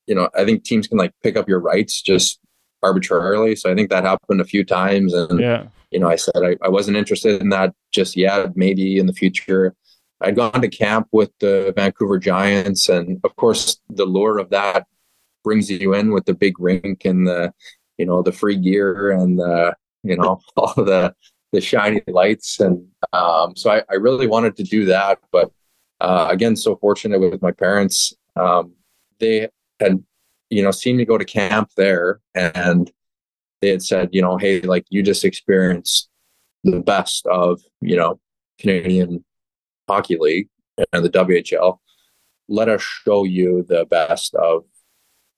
you 0.07 0.15
know, 0.15 0.29
I 0.35 0.45
think 0.45 0.63
teams 0.63 0.87
can 0.87 0.97
like 0.97 1.13
pick 1.23 1.37
up 1.37 1.47
your 1.47 1.59
rights 1.59 2.01
just 2.01 2.39
arbitrarily. 2.83 3.55
So 3.55 3.71
I 3.71 3.75
think 3.75 3.89
that 3.89 4.03
happened 4.03 4.41
a 4.41 4.45
few 4.45 4.63
times, 4.63 5.13
and 5.13 5.39
yeah. 5.39 5.67
you 5.91 5.99
know, 5.99 6.09
I 6.09 6.15
said 6.15 6.35
I, 6.43 6.55
I 6.63 6.69
wasn't 6.69 6.97
interested 6.97 7.41
in 7.41 7.49
that 7.49 7.73
just 7.91 8.17
yet. 8.17 8.55
Maybe 8.55 8.97
in 8.97 9.05
the 9.05 9.13
future. 9.13 9.75
I'd 10.19 10.35
gone 10.35 10.61
to 10.61 10.67
camp 10.67 11.09
with 11.11 11.29
the 11.39 11.73
Vancouver 11.75 12.17
Giants, 12.17 12.89
and 12.89 13.19
of 13.23 13.35
course, 13.35 13.79
the 13.89 14.05
lure 14.05 14.39
of 14.39 14.49
that 14.49 14.87
brings 15.43 15.69
you 15.69 15.93
in 15.93 16.11
with 16.11 16.25
the 16.25 16.33
big 16.33 16.59
rink 16.59 17.05
and 17.05 17.27
the, 17.27 17.53
you 17.97 18.05
know, 18.05 18.23
the 18.23 18.31
free 18.31 18.57
gear 18.57 19.11
and 19.11 19.37
the 19.37 19.75
you 20.03 20.15
know, 20.17 20.39
all 20.57 20.73
the 20.75 21.13
the 21.51 21.61
shiny 21.61 22.01
lights. 22.07 22.59
And 22.59 22.87
um, 23.13 23.55
so 23.55 23.71
I, 23.71 23.83
I, 23.89 23.95
really 23.95 24.27
wanted 24.27 24.57
to 24.57 24.63
do 24.63 24.83
that, 24.85 25.19
but 25.31 25.49
uh, 26.01 26.27
again, 26.29 26.57
so 26.57 26.75
fortunate 26.75 27.19
with 27.19 27.41
my 27.41 27.51
parents. 27.51 28.13
Um, 28.35 28.73
they 29.19 29.47
had, 29.79 30.03
you 30.49 30.63
know, 30.63 30.71
seen 30.71 30.97
me 30.97 31.05
go 31.05 31.17
to 31.17 31.25
camp 31.25 31.71
there, 31.75 32.19
and 32.35 32.91
they 33.61 33.69
had 33.69 33.83
said, 33.83 34.09
you 34.11 34.21
know, 34.21 34.37
hey, 34.37 34.61
like 34.61 34.85
you 34.89 35.03
just 35.03 35.25
experienced 35.25 36.09
the 36.63 36.79
best 36.79 37.25
of, 37.27 37.61
you 37.81 37.95
know, 37.95 38.19
Canadian 38.59 39.23
Hockey 39.87 40.17
League 40.19 40.49
and 40.93 41.03
the 41.03 41.09
WHL. 41.09 41.79
Let 42.49 42.69
us 42.69 42.81
show 42.81 43.23
you 43.23 43.65
the 43.67 43.85
best 43.85 44.35
of 44.35 44.63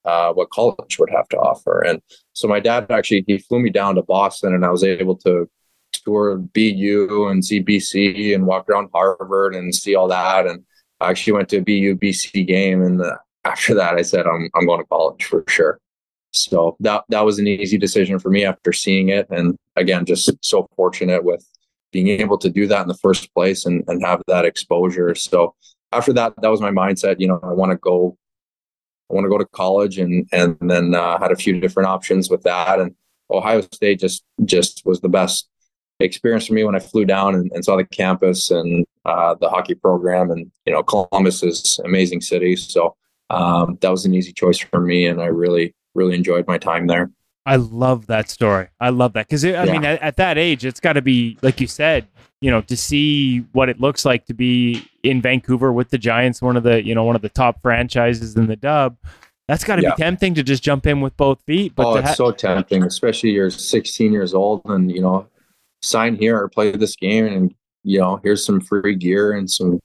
uh, 0.06 0.34
what 0.34 0.50
college 0.50 1.00
would 1.00 1.10
have 1.10 1.28
to 1.30 1.38
offer. 1.38 1.82
And 1.82 2.02
so 2.34 2.48
my 2.48 2.60
dad 2.60 2.90
actually 2.90 3.24
he 3.28 3.38
flew 3.38 3.60
me 3.60 3.70
down 3.70 3.96
to 3.96 4.02
Boston, 4.02 4.54
and 4.54 4.66
I 4.66 4.70
was 4.70 4.84
able 4.84 5.16
to 5.18 5.50
tour 5.94 6.38
BU 6.38 7.28
and 7.30 7.44
see 7.44 7.64
BC 7.64 8.34
and 8.34 8.46
walk 8.46 8.70
around 8.70 8.90
Harvard 8.94 9.56
and 9.56 9.74
see 9.74 9.96
all 9.96 10.08
that. 10.08 10.48
And 10.48 10.64
I 11.00 11.10
actually 11.10 11.34
went 11.34 11.50
to 11.50 11.58
a 11.58 11.62
BU 11.62 11.96
BC 11.96 12.48
game, 12.48 12.82
and 12.82 13.00
the, 13.00 13.18
after 13.46 13.74
that, 13.76 13.96
I 13.96 14.02
said 14.02 14.26
I'm 14.28 14.50
I'm 14.56 14.66
going 14.66 14.80
to 14.80 14.88
college 14.88 15.26
for 15.26 15.44
sure. 15.48 15.80
So 16.32 16.76
that 16.82 17.06
that 17.10 17.26
was 17.26 17.40
an 17.40 17.48
easy 17.48 17.78
decision 17.78 18.20
for 18.20 18.30
me 18.30 18.46
after 18.46 18.72
seeing 18.72 19.10
it, 19.10 19.28
and 19.30 19.58
again, 19.76 20.06
just 20.06 20.32
so 20.42 20.68
fortunate 20.76 21.24
with 21.24 21.46
being 21.92 22.08
able 22.08 22.38
to 22.38 22.50
do 22.50 22.68
that 22.68 22.82
in 22.82 22.88
the 22.88 22.98
first 22.98 23.34
place 23.34 23.66
and, 23.66 23.84
and 23.88 24.06
have 24.06 24.22
that 24.28 24.46
exposure. 24.46 25.16
So 25.16 25.56
after 25.92 26.14
that, 26.14 26.34
that 26.42 26.50
was 26.50 26.62
my 26.62 26.70
mindset. 26.70 27.20
You 27.20 27.28
know, 27.28 27.40
I 27.42 27.54
want 27.54 27.72
to 27.72 27.78
go 27.78 28.18
I 29.10 29.16
want 29.16 29.26
to 29.26 29.30
go 29.30 29.38
to 29.38 29.46
college 29.46 29.98
and 29.98 30.28
and 30.32 30.58
then 30.62 30.94
uh, 30.94 31.20
had 31.20 31.32
a 31.32 31.36
few 31.36 31.60
different 31.60 31.90
options 31.90 32.30
with 32.30 32.44
that. 32.44 32.80
And 32.80 32.96
Ohio 33.32 33.62
State 33.62 34.00
just 34.00 34.24
just 34.46 34.84
was 34.86 35.02
the 35.02 35.10
best 35.10 35.50
experience 36.00 36.48
for 36.48 36.54
me 36.54 36.64
when 36.64 36.76
I 36.76 36.80
flew 36.80 37.06
down 37.06 37.36
and, 37.36 37.52
and 37.54 37.66
saw 37.66 37.76
the 37.76 37.86
campus 37.86 38.52
and 38.52 38.86
uh, 39.06 39.36
the 39.36 39.50
hockey 39.50 39.76
program. 39.76 40.32
And 40.32 40.52
you 40.66 40.74
know, 40.74 40.84
Columbus 40.84 41.44
is 41.44 41.80
amazing 41.84 42.22
city, 42.22 42.56
so 42.56 42.96
um, 43.30 43.78
that 43.82 43.90
was 43.90 44.06
an 44.06 44.14
easy 44.14 44.34
choice 44.34 44.58
for 44.58 44.80
me, 44.80 45.08
and 45.08 45.22
I 45.22 45.28
really 45.28 45.76
really 45.96 46.16
enjoyed 46.16 46.48
my 46.48 46.58
time 46.58 46.88
there. 46.88 47.12
I 47.46 47.56
love 47.56 48.08
that 48.08 48.30
story. 48.30 48.68
I 48.80 48.90
love 48.90 49.14
that 49.14 49.28
because 49.28 49.44
I 49.44 49.50
yeah. 49.50 49.66
mean, 49.66 49.84
at, 49.84 50.02
at, 50.02 50.18
that 50.18 50.38
age, 50.38 50.66
it's 50.66 50.80
got 50.80 50.94
to 50.94 51.02
be 51.02 51.38
like 51.42 51.60
you 51.60 51.68
said, 51.68 52.08
you 52.42 52.52
know, 52.52 52.62
to 52.62 52.78
see 52.78 53.40
what 53.54 53.70
it 53.70 53.80
looks 53.80 54.06
like 54.06 54.26
to 54.28 54.34
be 54.34 54.88
in 55.04 55.22
Vancouver 55.22 55.72
with 55.72 55.90
the 55.90 55.98
Giants, 55.98 56.42
one 56.42 56.58
of 56.58 56.64
the 56.64 56.84
you 56.84 56.94
know 56.94 57.04
one 57.04 57.16
of 57.16 57.22
the 57.22 57.30
top 57.30 57.62
franchises 57.62 58.36
in 58.36 58.48
the 58.48 58.56
Dub. 58.56 58.98
That's 59.48 59.64
got 59.64 59.78
to 59.78 59.82
yeah. 59.82 59.96
be 59.96 60.04
tempting 60.04 60.36
to 60.36 60.44
just 60.44 60.62
jump 60.62 60.86
in 60.86 61.02
with 61.02 61.18
both 61.18 61.42
feet. 61.42 61.74
But 61.74 61.88
oh, 61.88 61.96
it's 61.96 62.10
ha- 62.10 62.14
so 62.14 62.32
tempting, 62.32 62.84
especially 62.84 63.32
you're 63.32 63.50
16 63.50 64.14
years 64.14 64.36
old 64.36 64.62
and 64.66 64.92
you 64.92 65.02
know, 65.02 65.28
sign 65.82 66.16
here 66.16 66.38
or 66.38 66.50
play 66.50 66.72
this 66.72 66.96
game, 66.96 67.26
and 67.26 67.56
you 67.84 68.00
know, 68.00 68.20
here's 68.24 68.46
some 68.46 68.62
free 68.62 68.96
gear 68.96 69.32
and 69.32 69.50
some 69.50 69.80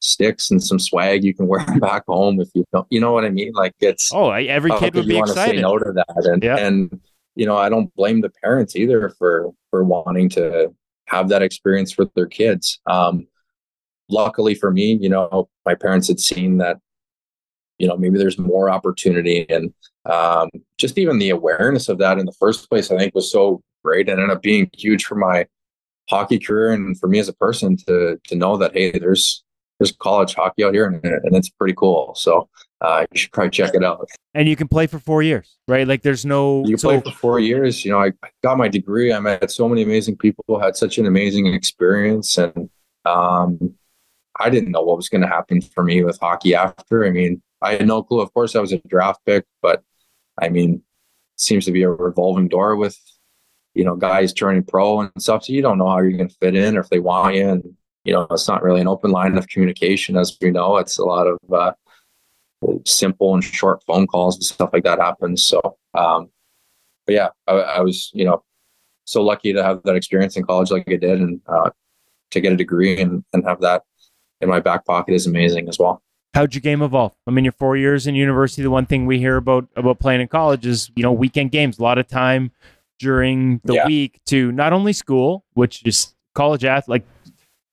sticks 0.00 0.50
and 0.50 0.62
some 0.62 0.78
swag 0.78 1.24
you 1.24 1.34
can 1.34 1.46
wear 1.46 1.64
back 1.80 2.04
home 2.06 2.40
if 2.40 2.48
you 2.54 2.64
don't. 2.72 2.86
You 2.90 3.00
know 3.00 3.12
what 3.12 3.24
I 3.24 3.30
mean? 3.30 3.52
Like 3.52 3.74
it's 3.80 4.12
oh, 4.12 4.30
every 4.30 4.70
kid 4.78 4.94
would 4.94 5.06
be 5.06 5.18
excited. 5.18 5.56
Say 5.56 5.62
no 5.62 5.78
to 5.78 5.92
that, 5.92 6.24
and 6.26 6.42
yeah. 6.42 6.56
and 6.56 7.00
you 7.34 7.46
know, 7.46 7.56
I 7.56 7.68
don't 7.68 7.94
blame 7.94 8.20
the 8.20 8.30
parents 8.42 8.74
either 8.76 9.10
for 9.10 9.50
for 9.70 9.84
wanting 9.84 10.28
to 10.30 10.74
have 11.06 11.28
that 11.28 11.42
experience 11.42 11.92
for 11.92 12.06
their 12.14 12.26
kids. 12.26 12.80
Um, 12.86 13.26
luckily 14.08 14.54
for 14.54 14.70
me, 14.70 14.98
you 15.00 15.08
know, 15.08 15.48
my 15.64 15.74
parents 15.74 16.08
had 16.08 16.20
seen 16.20 16.58
that, 16.58 16.78
you 17.78 17.86
know, 17.86 17.96
maybe 17.96 18.18
there's 18.18 18.38
more 18.38 18.70
opportunity 18.70 19.46
and 19.48 19.72
um, 20.04 20.48
just 20.78 20.98
even 20.98 21.18
the 21.18 21.30
awareness 21.30 21.88
of 21.88 21.98
that 21.98 22.18
in 22.18 22.26
the 22.26 22.32
first 22.32 22.68
place, 22.68 22.90
I 22.90 22.98
think 22.98 23.14
was 23.14 23.30
so 23.30 23.62
great 23.84 24.08
and 24.08 24.20
ended 24.20 24.36
up 24.36 24.42
being 24.42 24.70
huge 24.76 25.04
for 25.04 25.14
my 25.14 25.46
hockey 26.08 26.38
career 26.38 26.72
and 26.72 26.98
for 26.98 27.06
me 27.06 27.18
as 27.18 27.28
a 27.28 27.34
person 27.34 27.76
to 27.86 28.18
to 28.24 28.34
know 28.34 28.56
that 28.56 28.72
hey, 28.72 28.98
there's 28.98 29.44
there's 29.78 29.92
college 29.92 30.34
hockey 30.34 30.64
out 30.64 30.74
here 30.74 30.86
and, 30.86 31.04
and 31.04 31.36
it's 31.36 31.48
pretty 31.48 31.74
cool. 31.74 32.14
So 32.16 32.48
uh, 32.80 33.06
you 33.12 33.18
should 33.18 33.32
probably 33.32 33.50
check 33.50 33.74
it 33.74 33.84
out. 33.84 34.08
And 34.34 34.48
you 34.48 34.56
can 34.56 34.68
play 34.68 34.86
for 34.86 34.98
four 34.98 35.22
years, 35.22 35.56
right? 35.66 35.86
Like 35.86 36.02
there's 36.02 36.24
no. 36.24 36.64
You 36.66 36.76
so- 36.76 36.88
play 36.88 37.00
for 37.00 37.16
four 37.16 37.40
years. 37.40 37.84
You 37.84 37.92
know, 37.92 38.00
I 38.00 38.12
got 38.42 38.58
my 38.58 38.68
degree. 38.68 39.12
I 39.12 39.20
met 39.20 39.50
so 39.50 39.68
many 39.68 39.82
amazing 39.82 40.16
people, 40.16 40.60
had 40.60 40.76
such 40.76 40.98
an 40.98 41.06
amazing 41.06 41.46
experience. 41.46 42.36
And 42.38 42.70
um, 43.04 43.74
I 44.38 44.50
didn't 44.50 44.70
know 44.70 44.82
what 44.82 44.96
was 44.96 45.08
going 45.08 45.22
to 45.22 45.28
happen 45.28 45.60
for 45.60 45.82
me 45.82 46.04
with 46.04 46.18
hockey 46.20 46.54
after. 46.54 47.04
I 47.04 47.10
mean, 47.10 47.42
I 47.62 47.72
had 47.74 47.86
no 47.86 48.02
clue. 48.02 48.20
Of 48.20 48.32
course, 48.34 48.54
I 48.54 48.60
was 48.60 48.72
a 48.72 48.78
draft 48.86 49.20
pick, 49.26 49.44
but 49.62 49.82
I 50.40 50.48
mean, 50.48 50.82
seems 51.36 51.64
to 51.64 51.72
be 51.72 51.82
a 51.82 51.90
revolving 51.90 52.48
door 52.48 52.76
with, 52.76 52.96
you 53.74 53.84
know, 53.84 53.96
guys 53.96 54.32
turning 54.32 54.62
pro 54.62 55.00
and 55.00 55.10
stuff. 55.18 55.44
So 55.44 55.52
you 55.52 55.62
don't 55.62 55.78
know 55.78 55.88
how 55.88 55.98
you're 55.98 56.12
going 56.12 56.28
to 56.28 56.36
fit 56.40 56.54
in 56.54 56.76
or 56.76 56.80
if 56.80 56.88
they 56.88 57.00
want 57.00 57.34
you. 57.34 57.48
And, 57.48 57.76
you 58.08 58.14
know, 58.14 58.26
it's 58.30 58.48
not 58.48 58.62
really 58.62 58.80
an 58.80 58.88
open 58.88 59.10
line 59.10 59.36
of 59.36 59.46
communication, 59.48 60.16
as 60.16 60.34
we 60.40 60.50
know. 60.50 60.78
It's 60.78 60.96
a 60.96 61.04
lot 61.04 61.26
of, 61.26 61.38
uh, 61.52 61.72
simple 62.86 63.34
and 63.34 63.44
short 63.44 63.84
phone 63.86 64.06
calls 64.06 64.36
and 64.36 64.44
stuff 64.44 64.70
like 64.72 64.84
that 64.84 64.98
happens. 64.98 65.46
So, 65.46 65.60
um, 65.92 66.30
but 67.04 67.14
yeah, 67.14 67.28
I, 67.46 67.52
I, 67.52 67.80
was, 67.82 68.10
you 68.14 68.24
know, 68.24 68.42
so 69.04 69.22
lucky 69.22 69.52
to 69.52 69.62
have 69.62 69.82
that 69.84 69.94
experience 69.94 70.38
in 70.38 70.44
college 70.44 70.70
like 70.70 70.84
I 70.88 70.96
did 70.96 71.20
and 71.20 71.38
uh, 71.46 71.68
to 72.30 72.40
get 72.40 72.54
a 72.54 72.56
degree 72.56 72.98
and, 72.98 73.22
and 73.34 73.44
have 73.44 73.60
that 73.60 73.82
in 74.40 74.48
my 74.48 74.58
back 74.58 74.86
pocket 74.86 75.12
is 75.12 75.26
amazing 75.26 75.68
as 75.68 75.78
well. 75.78 76.02
How'd 76.32 76.54
your 76.54 76.62
game 76.62 76.80
evolve? 76.80 77.14
I 77.26 77.30
mean, 77.30 77.44
your 77.44 77.52
four 77.52 77.76
years 77.76 78.06
in 78.06 78.14
university, 78.14 78.62
the 78.62 78.70
one 78.70 78.86
thing 78.86 79.04
we 79.04 79.18
hear 79.18 79.36
about 79.36 79.68
about 79.76 79.98
playing 79.98 80.22
in 80.22 80.28
college 80.28 80.64
is, 80.64 80.90
you 80.96 81.02
know, 81.02 81.12
weekend 81.12 81.50
games, 81.50 81.78
a 81.78 81.82
lot 81.82 81.98
of 81.98 82.08
time 82.08 82.52
during 82.98 83.60
the 83.64 83.74
yeah. 83.74 83.86
week 83.86 84.18
to 84.26 84.50
not 84.52 84.72
only 84.72 84.94
school, 84.94 85.44
which 85.52 85.82
is 85.84 86.14
college 86.34 86.64
ath 86.64 86.88
like 86.88 87.04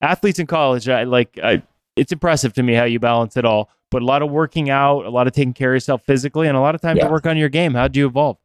athletes 0.05 0.39
in 0.39 0.47
college, 0.47 0.87
I 0.87 1.03
like 1.03 1.39
I, 1.43 1.61
it's 1.95 2.11
impressive 2.11 2.53
to 2.53 2.63
me 2.63 2.73
how 2.73 2.83
you 2.85 2.99
balance 2.99 3.37
it 3.37 3.45
all, 3.45 3.69
but 3.91 4.01
a 4.01 4.05
lot 4.05 4.21
of 4.21 4.31
working 4.31 4.69
out, 4.69 5.05
a 5.05 5.09
lot 5.09 5.27
of 5.27 5.33
taking 5.33 5.53
care 5.53 5.71
of 5.71 5.75
yourself 5.75 6.03
physically, 6.03 6.47
and 6.47 6.57
a 6.57 6.59
lot 6.61 6.75
of 6.75 6.81
time 6.81 6.97
yeah. 6.97 7.05
to 7.05 7.11
work 7.11 7.25
on 7.25 7.37
your 7.37 7.49
game. 7.49 7.73
How 7.73 7.87
do 7.87 7.99
you 7.99 8.07
evolve? 8.07 8.37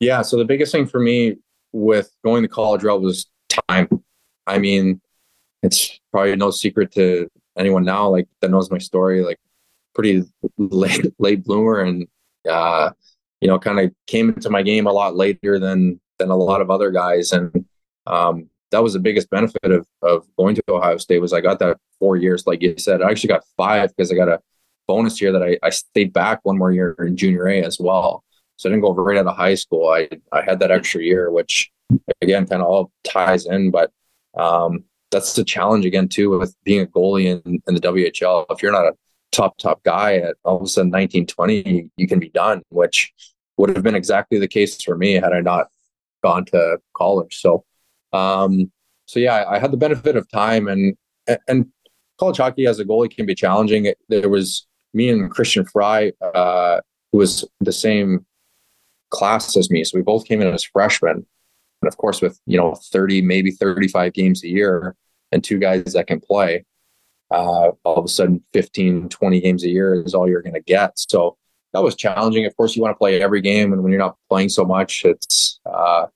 Yeah. 0.00 0.22
So 0.22 0.36
the 0.36 0.44
biggest 0.44 0.72
thing 0.72 0.86
for 0.86 1.00
me 1.00 1.36
with 1.72 2.10
going 2.24 2.42
the 2.42 2.48
college 2.48 2.82
route 2.82 3.00
was 3.00 3.26
time. 3.68 3.88
I 4.46 4.58
mean, 4.58 5.00
it's 5.62 6.00
probably 6.10 6.36
no 6.36 6.50
secret 6.50 6.92
to 6.92 7.28
anyone 7.56 7.84
now, 7.84 8.08
like 8.08 8.28
that 8.40 8.50
knows 8.50 8.70
my 8.70 8.78
story, 8.78 9.22
like 9.22 9.38
pretty 9.94 10.24
late, 10.58 11.12
late 11.18 11.44
bloomer 11.44 11.80
and, 11.80 12.06
uh, 12.48 12.90
you 13.40 13.48
know, 13.48 13.58
kind 13.58 13.80
of 13.80 13.92
came 14.06 14.28
into 14.28 14.50
my 14.50 14.62
game 14.62 14.86
a 14.86 14.92
lot 14.92 15.16
later 15.16 15.58
than, 15.58 16.00
than 16.18 16.30
a 16.30 16.36
lot 16.36 16.60
of 16.60 16.70
other 16.70 16.90
guys. 16.90 17.32
And, 17.32 17.64
um, 18.06 18.48
that 18.72 18.82
was 18.82 18.94
the 18.94 18.98
biggest 18.98 19.30
benefit 19.30 19.70
of, 19.70 19.86
of 20.02 20.26
going 20.36 20.54
to 20.56 20.62
Ohio 20.68 20.96
State 20.96 21.20
was 21.20 21.32
I 21.32 21.40
got 21.40 21.58
that 21.60 21.78
four 21.98 22.16
years, 22.16 22.46
like 22.46 22.62
you 22.62 22.74
said. 22.78 23.02
I 23.02 23.10
actually 23.10 23.28
got 23.28 23.44
five 23.56 23.94
because 23.94 24.10
I 24.10 24.16
got 24.16 24.28
a 24.28 24.40
bonus 24.88 25.20
year 25.20 25.30
that 25.32 25.42
I, 25.42 25.58
I 25.62 25.70
stayed 25.70 26.12
back 26.12 26.40
one 26.42 26.58
more 26.58 26.72
year 26.72 26.96
in 26.98 27.16
junior 27.16 27.46
A 27.46 27.62
as 27.62 27.78
well. 27.78 28.24
So 28.56 28.68
I 28.68 28.72
didn't 28.72 28.82
go 28.82 28.94
right 28.94 29.18
out 29.18 29.26
of 29.26 29.36
high 29.36 29.54
school. 29.54 29.88
I 29.88 30.08
I 30.32 30.42
had 30.42 30.58
that 30.60 30.70
extra 30.70 31.02
year, 31.02 31.30
which 31.30 31.70
again 32.20 32.46
kind 32.46 32.62
of 32.62 32.68
all 32.68 32.90
ties 33.04 33.46
in. 33.46 33.70
But 33.70 33.90
um, 34.36 34.84
that's 35.10 35.34
the 35.34 35.44
challenge 35.44 35.84
again 35.84 36.08
too 36.08 36.38
with 36.38 36.56
being 36.64 36.80
a 36.80 36.86
goalie 36.86 37.26
in, 37.26 37.62
in 37.66 37.74
the 37.74 37.80
WHL. 37.80 38.46
If 38.50 38.62
you're 38.62 38.72
not 38.72 38.86
a 38.86 38.94
top 39.32 39.58
top 39.58 39.82
guy 39.82 40.16
at 40.16 40.36
all 40.44 40.56
of 40.56 40.62
a 40.62 40.66
sudden 40.66 40.90
19, 40.90 41.26
20, 41.26 41.68
you, 41.68 41.90
you 41.96 42.08
can 42.08 42.18
be 42.18 42.30
done, 42.30 42.62
which 42.70 43.12
would 43.58 43.70
have 43.70 43.82
been 43.82 43.94
exactly 43.94 44.38
the 44.38 44.48
case 44.48 44.82
for 44.82 44.96
me 44.96 45.12
had 45.12 45.32
I 45.32 45.40
not 45.40 45.68
gone 46.22 46.44
to 46.46 46.78
college. 46.94 47.40
So 47.40 47.64
um, 48.12 48.70
so 49.06 49.20
yeah, 49.20 49.44
I, 49.48 49.58
had 49.58 49.72
the 49.72 49.76
benefit 49.76 50.16
of 50.16 50.30
time 50.30 50.68
and 50.68 50.96
and 51.48 51.66
college 52.18 52.38
hockey 52.38 52.66
as 52.66 52.78
a 52.78 52.84
goalie 52.84 53.14
can 53.14 53.26
be 53.26 53.34
challenging. 53.34 53.92
There 54.08 54.28
was 54.28 54.66
me 54.94 55.08
and 55.10 55.30
Christian 55.30 55.64
Frey, 55.64 56.12
uh, 56.34 56.80
who 57.10 57.18
was 57.18 57.44
the 57.60 57.72
same 57.72 58.26
class 59.10 59.56
as 59.56 59.70
me. 59.70 59.84
So 59.84 59.98
we 59.98 60.02
both 60.02 60.26
came 60.26 60.40
in 60.40 60.48
as 60.48 60.64
freshmen. 60.64 61.26
And 61.82 61.88
of 61.88 61.96
course, 61.96 62.20
with, 62.20 62.40
you 62.46 62.56
know, 62.56 62.74
30, 62.74 63.22
maybe 63.22 63.50
35 63.50 64.12
games 64.12 64.44
a 64.44 64.48
year 64.48 64.94
and 65.30 65.42
two 65.42 65.58
guys 65.58 65.92
that 65.94 66.06
can 66.06 66.20
play, 66.20 66.64
uh, 67.30 67.70
all 67.84 67.96
of 67.96 68.04
a 68.04 68.08
sudden 68.08 68.42
15, 68.52 69.08
20 69.08 69.40
games 69.40 69.64
a 69.64 69.68
year 69.68 70.02
is 70.02 70.14
all 70.14 70.28
you're 70.28 70.42
going 70.42 70.54
to 70.54 70.60
get. 70.60 70.92
So 70.98 71.36
that 71.72 71.82
was 71.82 71.96
challenging. 71.96 72.46
Of 72.46 72.56
course, 72.56 72.76
you 72.76 72.82
want 72.82 72.94
to 72.94 72.98
play 72.98 73.20
every 73.20 73.40
game. 73.40 73.72
And 73.72 73.82
when 73.82 73.90
you're 73.90 73.98
not 74.00 74.16
playing 74.28 74.50
so 74.50 74.64
much, 74.64 75.04
it's, 75.04 75.60
uh, 75.66 76.06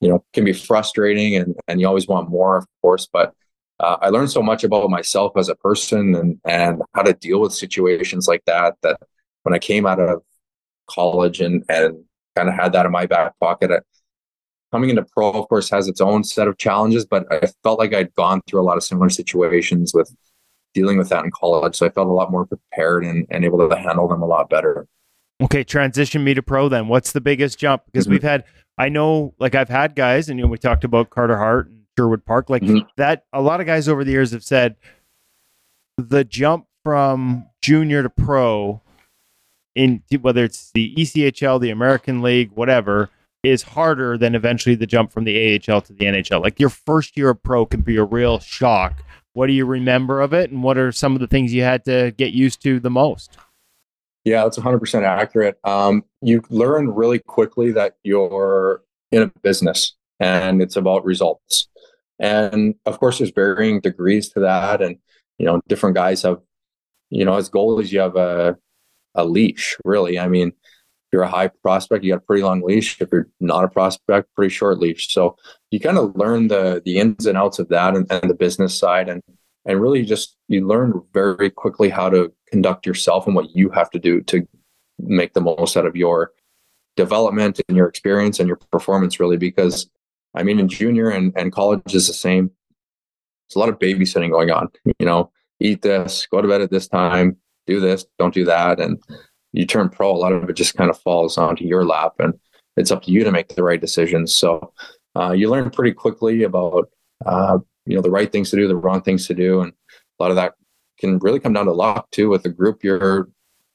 you 0.00 0.08
know, 0.08 0.24
can 0.32 0.44
be 0.44 0.52
frustrating 0.52 1.36
and, 1.36 1.54
and 1.68 1.80
you 1.80 1.86
always 1.86 2.06
want 2.06 2.28
more, 2.28 2.56
of 2.56 2.66
course. 2.82 3.08
But 3.10 3.32
uh, 3.80 3.96
I 4.00 4.08
learned 4.08 4.30
so 4.30 4.42
much 4.42 4.64
about 4.64 4.90
myself 4.90 5.32
as 5.36 5.48
a 5.48 5.54
person 5.54 6.14
and, 6.14 6.40
and 6.44 6.82
how 6.94 7.02
to 7.02 7.12
deal 7.12 7.40
with 7.40 7.54
situations 7.54 8.28
like 8.28 8.42
that, 8.46 8.74
that 8.82 8.98
when 9.42 9.54
I 9.54 9.58
came 9.58 9.86
out 9.86 10.00
of 10.00 10.22
college 10.88 11.40
and, 11.40 11.64
and 11.68 12.04
kind 12.34 12.48
of 12.48 12.54
had 12.54 12.72
that 12.72 12.86
in 12.86 12.92
my 12.92 13.06
back 13.06 13.38
pocket, 13.40 13.70
I, 13.70 13.78
coming 14.72 14.90
into 14.90 15.04
pro, 15.04 15.30
of 15.30 15.48
course, 15.48 15.70
has 15.70 15.88
its 15.88 16.00
own 16.00 16.24
set 16.24 16.48
of 16.48 16.58
challenges, 16.58 17.06
but 17.06 17.24
I 17.30 17.46
felt 17.62 17.78
like 17.78 17.94
I'd 17.94 18.14
gone 18.14 18.40
through 18.46 18.60
a 18.60 18.64
lot 18.64 18.76
of 18.76 18.84
similar 18.84 19.08
situations 19.08 19.94
with 19.94 20.14
dealing 20.74 20.98
with 20.98 21.08
that 21.08 21.24
in 21.24 21.30
college. 21.30 21.76
So 21.76 21.86
I 21.86 21.90
felt 21.90 22.08
a 22.08 22.12
lot 22.12 22.30
more 22.30 22.46
prepared 22.46 23.04
and, 23.04 23.26
and 23.30 23.44
able 23.44 23.66
to 23.68 23.76
handle 23.76 24.08
them 24.08 24.22
a 24.22 24.26
lot 24.26 24.50
better. 24.50 24.86
Okay, 25.40 25.64
transition 25.64 26.24
me 26.24 26.34
to 26.34 26.42
pro 26.42 26.68
then. 26.68 26.88
What's 26.88 27.12
the 27.12 27.20
biggest 27.20 27.58
jump? 27.58 27.82
Because 27.86 28.04
mm-hmm. 28.04 28.12
we've 28.12 28.22
had, 28.22 28.44
I 28.78 28.88
know, 28.88 29.34
like 29.38 29.54
I've 29.54 29.68
had 29.68 29.94
guys, 29.94 30.28
and 30.28 30.38
you 30.38 30.44
know, 30.44 30.50
we 30.50 30.58
talked 30.58 30.84
about 30.84 31.10
Carter 31.10 31.38
Hart 31.38 31.68
and 31.68 31.84
Sherwood 31.98 32.24
Park, 32.24 32.50
like 32.50 32.62
mm-hmm. 32.62 32.86
that. 32.96 33.24
A 33.32 33.40
lot 33.40 33.60
of 33.60 33.66
guys 33.66 33.88
over 33.88 34.04
the 34.04 34.10
years 34.10 34.32
have 34.32 34.44
said 34.44 34.76
the 35.96 36.24
jump 36.24 36.66
from 36.84 37.46
junior 37.62 38.02
to 38.02 38.10
pro 38.10 38.82
in 39.74 40.02
whether 40.20 40.44
it's 40.44 40.70
the 40.72 40.94
ECHL, 40.96 41.60
the 41.60 41.70
American 41.70 42.22
League, 42.22 42.50
whatever, 42.54 43.10
is 43.42 43.62
harder 43.62 44.18
than 44.18 44.34
eventually 44.34 44.74
the 44.74 44.86
jump 44.86 45.12
from 45.12 45.24
the 45.24 45.54
AHL 45.68 45.80
to 45.82 45.92
the 45.92 46.04
NHL. 46.06 46.42
Like 46.42 46.58
your 46.58 46.70
first 46.70 47.16
year 47.16 47.30
of 47.30 47.42
pro 47.42 47.66
can 47.66 47.82
be 47.82 47.96
a 47.96 48.04
real 48.04 48.40
shock. 48.40 49.02
What 49.34 49.46
do 49.46 49.52
you 49.52 49.66
remember 49.66 50.22
of 50.22 50.32
it, 50.32 50.50
and 50.50 50.62
what 50.62 50.78
are 50.78 50.90
some 50.90 51.14
of 51.14 51.20
the 51.20 51.26
things 51.26 51.52
you 51.52 51.62
had 51.62 51.84
to 51.84 52.12
get 52.16 52.32
used 52.32 52.62
to 52.62 52.80
the 52.80 52.90
most? 52.90 53.36
Yeah, 54.26 54.42
that's 54.42 54.58
100% 54.58 55.04
accurate. 55.04 55.56
Um, 55.62 56.02
you 56.20 56.42
learn 56.50 56.88
really 56.88 57.20
quickly 57.20 57.70
that 57.72 57.94
you're 58.02 58.82
in 59.12 59.22
a 59.22 59.28
business 59.44 59.94
and 60.18 60.60
it's 60.60 60.74
about 60.74 61.04
results. 61.04 61.68
And 62.18 62.74
of 62.86 62.98
course, 62.98 63.18
there's 63.18 63.30
varying 63.30 63.80
degrees 63.80 64.30
to 64.30 64.40
that. 64.40 64.82
And, 64.82 64.96
you 65.38 65.46
know, 65.46 65.60
different 65.68 65.94
guys 65.94 66.22
have, 66.22 66.40
you 67.08 67.24
know, 67.24 67.36
as 67.36 67.48
goalies, 67.48 67.92
you 67.92 68.00
have 68.00 68.16
a, 68.16 68.56
a 69.14 69.24
leash, 69.24 69.76
really. 69.84 70.18
I 70.18 70.26
mean, 70.26 70.50
you're 71.12 71.22
a 71.22 71.28
high 71.28 71.50
prospect, 71.62 72.02
you 72.02 72.10
got 72.12 72.18
a 72.22 72.26
pretty 72.26 72.42
long 72.42 72.62
leash. 72.62 73.00
If 73.00 73.10
you're 73.12 73.28
not 73.38 73.62
a 73.62 73.68
prospect, 73.68 74.34
pretty 74.34 74.52
short 74.52 74.80
leash. 74.80 75.12
So 75.12 75.36
you 75.70 75.78
kind 75.78 75.98
of 75.98 76.16
learn 76.16 76.48
the 76.48 76.82
the 76.84 76.98
ins 76.98 77.26
and 77.26 77.38
outs 77.38 77.60
of 77.60 77.68
that 77.68 77.94
and, 77.94 78.10
and 78.10 78.28
the 78.28 78.34
business 78.34 78.76
side 78.76 79.08
and 79.08 79.22
and 79.66 79.80
really 79.80 80.04
just 80.04 80.36
you 80.48 80.66
learn 80.66 81.02
very 81.12 81.50
quickly 81.50 81.90
how 81.90 82.08
to 82.08 82.32
conduct 82.48 82.86
yourself 82.86 83.26
and 83.26 83.34
what 83.34 83.54
you 83.54 83.68
have 83.70 83.90
to 83.90 83.98
do 83.98 84.22
to 84.22 84.46
make 84.98 85.34
the 85.34 85.40
most 85.40 85.76
out 85.76 85.84
of 85.84 85.96
your 85.96 86.32
development 86.96 87.60
and 87.68 87.76
your 87.76 87.88
experience 87.88 88.40
and 88.40 88.46
your 88.46 88.56
performance 88.70 89.20
really 89.20 89.36
because 89.36 89.90
I 90.34 90.42
mean 90.42 90.58
in 90.58 90.68
junior 90.68 91.10
and, 91.10 91.32
and 91.36 91.52
college 91.52 91.94
is 91.94 92.06
the 92.06 92.14
same. 92.14 92.50
There's 93.48 93.56
a 93.56 93.58
lot 93.58 93.68
of 93.68 93.78
babysitting 93.78 94.30
going 94.30 94.50
on, 94.50 94.68
you 94.98 95.06
know, 95.06 95.30
eat 95.60 95.82
this, 95.82 96.26
go 96.26 96.40
to 96.40 96.48
bed 96.48 96.62
at 96.62 96.70
this 96.70 96.88
time, 96.88 97.36
do 97.66 97.80
this, 97.80 98.06
don't 98.18 98.34
do 98.34 98.44
that. 98.44 98.80
And 98.80 99.00
you 99.52 99.66
turn 99.66 99.88
pro, 99.88 100.10
a 100.10 100.16
lot 100.16 100.32
of 100.32 100.48
it 100.48 100.54
just 100.54 100.74
kind 100.74 100.90
of 100.90 100.98
falls 101.00 101.38
onto 101.38 101.64
your 101.64 101.84
lap 101.84 102.14
and 102.18 102.34
it's 102.76 102.90
up 102.90 103.02
to 103.04 103.10
you 103.10 103.24
to 103.24 103.32
make 103.32 103.48
the 103.48 103.62
right 103.62 103.80
decisions. 103.80 104.34
So 104.34 104.72
uh, 105.14 105.32
you 105.32 105.50
learn 105.50 105.70
pretty 105.70 105.92
quickly 105.92 106.42
about 106.42 106.90
uh, 107.24 107.58
you 107.86 107.96
know 107.96 108.02
the 108.02 108.10
right 108.10 108.30
things 108.30 108.50
to 108.50 108.56
do, 108.56 108.68
the 108.68 108.76
wrong 108.76 109.02
things 109.02 109.26
to 109.26 109.34
do, 109.34 109.60
and 109.60 109.72
a 109.72 110.22
lot 110.22 110.30
of 110.30 110.36
that 110.36 110.54
can 110.98 111.18
really 111.18 111.40
come 111.40 111.52
down 111.52 111.66
to 111.66 111.72
luck 111.72 112.10
too 112.10 112.28
with 112.28 112.42
the 112.42 112.48
group 112.48 112.82
you're 112.82 113.28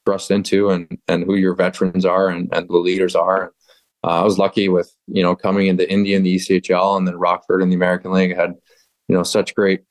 thrust 0.04 0.30
into 0.30 0.70
and 0.70 0.98
and 1.08 1.24
who 1.24 1.36
your 1.36 1.54
veterans 1.54 2.04
are 2.04 2.28
and, 2.28 2.48
and 2.52 2.68
the 2.68 2.76
leaders 2.76 3.14
are. 3.14 3.52
Uh, 4.04 4.20
I 4.20 4.24
was 4.24 4.38
lucky 4.38 4.68
with 4.68 4.92
you 5.06 5.22
know 5.22 5.36
coming 5.36 5.68
into 5.68 5.90
Indy 5.90 6.14
in 6.14 6.22
the 6.22 6.36
ECHL 6.36 6.98
and 6.98 7.06
then 7.06 7.16
Rockford 7.16 7.62
in 7.62 7.68
the 7.68 7.76
American 7.76 8.12
League. 8.12 8.32
I 8.32 8.40
had 8.40 8.54
you 9.08 9.16
know 9.16 9.22
such 9.22 9.54
great 9.54 9.82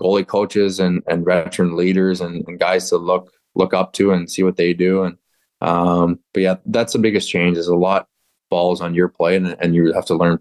goalie 0.00 0.26
coaches 0.26 0.80
and 0.80 1.02
and 1.08 1.24
veteran 1.24 1.76
leaders 1.76 2.20
and, 2.20 2.44
and 2.46 2.58
guys 2.58 2.88
to 2.90 2.96
look 2.96 3.30
look 3.54 3.72
up 3.72 3.92
to 3.94 4.12
and 4.12 4.30
see 4.30 4.42
what 4.42 4.56
they 4.56 4.74
do 4.74 5.04
and 5.04 5.16
um, 5.64 6.20
but 6.34 6.42
yeah, 6.42 6.56
that's 6.66 6.92
the 6.92 6.98
biggest 6.98 7.30
change. 7.30 7.56
Is 7.56 7.68
a 7.68 7.74
lot 7.74 8.06
falls 8.50 8.82
on 8.82 8.94
your 8.94 9.08
plate, 9.08 9.36
and, 9.36 9.56
and 9.60 9.74
you 9.74 9.92
have 9.92 10.04
to 10.06 10.14
learn 10.14 10.38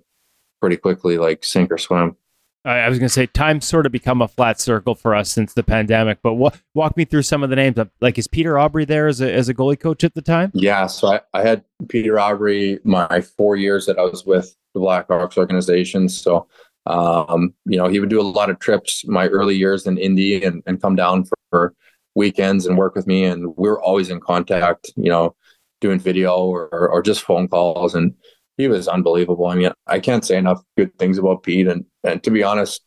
pretty 0.60 0.78
quickly, 0.78 1.18
like 1.18 1.44
sink 1.44 1.72
or 1.72 1.78
swim. 1.78 2.18
I 2.65 2.88
was 2.88 2.98
going 2.98 3.07
to 3.07 3.14
say 3.14 3.26
time's 3.26 3.65
sort 3.65 3.85
of 3.85 3.91
become 3.91 4.22
a 4.22 4.27
flat 4.27 4.60
circle 4.60 4.95
for 4.95 5.14
us 5.14 5.30
since 5.30 5.53
the 5.53 5.64
pandemic. 5.64 6.19
But 6.23 6.35
walk 6.35 6.95
me 6.95 7.03
through 7.03 7.23
some 7.23 7.44
of 7.44 7.49
the 7.49 7.57
names. 7.57 7.77
Like, 7.99 8.18
is 8.18 8.27
Peter 8.27 8.53
Aubry 8.53 8.88
there 8.88 9.07
as 9.07 9.19
a 9.19 9.31
as 9.31 9.49
a 9.49 9.53
goalie 9.53 9.80
coach 9.80 10.03
at 10.03 10.14
the 10.14 10.22
time? 10.22 10.52
Yeah, 10.53 10.88
so 10.88 11.14
I, 11.14 11.22
I 11.34 11.41
had 11.41 11.64
Peter 11.90 12.14
Aubry 12.14 12.80
my 12.85 13.22
four 13.22 13.57
years 13.57 13.85
that 13.88 13.99
I 13.99 14.03
was 14.03 14.26
with 14.26 14.56
the 14.73 14.80
Blackhawks 14.80 15.38
organization. 15.38 16.07
So, 16.07 16.48
um, 16.85 17.53
you 17.65 17.77
know, 17.77 17.88
he 17.88 17.99
would 17.99 18.10
do 18.10 18.22
a 18.22 18.23
lot 18.23 18.49
of 18.49 18.60
trips 18.60 19.06
my 19.07 19.27
early 19.27 19.56
years 19.56 19.85
in 19.85 19.98
Indy 19.98 20.44
and, 20.44 20.64
and 20.65 20.81
come 20.81 20.95
down 20.95 21.26
for, 21.26 21.38
for 21.49 21.76
weekends 22.15 22.65
and 22.65 22.77
work 22.77 22.95
with 22.95 23.07
me. 23.07 23.26
And 23.26 23.56
we 23.57 23.68
are 23.69 23.81
always 23.81 24.10
in 24.10 24.19
contact, 24.19 24.91
you 24.95 25.10
know, 25.10 25.35
doing 25.81 25.99
video 25.99 26.38
or, 26.38 26.69
or 26.69 27.02
just 27.02 27.23
phone 27.23 27.48
calls. 27.48 27.94
And 27.94 28.14
he 28.58 28.68
was 28.68 28.88
unbelievable. 28.88 29.48
I 29.48 29.56
mean, 29.56 29.72
I 29.88 30.00
can't 30.00 30.26
say 30.26 30.38
enough 30.38 30.62
good 30.78 30.98
things 30.98 31.18
about 31.18 31.44
Pete. 31.44 31.68
And, 31.68 31.86
and 32.04 32.24
to 32.24 32.32
be 32.32 32.44
honest, 32.44 32.82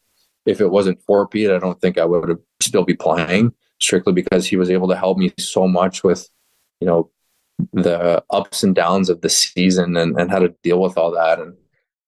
if 0.44 0.60
it 0.60 0.70
wasn't 0.70 1.02
for 1.02 1.26
Pete, 1.26 1.50
I 1.50 1.58
don't 1.58 1.80
think 1.80 1.98
I 1.98 2.04
would 2.04 2.28
have 2.28 2.38
still 2.60 2.84
be 2.84 2.94
playing 2.94 3.52
strictly 3.80 4.12
because 4.12 4.46
he 4.46 4.56
was 4.56 4.70
able 4.70 4.88
to 4.88 4.96
help 4.96 5.18
me 5.18 5.32
so 5.38 5.66
much 5.66 6.04
with, 6.04 6.28
you 6.80 6.86
know, 6.86 7.10
the 7.72 8.22
ups 8.30 8.62
and 8.62 8.74
downs 8.74 9.08
of 9.08 9.22
the 9.22 9.28
season 9.28 9.96
and, 9.96 10.18
and 10.18 10.30
how 10.30 10.38
to 10.38 10.54
deal 10.62 10.80
with 10.80 10.96
all 10.96 11.10
that. 11.12 11.40
And 11.40 11.54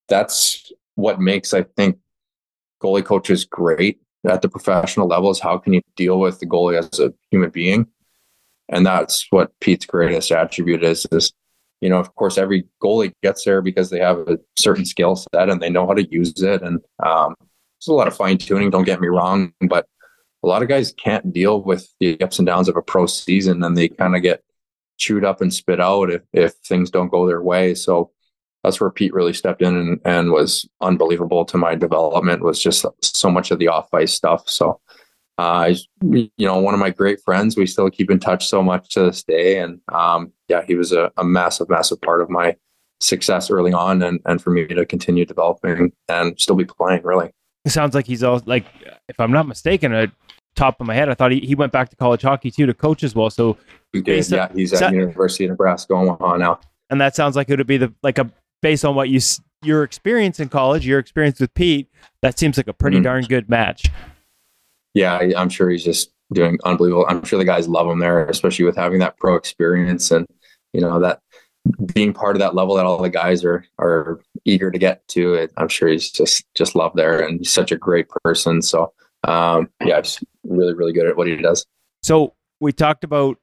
that's 0.08 0.70
what 0.94 1.20
makes, 1.20 1.52
I 1.52 1.62
think, 1.76 1.98
goalie 2.82 3.04
coaches 3.04 3.44
great 3.44 4.00
at 4.28 4.42
the 4.42 4.48
professional 4.48 5.08
level 5.08 5.30
is 5.30 5.40
how 5.40 5.58
can 5.58 5.72
you 5.72 5.80
deal 5.96 6.20
with 6.20 6.38
the 6.38 6.46
goalie 6.46 6.78
as 6.78 7.00
a 7.00 7.12
human 7.30 7.50
being? 7.50 7.86
And 8.68 8.86
that's 8.86 9.26
what 9.30 9.52
Pete's 9.60 9.86
greatest 9.86 10.30
attribute 10.30 10.84
is, 10.84 11.06
is, 11.10 11.32
you 11.80 11.88
know, 11.88 11.98
of 11.98 12.14
course, 12.14 12.38
every 12.38 12.66
goalie 12.82 13.12
gets 13.22 13.44
there 13.44 13.62
because 13.62 13.90
they 13.90 14.00
have 14.00 14.18
a 14.18 14.38
certain 14.56 14.84
skill 14.84 15.16
set 15.16 15.48
and 15.48 15.60
they 15.60 15.70
know 15.70 15.86
how 15.86 15.94
to 15.94 16.10
use 16.10 16.42
it. 16.42 16.62
And 16.62 16.80
um, 17.04 17.34
a 17.86 17.92
lot 17.92 18.08
of 18.08 18.16
fine 18.16 18.38
tuning, 18.38 18.70
don't 18.70 18.84
get 18.84 19.00
me 19.00 19.08
wrong, 19.08 19.52
but 19.68 19.86
a 20.42 20.46
lot 20.46 20.62
of 20.62 20.68
guys 20.68 20.92
can't 20.92 21.32
deal 21.32 21.62
with 21.62 21.88
the 22.00 22.20
ups 22.20 22.38
and 22.38 22.46
downs 22.46 22.68
of 22.68 22.76
a 22.76 22.82
pro 22.82 23.06
season 23.06 23.62
and 23.62 23.76
they 23.76 23.88
kind 23.88 24.16
of 24.16 24.22
get 24.22 24.42
chewed 24.98 25.24
up 25.24 25.40
and 25.40 25.54
spit 25.54 25.80
out 25.80 26.10
if, 26.10 26.22
if 26.32 26.52
things 26.66 26.90
don't 26.90 27.10
go 27.10 27.26
their 27.26 27.42
way. 27.42 27.74
So 27.74 28.10
that's 28.62 28.80
where 28.80 28.90
Pete 28.90 29.14
really 29.14 29.32
stepped 29.32 29.62
in 29.62 29.76
and, 29.76 30.00
and 30.04 30.32
was 30.32 30.68
unbelievable 30.80 31.44
to 31.46 31.56
my 31.56 31.74
development 31.74 32.42
was 32.42 32.60
just 32.60 32.84
so 33.02 33.30
much 33.30 33.50
of 33.50 33.58
the 33.58 33.68
off 33.68 33.92
ice 33.94 34.12
stuff. 34.12 34.48
So, 34.48 34.80
uh, 35.38 35.72
you 36.02 36.30
know, 36.38 36.58
one 36.58 36.74
of 36.74 36.80
my 36.80 36.90
great 36.90 37.20
friends, 37.22 37.56
we 37.56 37.64
still 37.66 37.88
keep 37.90 38.10
in 38.10 38.18
touch 38.18 38.48
so 38.48 38.62
much 38.62 38.90
to 38.90 39.00
this 39.02 39.22
day. 39.22 39.58
And, 39.58 39.80
um, 39.92 40.32
yeah, 40.48 40.62
he 40.66 40.74
was 40.74 40.92
a, 40.92 41.12
a, 41.16 41.24
massive, 41.24 41.68
massive 41.68 42.00
part 42.00 42.20
of 42.20 42.28
my 42.28 42.56
success 43.00 43.48
early 43.48 43.72
on 43.72 44.02
and, 44.02 44.20
and 44.26 44.42
for 44.42 44.50
me 44.50 44.66
to 44.66 44.84
continue 44.84 45.24
developing 45.24 45.92
and 46.08 46.38
still 46.40 46.56
be 46.56 46.64
playing 46.64 47.02
really. 47.04 47.30
It 47.64 47.70
sounds 47.70 47.94
like 47.94 48.06
he's 48.06 48.24
all 48.24 48.42
like, 48.46 48.66
if 49.08 49.20
I'm 49.20 49.30
not 49.30 49.46
mistaken, 49.46 49.92
at 49.92 50.10
top 50.56 50.80
of 50.80 50.86
my 50.88 50.94
head, 50.94 51.08
I 51.08 51.14
thought 51.14 51.30
he, 51.30 51.38
he 51.38 51.54
went 51.54 51.70
back 51.70 51.88
to 51.90 51.96
college 51.96 52.22
hockey 52.22 52.50
too 52.50 52.66
to 52.66 52.74
coach 52.74 53.04
as 53.04 53.14
well. 53.14 53.30
So 53.30 53.56
he 53.92 54.02
did, 54.02 54.28
yeah, 54.30 54.48
he's 54.52 54.72
at 54.72 54.90
the 54.90 54.96
University 54.96 55.44
of 55.44 55.50
Nebraska 55.50 55.94
Omaha 55.94 56.36
now. 56.38 56.58
And 56.90 57.00
that 57.00 57.14
sounds 57.14 57.36
like 57.36 57.48
it 57.48 57.58
would 57.58 57.66
be 57.66 57.76
the 57.76 57.92
like 58.02 58.18
a 58.18 58.28
based 58.60 58.84
on 58.84 58.96
what 58.96 59.08
you 59.08 59.20
your 59.62 59.84
experience 59.84 60.40
in 60.40 60.48
college, 60.48 60.86
your 60.86 60.98
experience 60.98 61.38
with 61.38 61.52
Pete, 61.54 61.88
that 62.22 62.38
seems 62.38 62.56
like 62.56 62.68
a 62.68 62.72
pretty 62.72 62.96
mm-hmm. 62.96 63.04
darn 63.04 63.24
good 63.24 63.48
match. 63.48 63.90
Yeah, 64.94 65.18
I'm 65.36 65.48
sure 65.48 65.70
he's 65.70 65.84
just 65.84 66.12
doing 66.32 66.58
unbelievable. 66.64 67.06
I'm 67.08 67.24
sure 67.24 67.38
the 67.38 67.44
guys 67.44 67.68
love 67.68 67.88
him 67.88 67.98
there, 67.98 68.26
especially 68.26 68.64
with 68.64 68.76
having 68.76 68.98
that 69.00 69.16
pro 69.16 69.34
experience 69.34 70.10
and 70.10 70.26
you 70.72 70.80
know 70.80 71.00
that 71.00 71.20
being 71.94 72.12
part 72.12 72.36
of 72.36 72.40
that 72.40 72.54
level 72.54 72.74
that 72.76 72.86
all 72.86 73.00
the 73.00 73.10
guys 73.10 73.44
are 73.44 73.64
are 73.78 74.20
eager 74.44 74.70
to 74.70 74.78
get 74.78 75.06
to. 75.08 75.34
It, 75.34 75.52
I'm 75.56 75.68
sure 75.68 75.88
he's 75.88 76.10
just 76.10 76.44
just 76.54 76.74
loved 76.74 76.96
there, 76.96 77.20
and 77.20 77.38
he's 77.38 77.52
such 77.52 77.72
a 77.72 77.76
great 77.76 78.08
person. 78.24 78.62
So 78.62 78.92
um, 79.24 79.68
yeah, 79.84 80.00
just 80.00 80.22
really 80.44 80.74
really 80.74 80.92
good 80.92 81.06
at 81.06 81.16
what 81.16 81.26
he 81.26 81.36
does. 81.36 81.64
So 82.02 82.34
we 82.60 82.72
talked 82.72 83.04
about, 83.04 83.38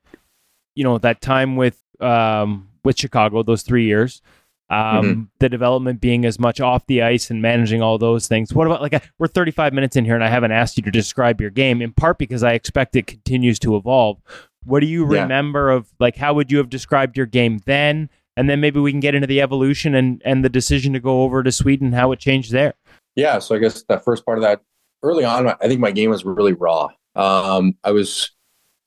you 0.75 0.83
know, 0.83 0.97
that 0.99 1.21
time 1.21 1.55
with 1.55 1.81
um, 1.99 2.69
with 2.83 2.97
Chicago, 2.97 3.43
those 3.43 3.63
three 3.63 3.85
years, 3.85 4.21
um, 4.69 4.77
Mm-hmm. 5.05 5.21
the 5.39 5.49
development 5.49 6.01
being 6.01 6.25
as 6.25 6.39
much 6.39 6.59
off 6.59 6.85
the 6.87 7.01
ice 7.03 7.29
and 7.29 7.41
managing 7.41 7.81
all 7.81 7.97
those 7.97 8.27
things. 8.27 8.53
What 8.53 8.65
about 8.67 8.81
like 8.81 9.03
we're 9.19 9.27
35 9.27 9.73
minutes 9.73 9.95
in 9.95 10.05
here, 10.05 10.15
and 10.15 10.23
I 10.23 10.29
haven't 10.29 10.51
asked 10.51 10.77
you 10.77 10.83
to 10.83 10.91
describe 10.91 11.39
your 11.39 11.51
game 11.51 11.81
in 11.81 11.91
part 11.93 12.17
because 12.17 12.43
I 12.43 12.53
expect 12.53 12.95
it 12.95 13.05
continues 13.07 13.59
to 13.59 13.75
evolve. 13.75 14.17
What 14.63 14.79
do 14.79 14.87
you 14.87 15.11
Yeah. 15.13 15.21
remember 15.23 15.69
of 15.69 15.87
like 15.99 16.15
how 16.15 16.33
would 16.33 16.51
you 16.51 16.57
have 16.57 16.69
described 16.69 17.15
your 17.17 17.27
game 17.27 17.59
then? 17.65 18.09
And 18.37 18.49
then 18.49 18.59
maybe 18.59 18.79
we 18.79 18.91
can 18.91 18.99
get 18.99 19.15
into 19.15 19.27
the 19.27 19.39
evolution 19.41 19.93
and 19.95 20.21
and 20.25 20.43
the 20.43 20.49
decision 20.49 20.93
to 20.93 20.99
go 20.99 21.21
over 21.23 21.43
to 21.43 21.51
Sweden, 21.51 21.93
how 21.93 22.11
it 22.11 22.19
changed 22.19 22.51
there. 22.51 22.73
Yeah, 23.15 23.39
so 23.39 23.55
I 23.55 23.59
guess 23.59 23.83
that 23.83 24.03
first 24.03 24.25
part 24.25 24.37
of 24.39 24.41
that 24.41 24.61
early 25.03 25.23
on, 25.23 25.47
I 25.47 25.67
think 25.67 25.79
my 25.79 25.91
game 25.91 26.09
was 26.09 26.25
really 26.25 26.53
raw. 26.53 26.89
Um, 27.15 27.77
I 27.85 27.91
was, 27.91 28.31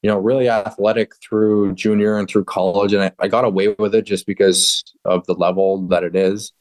you 0.02 0.08
know, 0.08 0.18
really 0.18 0.48
athletic 0.48 1.12
through 1.16 1.74
junior 1.74 2.18
and 2.18 2.28
through 2.28 2.44
college, 2.44 2.92
and 2.92 3.02
I, 3.02 3.12
I 3.18 3.28
got 3.28 3.44
away 3.44 3.74
with 3.78 3.94
it 3.94 4.02
just 4.02 4.26
because 4.26 4.84
of 5.04 5.26
the 5.26 5.34
level 5.34 5.86
that 5.88 6.04
it 6.04 6.14
is. 6.14 6.52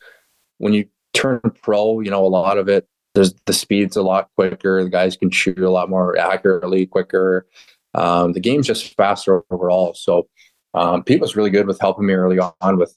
When 0.58 0.74
you 0.74 0.86
turn 1.14 1.42
pro, 1.62 2.00
you 2.00 2.10
know, 2.10 2.26
a 2.26 2.28
lot 2.28 2.58
of 2.58 2.68
it, 2.68 2.88
there's 3.14 3.34
the 3.46 3.54
speed's 3.54 3.96
a 3.96 4.02
lot 4.02 4.30
quicker. 4.36 4.84
The 4.84 4.90
guys 4.90 5.18
can 5.18 5.30
shoot 5.30 5.60
a 5.60 5.70
lot 5.70 5.90
more 5.90 6.18
accurately, 6.18 6.86
quicker. 6.86 7.48
Um, 7.94 8.34
the 8.34 8.40
game's 8.40 8.68
just 8.68 8.96
faster 8.96 9.44
overall. 9.50 9.94
So, 9.94 10.28
um, 10.74 11.04
Pete 11.04 11.22
was 11.22 11.36
really 11.36 11.50
good 11.50 11.68
with 11.68 11.80
helping 11.80 12.06
me 12.06 12.14
early 12.14 12.40
on 12.40 12.78
with, 12.78 12.96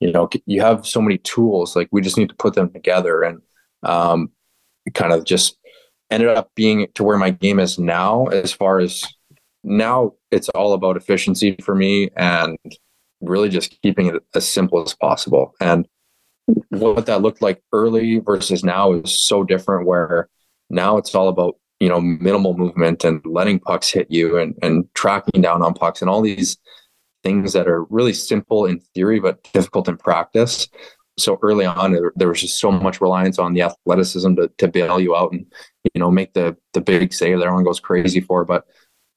you 0.00 0.12
know, 0.12 0.28
you 0.46 0.60
have 0.60 0.86
so 0.86 1.02
many 1.02 1.18
tools. 1.18 1.76
Like 1.76 1.88
we 1.92 2.00
just 2.00 2.16
need 2.16 2.30
to 2.30 2.34
put 2.34 2.54
them 2.54 2.70
together 2.70 3.22
and 3.22 3.42
um, 3.82 4.30
kind 4.94 5.12
of 5.12 5.24
just 5.24 5.58
ended 6.10 6.30
up 6.30 6.50
being 6.54 6.88
to 6.94 7.04
where 7.04 7.18
my 7.18 7.30
game 7.30 7.58
is 7.58 7.78
now 7.78 8.26
as 8.26 8.52
far 8.52 8.80
as 8.80 9.04
now 9.64 10.12
it's 10.30 10.48
all 10.50 10.72
about 10.72 10.96
efficiency 10.96 11.56
for 11.62 11.74
me 11.74 12.10
and 12.16 12.58
really 13.20 13.48
just 13.48 13.80
keeping 13.82 14.06
it 14.06 14.22
as 14.34 14.48
simple 14.48 14.82
as 14.82 14.94
possible. 14.94 15.54
And 15.60 15.86
what 16.70 17.06
that 17.06 17.22
looked 17.22 17.42
like 17.42 17.62
early 17.72 18.18
versus 18.18 18.64
now 18.64 18.92
is 18.92 19.24
so 19.24 19.44
different 19.44 19.86
where 19.86 20.28
now 20.70 20.96
it's 20.96 21.14
all 21.14 21.28
about 21.28 21.56
you 21.80 21.88
know 21.88 22.00
minimal 22.00 22.56
movement 22.56 23.04
and 23.04 23.20
letting 23.24 23.60
pucks 23.60 23.90
hit 23.90 24.10
you 24.10 24.38
and 24.38 24.54
and 24.62 24.88
tracking 24.94 25.42
down 25.42 25.62
on 25.62 25.74
pucks 25.74 26.00
and 26.00 26.10
all 26.10 26.22
these 26.22 26.56
things 27.22 27.52
that 27.52 27.68
are 27.68 27.84
really 27.84 28.12
simple 28.12 28.64
in 28.64 28.80
theory 28.94 29.20
but 29.20 29.42
difficult 29.52 29.88
in 29.88 29.96
practice. 29.96 30.68
So 31.18 31.36
early 31.42 31.66
on 31.66 31.92
there, 31.92 32.28
was 32.28 32.40
just 32.40 32.60
so 32.60 32.70
much 32.70 33.00
reliance 33.00 33.40
on 33.40 33.52
the 33.52 33.62
athleticism 33.62 34.36
to, 34.36 34.48
to 34.58 34.68
bail 34.68 35.00
you 35.00 35.16
out 35.16 35.32
and 35.32 35.44
you 35.92 36.00
know 36.00 36.10
make 36.10 36.32
the 36.34 36.56
the 36.72 36.80
big 36.80 37.12
save 37.12 37.38
that 37.38 37.44
everyone 37.44 37.64
goes 37.64 37.80
crazy 37.80 38.20
for. 38.20 38.44
But 38.44 38.64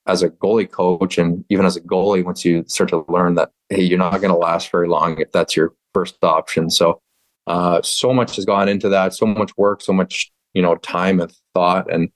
as 0.08 0.24
a 0.24 0.30
goalie 0.30 0.70
coach 0.70 1.18
and 1.18 1.46
even 1.50 1.66
as 1.66 1.76
a 1.76 1.82
goalie 1.82 2.24
once 2.24 2.44
you 2.44 2.64
start 2.68 2.90
to 2.90 3.06
learn 3.08 3.36
that 3.36 3.52
hey 3.70 3.82
you're 3.82 4.00
not 4.00 4.20
going 4.22 4.34
to 4.34 4.38
last 4.38 4.72
very 4.72 4.88
long 4.88 5.20
if 5.20 5.32
that's 5.32 5.56
your 5.56 5.74
first 5.94 6.16
option. 6.24 6.70
So 6.70 7.02
uh, 7.48 7.82
so 7.82 8.14
much 8.14 8.36
has 8.36 8.46
gone 8.46 8.70
into 8.70 8.90
that 8.90 9.14
so 9.14 9.26
much 9.26 9.52
work 9.58 9.82
so 9.82 9.92
much 9.92 10.32
you 10.54 10.62
know 10.62 10.76
time 10.76 11.20
and 11.20 11.34
thought 11.54 11.92
and 11.92 12.10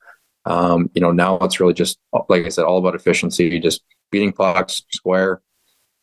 um, 0.45 0.89
you 0.93 1.01
know 1.01 1.11
now 1.11 1.37
it's 1.39 1.59
really 1.59 1.73
just 1.73 1.97
like 2.29 2.45
i 2.45 2.49
said 2.49 2.65
all 2.65 2.77
about 2.77 2.95
efficiency 2.95 3.59
just 3.59 3.81
beating 4.11 4.31
pucks 4.31 4.83
square 4.91 5.41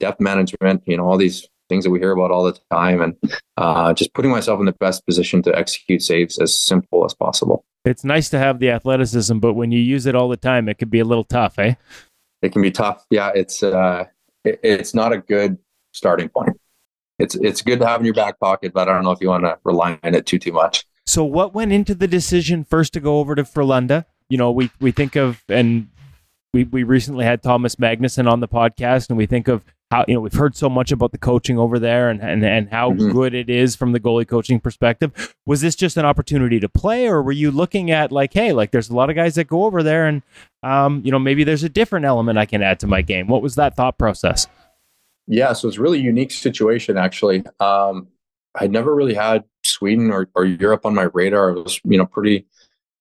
depth 0.01 0.21
management 0.21 0.83
you 0.87 0.97
know 0.97 1.05
all 1.05 1.17
these 1.17 1.47
things 1.69 1.85
that 1.85 1.91
we 1.91 2.01
hear 2.01 2.13
about 2.13 2.31
all 2.31 2.45
the 2.45 2.59
time 2.71 3.01
and 3.01 3.17
uh, 3.57 3.95
just 3.95 4.13
putting 4.13 4.31
myself 4.31 4.59
in 4.59 4.67
the 4.67 4.73
best 4.73 5.07
position 5.07 5.41
to 5.41 5.57
execute 5.57 6.03
saves 6.03 6.39
as 6.39 6.59
simple 6.59 7.05
as 7.05 7.15
possible 7.15 7.65
It's 7.85 8.05
nice 8.05 8.29
to 8.31 8.39
have 8.39 8.59
the 8.59 8.71
athleticism, 8.71 9.39
but 9.39 9.55
when 9.55 9.73
you 9.73 9.81
use 9.81 10.07
it 10.07 10.15
all 10.15 10.29
the 10.29 10.37
time, 10.37 10.69
it 10.69 10.79
can 10.79 10.89
be 10.89 11.01
a 11.01 11.05
little 11.05 11.25
tough, 11.25 11.59
eh? 11.59 11.75
it 12.43 12.53
can 12.53 12.61
be 12.61 12.71
tough 12.71 13.07
yeah 13.11 13.31
it's 13.35 13.63
uh, 13.63 14.05
it, 14.45 14.61
it's 14.63 14.95
not 14.95 15.13
a 15.13 15.19
good 15.19 15.57
starting 15.93 16.29
point 16.29 16.61
it's 17.19 17.35
it's 17.37 17.63
good 17.63 17.79
to 17.79 17.87
have 17.87 18.01
in 18.01 18.05
your 18.05 18.15
back 18.15 18.39
pocket 18.41 18.73
but 18.75 18.89
i 18.89 18.93
don't 18.93 19.05
know 19.05 19.13
if 19.13 19.21
you 19.21 19.29
want 19.29 19.45
to 19.45 19.57
rely 19.65 19.99
on 20.03 20.15
it 20.15 20.27
too 20.27 20.39
too 20.39 20.53
much 20.53 20.85
So 21.07 21.25
what 21.25 21.55
went 21.55 21.73
into 21.73 21.95
the 21.95 22.09
decision 22.09 22.65
first 22.65 22.93
to 22.93 23.01
go 23.01 23.19
over 23.19 23.35
to 23.35 23.43
Frölunda? 23.43 24.05
You 24.29 24.39
know, 24.39 24.53
we 24.53 24.71
we 24.81 24.93
think 24.93 25.17
of 25.17 25.43
and 25.49 25.89
we 26.55 26.65
we 26.65 26.85
recently 26.85 27.25
had 27.25 27.43
Thomas 27.43 27.77
Magnusson 27.77 28.31
on 28.31 28.41
the 28.41 28.49
podcast 28.49 29.09
and 29.09 29.19
we 29.19 29.27
think 29.27 29.49
of 29.49 29.65
how 29.93 30.07
you 30.09 30.15
know 30.15 30.21
we've 30.21 30.33
heard 30.33 30.57
so 30.57 30.71
much 30.71 30.91
about 30.91 31.13
the 31.13 31.19
coaching 31.19 31.59
over 31.59 31.79
there 31.79 32.09
and 32.09 32.23
and, 32.23 32.43
and 32.43 32.71
how 32.71 32.93
Mhm. 32.93 33.13
good 33.13 33.35
it 33.35 33.51
is 33.51 33.77
from 33.77 33.93
the 33.93 34.01
goalie 34.01 34.27
coaching 34.27 34.59
perspective. 34.59 35.35
Was 35.45 35.61
this 35.61 35.77
just 35.77 35.99
an 35.99 36.07
opportunity 36.07 36.59
to 36.61 36.69
play 36.69 37.07
or 37.07 37.23
were 37.23 37.31
you 37.33 37.51
looking 37.51 37.91
at 37.91 38.11
like, 38.11 38.33
hey, 38.33 38.53
like 38.53 38.71
there's 38.71 38.89
a 38.89 38.95
lot 38.97 39.11
of 39.11 39.17
guys 39.17 39.35
that 39.35 39.49
go 39.49 39.65
over 39.65 39.83
there 39.83 40.07
and 40.07 40.23
um, 40.63 41.03
you 41.05 41.11
know, 41.13 41.19
maybe 41.19 41.45
there's 41.45 41.63
a 41.63 41.69
different 41.69 42.07
element 42.07 42.39
I 42.39 42.47
can 42.47 42.63
add 42.63 42.81
to 42.81 42.87
my 42.87 43.03
game. 43.03 43.27
What 43.27 43.43
was 43.43 43.55
that 43.57 43.77
thought 43.77 43.99
process? 43.99 44.47
Yeah, 45.27 45.53
so 45.53 45.69
it's 45.69 45.77
a 45.77 45.83
really 45.83 46.01
unique 46.01 46.31
situation 46.31 46.97
actually. 46.97 47.45
Um, 47.61 48.09
I 48.59 48.69
never 48.69 48.95
really 48.95 49.15
had 49.15 49.45
Sweden 49.63 50.11
or, 50.11 50.27
or 50.35 50.47
Europe 50.47 50.87
on 50.87 50.95
my 50.95 51.09
radar. 51.13 51.51
I 51.51 51.61
was, 51.63 51.79
you 51.85 51.99
know, 51.99 52.07
pretty 52.07 52.47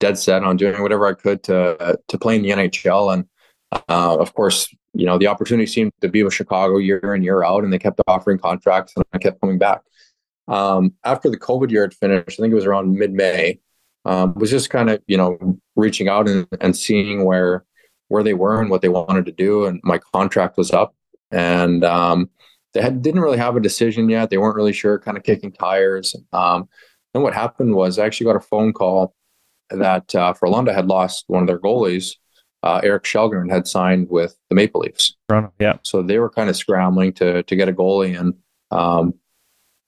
dead 0.01 0.17
set 0.17 0.43
on 0.43 0.57
doing 0.57 0.81
whatever 0.81 1.07
I 1.07 1.13
could 1.13 1.41
to 1.43 1.97
to 2.09 2.17
play 2.17 2.35
in 2.35 2.41
the 2.41 2.49
NHL. 2.49 3.13
And 3.13 3.25
uh, 3.71 4.17
of 4.19 4.33
course, 4.33 4.67
you 4.93 5.05
know, 5.05 5.17
the 5.17 5.27
opportunity 5.27 5.67
seemed 5.67 5.91
to 6.01 6.09
be 6.09 6.23
with 6.23 6.33
Chicago 6.33 6.77
year 6.77 7.15
in 7.15 7.23
year 7.23 7.43
out, 7.43 7.63
and 7.63 7.71
they 7.71 7.79
kept 7.79 8.01
offering 8.07 8.37
contracts, 8.37 8.93
and 8.95 9.05
I 9.13 9.17
kept 9.17 9.39
coming 9.39 9.57
back. 9.57 9.81
Um, 10.47 10.93
after 11.03 11.29
the 11.29 11.39
COVID 11.39 11.71
year 11.71 11.83
had 11.83 11.93
finished, 11.93 12.39
I 12.39 12.41
think 12.41 12.51
it 12.51 12.55
was 12.55 12.65
around 12.65 12.93
mid 12.93 13.13
May. 13.13 13.59
Um, 14.03 14.33
was 14.33 14.49
just 14.49 14.71
kind 14.71 14.89
of 14.89 15.01
you 15.07 15.17
know 15.17 15.37
reaching 15.75 16.07
out 16.07 16.27
and, 16.27 16.47
and 16.59 16.75
seeing 16.75 17.23
where 17.23 17.65
where 18.07 18.23
they 18.23 18.33
were 18.33 18.59
and 18.59 18.69
what 18.69 18.81
they 18.81 18.89
wanted 18.89 19.25
to 19.27 19.31
do, 19.31 19.65
and 19.65 19.79
my 19.83 19.99
contract 20.13 20.57
was 20.57 20.71
up, 20.71 20.95
and 21.31 21.83
um, 21.85 22.29
they 22.73 22.81
had, 22.81 23.01
didn't 23.01 23.21
really 23.21 23.37
have 23.37 23.55
a 23.55 23.61
decision 23.61 24.09
yet. 24.09 24.29
They 24.29 24.37
weren't 24.37 24.55
really 24.55 24.73
sure, 24.73 24.99
kind 24.99 25.17
of 25.17 25.23
kicking 25.23 25.51
tires. 25.51 26.15
Um, 26.33 26.67
and 27.13 27.23
what 27.23 27.33
happened 27.33 27.75
was 27.75 27.99
I 27.99 28.05
actually 28.05 28.25
got 28.25 28.35
a 28.35 28.41
phone 28.41 28.73
call 28.73 29.13
that 29.69 30.13
uh, 30.15 30.33
had 30.73 30.87
lost 30.87 31.25
one 31.27 31.43
of 31.43 31.47
their 31.47 31.59
goalies. 31.59 32.15
Uh, 32.63 32.79
Erik 32.83 33.03
Källgren 33.03 33.49
had 33.51 33.67
signed 33.67 34.07
with 34.09 34.37
the 34.49 34.55
Maple 34.55 34.81
Leafs, 34.81 35.15
Toronto, 35.27 35.51
yeah. 35.59 35.77
so 35.83 36.03
they 36.03 36.19
were 36.19 36.29
kind 36.29 36.49
of 36.49 36.55
scrambling 36.55 37.11
to 37.13 37.41
to 37.43 37.55
get 37.55 37.67
a 37.69 37.73
goalie. 37.73 38.19
And 38.19 38.35
um, 38.69 39.15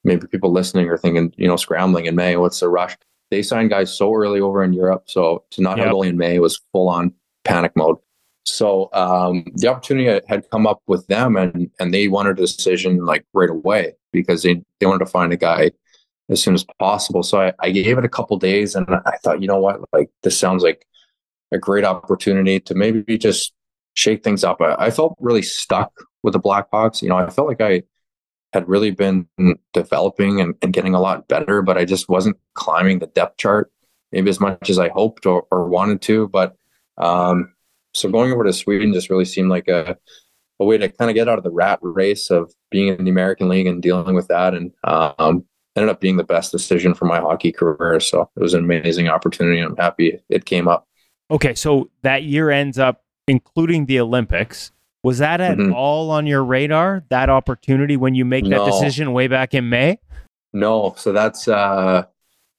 maybe 0.03 0.27
people 0.27 0.51
listening 0.51 0.89
are 0.89 0.97
thinking, 0.97 1.33
you 1.37 1.47
know, 1.47 1.55
scrambling 1.55 2.07
in 2.07 2.15
May, 2.15 2.35
what's 2.37 2.59
the 2.59 2.69
rush? 2.69 2.95
They 3.29 3.43
signed 3.43 3.69
guys 3.69 3.95
so 3.95 4.13
early 4.13 4.41
over 4.41 4.63
in 4.63 4.73
Europe, 4.73 5.03
so 5.07 5.43
to 5.51 5.61
not 5.61 5.77
have 5.77 5.87
Yep. 5.87 5.93
a 5.93 5.95
goalie 5.95 6.09
in 6.09 6.17
May 6.17 6.39
was 6.39 6.61
full 6.71 6.89
on 6.89 7.13
panic 7.43 7.73
mode. 7.75 7.97
So 8.45 8.89
um, 8.93 9.45
the 9.55 9.67
opportunity 9.67 10.19
had 10.27 10.49
come 10.49 10.67
up 10.67 10.81
with 10.87 11.05
them, 11.07 11.37
and 11.37 11.69
and 11.79 11.93
they 11.93 12.07
wanted 12.07 12.37
a 12.39 12.41
decision 12.41 13.05
like 13.05 13.25
right 13.33 13.49
away 13.49 13.93
because 14.11 14.43
they 14.43 14.61
they 14.79 14.85
wanted 14.85 15.05
to 15.05 15.11
find 15.11 15.31
a 15.31 15.37
guy 15.37 15.71
as 16.29 16.41
soon 16.41 16.53
as 16.53 16.65
possible. 16.79 17.23
So 17.23 17.39
I, 17.39 17.53
I 17.59 17.69
gave 17.71 17.97
it 17.97 18.05
a 18.05 18.09
couple 18.09 18.37
days, 18.37 18.75
and 18.75 18.87
I 18.89 19.17
thought, 19.23 19.41
you 19.41 19.47
know 19.47 19.59
what, 19.59 19.79
like 19.93 20.09
this 20.23 20.37
sounds 20.37 20.63
like 20.63 20.85
a 21.53 21.57
great 21.59 21.85
opportunity 21.85 22.59
to 22.59 22.75
maybe 22.75 23.17
just 23.17 23.53
shake 23.93 24.23
things 24.23 24.43
up. 24.43 24.61
I, 24.61 24.75
I 24.75 24.91
felt 24.91 25.15
really 25.19 25.41
stuck 25.41 25.91
with 26.23 26.33
the 26.33 26.39
Blackhawks. 26.39 27.01
You 27.01 27.09
know, 27.09 27.17
I 27.17 27.29
felt 27.29 27.47
like 27.47 27.61
I 27.61 27.83
had 28.51 28.67
really 28.67 28.91
been 28.91 29.27
developing 29.73 30.41
and, 30.41 30.55
and 30.61 30.73
getting 30.73 30.93
a 30.93 31.01
lot 31.01 31.27
better, 31.27 31.61
but 31.61 31.77
I 31.77 31.85
just 31.85 32.09
wasn't 32.09 32.37
climbing 32.53 32.99
the 32.99 33.07
depth 33.07 33.37
chart 33.37 33.71
maybe 34.13 34.29
as 34.29 34.39
much 34.39 34.69
as 34.69 34.79
I 34.79 34.89
hoped 34.89 35.25
or, 35.25 35.45
or 35.51 35.67
wanted 35.67 36.01
to. 36.03 36.29
But 36.29 36.55
um, 36.97 37.51
so 37.93 38.09
going 38.09 38.31
over 38.31 38.43
to 38.43 38.53
Sweden 38.53 38.93
just 38.93 39.09
really 39.09 39.25
seemed 39.25 39.49
like 39.49 39.67
a, 39.67 39.97
a 40.59 40.65
way 40.65 40.77
to 40.77 40.87
kind 40.87 41.09
of 41.09 41.15
get 41.15 41.27
out 41.27 41.39
of 41.39 41.43
the 41.43 41.51
rat 41.51 41.79
race 41.81 42.29
of 42.29 42.53
being 42.69 42.89
in 42.89 43.03
the 43.03 43.11
American 43.11 43.49
League 43.49 43.65
and 43.65 43.81
dealing 43.81 44.13
with 44.13 44.27
that. 44.27 44.53
And 44.53 44.71
um, 44.83 45.45
ended 45.75 45.89
up 45.89 45.99
being 45.99 46.17
the 46.17 46.23
best 46.23 46.51
decision 46.51 46.93
for 46.93 47.05
my 47.05 47.19
hockey 47.19 47.51
career. 47.51 47.99
So 47.99 48.29
it 48.35 48.39
was 48.39 48.53
an 48.53 48.63
amazing 48.63 49.09
opportunity. 49.09 49.59
I'm 49.59 49.75
happy 49.75 50.19
it 50.29 50.45
came 50.45 50.67
up. 50.67 50.87
Okay, 51.31 51.53
so 51.55 51.89
that 52.01 52.23
year 52.23 52.49
ends 52.49 52.77
up 52.77 53.03
including 53.27 53.85
the 53.85 53.99
Olympics. 53.99 54.71
Was 55.03 55.17
that 55.17 55.41
at 55.41 55.57
Mhm. 55.57 55.73
all 55.73 56.11
on 56.11 56.27
your 56.27 56.43
radar? 56.43 57.03
That 57.09 57.29
opportunity 57.29 57.97
when 57.97 58.15
you 58.15 58.25
make 58.25 58.45
that 58.49 58.65
decision 58.65 59.13
way 59.13 59.27
back 59.27 59.53
in 59.53 59.69
May? 59.69 59.99
No, 60.53 60.93
so 60.97 61.11
that's 61.11 61.47
uh, 61.47 62.05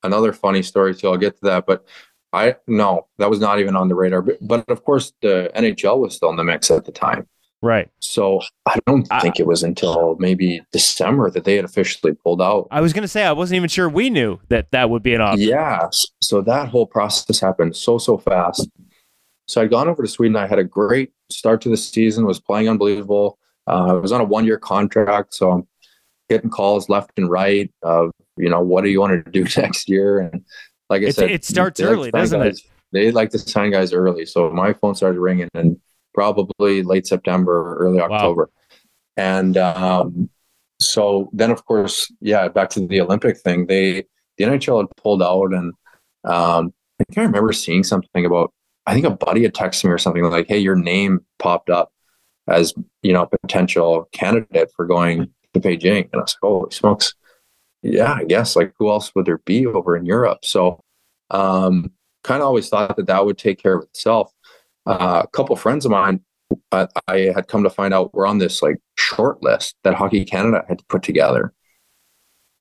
another 0.03 0.33
funny 0.33 0.63
story 0.63 0.95
too. 0.95 1.09
I'll 1.09 1.17
get 1.17 1.37
to 1.37 1.45
that, 1.45 1.67
but 1.67 1.85
I 2.33 2.57
no, 2.67 3.07
that 3.19 3.31
was 3.31 3.39
not 3.41 3.61
even 3.61 3.77
on 3.77 3.89
the 3.89 3.95
radar. 3.95 4.21
But, 4.21 4.39
but 4.47 4.69
of 4.69 4.85
course, 4.85 5.13
the 5.23 5.51
NHL 5.55 5.99
was 6.01 6.15
still 6.17 6.31
in 6.31 6.37
the 6.37 6.45
mix 6.45 6.71
at 6.71 6.85
the 6.85 6.93
time. 6.93 7.27
Right. 7.65 7.89
So 8.01 8.43
I 8.67 8.79
don't 8.87 9.07
I- 9.11 9.21
think 9.21 9.41
it 9.41 9.47
was 9.47 9.63
until 9.63 10.17
maybe 10.19 10.61
December 10.71 11.31
that 11.31 11.45
they 11.45 11.57
had 11.57 11.65
officially 11.65 12.13
pulled 12.13 12.43
out. 12.43 12.69
I 12.71 12.81
was 12.83 12.93
going 12.93 13.03
to 13.03 13.09
say 13.09 13.25
I 13.25 13.33
wasn't 13.33 13.57
even 13.57 13.69
sure 13.71 13.89
we 13.89 14.11
knew 14.11 14.39
that 14.49 14.71
that 14.73 14.91
would 14.91 15.03
be 15.03 15.15
an 15.15 15.23
option. 15.23 15.49
Yeah, 15.49 15.89
so 16.21 16.43
that 16.43 16.69
whole 16.69 16.87
process 16.87 17.41
happened 17.41 17.75
so 17.75 17.97
so 17.99 18.19
fast. 18.19 18.69
So 19.49 19.63
I'd 19.63 19.71
gone 19.71 19.89
over 19.89 20.03
to 20.03 20.09
Sweden. 20.09 20.37
I 20.37 20.47
had 20.47 20.59
a 20.59 20.65
great 20.65 21.13
start 21.31 21.61
to 21.63 21.69
the 21.71 21.77
season, 21.77 22.27
was 22.27 22.39
playing 22.41 22.69
unbelievable. 22.69 23.39
Uh, 23.67 23.87
I 23.89 23.93
was 23.95 24.13
on 24.13 24.21
a 24.21 24.25
one 24.25 24.45
year 24.45 24.59
contract. 24.59 25.33
So 25.35 25.51
I'm 25.51 25.67
getting 26.29 26.51
calls 26.51 26.89
left 26.91 27.13
and 27.19 27.31
right 27.31 27.71
of, 27.83 28.11
you 28.37 28.49
know, 28.51 28.61
what 28.61 28.85
do 28.85 28.91
you 28.91 29.01
want 29.01 29.25
to 29.25 29.31
do 29.31 29.45
next 29.61 29.89
year? 29.89 30.19
And 30.21 30.45
like 30.91 31.01
I 31.01 31.05
It's- 31.07 31.17
said, 31.17 31.31
it 31.31 31.45
starts 31.45 31.81
they 31.81 31.87
like 31.87 31.93
early, 31.95 32.11
doesn't 32.11 32.43
it? 32.43 32.61
They 32.93 33.11
like 33.11 33.31
to 33.31 33.39
sign 33.39 33.71
guys 33.73 33.93
early. 33.95 34.27
So 34.27 34.51
my 34.51 34.73
phone 34.75 34.95
started 34.95 35.19
ringing 35.19 35.49
in 35.55 35.81
probably 36.15 36.83
late 36.83 37.07
September, 37.07 37.77
early 37.77 38.01
October. 38.01 38.51
And 39.17 39.57
um, 39.57 40.31
so 40.81 41.29
then, 41.33 41.51
of 41.51 41.65
course, 41.67 42.11
yeah, 42.21 42.49
back 42.49 42.71
to 42.71 42.87
the 42.87 43.01
Olympic 43.01 43.39
thing. 43.39 43.67
They 43.67 44.07
the 44.37 44.45
NHL 44.45 44.81
had 44.81 44.97
pulled 44.97 45.23
out, 45.23 45.53
and 45.53 45.73
um, 46.25 46.73
I 47.01 47.05
think 47.05 47.19
I 47.19 47.23
remember 47.23 47.53
seeing 47.53 47.85
something 47.85 48.25
about. 48.25 48.53
I 48.87 48.93
think 48.93 49.07
a 49.07 49.11
buddy 49.11 49.43
had 49.43 49.55
texted 49.55 49.85
me 49.85 49.91
or 49.91 49.99
something 49.99 50.23
like, 50.25 50.49
"Hey, 50.49 50.59
your 50.59 50.77
name 50.77 51.21
popped 51.39 51.71
up 51.71 51.93
as 52.49 52.75
you 53.03 53.13
know 53.13 53.27
potential 53.27 54.09
candidate 54.13 54.71
for 54.75 54.87
going 54.87 55.31
to 55.55 55.61
Beijing," 55.61 56.09
and 56.13 56.15
I 56.15 56.19
was 56.19 56.37
like, 56.43 56.49
"Holy 56.49 56.71
smokes!" 56.71 57.15
Yeah, 57.83 58.13
I 58.15 58.25
guess 58.25 58.57
like 58.57 58.73
who 58.79 58.91
else 58.91 59.15
would 59.15 59.27
there 59.27 59.39
be 59.39 59.67
over 59.67 59.97
in 59.97 60.07
Europe? 60.07 60.45
So, 60.45 60.81
um, 61.31 61.93
kind 62.25 62.43
of 62.43 62.49
always 62.49 62.69
thought 62.69 62.97
that 62.97 63.07
that 63.07 63.25
would 63.25 63.39
take 63.39 63.63
care 63.63 63.77
of 63.77 63.85
itself. 63.85 64.33
Uh, 64.87 65.23
a 65.25 65.29
couple 65.29 65.57
friends 65.57 65.85
of 65.85 65.91
mine 65.91 66.21
I, 66.73 66.89
I 67.09 67.17
had 67.35 67.49
come 67.49 67.63
to 67.65 67.71
find 67.71 67.95
out 67.95 68.13
we're 68.15 68.27
on 68.27 68.39
this 68.39 68.63
like 68.63 68.77
short 68.99 69.43
list 69.43 69.77
that 69.83 69.95
Hockey 69.95 70.25
Canada 70.25 70.65
had 70.69 70.87
put 70.89 71.03
together. 71.03 71.53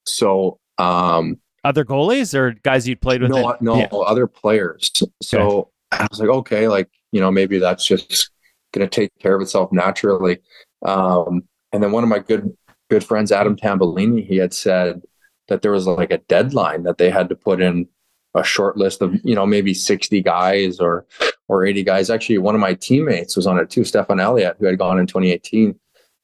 So 0.05 0.59
um 0.77 1.39
Other 1.63 1.85
goalies 1.85 2.33
or 2.33 2.53
guys 2.63 2.87
you'd 2.87 3.01
played 3.01 3.21
with? 3.21 3.31
no 3.31 3.51
it? 3.51 3.61
no 3.61 3.77
Yeah. 3.77 3.85
other 3.87 4.27
players. 4.27 4.91
So 5.21 5.69
I 5.91 6.07
was 6.09 6.19
like, 6.19 6.29
okay, 6.29 6.67
like 6.67 6.89
you 7.11 7.19
know, 7.19 7.31
maybe 7.31 7.59
that's 7.59 7.85
just 7.85 8.31
gonna 8.73 8.87
take 8.87 9.11
care 9.19 9.35
of 9.35 9.41
itself 9.41 9.71
naturally. 9.71 10.39
Um 10.85 11.43
and 11.71 11.81
then 11.83 11.91
one 11.91 12.03
of 12.03 12.09
my 12.09 12.19
good 12.19 12.55
good 12.89 13.03
friends, 13.03 13.31
Adam 13.31 13.55
Tambellini, 13.55 14.25
he 14.25 14.37
had 14.37 14.53
said 14.53 15.01
that 15.47 15.61
there 15.61 15.71
was 15.71 15.87
like 15.87 16.11
a 16.11 16.19
deadline 16.29 16.83
that 16.83 16.97
they 16.97 17.09
had 17.09 17.29
to 17.29 17.35
put 17.35 17.61
in 17.61 17.87
a 18.35 18.43
short 18.43 18.77
list 18.77 19.01
of 19.01 19.13
you 19.23 19.35
know 19.35 19.45
maybe 19.45 19.73
60 19.73 20.21
guys 20.21 20.79
or 20.79 21.05
or 21.47 21.65
80 21.65 21.83
guys. 21.83 22.09
Actually 22.09 22.37
one 22.37 22.55
of 22.55 22.61
my 22.61 22.73
teammates 22.73 23.35
was 23.35 23.47
on 23.47 23.59
it 23.59 23.69
too 23.69 23.83
stefan 23.83 24.19
elliott 24.19 24.57
who 24.59 24.65
had 24.65 24.77
gone 24.77 24.99
in 24.99 25.07
2018 25.07 25.77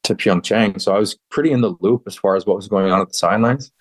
to 0.04 0.16
pyeongchang. 0.16 0.82
So 0.82 0.96
i 0.96 1.00
was 1.00 1.18
pretty 1.30 1.52
in 1.52 1.62
the 1.62 1.76
loop 1.82 2.04
as 2.08 2.16
far 2.16 2.36
as 2.36 2.46
what 2.46 2.56
was 2.56 2.68
going 2.68 2.92
on 2.92 3.02
at 3.02 3.10
the 3.10 3.14
sidelines. 3.14 3.72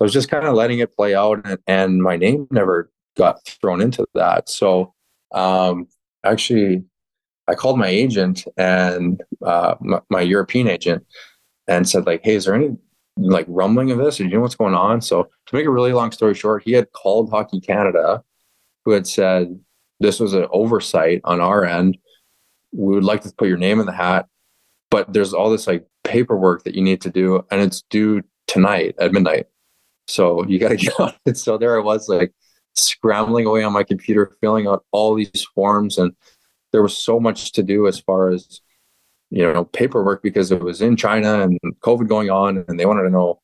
I 0.00 0.04
was 0.04 0.12
just 0.12 0.28
kind 0.28 0.46
of 0.46 0.54
letting 0.54 0.80
it 0.80 0.94
play 0.94 1.14
out 1.14 1.46
and, 1.46 1.58
and 1.66 2.02
my 2.02 2.16
name 2.16 2.46
never 2.50 2.90
got 3.16 3.44
thrown 3.46 3.80
into 3.80 4.06
that. 4.14 4.48
So 4.48 4.92
um 5.32 5.88
actually 6.24 6.84
i 7.48 7.54
called 7.54 7.78
my 7.78 7.88
agent 7.88 8.44
and 8.56 9.22
uh 9.44 9.74
my, 9.80 10.00
my 10.08 10.20
european 10.20 10.68
agent 10.68 11.04
and 11.66 11.88
said 11.88 12.06
like 12.06 12.20
hey 12.24 12.36
is 12.36 12.44
there 12.44 12.54
any 12.54 12.76
like 13.18 13.46
rumbling 13.48 13.90
of 13.90 13.98
this? 13.98 14.18
Do 14.18 14.24
you 14.24 14.30
know 14.30 14.40
what's 14.40 14.54
going 14.54 14.74
on? 14.74 15.00
So 15.00 15.24
to 15.46 15.54
make 15.56 15.66
a 15.66 15.70
really 15.70 15.92
long 15.92 16.12
story 16.12 16.34
short 16.34 16.62
he 16.64 16.72
had 16.72 16.92
called 16.92 17.30
hockey 17.30 17.60
canada 17.60 18.22
who 18.84 18.92
had 18.92 19.06
said 19.06 19.58
this 20.00 20.20
was 20.20 20.34
an 20.34 20.46
oversight 20.50 21.20
on 21.24 21.40
our 21.40 21.64
end. 21.64 21.98
We 22.72 22.94
would 22.94 23.04
like 23.04 23.22
to 23.22 23.32
put 23.36 23.48
your 23.48 23.56
name 23.56 23.80
in 23.80 23.86
the 23.86 23.92
hat 23.92 24.26
but 24.90 25.12
there's 25.12 25.34
all 25.34 25.50
this 25.50 25.66
like 25.66 25.86
paperwork 26.04 26.64
that 26.64 26.74
you 26.74 26.82
need 26.82 27.00
to 27.02 27.10
do 27.10 27.44
and 27.50 27.60
it's 27.60 27.82
due 27.90 28.22
tonight 28.46 28.94
at 28.98 29.12
midnight. 29.12 29.46
So 30.06 30.46
you 30.46 30.58
got 30.58 30.68
to 30.68 30.76
get 30.86 30.98
on 31.00 31.12
it. 31.24 31.36
So 31.36 31.58
there 31.58 31.76
i 31.76 31.82
was 31.82 32.08
like 32.08 32.32
scrambling 32.74 33.46
away 33.46 33.62
on 33.62 33.72
my 33.72 33.82
computer 33.82 34.32
filling 34.40 34.66
out 34.66 34.84
all 34.92 35.14
these 35.14 35.46
forms 35.54 35.96
and 35.98 36.12
there 36.72 36.82
was 36.82 36.96
so 36.96 37.18
much 37.18 37.52
to 37.52 37.62
do 37.62 37.86
as 37.86 37.98
far 37.98 38.30
as 38.30 38.60
you 39.30 39.50
know 39.50 39.64
paperwork 39.64 40.22
because 40.22 40.52
it 40.52 40.60
was 40.60 40.82
in 40.82 40.96
China 40.96 41.40
and 41.40 41.58
COVID 41.80 42.06
going 42.06 42.30
on, 42.30 42.64
and 42.68 42.78
they 42.78 42.86
wanted 42.86 43.04
to 43.04 43.10
know 43.10 43.40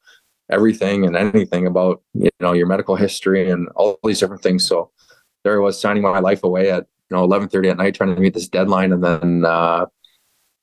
everything 0.51 1.07
and 1.07 1.17
anything 1.17 1.67
about 1.67 2.03
you 2.13 2.29
know 2.41 2.53
your 2.53 2.67
medical 2.67 2.95
history 2.95 3.49
and 3.51 3.69
all 3.71 3.99
these 4.05 4.21
different 4.21 4.43
things. 4.43 4.67
So 4.67 4.91
there 5.45 5.61
I 5.61 5.65
was 5.65 5.81
signing 5.81 6.03
my 6.03 6.19
life 6.19 6.45
away 6.45 6.71
at 6.71 6.87
you 7.11 7.17
know 7.17 7.25
eleven 7.25 7.49
thirty 7.49 7.69
at 7.69 7.77
night, 7.77 7.95
trying 7.95 8.15
to 8.15 8.21
meet 8.21 8.35
this 8.35 8.49
deadline, 8.49 8.93
and 8.93 9.03
then 9.03 9.45
uh, 9.45 9.87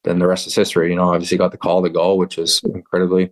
then 0.03 0.19
the 0.19 0.27
rest 0.27 0.47
is 0.47 0.55
history. 0.55 0.89
You 0.89 0.95
know, 0.95 1.13
obviously 1.13 1.37
got 1.37 1.51
the 1.51 1.57
call 1.57 1.83
to 1.83 1.89
go, 1.89 2.15
which 2.15 2.37
is 2.37 2.61
incredibly 2.63 3.31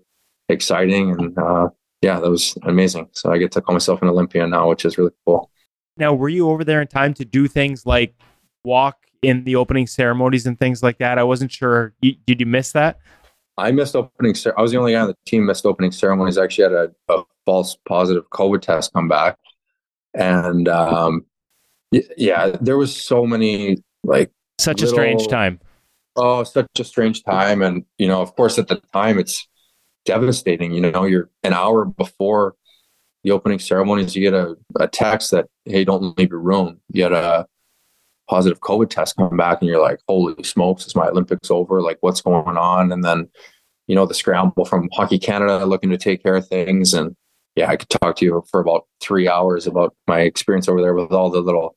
exciting, 0.49 1.11
and 1.11 1.38
uh, 1.38 1.69
yeah, 2.02 2.19
that 2.19 2.30
was 2.30 2.57
amazing. 2.64 3.10
So 3.14 3.32
I 3.32 3.38
get 3.38 3.52
to 3.53 3.61
call 3.61 3.74
myself 3.74 4.02
an 4.02 4.07
Olympian 4.07 4.49
now, 4.49 4.69
which 4.69 4.86
is 4.86 4.98
really 4.98 5.11
cool. 5.26 5.49
Now, 5.98 6.14
were 6.14 6.30
you 6.30 6.49
over 6.49 6.64
there 6.64 6.82
in 6.82 6.88
time 6.88 7.14
to 7.15 7.26
do 7.26 7.48
things 7.48 7.86
like 7.86 8.15
walk 8.64 8.98
in 9.24 9.44
the 9.45 9.56
opening 9.56 9.88
ceremonies 9.88 10.45
and 10.45 10.60
things 10.60 10.84
like 10.84 10.99
that? 10.99 11.18
I 11.18 11.24
wasn't 11.24 11.52
sure. 11.52 11.94
You, 12.02 12.15
did 12.26 12.40
you 12.40 12.45
miss 12.45 12.72
that? 12.74 12.99
I 13.57 13.72
missed 13.72 13.95
opening. 13.95 14.36
cer- 14.36 14.53
I 14.57 14.61
was 14.61 14.72
the 14.72 14.78
only 14.78 14.94
guy 14.94 15.02
on 15.02 15.07
the 15.07 15.18
team 15.26 15.45
missed 15.48 15.65
opening 15.65 15.91
ceremonies. 15.91 16.38
I 16.38 16.44
actually 16.44 16.65
had 16.65 16.74
a, 16.74 16.91
a 17.10 17.24
false 17.45 17.76
positive 17.88 18.30
COVID 18.30 18.61
test 18.61 18.94
come 18.94 19.07
back, 19.07 19.40
and 20.14 20.68
um, 20.68 21.26
yeah, 21.92 22.56
there 22.62 22.78
was 22.78 22.96
so 22.96 23.26
many 23.26 23.78
like 24.04 24.32
Such 24.60 24.82
a 24.82 24.88
strange 24.88 25.28
time. 25.28 25.60
oh, 26.16 26.44
such 26.44 26.68
a 26.80 26.84
strange 26.84 27.24
time, 27.24 27.62
and 27.62 27.84
you 27.98 28.08
know, 28.08 28.22
of 28.22 28.36
course, 28.36 28.58
at 28.60 28.68
the 28.68 28.82
time, 28.94 29.20
it's 29.20 29.48
devastating. 30.06 30.74
You 30.74 30.92
know, 30.92 31.06
you're 31.06 31.30
an 31.44 31.54
hour 31.54 31.86
before 31.86 32.56
the 33.24 33.32
opening 33.32 33.60
ceremonies, 33.60 34.16
you 34.16 34.22
get 34.22 34.34
a, 34.34 34.56
a 34.80 34.88
text 34.88 35.32
that 35.32 35.48
hey, 35.66 35.84
don't 35.84 36.18
leave 36.18 36.30
your 36.30 36.40
room. 36.40 36.80
You 36.90 37.04
get 37.04 37.12
a 37.12 37.46
positive 38.30 38.60
COVID 38.62 38.90
test 38.90 39.16
come 39.18 39.36
back, 39.38 39.60
and 39.62 39.70
you're 39.70 39.82
like, 39.82 40.00
holy 40.08 40.42
smokes, 40.44 40.86
is 40.86 40.96
my 40.96 41.08
Olympics 41.08 41.52
over? 41.52 41.82
Like, 41.82 41.98
what's 42.02 42.22
going 42.22 42.58
on? 42.58 42.92
And 42.92 43.04
then, 43.04 43.30
you 43.88 43.96
know, 43.96 44.06
the 44.06 44.14
scramble 44.14 44.66
from 44.66 44.90
Hockey 44.94 45.20
Canada 45.20 45.66
looking 45.66 45.90
to 45.90 45.98
take 45.98 46.24
care 46.24 46.36
of 46.36 46.48
things. 46.48 46.94
And 46.94 47.16
yeah, 47.58 47.70
I 47.70 47.76
could 47.76 47.90
talk 47.90 48.16
to 48.18 48.26
you 48.26 48.44
for 48.52 48.60
about 48.60 48.86
three 49.02 49.28
hours 49.28 49.66
about 49.68 49.96
my 50.08 50.22
experience 50.22 50.70
over 50.70 50.82
there 50.82 50.94
with 50.94 51.12
all 51.12 51.30
the 51.30 51.42
little, 51.42 51.76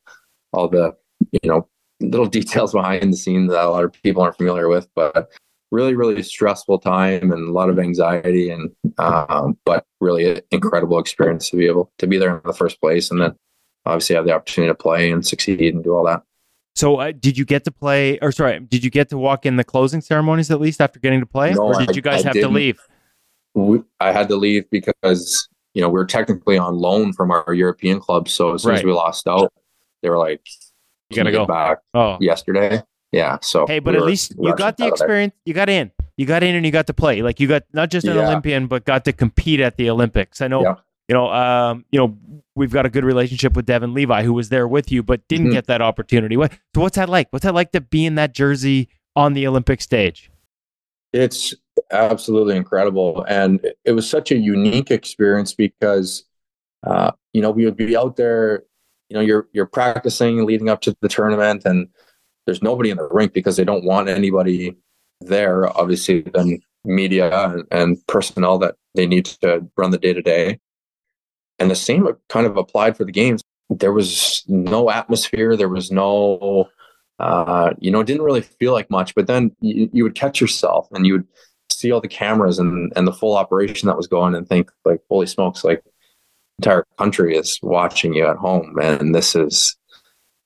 all 0.52 0.69
the, 0.69 0.94
you 1.32 1.48
know, 1.48 1.66
little 2.01 2.27
details 2.39 2.73
behind 2.73 3.12
the 3.12 3.16
scenes 3.16 3.51
that 3.51 3.65
a 3.65 3.69
lot 3.69 3.85
of 3.85 3.93
people 4.02 4.23
aren't 4.23 4.36
familiar 4.36 4.69
with. 4.69 4.86
But 4.94 5.31
really, 5.73 5.94
really 5.94 6.23
stressful 6.23 6.81
time 6.81 7.32
and 7.32 7.48
a 7.48 7.52
lot 7.52 7.70
of 7.70 7.78
anxiety, 7.78 8.51
and 8.51 8.70
um, 8.98 9.57
but 9.65 9.85
really 10.01 10.31
an 10.31 10.40
incredible 10.51 10.98
experience 10.98 11.48
to 11.51 11.57
be 11.57 11.66
able 11.66 11.90
to 11.98 12.07
be 12.07 12.19
there 12.19 12.36
in 12.36 12.43
the 12.44 12.52
first 12.52 12.81
place, 12.81 13.11
and 13.11 13.20
then 13.20 13.35
obviously 13.86 14.16
have 14.16 14.27
the 14.27 14.32
opportunity 14.32 14.70
to 14.70 14.74
play 14.74 15.11
and 15.11 15.27
succeed 15.27 15.74
and 15.74 15.82
do 15.82 15.94
all 15.94 16.05
that. 16.05 16.23
So, 16.77 16.97
uh, 16.97 17.12
did 17.12 17.36
you 17.39 17.44
get 17.44 17.65
to 17.65 17.70
play, 17.70 18.19
or 18.20 18.32
sorry, 18.32 18.61
did 18.61 18.85
you 18.85 18.90
get 18.90 19.09
to 19.11 19.19
walk 19.19 19.47
in 19.47 19.57
the 19.57 19.65
closing 19.65 20.01
ceremonies 20.01 20.51
at 20.51 20.61
least 20.61 20.81
after 20.81 21.01
getting 21.01 21.20
to 21.20 21.27
play, 21.27 21.52
No, 21.55 21.62
or 21.62 21.78
did 21.78 21.90
I- 21.90 21.93
you 21.94 22.02
guys 22.02 22.23
I 22.24 22.28
have 22.28 22.35
to 22.35 22.40
didn't. 22.40 22.55
leave? 22.55 22.81
we, 23.55 23.81
I 23.98 24.12
had 24.12 24.28
to 24.28 24.36
leave 24.36 24.70
because 24.70 25.48
you 25.74 25.80
know 25.82 25.88
we 25.88 25.94
were 25.94 26.06
technically 26.06 26.59
on 26.59 26.76
loan 26.76 27.12
from 27.12 27.30
our 27.30 27.52
European 27.55 28.01
club. 28.01 28.28
So 28.28 28.55
as 28.55 28.62
soon 28.62 28.74
as 28.74 28.84
we 28.84 28.92
lost 28.92 29.26
out, 29.26 29.52
they 30.02 30.10
were 30.10 30.18
like, 30.18 30.40
You 31.10 31.16
gotta 31.16 31.32
go." 31.32 31.47
back 31.47 31.78
Oh, 31.94 32.16
yesterday." 32.20 32.82
Yeah. 33.12 33.38
So 33.42 33.66
hey, 33.66 33.78
but 33.80 33.92
we 33.92 33.97
at 33.97 34.01
were 34.02 34.06
least 34.06 34.34
you 34.38 34.55
got 34.55 34.76
the 34.76 34.84
out 34.84 34.92
of 34.92 34.98
there. 34.98 35.06
experience. 35.06 35.34
You 35.44 35.55
got 35.55 35.68
in. 35.68 35.90
You 36.16 36.26
got 36.26 36.42
in, 36.42 36.55
and 36.55 36.64
you 36.66 36.70
got 36.72 36.86
to 36.88 36.94
play. 36.94 37.22
Like 37.22 37.40
you 37.40 37.48
got 37.48 37.64
not 37.72 37.90
just 37.90 38.06
an 38.06 38.14
Yeah. 38.16 38.26
Olympian, 38.28 38.66
but 38.66 38.84
got 38.84 39.05
to 39.06 39.12
compete 39.12 39.59
at 39.60 39.76
the 39.76 39.90
Olympics. 39.90 40.40
I 40.40 40.48
know. 40.48 40.62
Yeah. 40.62 40.74
You 41.09 41.14
know, 41.14 41.28
um, 41.32 41.84
you 41.90 41.98
know, 41.98 42.16
we've 42.55 42.70
got 42.70 42.86
a 42.86 42.88
good 42.88 43.05
relationship 43.05 43.56
with 43.56 43.66
Devin 43.66 43.94
Levi, 43.94 44.22
who 44.22 44.32
was 44.32 44.48
there 44.48 44.68
with 44.68 44.92
you, 44.92 45.02
but 45.02 45.26
didn't 45.26 45.48
Mhm. 45.48 45.52
get 45.55 45.66
that 45.66 45.82
opportunity. 45.82 46.36
What? 46.36 46.52
So, 46.72 46.82
what's 46.82 46.94
that 46.97 47.09
like? 47.09 47.26
What's 47.30 47.42
that 47.44 47.55
like 47.55 47.72
to 47.72 47.80
be 47.80 48.06
in 48.06 48.14
that 48.14 48.32
jersey 48.32 48.88
on 49.16 49.32
the 49.32 49.44
Olympic 49.44 49.80
stage? 49.80 50.30
It's 51.12 51.52
absolutely 51.92 52.56
incredible, 52.56 53.24
and 53.28 53.60
it- 53.84 53.92
was 53.92 54.08
such 54.08 54.30
a 54.32 54.36
unique 54.36 54.90
experience 54.90 55.54
because, 55.54 56.24
uh, 56.86 57.12
you 57.32 57.42
know, 57.42 57.50
we 57.50 57.64
would 57.64 57.76
be 57.76 57.96
out 57.96 58.16
there. 58.16 58.64
You 59.08 59.16
know, 59.16 59.20
you're 59.22 59.48
you're 59.52 59.66
practicing 59.66 60.44
leading 60.46 60.68
up 60.68 60.80
to 60.82 60.96
the 61.02 61.08
tournament, 61.08 61.64
and 61.64 61.88
there's 62.46 62.62
nobody 62.62 62.90
in 62.90 62.96
the 62.98 63.08
rink 63.08 63.32
because 63.32 63.56
they 63.56 63.64
don't 63.64 63.84
want 63.84 64.08
anybody 64.08 64.76
there. 65.20 65.66
Obviously, 65.78 66.22
than 66.22 66.60
media 66.84 67.30
and, 67.50 67.64
and 67.70 68.06
personnel 68.06 68.58
that 68.58 68.76
they 68.94 69.06
need 69.06 69.26
to 69.26 69.66
run 69.76 69.90
the 69.90 69.98
day 69.98 70.12
to 70.14 70.22
day. 70.22 70.58
And 71.58 71.70
the 71.70 71.74
same 71.76 72.08
kind 72.28 72.46
of 72.46 72.56
applied 72.56 72.96
for 72.96 73.04
the 73.04 73.12
games. 73.12 73.42
There 73.68 73.92
was 73.92 74.42
no 74.48 74.90
atmosphere. 74.90 75.56
There 75.56 75.68
was 75.68 75.90
no, 75.90 76.68
uh, 77.18 77.70
you 77.78 77.90
know, 77.90 78.00
it 78.00 78.06
didn't 78.06 78.22
really 78.22 78.40
feel 78.40 78.72
like 78.72 78.90
much. 78.90 79.14
But 79.14 79.26
then 79.26 79.54
you, 79.60 79.90
you 79.92 80.02
would 80.04 80.14
catch 80.14 80.40
yourself 80.40 80.88
and 80.92 81.06
you 81.06 81.12
would 81.14 81.26
see 81.81 81.93
all 81.93 82.01
the 82.01 82.09
cameras 82.09 82.59
and, 82.59 82.93
and 82.94 83.07
the 83.07 83.12
full 83.12 83.36
operation 83.36 83.86
that 83.86 83.97
was 83.97 84.07
going 84.07 84.35
and 84.35 84.47
think 84.47 84.70
like, 84.85 85.01
holy 85.09 85.27
smokes, 85.27 85.65
like 85.65 85.82
entire 86.59 86.86
country 86.98 87.36
is 87.36 87.59
watching 87.62 88.12
you 88.12 88.27
at 88.27 88.36
home. 88.36 88.77
And 88.81 89.15
this 89.15 89.35
is 89.35 89.77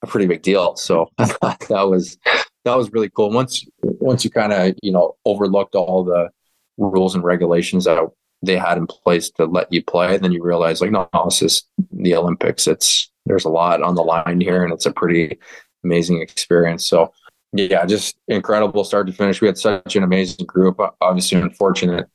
a 0.02 0.06
pretty 0.06 0.27
big 0.27 0.43
deal. 0.43 0.77
So 0.77 1.11
that 1.19 1.89
was, 1.89 2.16
that 2.65 2.77
was 2.77 2.93
really 2.93 3.11
cool. 3.11 3.31
Once, 3.31 3.66
once 3.82 4.24
you 4.24 4.31
kind 4.31 4.52
of, 4.52 4.74
you 4.81 4.93
know, 4.93 5.16
overlooked 5.24 5.74
all 5.74 6.05
the 6.05 6.31
rules 6.78 7.15
and 7.16 7.24
regulations 7.24 7.85
that 7.85 7.98
they 8.43 8.56
had 8.56 8.78
in 8.78 8.86
place 8.86 9.31
to 9.32 9.47
let 9.47 9.73
you 9.73 9.82
play, 9.82 10.16
then 10.16 10.31
you 10.31 10.43
realize 10.43 10.81
like, 10.81 10.93
no, 10.93 11.09
no, 11.12 11.24
this 11.24 11.43
is 11.43 11.65
the 11.90 12.15
Olympics. 12.15 12.69
It's, 12.69 13.11
there's 13.27 13.44
a 13.44 13.51
lot 13.51 13.82
on 13.82 13.97
the 13.97 14.02
line 14.02 14.40
here 14.40 14.62
and 14.62 14.73
it's 14.73 14.86
a 14.86 14.93
pretty 14.93 15.39
amazing 15.82 16.20
experience. 16.20 16.86
So 16.86 17.12
yeah, 17.55 17.86
just 17.86 18.16
incredible 18.28 18.85
start 18.85 19.06
to 19.06 19.12
finish. 19.12 19.40
We 19.40 19.47
had 19.47 19.59
such 19.59 19.97
an 19.97 20.02
amazing 20.02 20.47
group. 20.47 20.81
Obviously, 21.01 21.40
unfortunate 21.40 22.09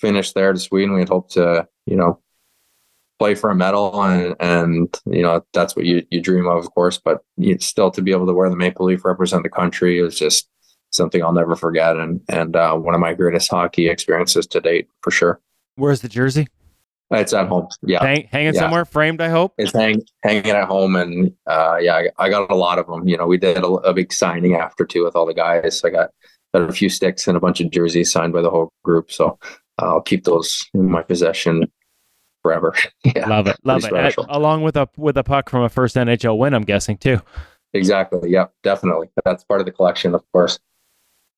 finish 0.00 0.32
there 0.32 0.52
to 0.52 0.58
Sweden. 0.58 0.94
We 0.94 1.00
had 1.00 1.08
hoped 1.08 1.32
to, 1.32 1.66
you 1.86 1.96
know, 1.96 2.20
play 3.18 3.34
for 3.34 3.50
a 3.50 3.54
medal, 3.54 4.02
and 4.02 4.36
and 4.40 5.00
you 5.06 5.22
know 5.22 5.44
that's 5.52 5.74
what 5.74 5.86
you 5.86 6.06
you 6.10 6.20
dream 6.20 6.46
of, 6.46 6.58
of 6.58 6.70
course. 6.72 6.98
But 6.98 7.24
still, 7.58 7.90
to 7.90 8.02
be 8.02 8.12
able 8.12 8.26
to 8.26 8.34
wear 8.34 8.50
the 8.50 8.56
maple 8.56 8.86
leaf, 8.86 9.04
represent 9.04 9.42
the 9.42 9.48
country, 9.50 9.98
is 9.98 10.18
just 10.18 10.48
something 10.90 11.22
I'll 11.22 11.32
never 11.32 11.56
forget, 11.56 11.96
and 11.96 12.20
and 12.28 12.54
uh, 12.54 12.76
one 12.76 12.94
of 12.94 13.00
my 13.00 13.14
greatest 13.14 13.50
hockey 13.50 13.88
experiences 13.88 14.46
to 14.48 14.60
date 14.60 14.88
for 15.02 15.10
sure. 15.10 15.40
Where's 15.76 16.00
the 16.00 16.08
jersey? 16.08 16.48
It's 17.12 17.32
at 17.32 17.46
home. 17.46 17.68
Yeah, 17.82 18.02
Hang, 18.04 18.26
hanging 18.32 18.54
Yeah. 18.54 18.60
somewhere, 18.60 18.84
framed. 18.84 19.20
I 19.20 19.28
hope. 19.28 19.54
it's 19.58 19.72
hang, 19.72 20.02
hanging 20.24 20.50
at 20.50 20.66
home 20.66 20.96
and 20.96 21.32
uh, 21.46 21.76
yeah 21.80 21.94
I, 22.18 22.24
I 22.26 22.28
got 22.30 22.50
a 22.50 22.54
lot 22.56 22.78
of 22.80 22.86
them 22.88 23.06
you 23.08 23.16
know 23.16 23.26
we 23.26 23.38
did 23.38 23.58
a, 23.58 23.66
a 23.66 23.94
big 23.94 24.12
signing 24.12 24.54
after 24.56 24.84
too 24.84 25.04
with 25.04 25.14
all 25.14 25.24
the 25.26 25.34
guys 25.34 25.82
i 25.84 25.90
got, 25.90 26.10
got 26.52 26.68
a 26.68 26.72
few 26.72 26.88
sticks 26.88 27.28
and 27.28 27.36
a 27.36 27.40
bunch 27.40 27.60
of 27.60 27.70
jerseys 27.70 28.10
signed 28.10 28.32
by 28.32 28.42
the 28.42 28.50
whole 28.50 28.70
group 28.82 29.12
so 29.12 29.38
i'll 29.78 30.00
keep 30.00 30.24
those 30.24 30.64
in 30.74 30.90
my 30.90 31.00
possession 31.02 31.70
forever 32.42 32.74
yeah 33.04 33.28
Love 33.28 33.46
it, 33.46 33.56
love 33.62 33.84
it. 33.84 33.90
Pretty 33.90 34.04
Uh, 34.06 34.10
special. 34.10 34.26
along 34.28 34.62
with 34.62 34.76
a 34.76 34.88
with 34.96 35.16
a 35.16 35.22
puck 35.24 35.48
from 35.48 35.62
a 35.62 35.68
first 35.68 35.94
NHL 35.96 36.36
win, 36.38 36.54
I'm 36.54 36.64
guessing 36.64 36.96
too. 36.96 37.20
exactly 37.72 38.30
yeah 38.30 38.46
definitely 38.64 39.08
that's 39.24 39.44
part 39.44 39.60
of 39.60 39.66
the 39.66 39.72
collection 39.72 40.12
of 40.14 40.22
course 40.32 40.58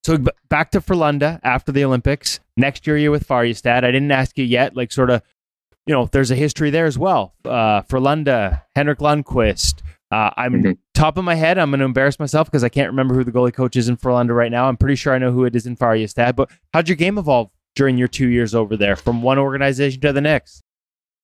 So 0.05 0.17
back 0.49 0.71
to 0.71 0.81
Frölunda 0.81 1.41
after 1.43 1.73
the 1.73 1.85
Olympics. 1.85 2.41
Next 2.57 2.87
year, 2.87 2.97
you're 2.97 3.11
with 3.11 3.27
Färjestad. 3.29 3.85
I 3.85 3.91
didn't 3.91 4.11
ask 4.11 4.39
you 4.39 4.45
yet, 4.45 4.75
like 4.75 4.91
sort 4.93 5.11
of, 5.11 5.23
you 5.89 5.95
know, 5.95 6.07
there's 6.13 6.31
a 6.31 6.37
history 6.37 6.71
there 6.71 6.85
as 6.87 6.99
well. 6.99 7.35
Uh, 7.45 7.81
Frölunda, 7.83 8.63
Henrik 8.77 8.99
Lundqvist. 8.99 9.81
Uh, 10.11 10.31
I'm 10.37 10.63
Mhm. 10.63 10.79
top 10.95 11.17
of 11.19 11.25
my 11.25 11.35
head. 11.35 11.59
I'm 11.59 11.71
going 11.71 11.81
to 11.81 11.85
embarrass 11.87 12.19
myself 12.19 12.47
because 12.49 12.63
I 12.63 12.69
can't 12.69 12.91
remember 12.91 13.15
who 13.15 13.25
the 13.25 13.33
goalie 13.33 13.53
coach 13.53 13.75
is 13.77 13.89
in 13.89 13.97
Frölunda 13.97 14.35
right 14.37 14.51
now. 14.51 14.69
I'm 14.69 14.77
pretty 14.77 14.95
sure 14.97 15.15
I 15.15 15.19
know 15.19 15.33
who 15.33 15.45
it 15.45 15.57
is 15.57 15.67
in 15.67 15.77
Färjestad. 15.77 16.37
But 16.37 16.51
how'd 16.73 16.89
your 16.89 16.97
game 16.97 17.19
evolve 17.19 17.51
during 17.75 17.97
your 17.99 18.09
two 18.09 18.29
years 18.29 18.55
over 18.55 18.77
there, 18.77 18.97
from 18.97 19.23
one 19.23 19.39
organization 19.39 20.01
to 20.03 20.13
the 20.13 20.21
next? 20.21 20.63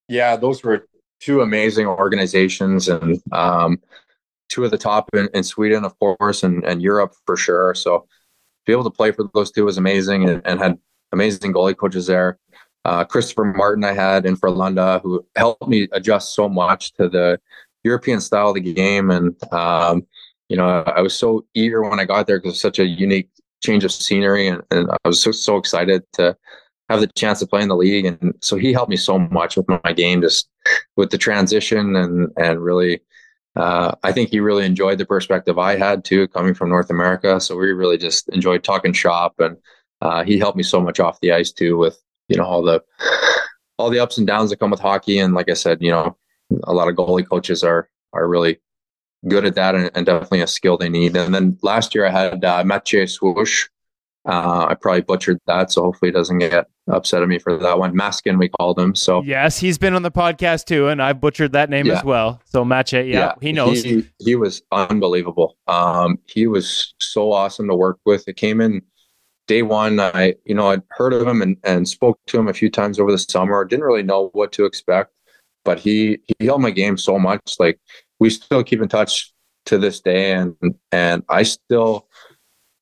yeah 0.09 0.37
those 0.37 0.63
were 0.63 0.87
two 1.19 1.41
amazing 1.41 1.87
organizations 1.87 2.89
and 2.89 3.19
um, 3.33 3.81
two 4.51 4.63
of 4.65 4.71
the 4.71 4.77
top 4.77 5.09
in, 5.15 5.31
in 5.33 5.43
sweden 5.43 5.83
of 5.83 5.99
course 5.99 6.43
and, 6.43 6.63
and 6.65 6.83
europe 6.83 7.15
for 7.25 7.39
sure 7.39 7.75
so 7.75 8.01
to 8.01 8.07
be 8.67 8.73
able 8.73 8.85
to 8.85 8.91
play 8.91 9.11
for 9.11 9.25
those 9.33 9.51
two 9.51 9.65
was 9.65 9.79
amazing 9.79 10.29
and, 10.29 10.43
and 10.45 10.61
had 10.61 10.77
amazing 11.13 11.55
goalie 11.55 11.75
coaches 11.75 12.07
there 12.07 12.39
uh, 12.85 13.05
christopher 13.05 13.45
martin 13.45 13.85
i 13.85 13.93
had 13.93 14.27
in 14.27 14.37
Frölunda 14.37 15.01
who 15.03 15.25
helped 15.37 15.69
me 15.69 15.89
adjust 15.93 16.35
so 16.35 16.49
much 16.49 16.93
to 16.95 17.09
the 17.09 17.39
european 17.83 18.21
style 18.21 18.49
of 18.49 18.55
the 18.55 18.73
game. 18.73 19.11
And 19.11 19.37
um, 19.53 20.07
you 20.49 20.57
know 20.57 20.83
i 20.87 21.01
was 21.01 21.15
so 21.15 21.45
eager 21.55 21.83
when 21.83 22.01
i 22.01 22.05
got 22.05 22.27
there 22.27 22.39
because 22.39 22.51
it 22.51 22.53
was 22.53 22.61
such 22.61 22.79
a 22.79 22.87
unique 22.87 23.29
change 23.63 23.85
of 23.85 23.93
scenery. 23.93 24.49
And, 24.49 24.63
and 24.71 24.91
i 24.91 25.09
was 25.09 25.21
so, 25.21 25.33
so 25.33 25.57
excited 25.57 26.03
to 26.15 26.37
have 26.89 27.01
the 27.01 27.11
chance 27.17 27.39
to 27.41 27.47
play 27.47 27.63
in 27.63 27.69
the 27.69 27.77
league. 27.77 28.05
And 28.05 28.35
so 28.43 28.57
he 28.57 28.73
helped 28.73 28.91
me 28.91 28.97
so 28.97 29.19
much 29.19 29.57
with 29.57 29.67
my 29.69 29.93
game 29.95 30.21
just 30.21 30.49
with 30.97 31.11
the 31.11 31.19
transition 31.19 31.97
and 31.97 32.31
and 32.37 32.63
really 32.63 33.01
uh, 33.57 33.95
I 34.03 34.13
think 34.13 34.31
he 34.31 34.41
really 34.41 34.65
enjoyed 34.65 34.99
the 34.99 35.07
perspective 35.07 35.59
I 35.59 35.77
had 35.77 36.05
too, 36.05 36.27
coming 36.29 36.55
from 36.55 36.71
North 36.71 36.91
America. 36.91 37.41
So 37.41 37.57
we 37.57 37.73
really 37.73 37.99
just 37.99 38.29
enjoyed 38.31 38.65
talking 38.65 38.93
shop, 38.93 39.35
and 39.39 39.57
uh, 40.01 40.25
he 40.25 40.39
helped 40.39 40.57
me 40.57 40.65
so 40.65 40.81
much 40.81 40.99
off 40.99 41.21
the 41.21 41.33
ice 41.33 41.53
too, 41.53 41.77
with 41.77 42.03
you 42.29 42.37
know 42.37 42.45
all 42.45 42.63
the 42.63 42.83
all 43.79 43.91
the 43.91 43.99
ups 44.01 44.19
and 44.19 44.27
downs 44.27 44.51
that 44.51 44.59
come 44.61 44.71
with 44.71 44.81
hockey. 44.81 45.19
And 45.19 45.35
like 45.35 45.51
I 45.51 45.55
said, 45.55 45.83
you 45.83 45.91
know, 45.91 46.17
a 46.65 46.73
lot 46.73 46.89
of 46.89 46.95
goalie 46.95 47.29
coaches 47.29 47.65
are 47.65 47.89
are 48.13 48.29
really 48.29 48.61
good 49.29 49.45
at 49.45 49.55
that, 49.57 49.75
and, 49.75 49.91
and 49.95 50.07
definitely 50.07 50.43
a 50.43 50.47
skill 50.47 50.77
they 50.77 50.89
need. 50.89 51.17
And 51.17 51.35
then 51.35 51.59
last 51.63 51.95
year 51.95 52.07
I 52.07 52.11
had 52.11 52.45
uh, 52.45 52.63
Mathieu 52.65 53.07
Swoosh. 53.07 53.67
Uh, 54.27 54.67
I 54.71 54.75
probably 54.75 55.03
butchered 55.03 55.39
that, 55.47 55.71
so 55.71 55.83
hopefully 55.83 56.09
he 56.09 56.13
doesn't 56.13 56.39
get 56.39 56.67
upset 56.91 57.23
at 57.23 57.29
me 57.29 57.39
for 57.39 57.59
that 57.59 57.79
one. 57.79 57.95
Maskin, 57.95 58.39
we 58.39 58.49
called 58.49 58.79
him. 58.79 58.95
So 58.95 59.23
Yes, 59.23 59.59
he's 59.59 59.77
been 59.77 59.95
on 59.95 60.01
the 60.03 60.11
podcast 60.11 60.65
too, 60.65 60.89
and 60.89 61.03
I 61.03 61.13
butchered 61.13 61.53
that 61.53 61.69
name 61.69 61.87
Yeah. 61.87 61.99
as 61.99 62.05
well. 62.05 62.41
So 62.47 62.65
Mache, 62.65 62.95
yeah, 63.07 63.35
he 63.43 63.53
knows. 63.53 63.83
He, 63.83 64.03
he 64.21 64.35
was 64.35 64.63
unbelievable. 64.73 65.59
Um, 65.67 66.19
he 66.27 66.47
was 66.47 66.95
so 67.01 67.33
awesome 67.33 67.69
to 67.69 67.75
work 67.75 67.99
with. 68.07 68.27
It 68.27 68.37
came 68.37 68.63
in 68.63 68.81
day 69.47 69.63
one. 69.63 70.01
I, 70.01 70.35
you 70.45 70.55
know, 70.55 70.71
I'd 70.71 70.83
heard 70.91 71.13
of 71.13 71.27
him 71.27 71.43
and, 71.43 71.57
and 71.65 71.89
spoke 71.89 72.19
to 72.27 72.39
him 72.39 72.49
a 72.49 72.55
few 72.55 72.71
times 72.71 72.99
over 72.99 73.11
the 73.11 73.19
summer. 73.19 73.65
Didn't 73.65 73.85
really 73.85 74.03
know 74.03 74.31
what 74.33 74.53
to 74.53 74.65
expect, 74.65 75.13
but 75.65 75.79
he 75.79 76.19
he 76.39 76.47
held 76.47 76.63
my 76.63 76.71
game 76.71 76.97
so 76.97 77.19
much. 77.19 77.57
Like 77.59 77.79
we 78.21 78.31
still 78.31 78.65
keep 78.65 78.81
in 78.81 78.89
touch 78.89 79.33
to 79.67 79.79
this 79.79 80.01
day, 80.01 80.33
and 80.33 80.57
and 80.93 81.23
I 81.29 81.43
still 81.43 82.09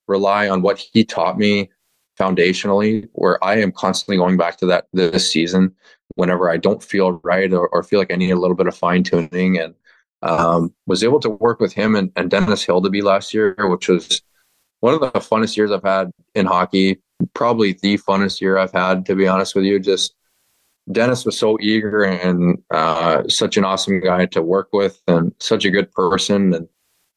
rely 0.09 0.49
on 0.49 0.63
what 0.63 0.79
he 0.79 1.05
taught 1.05 1.39
me 1.39 1.71
foundationally. 2.19 3.09
Where 3.13 3.43
I 3.45 3.59
am 3.59 3.73
constantly 3.73 4.17
going 4.17 4.37
back 4.37 4.57
to 4.59 4.67
that 4.67 4.87
this 4.93 5.31
season 5.31 5.75
whenever 6.15 6.51
I 6.51 6.57
don't 6.57 6.83
feel 6.83 7.13
right 7.25 7.53
or, 7.53 7.69
or 7.69 7.83
feel 7.83 7.99
like 7.99 8.13
I 8.13 8.17
need 8.17 8.31
a 8.31 8.39
little 8.39 8.57
bit 8.57 8.67
of 8.67 8.77
fine 8.77 9.03
tuning 9.03 9.59
and 9.59 9.75
um, 10.23 10.75
was 10.87 11.03
able 11.03 11.21
to 11.21 11.31
work 11.31 11.61
with 11.61 11.73
him 11.73 11.97
and, 11.97 12.13
and 12.17 12.31
Dennis 12.31 12.65
Hildeby 12.65 13.03
last 13.03 13.35
year, 13.35 13.57
which 13.59 13.89
was 13.89 14.23
one 14.83 14.95
of 14.95 15.01
the 15.01 15.11
funnest 15.13 15.57
years 15.57 15.71
I've 15.71 15.85
had 15.85 16.11
in 16.35 16.45
hockey. 16.45 16.99
Probably 17.35 17.75
the 17.81 17.99
funnest 17.99 18.41
year 18.41 18.59
I've 18.59 18.73
had, 18.73 19.07
to 19.07 19.15
be 19.15 19.29
honest 19.29 19.55
with 19.55 19.65
you. 19.65 19.79
Just 19.79 20.15
Dennis 20.91 21.25
was 21.25 21.39
so 21.39 21.57
eager 21.61 22.03
and 22.03 22.59
uh, 22.75 23.23
such 23.29 23.57
an 23.57 23.65
awesome 23.65 24.01
guy 24.01 24.27
to 24.27 24.43
work 24.43 24.71
with, 24.73 25.01
and 25.07 25.33
such 25.39 25.65
a 25.65 25.71
good 25.71 25.91
person. 25.93 26.53
And 26.53 26.69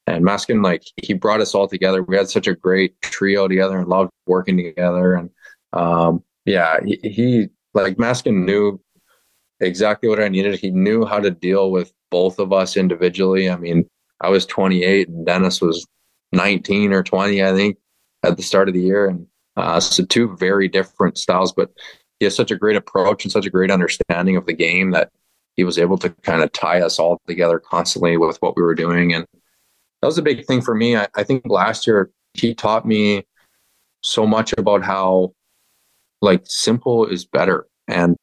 and 0.06 0.24
Maskin, 0.24 0.62
like 0.62 0.84
he 0.98 1.14
brought 1.14 1.42
us 1.42 1.56
all 1.56 1.68
together. 1.68 2.04
We 2.04 2.16
had 2.16 2.30
such 2.30 2.46
a 2.46 2.56
great 2.56 3.02
trio 3.02 3.48
together 3.48 3.80
and 3.80 3.88
loved 3.88 4.12
working 4.28 4.58
together. 4.58 5.16
And 5.16 5.32
um, 5.74 6.24
yeah, 6.46 6.78
he, 6.86 7.00
he 7.02 7.48
like 7.74 7.98
Maskin 7.98 8.46
knew 8.46 8.80
exactly 9.60 10.08
what 10.08 10.22
I 10.22 10.28
needed. 10.28 10.60
He 10.60 10.70
knew 10.70 11.04
how 11.04 11.20
to 11.20 11.32
deal 11.32 11.72
with 11.72 11.92
both 12.12 12.38
of 12.38 12.54
us 12.54 12.78
individually. 12.78 13.50
I 13.50 13.56
mean, 13.56 13.90
I 14.22 14.30
was 14.30 14.46
28 14.46 15.08
and 15.08 15.26
Dennis 15.26 15.62
was 15.62 15.88
19 16.36 16.94
or 16.94 17.04
20, 17.04 17.44
I 17.44 17.54
think, 17.54 17.78
at 18.24 18.38
the 18.38 18.44
start 18.44 18.68
of 18.68 18.74
the 18.74 18.82
year. 18.82 19.08
And 19.08 19.28
uh, 19.56 19.80
so 19.80 20.06
two 20.06 20.36
very 20.38 20.68
different 20.68 21.18
styles, 21.18 21.54
but 21.54 21.72
he 22.20 22.26
has 22.26 22.36
such 22.36 22.52
a 22.52 22.56
great 22.56 22.76
approach 22.76 23.26
and 23.26 23.32
such 23.32 23.46
a 23.46 23.50
great 23.50 23.72
understanding 23.72 24.36
of 24.36 24.46
the 24.46 24.54
game 24.54 24.92
that 24.92 25.12
he 25.56 25.64
was 25.64 25.78
able 25.78 25.98
to 25.98 26.10
kind 26.10 26.42
of 26.42 26.52
tie 26.52 26.82
us 26.82 27.00
all 27.00 27.20
together 27.28 27.60
constantly 27.60 28.18
with 28.18 28.38
what 28.42 28.56
we 28.56 28.64
were 28.64 28.76
doing. 28.76 29.14
And 29.14 29.26
that 30.02 30.08
was 30.08 30.18
a 30.18 30.24
big 30.24 30.46
thing 30.46 30.62
for 30.62 30.76
me. 30.76 30.96
I, 30.98 31.08
I 31.16 31.24
think 31.24 31.44
last 31.46 31.88
year 31.88 32.12
he 32.34 32.54
taught 32.54 32.86
me 32.86 33.26
so 34.02 34.28
much 34.28 34.54
about 34.58 34.84
how 34.84 35.34
like 36.22 36.44
simple 36.46 37.06
is 37.06 37.26
better. 37.26 37.68
And 37.88 38.16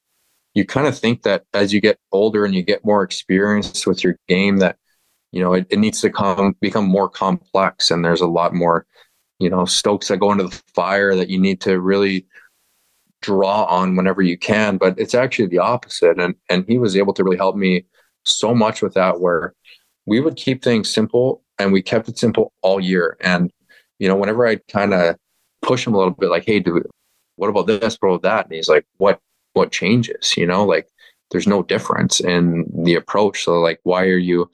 you 0.55 0.67
kind 0.67 0.87
of 0.87 0.99
think 0.99 1.23
that 1.23 1.45
as 1.55 1.73
you 1.73 1.81
get 1.81 1.99
older 2.13 2.45
and 2.45 2.55
you 2.55 2.63
get 2.63 2.85
more 2.85 3.03
experience 3.03 3.87
with 3.87 4.05
your 4.05 4.17
game 4.29 4.59
that 4.59 4.77
you 5.33 5.43
know 5.43 5.55
it, 5.55 5.67
it 5.71 5.79
needs 5.79 6.01
to 6.01 6.11
come 6.11 6.55
become 6.61 6.85
more 6.85 7.09
complex 7.09 7.91
and 7.91 8.05
there's 8.05 8.21
a 8.21 8.27
lot 8.27 8.55
more 8.55 8.87
you 9.39 9.51
know 9.51 9.65
stokes 9.65 10.09
that 10.09 10.19
go 10.19 10.31
into 10.31 10.45
the 10.45 10.63
fire 10.75 11.17
that 11.17 11.29
you 11.29 11.39
need 11.41 11.61
to 11.61 11.81
really 11.81 12.27
draw 13.23 13.65
on 13.65 13.97
whenever 13.97 14.21
you 14.21 14.37
can. 14.37 14.77
But 14.77 14.99
it's 14.99 15.15
actually 15.15 15.47
the 15.49 15.59
opposite 15.59 16.21
and 16.21 16.35
and 16.51 16.65
he 16.69 16.79
was 16.79 16.97
able 16.97 17.15
to 17.15 17.25
really 17.25 17.37
help 17.37 17.57
me 17.57 17.85
so 18.25 18.55
much 18.55 18.83
with 18.83 18.95
that 18.95 19.21
where 19.21 19.55
we 20.07 20.21
would 20.21 20.37
keep 20.37 20.63
things 20.63 20.93
simple 20.93 21.43
and 21.59 21.73
we 21.73 21.83
kept 21.83 22.09
it 22.09 22.19
simple 22.19 22.53
all 22.63 22.81
year. 22.81 23.17
And 23.21 23.51
you 23.99 24.09
know 24.09 24.17
whenever 24.17 24.47
i 24.47 24.57
kind 24.71 24.95
of 24.95 25.17
push 25.63 25.87
him 25.87 25.95
a 25.95 25.99
little 25.99 26.15
bit 26.15 26.31
like 26.31 26.45
hey 26.45 26.59
dude 26.61 26.87
what 27.37 27.49
about 27.49 27.67
this? 27.67 27.97
What 28.01 28.09
about 28.11 28.23
that? 28.23 28.47
And 28.47 28.55
he's 28.55 28.69
like 28.69 28.87
what 28.99 29.21
what 29.55 29.73
changes? 29.73 30.37
You 30.37 30.47
know 30.47 30.65
like 30.65 30.89
there's 31.31 31.47
no 31.47 31.63
difference 31.63 32.21
in 32.21 32.67
the 32.85 32.95
approach. 32.95 33.45
So 33.45 33.61
like 33.61 33.81
why 33.85 34.05
are 34.05 34.19
you 34.19 34.51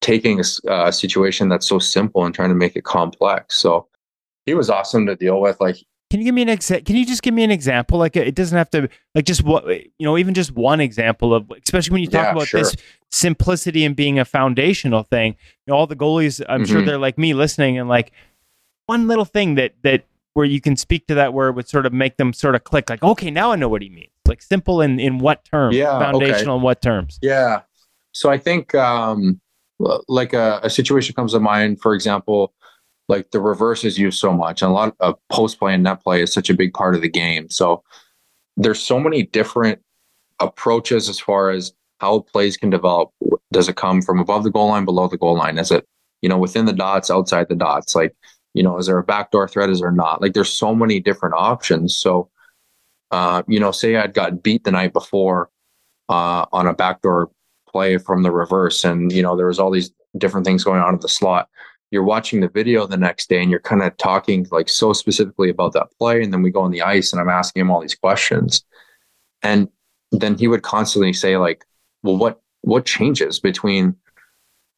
taking 0.00 0.40
a 0.68 0.92
situation 0.92 1.48
that's 1.48 1.66
so 1.66 1.78
simple 1.78 2.24
and 2.24 2.34
trying 2.34 2.48
to 2.50 2.54
make 2.54 2.76
it 2.76 2.84
complex 2.84 3.56
so 3.56 3.88
he 4.44 4.54
was 4.54 4.70
awesome 4.70 5.06
to 5.06 5.16
deal 5.16 5.40
with 5.40 5.60
like 5.60 5.76
Can 6.10 6.20
you 6.20 6.26
give 6.26 6.34
me 6.34 6.42
an 6.42 6.48
exa- 6.48 6.84
Can 6.84 6.94
you 6.96 7.04
just 7.04 7.22
give 7.22 7.34
me 7.34 7.42
an 7.42 7.50
example? 7.50 7.98
Like 7.98 8.14
it 8.16 8.34
doesn't 8.36 8.56
have 8.56 8.70
to 8.70 8.88
like 9.16 9.24
just 9.24 9.42
what 9.42 9.66
you 9.68 9.90
know, 10.06 10.16
even 10.16 10.34
just 10.34 10.52
one 10.52 10.80
example 10.80 11.34
of, 11.34 11.50
especially 11.64 11.94
when 11.94 12.02
you 12.02 12.08
talk 12.08 12.26
Yeah, 12.26 12.32
about 12.32 12.46
sure. 12.46 12.60
this 12.60 12.76
simplicity 13.10 13.84
and 13.84 13.96
being 13.96 14.18
a 14.20 14.24
foundational 14.24 15.02
thing. 15.02 15.34
You 15.66 15.72
know, 15.72 15.76
all 15.76 15.86
the 15.88 15.96
goalies, 15.96 16.40
I'm 16.48 16.64
sure 16.64 16.80
Mhm. 16.82 16.86
they're 16.86 16.98
like 16.98 17.18
me, 17.18 17.34
listening 17.34 17.76
and 17.78 17.88
like 17.88 18.12
one 18.86 19.08
little 19.08 19.24
thing 19.24 19.56
that 19.56 19.72
that 19.82 20.04
where 20.34 20.46
you 20.46 20.60
can 20.60 20.76
speak 20.76 21.08
to 21.08 21.14
that 21.14 21.32
word 21.32 21.56
would 21.56 21.68
sort 21.68 21.86
of 21.86 21.92
make 21.92 22.18
them 22.18 22.32
sort 22.32 22.54
of 22.54 22.62
click. 22.62 22.88
Like, 22.88 23.02
okay, 23.02 23.30
now 23.32 23.50
I 23.50 23.56
know 23.56 23.68
what 23.68 23.82
he 23.82 23.88
means. 23.88 24.12
Like 24.28 24.42
simple 24.42 24.80
in 24.82 25.00
in 25.00 25.18
what 25.18 25.44
terms? 25.44 25.74
Yeah, 25.74 25.96
okay. 25.96 26.04
foundational 26.04 26.58
in 26.58 26.62
what 26.62 26.80
terms? 26.82 27.18
Yeah. 27.22 27.62
So 28.12 28.30
I 28.30 28.38
think 28.38 28.74
um, 28.76 29.40
like 29.78 30.32
a, 30.32 30.60
a 30.62 30.70
situation 30.70 31.14
comes 31.14 31.32
to 31.32 31.40
mind, 31.40 31.80
for 31.80 31.94
example, 31.94 32.54
like 33.08 33.30
the 33.30 33.40
reverse 33.40 33.84
is 33.84 33.98
used 33.98 34.18
so 34.18 34.32
much, 34.32 34.62
and 34.62 34.70
a 34.70 34.74
lot 34.74 34.94
of 35.00 35.16
post 35.30 35.58
play 35.58 35.74
and 35.74 35.82
net 35.82 36.02
play 36.02 36.22
is 36.22 36.32
such 36.32 36.50
a 36.50 36.54
big 36.54 36.72
part 36.74 36.94
of 36.94 37.02
the 37.02 37.08
game. 37.08 37.48
So 37.50 37.82
there's 38.56 38.80
so 38.80 38.98
many 38.98 39.24
different 39.24 39.80
approaches 40.40 41.08
as 41.08 41.20
far 41.20 41.50
as 41.50 41.72
how 42.00 42.20
plays 42.20 42.56
can 42.56 42.70
develop. 42.70 43.10
Does 43.52 43.68
it 43.68 43.76
come 43.76 44.02
from 44.02 44.18
above 44.18 44.44
the 44.44 44.50
goal 44.50 44.68
line, 44.68 44.84
below 44.84 45.08
the 45.08 45.18
goal 45.18 45.36
line? 45.36 45.58
Is 45.58 45.70
it 45.70 45.86
you 46.22 46.28
know, 46.28 46.38
within 46.38 46.64
the 46.64 46.72
dots, 46.72 47.10
outside 47.10 47.48
the 47.48 47.54
dots. 47.54 47.94
Like, 47.94 48.14
you 48.54 48.62
know, 48.62 48.78
is 48.78 48.86
there 48.86 48.98
a 48.98 49.04
backdoor 49.04 49.48
threat? 49.48 49.70
Is 49.70 49.80
there 49.80 49.92
not? 49.92 50.22
Like, 50.22 50.32
there's 50.32 50.52
so 50.52 50.74
many 50.74 51.00
different 51.00 51.34
options. 51.36 51.96
So, 51.96 52.30
uh, 53.10 53.42
you 53.46 53.60
know, 53.60 53.70
say 53.70 53.96
I'd 53.96 54.14
gotten 54.14 54.38
beat 54.38 54.64
the 54.64 54.70
night 54.70 54.92
before 54.92 55.50
uh, 56.08 56.46
on 56.52 56.66
a 56.66 56.74
backdoor 56.74 57.30
play 57.76 57.98
from 57.98 58.22
the 58.22 58.30
reverse, 58.30 58.84
and 58.84 59.12
you 59.12 59.22
know, 59.22 59.36
there 59.36 59.46
was 59.46 59.58
all 59.58 59.70
these 59.70 59.90
different 60.16 60.46
things 60.46 60.64
going 60.64 60.80
on 60.80 60.94
at 60.94 61.02
the 61.02 61.08
slot. 61.08 61.48
You're 61.90 62.10
watching 62.14 62.40
the 62.40 62.48
video 62.48 62.86
the 62.86 62.96
next 62.96 63.28
day, 63.28 63.42
and 63.42 63.50
you're 63.50 63.60
kind 63.60 63.82
of 63.82 63.94
talking 63.98 64.46
like 64.50 64.68
so 64.68 64.92
specifically 64.94 65.50
about 65.50 65.72
that 65.74 65.88
play, 65.98 66.22
and 66.22 66.32
then 66.32 66.42
we 66.42 66.50
go 66.50 66.62
on 66.62 66.70
the 66.70 66.82
ice, 66.82 67.12
and 67.12 67.20
I'm 67.20 67.28
asking 67.28 67.60
him 67.60 67.70
all 67.70 67.82
these 67.82 67.94
questions, 67.94 68.64
and 69.42 69.68
then 70.10 70.38
he 70.38 70.48
would 70.48 70.62
constantly 70.62 71.12
say 71.12 71.36
like, 71.36 71.64
"Well, 72.02 72.16
what 72.16 72.40
what 72.62 72.86
changes 72.86 73.40
between 73.40 73.94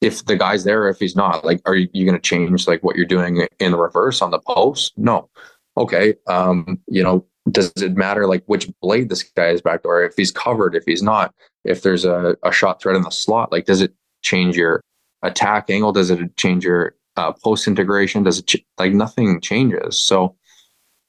if 0.01 0.25
the 0.25 0.37
guy's 0.37 0.65
there 0.65 0.83
or 0.85 0.89
if 0.89 0.99
he's 0.99 1.17
not? 1.17 1.45
Like 1.45 1.61
are 1.67 1.77
you, 1.77 1.89
you 1.93 2.05
going 2.05 2.21
to 2.21 2.31
change 2.31 2.67
like 2.67 2.83
what 2.83 2.97
you're 2.97 3.07
doing 3.07 3.47
in 3.61 3.71
the 3.73 3.79
reverse 3.79 4.23
on 4.23 4.31
the 4.31 4.41
post? 4.41 4.93
No. 4.97 5.31
Okay 5.77 6.15
um 6.27 6.81
you 6.89 7.03
know 7.05 7.25
does 7.51 7.73
it 7.77 7.97
matter 7.97 8.27
like 8.27 8.43
which 8.47 8.69
blade 8.81 9.09
this 9.09 9.23
guy 9.23 9.49
is 9.49 9.63
back 9.63 9.81
or 9.85 10.03
if 10.03 10.15
he's 10.17 10.31
covered 10.31 10.75
if 10.75 10.85
he's 10.87 11.03
not 11.03 11.35
if 11.65 11.83
there's 11.83 12.05
a, 12.05 12.37
a 12.43 12.53
shot 12.53 12.81
thread 12.81 12.97
in 12.97 13.03
the 13.03 13.11
slot 13.11 13.53
like 13.53 13.65
does 13.65 13.81
it 13.81 13.95
change 14.23 14.57
your 14.57 14.83
attack 15.23 15.71
angle? 15.71 15.93
Does 15.93 16.11
it 16.11 16.37
change 16.37 16.65
your 16.65 16.95
uh, 17.17 17.33
post 17.33 17.67
integration? 17.67 18.23
Does 18.23 18.39
it 18.39 18.47
ch- 18.47 18.65
like 18.79 18.93
nothing 18.93 19.41
changes. 19.41 20.03
So 20.03 20.37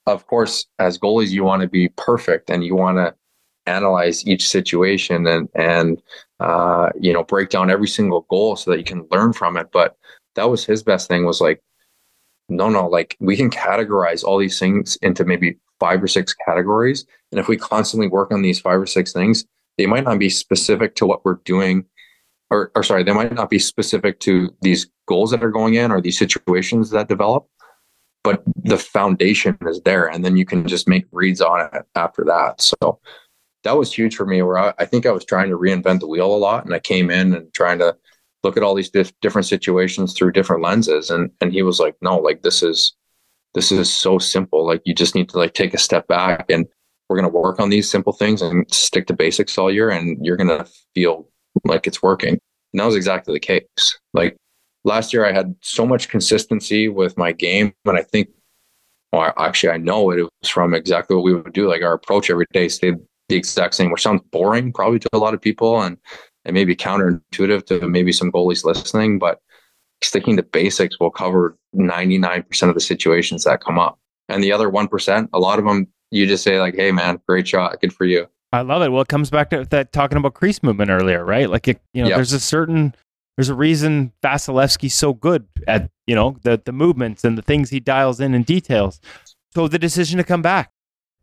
of 0.05 0.25
course 0.27 0.65
as 0.79 0.97
goalies 0.97 1.29
you 1.29 1.43
want 1.43 1.61
to 1.61 1.67
be 1.67 1.89
perfect 1.89 2.49
and 2.49 2.63
you 2.63 2.75
want 2.75 2.97
to 2.97 3.13
analyze 3.67 4.25
each 4.25 4.49
situation 4.49 5.27
and 5.27 5.47
and 5.53 6.01
uh, 6.39 6.89
you 6.99 7.13
know 7.13 7.23
break 7.23 7.49
down 7.49 7.69
every 7.69 7.87
single 7.87 8.21
goal 8.29 8.55
so 8.55 8.71
that 8.71 8.77
you 8.77 8.83
can 8.83 9.07
learn 9.11 9.33
from 9.33 9.57
it. 9.57 9.67
But 9.71 9.97
that 10.35 10.49
was 10.49 10.65
his 10.65 10.81
best 10.83 11.07
thing 11.07 11.25
was 11.25 11.41
like, 11.41 11.61
no, 12.47 12.69
no, 12.69 12.87
like 12.87 13.15
we 13.19 13.35
can 13.35 13.51
categorize 13.51 14.23
all 14.23 14.39
these 14.39 14.57
things 14.57 14.95
into 15.01 15.25
maybe 15.25 15.57
five 15.79 16.01
or 16.03 16.07
six 16.07 16.33
categories, 16.33 17.05
and 17.31 17.39
if 17.39 17.47
we 17.47 17.57
constantly 17.57 18.07
work 18.07 18.31
on 18.31 18.41
these 18.41 18.59
five 18.59 18.79
or 18.79 18.87
six 18.87 19.13
things, 19.13 19.45
they 19.77 19.85
might 19.85 20.03
not 20.03 20.19
be 20.19 20.29
specific 20.29 20.95
to 20.95 21.05
what 21.05 21.23
we're 21.23 21.39
doing. 21.45 21.85
Or, 22.51 22.71
or 22.75 22.83
sorry, 22.83 23.03
they 23.03 23.13
might 23.13 23.33
not 23.33 23.49
be 23.49 23.59
specific 23.59 24.19
to 24.21 24.49
these 24.61 24.87
goals 25.07 25.31
that 25.31 25.43
are 25.43 25.51
going 25.51 25.75
in 25.75 25.91
or 25.91 26.01
these 26.01 26.17
situations 26.17 26.89
that 26.89 27.07
develop, 27.07 27.47
but 28.23 28.43
the 28.63 28.77
foundation 28.77 29.57
is 29.65 29.81
there 29.81 30.07
and 30.07 30.23
then 30.23 30.37
you 30.37 30.45
can 30.45 30.67
just 30.67 30.87
make 30.87 31.05
reads 31.11 31.41
on 31.41 31.69
it 31.73 31.85
after 31.95 32.23
that 32.25 32.61
so 32.61 32.99
that 33.63 33.77
was 33.77 33.93
huge 33.93 34.15
for 34.15 34.25
me 34.25 34.41
where 34.41 34.57
I, 34.57 34.73
I, 34.79 34.85
think 34.85 35.05
I 35.05 35.11
was 35.11 35.25
trying 35.25 35.49
to 35.49 35.57
reinvent 35.57 35.99
the 35.99 36.07
wheel 36.07 36.33
a 36.33 36.37
lot 36.37 36.65
and 36.65 36.73
I 36.73 36.79
came 36.79 37.09
in 37.09 37.33
and 37.33 37.53
trying 37.53 37.79
to 37.79 37.95
look 38.43 38.55
at 38.55 38.63
all 38.63 38.75
these 38.75 38.89
dif- 38.89 39.17
different 39.21 39.47
situations 39.47 40.13
through 40.13 40.31
different 40.31 40.63
lenses 40.63 41.09
and 41.09 41.29
and 41.41 41.51
he 41.51 41.61
was 41.61 41.79
like 41.79 41.95
no 42.01 42.17
like 42.17 42.41
this 42.41 42.63
is 42.63 42.95
this 43.53 43.71
is 43.71 43.91
so 43.91 44.19
simple. 44.19 44.65
Like 44.65 44.81
you 44.85 44.93
just 44.93 45.15
need 45.15 45.29
to 45.29 45.37
like 45.37 45.53
take 45.53 45.73
a 45.73 45.79
step 45.79 46.07
back 46.07 46.45
and 46.49 46.67
we're 47.07 47.19
going 47.19 47.31
to 47.31 47.37
work 47.37 47.59
on 47.59 47.69
these 47.69 47.89
simple 47.89 48.13
things 48.13 48.41
and 48.41 48.71
stick 48.73 49.07
to 49.07 49.13
basics 49.13 49.57
all 49.57 49.71
year 49.71 49.89
and 49.89 50.23
you're 50.23 50.37
going 50.37 50.49
to 50.49 50.69
feel 50.93 51.27
like 51.65 51.87
it's 51.87 52.03
working. 52.03 52.39
And 52.73 52.79
that 52.79 52.85
was 52.85 52.95
exactly 52.95 53.33
the 53.33 53.39
case. 53.39 53.99
Like 54.13 54.37
last 54.83 55.11
year 55.11 55.25
I 55.25 55.31
had 55.31 55.55
so 55.61 55.85
much 55.85 56.09
consistency 56.09 56.87
with 56.87 57.17
my 57.17 57.31
game 57.31 57.73
and 57.85 57.97
I 57.97 58.03
think 58.03 58.29
well 59.11 59.33
actually 59.37 59.71
I 59.71 59.77
know 59.77 60.11
it, 60.11 60.19
it 60.19 60.29
was 60.41 60.49
from 60.49 60.73
exactly 60.75 61.15
what 61.15 61.23
we 61.25 61.33
would 61.33 61.53
do. 61.53 61.67
Like 61.67 61.81
our 61.81 61.93
approach 61.93 62.29
every 62.29 62.45
day 62.53 62.67
stayed 62.67 62.95
the 63.27 63.35
exact 63.35 63.73
same, 63.73 63.91
which 63.91 64.03
sounds 64.03 64.21
boring 64.31 64.71
probably 64.71 64.99
to 64.99 65.09
a 65.13 65.17
lot 65.17 65.33
of 65.33 65.41
people 65.41 65.81
and 65.81 65.97
it 66.45 66.53
may 66.53 66.65
be 66.65 66.75
counterintuitive 66.75 67.65
to 67.65 67.87
maybe 67.87 68.11
some 68.11 68.31
goalies 68.31 68.63
listening, 68.63 69.19
but 69.19 69.39
sticking 70.01 70.37
to 70.37 70.43
basics 70.43 70.99
will 70.99 71.11
cover 71.11 71.57
99% 71.75 72.69
of 72.69 72.73
the 72.73 72.81
situations 72.81 73.43
that 73.43 73.61
come 73.61 73.79
up. 73.79 73.99
And 74.27 74.43
the 74.43 74.51
other 74.51 74.69
1%, 74.69 75.29
a 75.33 75.39
lot 75.39 75.59
of 75.59 75.65
them, 75.65 75.87
you 76.11 76.25
just 76.25 76.43
say 76.43 76.59
like, 76.59 76.75
Hey 76.75 76.91
man, 76.91 77.19
great 77.27 77.47
shot. 77.47 77.79
Good 77.81 77.93
for 77.93 78.05
you. 78.05 78.27
I 78.51 78.61
love 78.61 78.81
it. 78.81 78.91
Well, 78.91 79.01
it 79.01 79.07
comes 79.07 79.29
back 79.29 79.51
to 79.51 79.65
that 79.65 79.91
talking 79.91 80.17
about 80.17 80.33
crease 80.33 80.63
movement 80.63 80.89
earlier, 80.89 81.23
right? 81.23 81.49
Like, 81.49 81.67
it, 81.67 81.79
you 81.93 82.01
know, 82.01 82.09
yep. 82.09 82.17
there's 82.17 82.33
a 82.33 82.39
certain, 82.39 82.95
there's 83.37 83.49
a 83.49 83.53
reason 83.53 84.11
Vasilevskiy's 84.23 84.95
so 84.95 85.13
good 85.13 85.47
at, 85.67 85.91
you 86.07 86.15
know, 86.15 86.37
the, 86.41 86.59
the 86.65 86.71
movements 86.71 87.23
and 87.23 87.37
the 87.37 87.43
things 87.43 87.69
he 87.69 87.79
dials 87.79 88.19
in 88.19 88.33
and 88.33 88.45
details. 88.45 88.99
So 89.53 89.67
the 89.67 89.77
decision 89.77 90.17
to 90.17 90.23
come 90.23 90.41
back, 90.41 90.71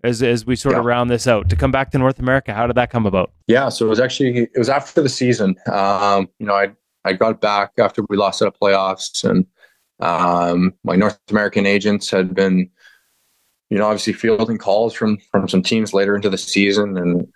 as 0.05 0.23
as 0.23 0.47
we 0.47 0.57
sort 0.57 0.74
yeah. 0.74 0.81
of 0.81 0.85
round 0.85 1.11
this 1.11 1.27
out 1.27 1.48
to 1.48 1.57
come 1.57 1.70
back 1.70 1.90
to 1.90 1.98
North 1.98 2.19
America? 2.19 2.55
How 2.55 2.66
did 2.66 2.77
that 2.77 2.90
come 2.90 3.07
about? 3.07 3.32
Yeah, 3.47 3.69
so 3.69 3.86
it 3.86 3.89
was 3.89 4.01
actually 4.01 4.39
it 4.39 4.59
was 4.59 4.69
after 4.69 5.03
the 5.03 5.09
season. 5.09 5.57
Um, 5.70 6.28
you 6.39 6.47
know, 6.47 6.55
I 6.55 6.70
I 7.06 7.12
got 7.12 7.40
back 7.40 7.72
after 7.78 8.02
we 8.08 8.16
lost 8.16 8.42
at 8.42 8.58
playoffs, 8.60 9.24
and 9.28 9.46
um, 10.00 10.74
my 10.84 10.96
North 10.96 11.18
American 11.30 11.64
agents 11.64 12.10
had 12.10 12.34
been, 12.34 12.68
you 13.70 13.78
know, 13.78 13.86
obviously 13.86 14.12
fielding 14.12 14.58
calls 14.58 14.92
from 14.92 15.18
from 15.30 15.48
some 15.48 15.62
teams 15.62 15.94
later 15.94 16.16
into 16.16 16.28
the 16.28 16.38
season, 16.38 16.96
and 16.98 17.26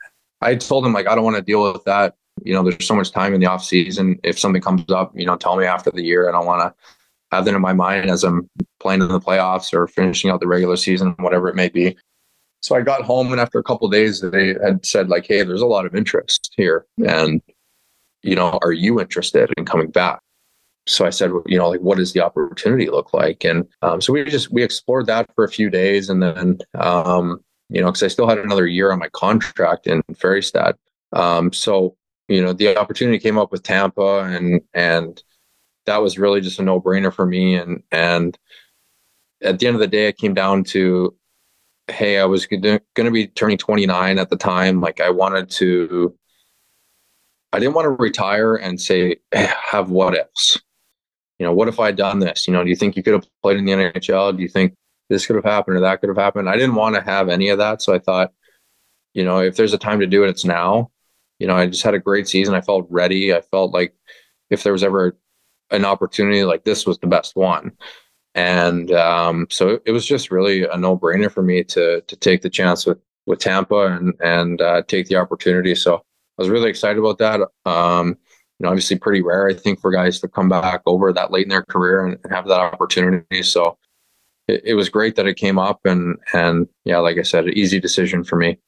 I 0.40 0.56
told 0.56 0.84
them 0.84 0.92
like 0.92 1.06
I 1.06 1.14
don't 1.14 1.24
want 1.24 1.36
to 1.36 1.42
deal 1.42 1.72
with 1.72 1.84
that. 1.84 2.16
You 2.42 2.54
know, 2.54 2.62
there's 2.62 2.86
so 2.86 2.94
much 2.94 3.12
time 3.12 3.32
in 3.32 3.40
the 3.40 3.46
off 3.46 3.64
season. 3.64 4.18
If 4.24 4.38
something 4.38 4.62
comes 4.62 4.90
up, 4.90 5.12
you 5.14 5.26
know, 5.26 5.36
tell 5.36 5.56
me 5.56 5.66
after 5.66 5.90
the 5.90 6.02
year. 6.02 6.28
I 6.28 6.32
don't 6.32 6.46
want 6.46 6.62
to 6.62 6.74
have 7.36 7.44
that 7.44 7.54
in 7.54 7.60
my 7.60 7.72
mind 7.72 8.10
as 8.10 8.24
I'm 8.24 8.50
playing 8.80 9.02
in 9.02 9.08
the 9.08 9.20
playoffs 9.20 9.72
or 9.72 9.86
finishing 9.86 10.30
out 10.30 10.40
the 10.40 10.48
regular 10.48 10.76
season, 10.76 11.14
whatever 11.20 11.48
it 11.48 11.54
may 11.54 11.68
be. 11.68 11.96
So 12.62 12.74
I 12.74 12.82
got 12.82 13.02
home, 13.02 13.30
and 13.30 13.40
after 13.40 13.58
a 13.58 13.62
couple 13.62 13.88
days, 13.88 14.20
they 14.20 14.48
had 14.62 14.84
said 14.84 15.08
like, 15.08 15.26
"Hey, 15.26 15.42
there's 15.42 15.62
a 15.62 15.66
lot 15.66 15.86
of 15.86 15.94
interest 15.94 16.52
here, 16.56 16.86
and 17.06 17.40
you 18.22 18.34
know, 18.36 18.58
are 18.62 18.72
you 18.72 19.00
interested 19.00 19.52
in 19.56 19.64
coming 19.64 19.90
back?" 19.90 20.20
So 20.86 21.06
I 21.06 21.10
said, 21.10 21.30
you 21.46 21.58
know, 21.58 21.68
like, 21.68 21.80
what 21.80 21.98
does 21.98 22.12
the 22.12 22.20
opportunity 22.20 22.88
look 22.88 23.12
like? 23.14 23.44
And 23.44 23.66
um, 23.82 24.00
so 24.00 24.12
we 24.12 24.24
just 24.24 24.50
we 24.52 24.62
explored 24.62 25.06
that 25.06 25.32
for 25.34 25.44
a 25.44 25.48
few 25.48 25.70
days, 25.70 26.08
and 26.10 26.22
then 26.22 26.58
um, 26.74 27.40
you 27.68 27.80
know, 27.80 27.88
because 27.88 28.02
I 28.02 28.08
still 28.08 28.28
had 28.28 28.38
another 28.38 28.66
year 28.66 28.92
on 28.92 28.98
my 28.98 29.08
contract 29.10 29.86
in 29.86 30.02
Färjestad. 30.12 30.74
Um, 31.12 31.52
so 31.52 31.96
you 32.28 32.42
know, 32.42 32.52
the 32.52 32.76
opportunity 32.76 33.18
came 33.18 33.38
up 33.38 33.52
with 33.52 33.62
Tampa, 33.62 34.24
and 34.24 34.60
and 34.74 35.22
that 35.86 36.02
was 36.02 36.18
really 36.18 36.40
just 36.40 36.58
a 36.60 36.62
no 36.62 36.80
brainer 36.80 37.12
for 37.12 37.26
me. 37.26 37.56
And 37.56 37.82
and 37.92 38.38
at 39.42 39.58
the 39.58 39.66
end 39.66 39.76
of 39.76 39.80
the 39.80 39.88
day, 39.88 40.08
it 40.08 40.18
came 40.18 40.34
down 40.34 40.64
to 40.64 41.14
hey, 41.90 42.18
I 42.18 42.24
was 42.24 42.46
going 42.46 42.80
to 42.96 43.10
be 43.10 43.26
turning 43.26 43.58
29 43.58 44.18
at 44.18 44.30
the 44.30 44.36
time. 44.36 44.80
Like 44.80 45.00
I 45.00 45.10
wanted 45.10 45.50
to, 45.50 46.14
I 47.52 47.58
didn't 47.58 47.74
want 47.74 47.86
to 47.86 48.02
retire 48.02 48.54
and 48.56 48.80
say, 48.80 49.16
have 49.32 49.90
what 49.90 50.14
ifs. 50.14 50.60
You 51.38 51.46
know, 51.46 51.52
what 51.52 51.68
if 51.68 51.80
I 51.80 51.86
had 51.86 51.96
done 51.96 52.18
this? 52.18 52.46
You 52.46 52.52
know, 52.52 52.62
do 52.62 52.70
you 52.70 52.76
think 52.76 52.96
you 52.96 53.02
could 53.02 53.14
have 53.14 53.26
played 53.42 53.56
in 53.56 53.64
the 53.64 53.72
NHL? 53.72 54.36
Do 54.36 54.42
you 54.42 54.48
think 54.48 54.74
this 55.08 55.26
could 55.26 55.36
have 55.36 55.44
happened 55.44 55.76
or 55.76 55.80
that 55.80 56.00
could 56.00 56.10
have 56.10 56.18
happened? 56.18 56.48
I 56.48 56.56
didn't 56.56 56.74
want 56.74 56.96
to 56.96 57.00
have 57.02 57.28
any 57.28 57.48
of 57.48 57.58
that. 57.58 57.82
So 57.82 57.94
I 57.94 57.98
thought, 57.98 58.32
you 59.14 59.24
know, 59.24 59.38
if 59.38 59.56
there's 59.56 59.72
a 59.72 59.78
time 59.78 60.00
to 60.00 60.06
do 60.06 60.22
it, 60.24 60.28
it's 60.28 60.44
now. 60.44 60.90
You 61.38 61.46
know, 61.46 61.56
I 61.56 61.66
just 61.66 61.82
had 61.82 61.94
a 61.94 61.98
great 61.98 62.28
season. 62.28 62.54
I 62.54 62.60
felt 62.60 62.86
ready. 62.90 63.34
I 63.34 63.40
felt 63.40 63.72
like 63.72 63.94
if 64.50 64.62
there 64.62 64.72
was 64.72 64.84
ever 64.84 65.16
an 65.70 65.84
opportunity 65.84 66.44
like 66.44 66.64
this 66.64 66.84
was 66.84 66.98
the 66.98 67.06
best 67.06 67.36
one 67.36 67.72
and 68.34 68.92
um, 68.92 69.46
so 69.50 69.80
it 69.84 69.92
was 69.92 70.06
just 70.06 70.30
really 70.30 70.64
a 70.64 70.76
no 70.76 70.96
brainer 70.96 71.30
for 71.30 71.42
me 71.42 71.64
to 71.64 72.00
to 72.02 72.16
take 72.16 72.42
the 72.42 72.50
chance 72.50 72.86
with 72.86 72.98
with 73.26 73.40
Tampa 73.40 73.86
and 73.86 74.14
and 74.20 74.60
uh, 74.60 74.82
take 74.86 75.08
the 75.08 75.16
opportunity. 75.16 75.74
So 75.74 76.04
I 76.40 76.42
was 76.42 76.48
really 76.48 76.70
excited 76.70 76.98
about 76.98 77.18
that. 77.18 77.40
Um, 77.70 78.08
you 78.58 78.64
know, 78.64 78.70
obviously 78.70 78.98
pretty 78.98 79.20
rare, 79.20 79.46
I 79.46 79.52
think, 79.52 79.78
for 79.78 79.90
guys 79.90 80.20
to 80.20 80.28
come 80.28 80.48
back 80.48 80.80
over 80.86 81.12
that 81.12 81.30
late 81.30 81.42
in 81.42 81.50
their 81.50 81.64
career 81.64 82.02
and, 82.04 82.18
and 82.24 82.32
have 82.32 82.48
that 82.48 82.60
opportunity. 82.60 83.42
So 83.42 83.76
it, 84.48 84.62
it, 84.64 84.74
was 84.74 84.88
great 84.88 85.16
that 85.16 85.26
it 85.26 85.34
came 85.34 85.58
up, 85.58 85.80
and 85.84 86.16
and 86.32 86.66
yeah, 86.86 86.96
like 86.96 87.18
I 87.18 87.22
said, 87.22 87.44
an 87.44 87.52
easy 87.52 87.78
decision 87.78 88.24
for 88.24 88.36
me. 88.36 88.58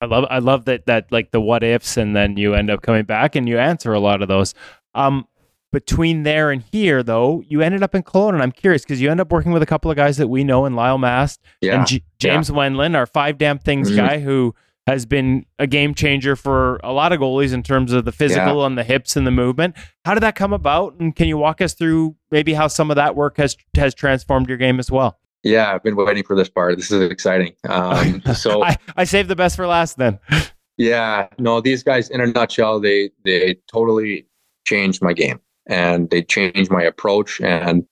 I 0.00 0.06
love 0.06 0.26
I 0.30 0.38
love 0.38 0.64
that 0.66 0.86
that 0.86 1.10
like 1.10 1.32
the 1.32 1.40
what 1.40 1.64
ifs, 1.64 1.96
and 1.96 2.14
then 2.14 2.36
you 2.36 2.54
end 2.54 2.70
up 2.70 2.82
coming 2.82 3.04
back 3.04 3.34
and 3.34 3.48
you 3.48 3.58
answer 3.58 3.92
a 3.92 4.00
lot 4.00 4.22
of 4.22 4.28
those. 4.28 4.54
Um, 4.94 5.26
between 5.72 6.22
there 6.22 6.52
and 6.52 6.62
here, 6.62 7.02
though, 7.02 7.42
you 7.46 7.62
ended 7.62 7.82
up 7.82 7.96
in 7.96 8.04
Kelowna, 8.04 8.34
and 8.34 8.42
I'm 8.42 8.52
curious 8.52 8.82
because 8.82 9.00
you 9.00 9.10
end 9.10 9.20
up 9.20 9.32
working 9.32 9.52
with 9.52 9.62
a 9.62 9.66
couple 9.66 9.90
of 9.90 9.96
guys 9.96 10.18
that 10.18 10.28
we 10.28 10.44
know 10.44 10.66
in 10.66 10.76
Lyle 10.76 10.98
Mast 10.98 11.40
yeah. 11.60 11.76
and 11.78 11.86
G- 11.86 12.04
James 12.18 12.48
yeah. 12.48 12.56
Wendland, 12.56 12.96
our 12.96 13.06
five 13.06 13.38
damn 13.38 13.58
things 13.58 13.88
mm-hmm. 13.88 14.06
guy, 14.06 14.18
who 14.20 14.54
has 14.88 15.04
been 15.04 15.44
a 15.58 15.66
game 15.66 15.94
changer 15.94 16.34
for 16.34 16.80
a 16.82 16.94
lot 16.94 17.12
of 17.12 17.20
goalies 17.20 17.52
in 17.52 17.62
terms 17.62 17.92
of 17.92 18.06
the 18.06 18.10
physical 18.10 18.60
yeah. 18.60 18.66
and 18.66 18.78
the 18.78 18.82
hips 18.82 19.16
and 19.16 19.26
the 19.26 19.30
movement. 19.30 19.76
How 20.06 20.14
did 20.14 20.22
that 20.22 20.34
come 20.34 20.54
about? 20.54 20.94
And 20.98 21.14
can 21.14 21.28
you 21.28 21.36
walk 21.36 21.60
us 21.60 21.74
through 21.74 22.16
maybe 22.30 22.54
how 22.54 22.68
some 22.68 22.90
of 22.90 22.96
that 22.96 23.14
work 23.14 23.36
has 23.36 23.54
has 23.76 23.94
transformed 23.94 24.48
your 24.48 24.56
game 24.56 24.78
as 24.78 24.90
well? 24.90 25.18
Yeah, 25.42 25.74
I've 25.74 25.82
been 25.82 25.94
waiting 25.94 26.24
for 26.24 26.34
this 26.34 26.48
part. 26.48 26.78
This 26.78 26.90
is 26.90 27.10
exciting. 27.10 27.52
Um, 27.68 28.22
so 28.34 28.64
I, 28.64 28.78
I 28.96 29.04
saved 29.04 29.28
the 29.28 29.36
best 29.36 29.56
for 29.56 29.66
last 29.66 29.98
then. 29.98 30.18
yeah, 30.78 31.28
no, 31.38 31.60
these 31.60 31.82
guys 31.82 32.08
in 32.08 32.22
a 32.22 32.26
nutshell, 32.26 32.80
they 32.80 33.10
they 33.26 33.56
totally 33.70 34.26
changed 34.64 35.02
my 35.02 35.12
game 35.12 35.38
and 35.66 36.08
they 36.08 36.22
changed 36.22 36.70
my 36.70 36.82
approach. 36.82 37.42
And 37.42 37.84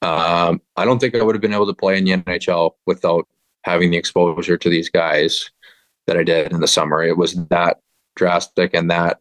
um, 0.00 0.62
I 0.76 0.86
don't 0.86 1.00
think 1.00 1.14
I 1.14 1.22
would 1.22 1.34
have 1.34 1.42
been 1.42 1.52
able 1.52 1.66
to 1.66 1.74
play 1.74 1.98
in 1.98 2.04
the 2.04 2.12
NHL 2.12 2.70
without 2.86 3.28
having 3.64 3.90
the 3.90 3.98
exposure 3.98 4.56
to 4.56 4.70
these 4.70 4.88
guys 4.88 5.50
that 6.06 6.16
I 6.16 6.22
did 6.22 6.52
in 6.52 6.60
the 6.60 6.68
summer. 6.68 7.02
It 7.02 7.16
was 7.16 7.34
that 7.46 7.78
drastic 8.16 8.74
and 8.74 8.90
that 8.90 9.18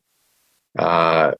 uh, 0.77 1.31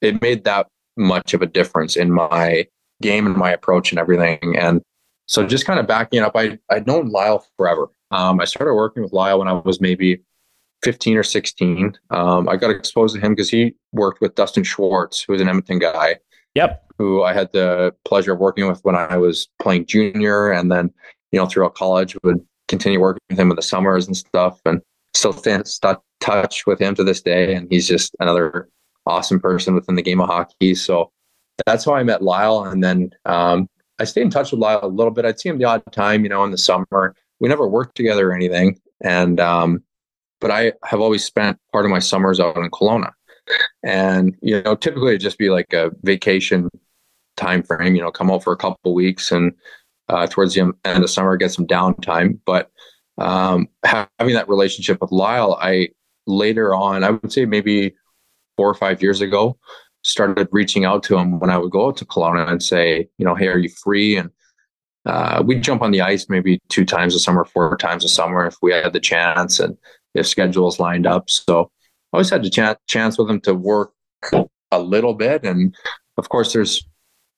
it 0.00 0.20
made 0.20 0.44
that 0.44 0.66
much 0.96 1.34
of 1.34 1.42
a 1.42 1.46
difference 1.46 1.96
in 1.96 2.10
my 2.10 2.66
game 3.02 3.26
and 3.26 3.36
my 3.36 3.50
approach 3.52 3.92
and 3.92 3.98
everything. 3.98 4.56
And 4.56 4.82
so 5.26 5.46
just 5.46 5.66
kind 5.66 5.78
of 5.78 5.86
backing 5.86 6.20
up, 6.20 6.32
I 6.34 6.58
I'd 6.70 6.86
known 6.86 7.10
Lyle 7.10 7.44
forever. 7.56 7.88
Um, 8.10 8.40
I 8.40 8.44
started 8.44 8.74
working 8.74 9.02
with 9.02 9.12
Lyle 9.12 9.40
when 9.40 9.48
I 9.48 9.52
was 9.52 9.80
maybe 9.80 10.22
15 10.82 11.16
or 11.16 11.22
16. 11.22 11.98
Um, 12.10 12.48
I 12.48 12.56
got 12.56 12.70
exposed 12.70 13.14
to 13.14 13.20
him 13.20 13.32
because 13.32 13.50
he 13.50 13.74
worked 13.92 14.20
with 14.20 14.34
Dustin 14.34 14.62
Schwartz, 14.62 15.20
who 15.20 15.32
was 15.32 15.42
an 15.42 15.48
Edmonton 15.48 15.78
guy. 15.78 16.16
Yep. 16.54 16.84
Who 16.98 17.22
I 17.22 17.34
had 17.34 17.52
the 17.52 17.94
pleasure 18.04 18.32
of 18.32 18.38
working 18.38 18.66
with 18.66 18.80
when 18.82 18.94
I 18.94 19.16
was 19.18 19.48
playing 19.60 19.86
junior, 19.86 20.50
and 20.50 20.72
then 20.72 20.90
you 21.32 21.38
know 21.38 21.46
throughout 21.46 21.74
college 21.74 22.16
would 22.22 22.40
continue 22.68 23.00
working 23.00 23.20
with 23.30 23.38
him 23.38 23.50
in 23.50 23.56
the 23.56 23.62
summers 23.62 24.06
and 24.06 24.16
stuff, 24.16 24.60
and 24.64 24.80
still 25.14 25.32
stay 25.32 25.52
in 25.54 25.62
touch 26.20 26.66
with 26.66 26.78
him 26.78 26.94
to 26.94 27.04
this 27.04 27.22
day. 27.22 27.54
And 27.54 27.68
he's 27.70 27.86
just 27.86 28.14
another 28.20 28.68
awesome 29.06 29.40
person 29.40 29.74
within 29.74 29.94
the 29.94 30.02
game 30.02 30.20
of 30.20 30.28
hockey. 30.28 30.74
So 30.74 31.10
that's 31.66 31.84
how 31.84 31.94
I 31.94 32.02
met 32.02 32.22
Lyle, 32.22 32.64
and 32.64 32.82
then 32.82 33.10
um, 33.24 33.68
I 33.98 34.04
stayed 34.04 34.22
in 34.22 34.30
touch 34.30 34.50
with 34.50 34.60
Lyle 34.60 34.80
a 34.82 34.88
little 34.88 35.12
bit. 35.12 35.24
I'd 35.24 35.40
see 35.40 35.48
him 35.48 35.58
the 35.58 35.64
odd 35.64 35.82
time, 35.92 36.22
you 36.22 36.28
know, 36.28 36.44
in 36.44 36.50
the 36.50 36.58
summer. 36.58 37.14
We 37.40 37.48
never 37.48 37.68
worked 37.68 37.96
together 37.96 38.30
or 38.30 38.34
anything, 38.34 38.78
and 39.02 39.40
um, 39.40 39.82
but 40.40 40.50
I 40.50 40.72
have 40.84 41.00
always 41.00 41.24
spent 41.24 41.58
part 41.72 41.84
of 41.84 41.90
my 41.90 41.98
summers 41.98 42.40
out 42.40 42.56
in 42.56 42.70
Kelowna. 42.70 43.12
And, 43.82 44.36
you 44.42 44.60
know, 44.62 44.74
typically 44.74 45.10
it'd 45.10 45.20
just 45.20 45.38
be 45.38 45.50
like 45.50 45.72
a 45.72 45.90
vacation 46.02 46.68
time 47.36 47.62
frame, 47.62 47.94
you 47.94 48.02
know, 48.02 48.10
come 48.10 48.30
out 48.30 48.42
for 48.42 48.52
a 48.52 48.56
couple 48.56 48.94
weeks 48.94 49.30
and 49.30 49.52
uh, 50.08 50.26
towards 50.26 50.54
the 50.54 50.72
end 50.84 51.04
of 51.04 51.10
summer, 51.10 51.36
get 51.36 51.52
some 51.52 51.66
downtime. 51.66 52.38
But 52.44 52.70
um, 53.18 53.68
having 53.84 54.34
that 54.34 54.48
relationship 54.48 55.00
with 55.00 55.12
Lyle, 55.12 55.58
I 55.60 55.88
later 56.26 56.74
on, 56.74 57.04
I 57.04 57.10
would 57.10 57.32
say 57.32 57.44
maybe 57.44 57.94
four 58.56 58.68
or 58.68 58.74
five 58.74 59.02
years 59.02 59.20
ago, 59.20 59.58
started 60.02 60.48
reaching 60.52 60.84
out 60.84 61.02
to 61.04 61.16
him 61.16 61.40
when 61.40 61.50
I 61.50 61.58
would 61.58 61.72
go 61.72 61.88
out 61.88 61.96
to 61.98 62.04
Kelowna 62.04 62.48
and 62.48 62.62
say, 62.62 63.08
you 63.18 63.24
know, 63.24 63.34
hey, 63.34 63.48
are 63.48 63.58
you 63.58 63.68
free? 63.68 64.16
And 64.16 64.30
uh, 65.04 65.42
we'd 65.44 65.62
jump 65.62 65.82
on 65.82 65.90
the 65.90 66.00
ice 66.00 66.26
maybe 66.28 66.60
two 66.68 66.84
times 66.84 67.14
a 67.14 67.18
summer, 67.18 67.44
four 67.44 67.76
times 67.76 68.04
a 68.04 68.08
summer 68.08 68.46
if 68.46 68.56
we 68.62 68.72
had 68.72 68.92
the 68.92 69.00
chance. 69.00 69.58
And 69.58 69.76
if 70.16 70.26
schedules 70.26 70.80
lined 70.80 71.06
up. 71.06 71.30
So 71.30 71.70
I 72.12 72.16
always 72.16 72.30
had 72.30 72.42
the 72.42 72.50
ch- 72.50 72.88
chance 72.88 73.18
with 73.18 73.30
him 73.30 73.40
to 73.42 73.54
work 73.54 73.92
a 74.70 74.78
little 74.78 75.14
bit. 75.14 75.44
And 75.44 75.74
of 76.16 76.28
course, 76.28 76.52
there's 76.52 76.86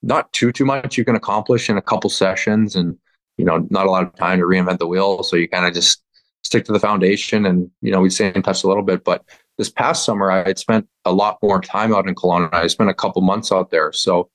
not 0.02 0.32
too 0.32 0.52
too 0.52 0.64
much 0.64 0.96
you 0.96 1.04
can 1.04 1.16
accomplish 1.16 1.68
in 1.68 1.76
a 1.76 1.82
couple 1.82 2.10
sessions, 2.10 2.76
and 2.76 2.96
you 3.36 3.44
know, 3.44 3.66
not 3.70 3.86
a 3.86 3.90
lot 3.90 4.04
of 4.04 4.14
time 4.16 4.38
to 4.38 4.44
reinvent 4.44 4.78
the 4.78 4.86
wheel. 4.86 5.22
So 5.22 5.36
you 5.36 5.48
kind 5.48 5.66
of 5.66 5.74
just 5.74 6.02
stick 6.42 6.64
to 6.66 6.72
the 6.72 6.80
foundation, 6.80 7.46
and 7.46 7.70
you 7.80 7.92
know, 7.92 8.00
we 8.00 8.10
stay 8.10 8.32
in 8.34 8.42
touch 8.42 8.64
a 8.64 8.68
little 8.68 8.82
bit. 8.82 9.04
But 9.04 9.24
this 9.56 9.70
past 9.70 10.04
summer, 10.04 10.30
I 10.30 10.46
had 10.46 10.58
spent 10.58 10.86
a 11.04 11.12
lot 11.12 11.38
more 11.42 11.60
time 11.60 11.94
out 11.94 12.08
in 12.08 12.14
Kelowna. 12.14 12.52
I 12.52 12.66
spent 12.68 12.90
a 12.90 12.94
couple 12.94 13.22
months 13.22 13.52
out 13.52 13.70
there, 13.70 13.92
so. 13.92 14.30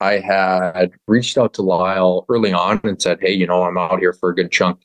I 0.00 0.18
had 0.18 0.90
reached 1.06 1.38
out 1.38 1.54
to 1.54 1.62
Lyle 1.62 2.26
early 2.28 2.52
on 2.52 2.80
and 2.82 3.00
said, 3.00 3.20
Hey, 3.22 3.32
you 3.32 3.46
know, 3.46 3.62
I'm 3.62 3.78
out 3.78 4.00
here 4.00 4.12
for 4.12 4.28
a 4.28 4.34
good 4.34 4.50
chunk 4.50 4.82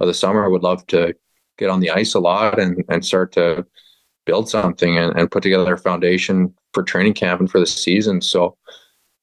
of 0.00 0.06
the 0.06 0.14
summer. 0.14 0.44
I 0.44 0.48
would 0.48 0.62
love 0.62 0.86
to 0.86 1.14
get 1.58 1.68
on 1.68 1.80
the 1.80 1.90
ice 1.90 2.14
a 2.14 2.20
lot 2.20 2.58
and, 2.58 2.82
and 2.88 3.04
start 3.04 3.32
to 3.32 3.66
build 4.24 4.48
something 4.48 4.96
and, 4.96 5.18
and 5.18 5.30
put 5.30 5.42
together 5.42 5.74
a 5.74 5.78
foundation 5.78 6.54
for 6.72 6.82
training 6.82 7.14
camp 7.14 7.40
and 7.40 7.50
for 7.50 7.58
the 7.58 7.66
season. 7.66 8.20
So 8.20 8.56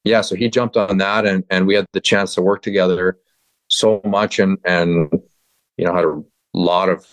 yeah, 0.06 0.22
so 0.22 0.36
he 0.36 0.50
jumped 0.50 0.78
on 0.78 1.00
that 1.00 1.26
and, 1.26 1.44
and 1.50 1.66
we 1.66 1.74
had 1.74 1.88
the 1.92 2.00
chance 2.00 2.36
to 2.36 2.42
work 2.42 2.62
together 2.62 3.18
so 3.68 4.00
much 4.06 4.38
and, 4.38 4.58
and, 4.64 5.12
you 5.78 5.86
know, 5.86 5.94
had 5.96 6.06
a 6.06 6.22
lot 6.54 6.90
of 6.90 7.06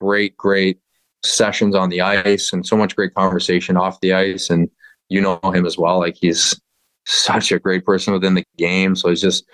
great, 0.00 0.36
great 0.36 0.78
sessions 1.24 1.74
on 1.74 1.90
the 1.90 2.00
ice 2.00 2.52
and 2.52 2.64
so 2.64 2.76
much 2.76 2.94
great 2.94 3.12
conversation 3.14 3.76
off 3.76 4.00
the 4.00 4.12
ice. 4.12 4.48
And 4.48 4.70
you 5.08 5.20
know 5.20 5.40
him 5.52 5.66
as 5.66 5.76
well. 5.76 5.98
Like 5.98 6.16
he's 6.16 6.58
such 7.04 7.50
a 7.50 7.58
great 7.58 7.84
person 7.84 8.12
within 8.12 8.34
the 8.34 8.44
game. 8.56 8.94
So 8.94 9.08
he's 9.08 9.20
just 9.20 9.44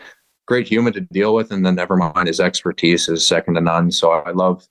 great 0.46 0.68
human 0.68 0.92
to 0.92 1.00
deal 1.00 1.34
with. 1.34 1.50
And 1.50 1.64
then 1.64 1.76
never 1.76 1.96
mind 1.96 2.28
his 2.28 2.40
expertise 2.40 3.08
is 3.08 3.26
second 3.26 3.54
to 3.54 3.62
none. 3.62 3.90
So 3.90 4.10
I 4.10 4.32
love 4.32 4.68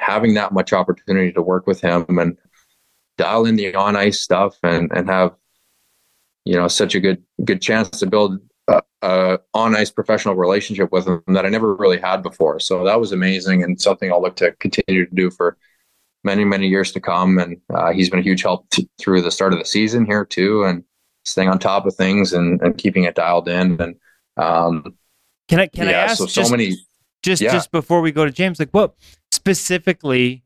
having 0.00 0.34
that 0.34 0.52
much 0.52 0.72
opportunity 0.72 1.30
to 1.32 1.42
work 1.42 1.68
with 1.68 1.80
him 1.80 2.18
and 2.18 2.36
dial 3.18 3.46
in 3.46 3.54
the 3.54 3.72
on 3.76 3.94
ice 3.94 4.20
stuff 4.20 4.58
and, 4.64 4.90
and 4.92 5.08
have, 5.08 5.36
you 6.44 6.54
know, 6.54 6.68
such 6.68 6.94
a 6.94 7.00
good, 7.00 7.22
good 7.44 7.60
chance 7.60 7.90
to 7.90 8.06
build 8.06 8.38
a, 8.68 8.82
a 9.02 9.38
on 9.52 9.74
ice 9.74 9.90
professional 9.90 10.34
relationship 10.34 10.92
with 10.92 11.06
him 11.06 11.22
that 11.28 11.46
I 11.46 11.48
never 11.48 11.74
really 11.74 11.98
had 11.98 12.22
before. 12.22 12.60
So 12.60 12.84
that 12.84 13.00
was 13.00 13.12
amazing 13.12 13.62
and 13.62 13.80
something 13.80 14.12
I'll 14.12 14.22
look 14.22 14.36
to 14.36 14.52
continue 14.52 15.06
to 15.06 15.14
do 15.14 15.30
for 15.30 15.56
many, 16.22 16.44
many 16.44 16.68
years 16.68 16.92
to 16.92 17.00
come. 17.00 17.38
And 17.38 17.60
uh, 17.72 17.92
he's 17.92 18.10
been 18.10 18.20
a 18.20 18.22
huge 18.22 18.42
help 18.42 18.68
t- 18.70 18.88
through 18.98 19.22
the 19.22 19.30
start 19.30 19.52
of 19.52 19.58
the 19.58 19.64
season 19.64 20.06
here 20.06 20.24
too. 20.24 20.64
And 20.64 20.84
staying 21.24 21.48
on 21.48 21.58
top 21.58 21.86
of 21.86 21.94
things 21.94 22.32
and, 22.32 22.60
and 22.62 22.76
keeping 22.76 23.04
it 23.04 23.14
dialed 23.14 23.48
in. 23.48 23.80
And, 23.80 23.96
um, 24.36 24.94
can 25.48 25.60
I 25.60 25.66
can 25.66 25.88
yeah, 25.88 26.00
I 26.00 26.04
ask 26.04 26.18
so, 26.18 26.26
so 26.26 26.40
just, 26.40 26.50
many 26.50 26.76
just 27.22 27.42
yeah. 27.42 27.52
just 27.52 27.70
before 27.70 28.00
we 28.00 28.12
go 28.12 28.24
to 28.24 28.30
James, 28.30 28.58
like 28.58 28.70
what 28.70 28.94
specifically 29.32 30.43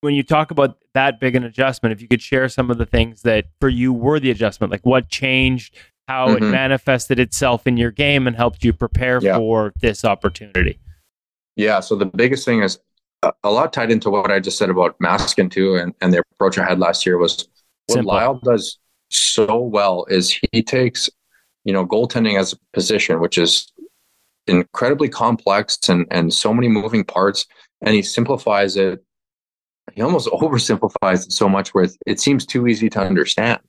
when 0.00 0.14
you 0.14 0.22
talk 0.22 0.50
about 0.50 0.78
that 0.94 1.20
big 1.20 1.36
an 1.36 1.44
adjustment, 1.44 1.92
if 1.92 2.00
you 2.00 2.08
could 2.08 2.22
share 2.22 2.48
some 2.48 2.70
of 2.70 2.78
the 2.78 2.86
things 2.86 3.22
that 3.22 3.46
for 3.60 3.68
you 3.68 3.92
were 3.92 4.18
the 4.18 4.30
adjustment, 4.30 4.70
like 4.70 4.84
what 4.84 5.08
changed, 5.08 5.76
how 6.08 6.28
mm-hmm. 6.28 6.44
it 6.44 6.50
manifested 6.50 7.18
itself 7.18 7.66
in 7.66 7.76
your 7.76 7.90
game 7.90 8.26
and 8.26 8.36
helped 8.36 8.64
you 8.64 8.72
prepare 8.72 9.20
yeah. 9.22 9.36
for 9.36 9.72
this 9.80 10.04
opportunity. 10.04 10.78
Yeah. 11.56 11.80
So 11.80 11.96
the 11.96 12.06
biggest 12.06 12.44
thing 12.44 12.62
is 12.62 12.78
a 13.42 13.50
lot 13.50 13.72
tied 13.72 13.90
into 13.90 14.08
what 14.08 14.30
I 14.30 14.40
just 14.40 14.56
said 14.56 14.70
about 14.70 14.98
Maskin 14.98 15.50
too, 15.50 15.76
and, 15.76 15.94
and 16.00 16.12
the 16.12 16.22
approach 16.32 16.56
I 16.56 16.64
had 16.64 16.78
last 16.78 17.04
year 17.04 17.18
was 17.18 17.46
what 17.86 17.96
Simple. 17.96 18.14
Lyle 18.14 18.40
does 18.42 18.78
so 19.10 19.58
well 19.58 20.06
is 20.08 20.38
he 20.52 20.62
takes, 20.62 21.10
you 21.64 21.72
know, 21.72 21.86
goaltending 21.86 22.38
as 22.38 22.54
a 22.54 22.56
position, 22.72 23.20
which 23.20 23.36
is 23.36 23.70
incredibly 24.46 25.08
complex 25.08 25.88
and 25.88 26.06
and 26.10 26.32
so 26.32 26.54
many 26.54 26.66
moving 26.66 27.04
parts 27.04 27.46
and 27.82 27.94
he 27.94 28.02
simplifies 28.02 28.76
it 28.76 29.04
he 29.92 30.02
almost 30.02 30.28
oversimplifies 30.32 31.26
it 31.26 31.32
so 31.32 31.48
much 31.48 31.74
where 31.74 31.88
it 32.06 32.20
seems 32.20 32.46
too 32.46 32.66
easy 32.66 32.88
to 32.90 33.00
understand. 33.00 33.60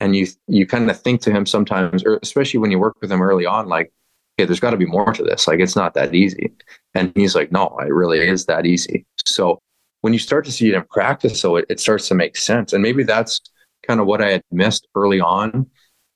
And 0.00 0.14
you 0.14 0.26
you 0.46 0.66
kind 0.66 0.90
of 0.90 1.00
think 1.00 1.22
to 1.22 1.30
him 1.30 1.46
sometimes 1.46 2.04
or 2.04 2.18
especially 2.22 2.58
when 2.58 2.70
you 2.70 2.78
work 2.78 2.96
with 3.00 3.10
him 3.10 3.22
early 3.22 3.46
on 3.46 3.66
like 3.66 3.92
hey 4.36 4.44
there's 4.44 4.60
got 4.60 4.72
to 4.72 4.76
be 4.76 4.86
more 4.86 5.12
to 5.12 5.22
this. 5.22 5.48
Like 5.48 5.60
it's 5.60 5.76
not 5.76 5.94
that 5.94 6.14
easy. 6.14 6.52
And 6.94 7.12
he's 7.14 7.34
like 7.34 7.50
no 7.50 7.74
it 7.80 7.92
really 7.92 8.20
is 8.20 8.46
that 8.46 8.66
easy. 8.66 9.06
So 9.24 9.58
when 10.02 10.12
you 10.12 10.18
start 10.18 10.44
to 10.44 10.52
see 10.52 10.68
it 10.68 10.74
in 10.74 10.84
practice 10.90 11.40
so 11.40 11.56
it, 11.56 11.64
it 11.70 11.80
starts 11.80 12.08
to 12.08 12.14
make 12.14 12.36
sense. 12.36 12.74
And 12.74 12.82
maybe 12.82 13.04
that's 13.04 13.40
kind 13.86 14.00
of 14.00 14.06
what 14.06 14.20
i 14.20 14.30
had 14.30 14.42
missed 14.50 14.88
early 14.96 15.20
on 15.20 15.66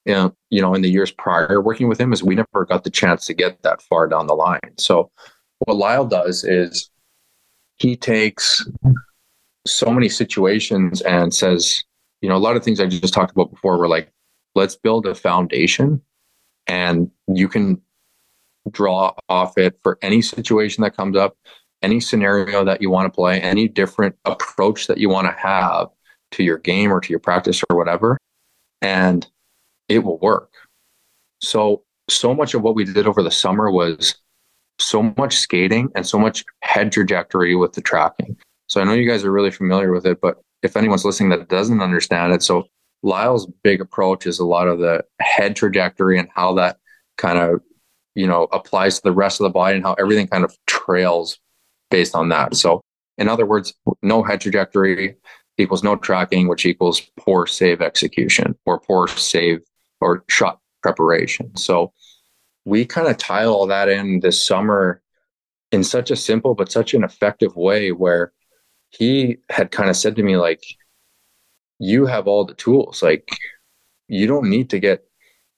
you 0.05 0.61
know, 0.61 0.75
in 0.75 0.83
the 0.83 0.91
years 0.91 1.11
prior 1.13 1.61
working 1.61 1.89
with 1.89 2.01
him 2.01 2.13
is 2.13 2.23
we 2.23 2.35
never 2.35 2.65
got 2.67 2.85
the 2.85 2.91
chance 2.91 3.25
to 3.27 3.35
get 3.35 3.63
that 3.63 3.83
far 3.83 4.07
down 4.07 4.27
the 4.27 4.35
line. 4.35 4.61
So 4.79 5.11
what 5.61 5.77
Lyle 5.77 6.07
does 6.07 6.45
is 6.45 6.91
he 7.77 7.97
takes 7.97 8.67
so 9.71 9.91
many 9.91 10.09
situations 10.09 11.01
and 11.03 11.33
says, 11.33 11.83
you 12.21 12.29
know, 12.29 12.37
a 12.37 12.39
lot 12.39 12.57
of 12.57 12.65
things 12.65 12.81
I 12.81 12.87
just 12.87 13.15
talked 13.15 13.33
about 13.33 13.51
before 13.51 13.79
were 13.79 13.89
like, 13.89 14.11
let's 14.55 14.77
build 14.77 15.07
a 15.07 15.15
foundation 15.15 16.03
and 16.67 17.11
you 17.29 17.49
can 17.49 17.81
draw 18.71 19.15
off 19.29 19.57
it 19.59 19.79
for 19.83 19.99
any 20.03 20.21
situation 20.21 20.83
that 20.83 20.97
comes 20.97 21.17
up, 21.17 21.37
any 21.83 22.01
scenario 22.01 22.65
that 22.65 22.83
you 22.83 22.91
want 22.91 23.07
to 23.07 23.15
play, 23.17 23.41
any 23.41 23.69
different 23.69 24.17
approach 24.25 24.87
that 24.87 24.99
you 24.99 25.09
want 25.09 25.27
to 25.27 25.33
have 25.33 25.89
to 26.33 26.45
your 26.45 26.59
game 26.59 26.93
or 26.93 27.01
to 27.01 27.11
your 27.11 27.19
practice 27.19 27.63
or 27.71 27.77
whatever. 27.77 28.19
And 28.83 29.27
it 29.89 30.01
will 30.01 30.19
work. 30.19 30.53
So, 31.41 31.85
so 32.09 32.35
much 32.35 32.55
of 32.55 32.63
what 32.63 32.75
we 32.75 32.85
did 32.85 33.07
over 33.07 33.23
the 33.23 33.31
summer 33.31 33.71
was 33.71 34.17
so 34.79 35.15
much 35.17 35.39
skating 35.39 35.91
and 35.95 36.07
so 36.07 36.19
much 36.19 36.45
head 36.63 36.93
trajectory 36.93 37.55
with 37.55 37.73
the 37.73 37.81
tracking. 37.81 38.37
So 38.71 38.81
I 38.81 38.85
know 38.85 38.93
you 38.93 39.09
guys 39.09 39.25
are 39.25 39.33
really 39.33 39.51
familiar 39.51 39.91
with 39.91 40.07
it, 40.07 40.21
but 40.21 40.37
if 40.63 40.77
anyone's 40.77 41.05
listening 41.05 41.31
that 41.31 41.49
doesn't 41.49 41.83
understand 41.83 42.33
it, 42.33 42.41
so 42.41 42.69
Lyle's 43.03 43.47
big 43.65 43.81
approach 43.81 44.29
is 44.29 44.39
a 44.39 44.47
lot 44.47 44.69
of 44.69 44.79
the 44.79 45.03
head 45.21 45.57
trajectory 45.57 46.21
and 46.21 46.29
how 46.33 46.55
that 46.55 46.79
kind 47.19 47.39
of, 47.39 47.61
you 48.15 48.29
know, 48.29 48.45
applies 48.53 48.97
to 48.97 49.03
the 49.03 49.13
rest 49.13 49.41
of 49.41 49.45
the 49.45 49.51
body 49.51 49.75
and 49.75 49.85
how 49.85 49.95
everything 49.95 50.29
kind 50.29 50.45
of 50.45 50.57
trails 50.69 51.41
based 51.91 52.15
on 52.15 52.29
that. 52.29 52.55
So 52.55 52.81
in 53.19 53.29
other 53.29 53.45
words, 53.45 53.75
no 54.03 54.23
head 54.23 54.41
trajectory 54.41 55.17
equals 55.59 55.83
no 55.83 55.97
tracking, 55.97 56.47
which 56.47 56.65
equals 56.65 57.03
poor 57.19 57.49
save 57.49 57.83
execution 57.83 58.57
or 58.67 58.79
poor 58.79 59.09
save 59.09 59.63
or 60.01 60.23
shot 60.29 60.61
preparation. 60.81 61.57
So 61.57 61.93
we 62.65 62.85
kind 62.85 63.09
of 63.09 63.19
tie 63.19 63.47
all 63.47 63.67
that 63.67 63.89
in 63.89 64.21
this 64.21 64.47
summer 64.47 65.03
in 65.73 65.83
such 65.83 66.13
a 66.13 66.17
simple 66.17 66.55
but 66.55 66.71
such 66.71 66.95
an 66.95 67.03
effective 67.03 67.57
way 67.57 67.91
where 67.91 68.33
he 68.91 69.39
had 69.51 69.71
kind 69.71 69.91
of 69.91 69.97
said 69.97 70.17
to 70.17 70.23
me 70.23 70.37
like 70.37 70.65
you 71.79 72.07
have 72.07 72.27
all 72.27 72.45
the 72.45 72.55
tools 72.55 73.03
like 73.03 73.29
you 74.09 74.27
don't 74.27 74.49
need 74.49 74.69
to 74.71 74.79
get 74.79 75.05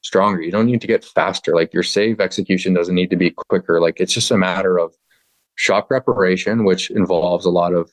stronger 0.03 0.41
you 0.41 0.51
don't 0.51 0.67
need 0.67 0.81
to 0.81 0.87
get 0.87 1.05
faster 1.05 1.55
like 1.55 1.73
your 1.73 1.83
save 1.83 2.21
execution 2.21 2.75
doesn't 2.75 2.95
need 2.95 3.11
to 3.11 3.17
be 3.17 3.31
quicker 3.49 3.81
like 3.81 4.01
it's 4.01 4.13
just 4.13 4.31
a 4.31 4.37
matter 4.37 4.79
of 4.79 4.95
shot 5.55 5.89
preparation 5.89 6.65
which 6.65 6.91
involves 6.91 7.47
a 7.47 7.51
lot 7.51 7.73
of 7.73 7.91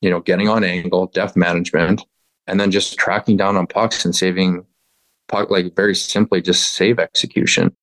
you 0.00 0.10
know 0.10 0.20
getting 0.20 0.48
on 0.48 0.64
angle 0.64 1.06
depth 1.06 1.36
management 1.36 2.02
and 2.46 2.60
then 2.60 2.70
just 2.70 2.98
tracking 2.98 3.36
down 3.36 3.56
on 3.56 3.66
pucks 3.66 4.04
and 4.04 4.14
saving 4.14 4.64
puck, 5.28 5.50
like 5.50 5.74
very 5.74 5.94
simply 5.94 6.42
just 6.42 6.74
save 6.74 6.98
execution. 6.98 7.74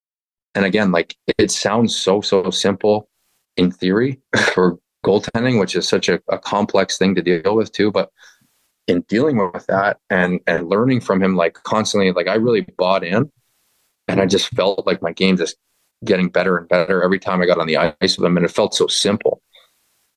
And 0.56 0.66
again, 0.66 0.92
like 0.92 1.16
it 1.38 1.52
sounds 1.52 1.96
so, 1.96 2.22
so 2.22 2.50
simple 2.50 3.10
in 3.58 3.72
theory 3.72 4.20
for 4.54 4.80
goaltending, 5.06 5.60
which 5.60 5.76
is 5.76 5.88
such 5.88 6.10
a, 6.10 6.22
a 6.30 6.38
complex 6.38 6.98
thing 6.98 7.16
to 7.16 7.22
deal 7.22 7.56
with 7.56 7.72
too. 7.72 7.92
But 7.92 8.10
in 8.88 9.02
dealing 9.02 9.38
with 9.38 9.66
that 9.68 9.98
and 10.10 10.40
and 10.48 10.68
learning 10.68 11.02
from 11.02 11.22
him 11.22 11.36
like 11.36 11.54
constantly, 11.54 12.12
like 12.12 12.28
I 12.28 12.36
really 12.36 12.62
bought 12.78 13.04
in 13.04 13.32
and 14.08 14.22
I 14.22 14.26
just 14.26 14.50
felt 14.50 14.86
like 14.86 15.02
my 15.02 15.14
game 15.14 15.38
just 15.38 15.58
getting 16.04 16.30
better 16.30 16.58
and 16.58 16.68
better 16.68 17.04
every 17.04 17.20
time 17.20 17.42
I 17.42 17.46
got 17.46 17.60
on 17.60 17.68
the 17.68 17.78
ice 17.78 18.18
with 18.18 18.26
him. 18.26 18.38
And 18.38 18.46
it 18.46 18.52
felt 18.52 18.74
so 18.74 18.88
simple. 18.88 19.42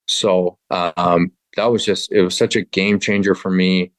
So 0.06 0.58
um, 0.70 1.32
that 1.56 1.66
was 1.66 1.84
just, 1.84 2.12
it 2.12 2.22
was 2.22 2.36
such 2.36 2.56
a 2.56 2.62
game 2.62 2.98
changer 2.98 3.34
for 3.34 3.50
me 3.50 3.92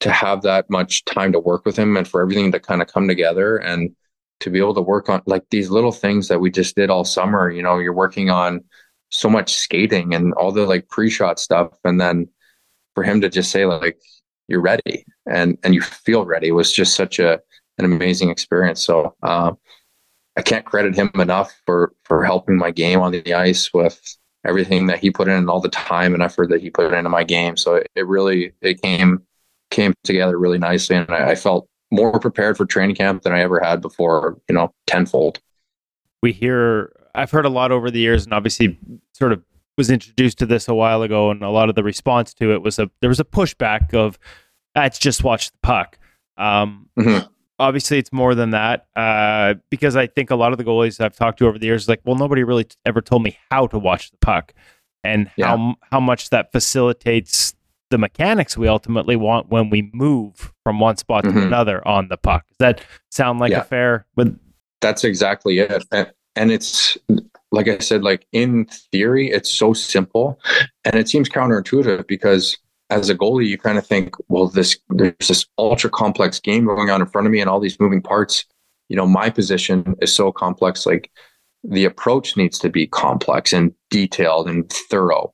to 0.00 0.10
have 0.10 0.42
that 0.42 0.68
much 0.68 1.04
time 1.04 1.32
to 1.32 1.38
work 1.38 1.64
with 1.64 1.78
him 1.78 1.96
and 1.96 2.06
for 2.06 2.22
everything 2.22 2.52
to 2.52 2.60
kind 2.60 2.82
of 2.82 2.88
come 2.88 3.08
together 3.08 3.56
and 3.56 3.94
to 4.40 4.50
be 4.50 4.58
able 4.58 4.74
to 4.74 4.82
work 4.82 5.08
on 5.08 5.22
like 5.26 5.44
these 5.50 5.70
little 5.70 5.92
things 5.92 6.28
that 6.28 6.40
we 6.40 6.50
just 6.50 6.74
did 6.74 6.90
all 6.90 7.04
summer. 7.04 7.50
You 7.50 7.62
know, 7.62 7.78
you're 7.78 7.92
working 7.92 8.28
on 8.28 8.64
so 9.12 9.28
much 9.28 9.54
skating 9.54 10.14
and 10.14 10.32
all 10.34 10.52
the 10.52 10.66
like 10.66 10.88
pre-shot 10.88 11.38
stuff. 11.38 11.68
And 11.84 12.00
then 12.00 12.28
for 12.94 13.04
him 13.04 13.20
to 13.20 13.28
just 13.28 13.50
say 13.50 13.66
like, 13.66 14.00
you're 14.48 14.60
ready 14.60 15.04
and, 15.26 15.56
and 15.62 15.74
you 15.74 15.80
feel 15.80 16.24
ready 16.24 16.50
was 16.50 16.72
just 16.72 16.94
such 16.94 17.18
a, 17.18 17.40
an 17.78 17.84
amazing 17.84 18.30
experience. 18.30 18.84
So, 18.84 19.14
uh, 19.22 19.52
I 20.36 20.40
can't 20.42 20.64
credit 20.64 20.94
him 20.94 21.10
enough 21.14 21.54
for, 21.66 21.92
for 22.04 22.24
helping 22.24 22.56
my 22.56 22.70
game 22.70 23.00
on 23.00 23.12
the 23.12 23.34
ice 23.34 23.72
with 23.74 24.00
everything 24.46 24.86
that 24.86 24.98
he 24.98 25.10
put 25.10 25.28
in 25.28 25.34
and 25.34 25.50
all 25.50 25.60
the 25.60 25.68
time 25.68 26.14
and 26.14 26.22
effort 26.22 26.48
that 26.50 26.60
he 26.60 26.70
put 26.70 26.92
into 26.92 27.10
my 27.10 27.24
game. 27.24 27.56
So 27.56 27.76
it, 27.76 27.88
it 27.94 28.06
really 28.06 28.52
it 28.60 28.80
came 28.82 29.22
came 29.70 29.94
together 30.04 30.38
really 30.38 30.58
nicely, 30.58 30.96
and 30.96 31.10
I, 31.10 31.30
I, 31.30 31.34
felt 31.34 31.66
more 31.90 32.20
prepared 32.20 32.58
for 32.58 32.66
training 32.66 32.94
camp 32.94 33.22
than 33.22 33.32
I 33.32 33.40
ever 33.40 33.58
had 33.60 33.80
before. 33.80 34.38
You 34.48 34.54
know, 34.54 34.74
tenfold. 34.86 35.40
We 36.22 36.32
hear 36.32 36.92
I've 37.14 37.30
heard 37.30 37.46
a 37.46 37.50
lot 37.50 37.72
over 37.72 37.90
the 37.90 38.00
years, 38.00 38.24
and 38.24 38.32
obviously, 38.32 38.78
sort 39.12 39.32
of 39.32 39.42
was 39.78 39.90
introduced 39.90 40.38
to 40.38 40.46
this 40.46 40.68
a 40.68 40.74
while 40.74 41.02
ago, 41.02 41.30
and 41.30 41.42
a 41.42 41.50
lot 41.50 41.68
of 41.68 41.74
the 41.74 41.82
response 41.82 42.34
to 42.34 42.52
it 42.52 42.62
was 42.62 42.78
a 42.78 42.90
there 43.00 43.08
was 43.08 43.20
a 43.20 43.24
pushback 43.24 43.94
of, 43.94 44.18
"It's 44.74 44.98
just 44.98 45.24
watch 45.24 45.50
the 45.50 45.58
puck." 45.62 45.98
Um, 46.36 46.88
mm-hmm 46.98 47.26
obviously 47.62 47.96
it's 47.96 48.12
more 48.12 48.34
than 48.34 48.50
that 48.50 48.86
uh, 48.96 49.54
because 49.70 49.94
I 49.94 50.08
think 50.08 50.30
a 50.30 50.36
lot 50.36 50.52
of 50.52 50.58
the 50.58 50.64
goalies 50.64 51.00
I've 51.00 51.16
talked 51.16 51.38
to 51.38 51.46
over 51.46 51.58
the 51.58 51.66
years, 51.66 51.88
like, 51.88 52.00
well, 52.04 52.16
nobody 52.16 52.42
really 52.42 52.64
t- 52.64 52.76
ever 52.84 53.00
told 53.00 53.22
me 53.22 53.38
how 53.50 53.68
to 53.68 53.78
watch 53.78 54.10
the 54.10 54.16
puck 54.18 54.52
and 55.04 55.30
yeah. 55.36 55.46
how 55.46 55.74
how 55.90 56.00
much 56.00 56.30
that 56.30 56.52
facilitates 56.52 57.54
the 57.90 57.98
mechanics 57.98 58.56
we 58.56 58.68
ultimately 58.68 59.16
want 59.16 59.48
when 59.48 59.70
we 59.70 59.90
move 59.92 60.52
from 60.64 60.80
one 60.80 60.96
spot 60.96 61.24
mm-hmm. 61.24 61.38
to 61.38 61.46
another 61.46 61.86
on 61.86 62.08
the 62.08 62.16
puck. 62.16 62.46
Does 62.48 62.58
that 62.58 62.82
sound 63.10 63.38
like 63.38 63.52
yeah. 63.52 63.60
a 63.60 63.64
fair? 63.64 64.06
With 64.16 64.38
that's 64.80 65.04
exactly 65.04 65.58
it, 65.58 65.84
and, 65.92 66.12
and 66.36 66.50
it's 66.50 66.96
like 67.50 67.68
I 67.68 67.78
said, 67.78 68.02
like 68.02 68.26
in 68.32 68.66
theory, 68.90 69.30
it's 69.30 69.50
so 69.50 69.72
simple, 69.72 70.38
and 70.84 70.94
it 70.94 71.08
seems 71.08 71.28
counterintuitive 71.28 72.06
because 72.06 72.56
as 72.90 73.08
a 73.08 73.14
goalie, 73.14 73.46
you 73.46 73.56
kind 73.58 73.78
of 73.78 73.86
think, 73.86 74.14
well, 74.28 74.48
this 74.48 74.78
there's 74.90 75.28
this 75.28 75.46
ultra 75.58 75.90
complex 75.90 76.40
game 76.40 76.66
going 76.66 76.90
on 76.90 77.00
in 77.00 77.06
front 77.06 77.26
of 77.26 77.32
me 77.32 77.40
and 77.40 77.48
all 77.48 77.60
these 77.60 77.80
moving 77.80 78.02
parts. 78.02 78.44
You 78.88 78.96
know, 78.96 79.06
my 79.06 79.30
position 79.30 79.94
is 80.02 80.14
so 80.14 80.32
complex. 80.32 80.84
Like 80.86 81.10
the 81.64 81.84
approach 81.84 82.36
needs 82.36 82.58
to 82.60 82.68
be 82.68 82.86
complex 82.86 83.52
and 83.52 83.72
detailed 83.90 84.48
and 84.48 84.70
thorough. 84.70 85.32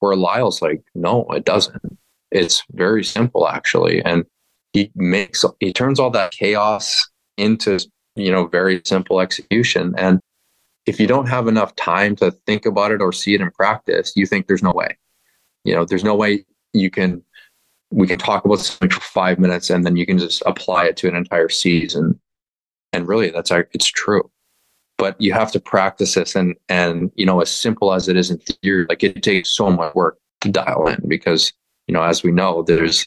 Where 0.00 0.16
Lyle's 0.16 0.62
like, 0.62 0.82
no, 0.94 1.26
it 1.30 1.44
doesn't. 1.44 1.98
It's 2.30 2.62
very 2.72 3.04
simple 3.04 3.48
actually, 3.48 4.02
and 4.04 4.24
he 4.72 4.90
makes 4.94 5.44
he 5.60 5.72
turns 5.72 6.00
all 6.00 6.10
that 6.10 6.32
chaos 6.32 7.08
into 7.36 7.78
you 8.16 8.30
know 8.30 8.46
very 8.46 8.80
simple 8.84 9.20
execution. 9.20 9.94
And 9.96 10.20
if 10.86 10.98
you 10.98 11.06
don't 11.06 11.28
have 11.28 11.46
enough 11.46 11.74
time 11.76 12.16
to 12.16 12.30
think 12.46 12.66
about 12.66 12.90
it 12.90 13.00
or 13.00 13.12
see 13.12 13.34
it 13.34 13.40
in 13.40 13.50
practice, 13.50 14.12
you 14.16 14.26
think 14.26 14.46
there's 14.46 14.62
no 14.62 14.72
way. 14.72 14.96
You 15.64 15.74
know, 15.74 15.84
there's 15.84 16.04
no 16.04 16.14
way 16.14 16.44
you 16.72 16.90
can 16.90 17.22
we 17.90 18.06
can 18.06 18.18
talk 18.18 18.44
about 18.44 18.58
something 18.58 18.88
for 18.88 19.00
five 19.00 19.38
minutes 19.38 19.68
and 19.68 19.84
then 19.84 19.96
you 19.96 20.06
can 20.06 20.18
just 20.18 20.42
apply 20.46 20.86
it 20.86 20.96
to 20.96 21.08
an 21.08 21.14
entire 21.14 21.48
season. 21.48 22.18
And 22.92 23.06
really 23.06 23.30
that's 23.30 23.50
it's 23.50 23.86
true. 23.86 24.30
But 24.98 25.20
you 25.20 25.32
have 25.32 25.52
to 25.52 25.60
practice 25.60 26.14
this 26.14 26.34
and 26.34 26.54
and 26.68 27.10
you 27.14 27.26
know 27.26 27.40
as 27.40 27.50
simple 27.50 27.92
as 27.92 28.08
it 28.08 28.16
is 28.16 28.30
in 28.30 28.38
theory 28.38 28.86
like 28.88 29.04
it 29.04 29.22
takes 29.22 29.50
so 29.50 29.70
much 29.70 29.94
work 29.94 30.18
to 30.40 30.50
dial 30.50 30.88
in 30.88 31.00
because 31.06 31.52
you 31.86 31.94
know 31.94 32.02
as 32.02 32.22
we 32.22 32.32
know 32.32 32.62
there's 32.62 33.06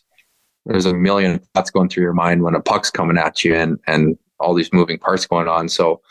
there's 0.65 0.85
a 0.85 0.93
million 0.93 1.39
thoughts 1.53 1.69
going 1.69 1.89
through 1.89 2.03
your 2.03 2.14
mind 2.14 2.41
when 2.41 2.56
a 2.56 2.61
puck's 2.61 2.89
coming 2.89 3.18
at 3.18 3.43
you 3.43 3.56
and 3.56 3.80
and 3.88 4.18
all 4.39 4.53
these 4.53 4.73
moving 4.73 4.97
parts 4.97 5.26
going 5.26 5.47
on. 5.47 5.69
So 5.69 6.02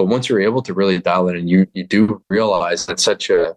but 0.00 0.06
once 0.06 0.30
you're 0.30 0.40
able 0.40 0.62
to 0.62 0.72
really 0.72 0.98
dial 0.98 1.28
in 1.28 1.36
and 1.36 1.50
you 1.50 1.66
you 1.74 1.84
do 1.84 2.22
realize 2.30 2.86
that 2.86 2.98
such 2.98 3.28
a 3.28 3.54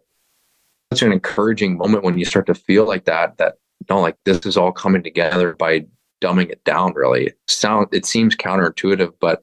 such 0.91 1.01
an 1.01 1.13
encouraging 1.13 1.77
moment 1.77 2.03
when 2.03 2.17
you 2.17 2.25
start 2.25 2.45
to 2.45 2.53
feel 2.53 2.85
like 2.85 3.05
that 3.05 3.37
that 3.37 3.53
know 3.89 4.01
like 4.01 4.17
this 4.25 4.45
is 4.45 4.57
all 4.57 4.73
coming 4.73 5.01
together 5.01 5.53
by 5.53 5.85
dumbing 6.21 6.51
it 6.51 6.61
down 6.65 6.91
really. 6.95 7.27
It 7.27 7.39
sound 7.47 7.87
it 7.93 8.05
seems 8.05 8.35
counterintuitive 8.35 9.13
but 9.21 9.41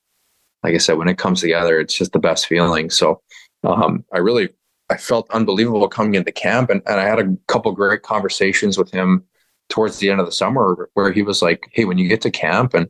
like 0.63 0.75
i 0.75 0.77
said 0.77 0.99
when 0.99 1.09
it 1.09 1.17
comes 1.17 1.41
together 1.41 1.81
it's 1.81 1.95
just 1.95 2.13
the 2.13 2.19
best 2.19 2.47
feeling. 2.47 2.91
So 2.91 3.23
um, 3.65 4.05
i 4.13 4.19
really 4.19 4.51
i 4.91 4.99
felt 4.99 5.31
unbelievable 5.31 5.89
coming 5.89 6.17
into 6.17 6.33
camp 6.33 6.69
and, 6.69 6.83
and 6.85 7.01
i 7.01 7.07
had 7.07 7.19
a 7.19 7.35
couple 7.49 7.73
great 7.73 8.03
conversations 8.03 8.77
with 8.77 8.91
him 8.91 9.25
towards 9.71 10.01
the 10.01 10.11
end 10.11 10.21
of 10.21 10.27
the 10.27 10.33
summer 10.33 10.91
where 10.93 11.13
he 11.13 11.23
was 11.23 11.41
like 11.41 11.67
hey 11.73 11.87
when 11.87 11.97
you 11.97 12.09
get 12.09 12.21
to 12.21 12.31
camp 12.31 12.75
and 12.75 12.89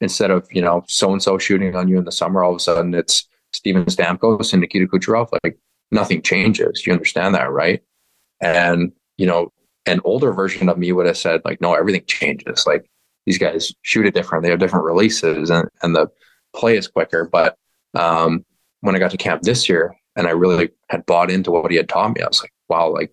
instead 0.00 0.30
of 0.30 0.46
you 0.50 0.60
know 0.60 0.84
so 0.88 1.12
and 1.12 1.22
so 1.22 1.38
shooting 1.38 1.74
on 1.76 1.88
you 1.88 1.98
in 1.98 2.04
the 2.04 2.12
summer 2.12 2.42
all 2.42 2.50
of 2.50 2.56
a 2.56 2.60
sudden 2.60 2.94
it's 2.94 3.27
Steven 3.52 3.84
Stamkos 3.84 4.52
and 4.52 4.60
Nikita 4.60 4.86
Kucherov 4.86 5.28
like 5.42 5.58
nothing 5.90 6.22
changes 6.22 6.86
you 6.86 6.92
understand 6.92 7.34
that 7.34 7.50
right 7.50 7.82
and, 8.40 8.92
you 9.16 9.26
know, 9.26 9.52
an 9.86 10.00
older 10.04 10.32
version 10.32 10.68
of 10.68 10.78
me 10.78 10.92
would 10.92 11.06
have 11.06 11.16
said, 11.16 11.40
like, 11.44 11.60
no, 11.60 11.74
everything 11.74 12.04
changes. 12.06 12.66
Like 12.66 12.88
these 13.26 13.38
guys 13.38 13.72
shoot 13.82 14.06
it 14.06 14.14
different. 14.14 14.44
They 14.44 14.50
have 14.50 14.58
different 14.58 14.84
releases 14.84 15.50
and, 15.50 15.68
and 15.82 15.94
the 15.94 16.08
play 16.54 16.76
is 16.76 16.88
quicker. 16.88 17.28
But 17.30 17.56
um, 17.94 18.44
when 18.80 18.94
I 18.94 18.98
got 18.98 19.10
to 19.12 19.16
camp 19.16 19.42
this 19.42 19.68
year 19.68 19.96
and 20.16 20.26
I 20.26 20.30
really 20.30 20.70
had 20.90 21.06
bought 21.06 21.30
into 21.30 21.50
what 21.50 21.70
he 21.70 21.76
had 21.76 21.88
taught 21.88 22.14
me, 22.14 22.22
I 22.22 22.28
was 22.28 22.42
like, 22.42 22.52
wow, 22.68 22.88
like 22.88 23.12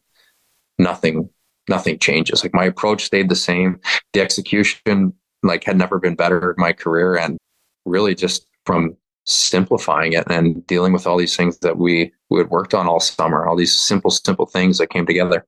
nothing, 0.77 1.29
nothing 1.69 1.97
changes. 1.99 2.43
Like 2.43 2.53
my 2.53 2.65
approach 2.65 3.03
stayed 3.03 3.29
the 3.29 3.35
same. 3.35 3.79
The 4.13 4.21
execution 4.21 5.13
like 5.43 5.63
had 5.63 5.77
never 5.77 5.99
been 5.99 6.15
better 6.15 6.51
in 6.51 6.55
my 6.57 6.73
career. 6.73 7.15
And 7.15 7.37
really 7.85 8.15
just 8.15 8.47
from 8.65 8.97
simplifying 9.25 10.13
it 10.13 10.23
and 10.29 10.65
dealing 10.67 10.93
with 10.93 11.05
all 11.05 11.17
these 11.17 11.35
things 11.35 11.57
that 11.59 11.77
we 11.77 12.13
we 12.29 12.39
had 12.39 12.49
worked 12.49 12.73
on 12.73 12.87
all 12.87 12.99
summer, 12.99 13.45
all 13.45 13.55
these 13.55 13.77
simple, 13.77 14.11
simple 14.11 14.45
things 14.45 14.77
that 14.77 14.89
came 14.89 15.05
together. 15.05 15.45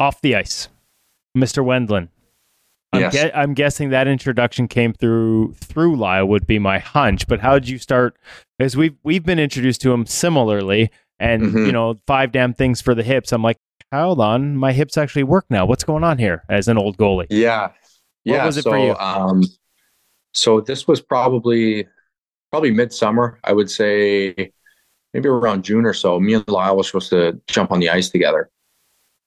Off 0.00 0.20
the 0.20 0.34
ice, 0.34 0.68
Mr. 1.36 1.64
Wendland. 1.64 2.08
I'm, 2.92 3.00
yes. 3.00 3.14
Ge- 3.14 3.32
I'm 3.34 3.54
guessing 3.54 3.90
that 3.90 4.06
introduction 4.06 4.68
came 4.68 4.92
through 4.92 5.54
through 5.54 5.96
Lyle 5.96 6.26
would 6.26 6.46
be 6.46 6.58
my 6.58 6.78
hunch. 6.78 7.26
But 7.26 7.40
how 7.40 7.54
did 7.54 7.68
you 7.68 7.78
start? 7.78 8.16
Because 8.58 8.76
we've 8.76 8.96
we've 9.02 9.24
been 9.24 9.38
introduced 9.38 9.80
to 9.82 9.92
him 9.92 10.06
similarly, 10.06 10.90
and 11.18 11.42
mm-hmm. 11.42 11.66
you 11.66 11.72
know, 11.72 11.98
five 12.06 12.32
damn 12.32 12.54
things 12.54 12.80
for 12.80 12.94
the 12.94 13.02
hips. 13.02 13.32
I'm 13.32 13.42
like, 13.42 13.58
hold 13.92 14.20
on, 14.20 14.56
my 14.56 14.72
hips 14.72 14.96
actually 14.96 15.24
work 15.24 15.46
now. 15.50 15.66
What's 15.66 15.84
going 15.84 16.04
on 16.04 16.18
here? 16.18 16.44
As 16.48 16.68
an 16.68 16.78
old 16.78 16.96
goalie, 16.96 17.26
yeah, 17.30 17.70
yeah. 18.24 18.38
What 18.38 18.46
was 18.46 18.56
it 18.58 18.62
so, 18.64 18.70
for 18.70 18.78
you? 18.78 18.96
Um, 18.96 19.42
so 20.32 20.60
this 20.60 20.86
was 20.86 21.00
probably 21.00 21.86
probably 22.54 22.70
midsummer. 22.70 23.40
I 23.42 23.52
would 23.52 23.68
say 23.68 24.52
maybe 25.12 25.28
around 25.28 25.64
June 25.64 25.84
or 25.84 25.92
so. 25.92 26.20
Me 26.20 26.34
and 26.34 26.48
Lyle 26.48 26.76
were 26.76 26.84
supposed 26.84 27.10
to 27.10 27.40
jump 27.48 27.72
on 27.72 27.80
the 27.80 27.90
ice 27.90 28.10
together, 28.10 28.48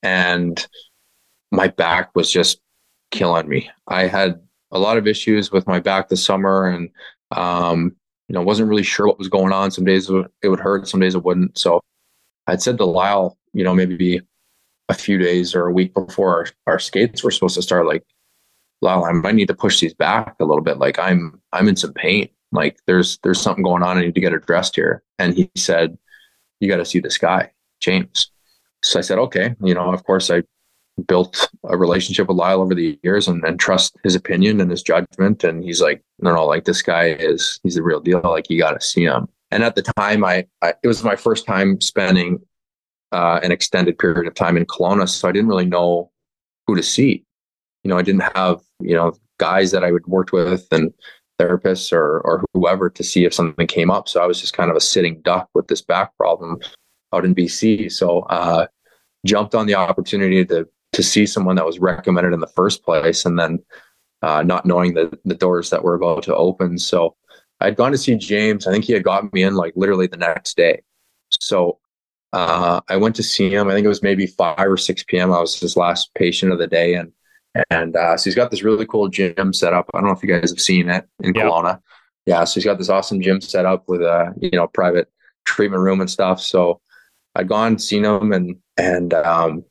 and 0.01 0.65
my 1.51 1.67
back 1.67 2.15
was 2.15 2.31
just 2.31 2.61
killing 3.11 3.49
me. 3.49 3.69
I 3.85 4.07
had 4.07 4.39
a 4.71 4.79
lot 4.79 4.97
of 4.97 5.07
issues 5.07 5.51
with 5.51 5.67
my 5.67 5.81
back 5.81 6.07
this 6.07 6.23
summer, 6.23 6.67
and 6.67 6.89
um, 7.31 7.97
you 8.29 8.33
know, 8.33 8.41
wasn't 8.41 8.69
really 8.69 8.83
sure 8.83 9.07
what 9.07 9.19
was 9.19 9.27
going 9.27 9.51
on. 9.51 9.71
Some 9.71 9.83
days 9.83 10.09
it 10.09 10.47
would 10.47 10.61
hurt, 10.61 10.87
some 10.87 11.01
days 11.01 11.13
it 11.13 11.25
wouldn't. 11.25 11.57
So 11.57 11.81
I'd 12.47 12.61
said 12.61 12.77
to 12.77 12.85
Lyle, 12.85 13.37
you 13.51 13.65
know, 13.65 13.75
maybe 13.75 14.21
a 14.87 14.93
few 14.93 15.17
days 15.17 15.53
or 15.53 15.67
a 15.67 15.73
week 15.73 15.93
before 15.93 16.33
our, 16.33 16.47
our 16.65 16.79
skates 16.79 17.25
were 17.25 17.31
supposed 17.31 17.55
to 17.55 17.61
start, 17.61 17.87
like, 17.87 18.05
Lyle, 18.81 19.03
I 19.03 19.11
might 19.11 19.35
need 19.35 19.49
to 19.49 19.53
push 19.53 19.81
these 19.81 19.93
back 19.93 20.37
a 20.39 20.45
little 20.45 20.63
bit. 20.63 20.77
Like 20.77 20.97
I'm 20.97 21.41
I'm 21.51 21.67
in 21.67 21.75
some 21.75 21.91
pain 21.91 22.29
like 22.51 22.77
there's 22.87 23.19
there's 23.23 23.41
something 23.41 23.63
going 23.63 23.83
on. 23.83 23.97
I 23.97 24.01
need 24.01 24.15
to 24.15 24.21
get 24.21 24.33
addressed 24.33 24.75
here. 24.75 25.03
And 25.19 25.33
he 25.33 25.49
said 25.55 25.97
you 26.59 26.69
got 26.69 26.77
to 26.77 26.85
see 26.85 26.99
this 26.99 27.17
guy 27.17 27.51
james. 27.79 28.31
So 28.83 28.99
i 28.99 29.01
said 29.01 29.17
okay 29.17 29.55
you 29.63 29.73
know 29.73 29.91
of 29.91 30.03
course 30.03 30.29
i 30.29 30.43
built 31.07 31.49
a 31.65 31.77
relationship 31.77 32.27
with 32.27 32.37
lyle 32.37 32.61
over 32.61 32.73
the 32.73 32.99
years 33.03 33.27
and, 33.27 33.59
trust 33.59 33.95
his 34.03 34.15
opinion 34.15 34.59
and 34.61 34.71
his 34.71 34.83
judgment. 34.83 35.43
And 35.43 35.63
he's 35.63 35.81
like 35.81 36.03
no 36.19 36.33
no 36.33 36.45
like 36.45 36.65
this 36.65 36.81
guy 36.81 37.09
is 37.09 37.59
he's 37.63 37.75
the 37.75 37.83
real 37.83 37.99
deal. 37.99 38.21
Like 38.23 38.49
you 38.49 38.59
got 38.59 38.79
to 38.79 38.85
see 38.85 39.03
him. 39.03 39.27
And 39.51 39.63
at 39.63 39.75
the 39.75 39.81
time 39.81 40.25
I, 40.25 40.45
I, 40.61 40.73
it 40.83 40.87
was 40.87 41.03
my 41.03 41.15
first 41.15 41.45
time 41.45 41.79
spending 41.81 42.39
uh, 43.11 43.39
an 43.41 43.51
extended 43.51 43.97
period 43.97 44.27
of 44.27 44.33
time 44.33 44.57
in 44.57 44.65
Kelowna, 44.65 45.07
so 45.07 45.29
I 45.29 45.31
didn't 45.31 45.47
really 45.47 45.65
know 45.65 46.11
who 46.65 46.75
to 46.75 46.83
see. 46.83 47.23
You 47.83 47.89
know, 47.89 47.97
I 47.97 48.01
didn't 48.01 48.23
have 48.35 48.61
you 48.81 48.95
know 48.95 49.13
guys 49.37 49.71
that 49.71 49.83
I 49.83 49.91
would 49.91 50.05
worked 50.07 50.33
with 50.33 50.67
and 50.71 50.93
therapists 51.39 51.91
or 51.91 52.19
or 52.21 52.43
whoever 52.53 52.89
to 52.89 53.03
see 53.03 53.25
if 53.25 53.33
something 53.33 53.67
came 53.67 53.91
up. 53.91 54.07
So 54.07 54.21
I 54.21 54.25
was 54.25 54.39
just 54.41 54.53
kind 54.53 54.69
of 54.69 54.77
a 54.77 54.81
sitting 54.81 55.21
duck 55.21 55.49
with 55.53 55.67
this 55.67 55.81
back 55.81 56.15
problem 56.17 56.59
out 57.13 57.25
in 57.25 57.35
BC. 57.35 57.91
So 57.91 58.21
uh, 58.21 58.67
jumped 59.25 59.55
on 59.55 59.67
the 59.67 59.75
opportunity 59.75 60.45
to 60.45 60.67
to 60.93 61.03
see 61.03 61.25
someone 61.25 61.55
that 61.57 61.65
was 61.65 61.79
recommended 61.79 62.33
in 62.33 62.39
the 62.39 62.47
first 62.47 62.83
place, 62.83 63.25
and 63.25 63.37
then 63.37 63.59
uh, 64.21 64.43
not 64.43 64.65
knowing 64.65 64.93
the 64.93 65.17
the 65.25 65.35
doors 65.35 65.69
that 65.69 65.83
were 65.83 65.95
about 65.95 66.23
to 66.23 66.35
open. 66.35 66.77
So 66.77 67.15
I'd 67.59 67.75
gone 67.75 67.91
to 67.91 67.97
see 67.97 68.15
James. 68.15 68.67
I 68.67 68.71
think 68.71 68.85
he 68.85 68.93
had 68.93 69.03
got 69.03 69.31
me 69.33 69.43
in 69.43 69.55
like 69.55 69.73
literally 69.75 70.07
the 70.07 70.17
next 70.17 70.57
day. 70.57 70.83
So 71.29 71.79
uh, 72.33 72.81
I 72.87 72.97
went 72.97 73.15
to 73.15 73.23
see 73.23 73.49
him. 73.49 73.67
I 73.67 73.73
think 73.73 73.85
it 73.85 73.89
was 73.89 74.03
maybe 74.03 74.27
five 74.27 74.59
or 74.59 74.77
six 74.77 75.03
p.m. 75.03 75.31
I 75.31 75.39
was 75.39 75.59
his 75.59 75.77
last 75.77 76.13
patient 76.15 76.51
of 76.51 76.59
the 76.59 76.67
day, 76.67 76.95
and 76.95 77.11
and 77.69 77.95
uh, 77.95 78.17
so 78.17 78.29
he's 78.29 78.35
got 78.35 78.51
this 78.51 78.63
really 78.63 78.85
cool 78.85 79.09
gym 79.09 79.53
set 79.53 79.73
up. 79.73 79.89
I 79.93 79.99
don't 79.99 80.07
know 80.07 80.15
if 80.15 80.23
you 80.23 80.29
guys 80.29 80.51
have 80.51 80.59
seen 80.59 80.89
it 80.89 81.07
in 81.21 81.33
yep. 81.33 81.45
Kelowna. 81.45 81.79
Yeah, 82.25 82.43
so 82.43 82.55
he's 82.55 82.65
got 82.65 82.77
this 82.77 82.89
awesome 82.89 83.21
gym 83.21 83.41
set 83.41 83.65
up 83.65 83.87
with 83.87 84.01
a 84.01 84.33
you 84.41 84.51
know 84.51 84.67
private 84.67 85.09
treatment 85.45 85.81
room 85.81 86.01
and 86.01 86.09
stuff. 86.09 86.41
So 86.41 86.81
I'd 87.35 87.47
gone 87.47 87.79
seen 87.79 88.05
him 88.05 88.33
and 88.33 88.57
and 88.77 89.13
um, 89.13 89.63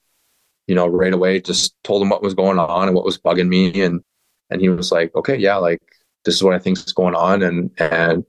you 0.67 0.75
know 0.75 0.87
right 0.87 1.13
away 1.13 1.41
just 1.41 1.75
told 1.85 2.03
him 2.03 2.09
what 2.09 2.23
was 2.23 2.35
going 2.35 2.59
on 2.59 2.89
and 2.89 2.95
what 2.95 3.05
was 3.05 3.19
bugging 3.19 3.49
me 3.49 3.83
and 3.83 4.01
and 4.51 4.61
he 4.61 4.69
was 4.69 4.93
like, 4.93 5.15
okay, 5.15 5.37
yeah, 5.37 5.57
like 5.57 5.81
this 6.25 6.35
is 6.35 6.43
what 6.43 6.55
I 6.55 6.59
think 6.59 6.79
is 6.79 6.93
going 6.93 7.15
on 7.15 7.43
and 7.43 7.71
and 7.79 8.25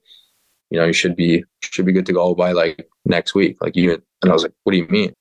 you 0.69 0.79
know 0.79 0.85
you 0.85 0.93
should 0.93 1.15
be 1.15 1.43
should 1.61 1.85
be 1.85 1.93
good 1.93 2.05
to 2.07 2.13
go 2.13 2.35
by 2.35 2.51
like 2.51 2.87
next 3.05 3.33
week. 3.35 3.57
Like 3.61 3.77
even 3.77 4.01
and 4.21 4.31
I 4.31 4.33
was 4.33 4.43
like, 4.43 4.53
what 4.63 4.71
do 4.71 4.77
you 4.77 4.87
mean? 4.87 5.13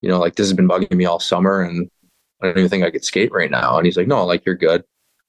You 0.00 0.08
know, 0.08 0.18
like 0.18 0.36
this 0.36 0.46
has 0.46 0.54
been 0.54 0.68
bugging 0.68 0.96
me 0.96 1.04
all 1.04 1.20
summer 1.20 1.62
and 1.62 1.90
I 2.42 2.48
don't 2.48 2.58
even 2.58 2.70
think 2.70 2.84
I 2.84 2.90
could 2.90 3.04
skate 3.04 3.32
right 3.32 3.50
now. 3.50 3.76
And 3.76 3.86
he's 3.86 3.96
like, 3.96 4.08
no, 4.08 4.24
like 4.24 4.44
you're 4.44 4.54
good. 4.54 4.84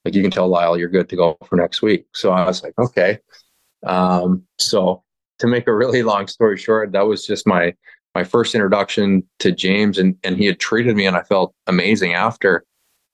Like 0.06 0.15
you 0.15 0.22
can 0.22 0.31
tell 0.31 0.48
Lyle 0.48 0.77
you're 0.77 0.90
good 0.90 1.10
to 1.10 1.15
go 1.15 1.38
for 1.45 1.56
next 1.56 1.81
week. 1.81 2.06
So 2.14 2.31
I 2.31 2.45
was 2.45 2.64
like, 2.64 2.73
okay. 2.77 3.19
Um, 3.85 4.44
so 4.57 5.03
to 5.40 5.48
make 5.48 5.68
a 5.68 5.73
really 5.73 6.03
long 6.11 6.27
story 6.27 6.57
short, 6.57 6.91
that 6.94 7.06
was 7.06 7.26
just 7.26 7.48
my 7.48 7.73
my 8.15 8.23
first 8.23 8.53
introduction 8.53 9.23
to 9.40 9.52
James 9.52 9.98
and 9.98 10.15
and 10.23 10.38
he 10.38 10.45
had 10.45 10.60
treated 10.60 10.95
me 10.95 11.06
and 11.06 11.18
I 11.18 11.23
felt 11.23 11.53
amazing 11.68 12.14
after. 12.14 12.64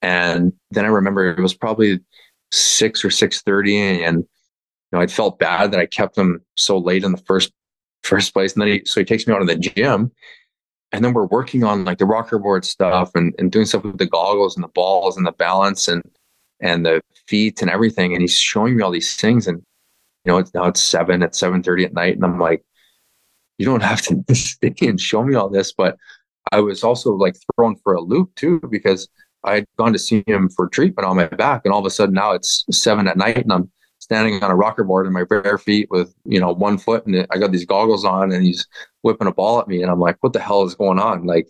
And 0.02 0.54
then 0.72 0.86
I 0.86 0.90
remember 0.90 1.30
it 1.30 1.42
was 1.42 1.54
probably 1.54 2.00
six 2.52 3.04
or 3.06 3.12
six 3.12 3.42
thirty 3.42 4.04
and 4.04 4.20
you 4.20 4.98
know, 4.98 5.02
I 5.02 5.08
felt 5.08 5.40
bad 5.40 5.72
that 5.72 5.80
I 5.80 5.86
kept 5.86 6.18
him 6.18 6.42
so 6.56 6.78
late 6.78 7.04
in 7.04 7.12
the 7.12 7.24
first 7.26 7.52
first 8.04 8.34
place. 8.34 8.54
And 8.54 8.62
then 8.62 8.70
he 8.70 8.82
so 8.86 9.00
he 9.00 9.06
takes 9.06 9.28
me 9.28 9.34
out 9.34 9.42
of 9.42 9.48
the 9.48 9.56
gym 9.56 10.12
and 10.92 11.04
then 11.04 11.14
we're 11.14 11.28
working 11.28 11.64
on 11.64 11.86
like 11.86 11.98
the 12.00 12.06
rocker 12.06 12.40
board 12.40 12.66
stuff 12.66 13.12
and, 13.16 13.34
and 13.38 13.52
doing 13.52 13.66
stuff 13.66 13.84
with 13.84 13.98
the 13.98 14.06
goggles 14.06 14.56
and 14.56 14.64
the 14.64 14.70
balls 14.70 15.18
and 15.18 15.26
the 15.26 15.32
balance 15.32 15.88
and 15.88 16.04
and 16.62 16.86
the 16.86 17.02
feet 17.28 17.62
and 17.62 17.72
everything 17.72 18.14
and 18.14 18.22
he's 18.22 18.38
showing 18.38 18.76
me 18.76 18.84
all 18.84 18.92
these 18.92 19.16
things 19.16 19.48
and 19.48 19.62
you 20.26 20.32
know 20.32 20.38
it's 20.38 20.54
now 20.54 20.66
it's 20.66 20.84
seven 20.84 21.24
at 21.24 21.36
seven 21.36 21.64
thirty 21.64 21.86
at 21.86 21.94
night 21.94 22.16
and 22.16 22.26
i'm 22.26 22.40
like 22.40 22.64
you 23.58 23.66
don't 23.66 23.84
have 23.84 24.02
to 24.02 24.24
stay 24.36 24.74
and 24.82 25.00
show 25.00 25.24
me 25.24 25.36
all 25.36 25.50
this 25.50 25.72
but 25.72 25.96
i 26.52 26.60
was 26.60 26.84
also 26.84 27.12
like 27.14 27.36
thrown 27.56 27.76
for 27.78 27.94
a 27.94 28.02
loop 28.02 28.34
too 28.36 28.60
because 28.70 29.08
i 29.44 29.56
had 29.56 29.66
gone 29.78 29.94
to 29.94 30.00
see 30.00 30.24
him 30.28 30.50
for 30.50 30.68
treatment 30.68 31.08
on 31.08 31.16
my 31.16 31.28
back 31.28 31.62
and 31.64 31.74
all 31.74 31.80
of 31.80 31.86
a 31.86 31.90
sudden 31.90 32.16
now 32.16 32.32
it's 32.32 32.66
seven 32.72 33.08
at 33.08 33.18
night 33.18 33.38
and 33.38 33.54
i'm 33.54 33.72
standing 34.00 34.42
on 34.42 34.50
a 34.50 34.56
rocker 34.56 34.84
board 34.84 35.06
in 35.06 35.14
my 35.14 35.24
bare 35.24 35.58
feet 35.58 35.88
with 35.92 36.14
you 36.26 36.40
know 36.40 36.52
one 36.54 36.78
foot 36.78 37.06
and 37.06 37.28
I 37.30 37.38
got 37.38 37.52
these 37.52 37.66
goggles 37.66 38.06
on 38.06 38.32
and 38.32 38.44
he's 38.44 38.68
whipping 39.02 39.28
a 39.28 39.34
ball 39.34 39.60
at 39.60 39.68
me 39.68 39.82
and 39.82 39.92
I'm 39.92 40.00
like 40.00 40.18
what 40.22 40.34
the 40.34 40.40
hell 40.40 40.64
is 40.64 40.76
going 40.76 41.00
on? 41.00 41.26
Like 41.26 41.48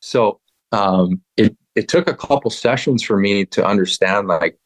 so 0.00 0.40
um, 0.72 1.20
it 1.36 1.56
it 1.74 1.88
took 1.88 2.08
a 2.08 2.14
couple 2.14 2.50
sessions 2.50 3.02
for 3.02 3.18
me 3.18 3.44
to 3.46 3.64
understand 3.64 4.28
like 4.28 4.58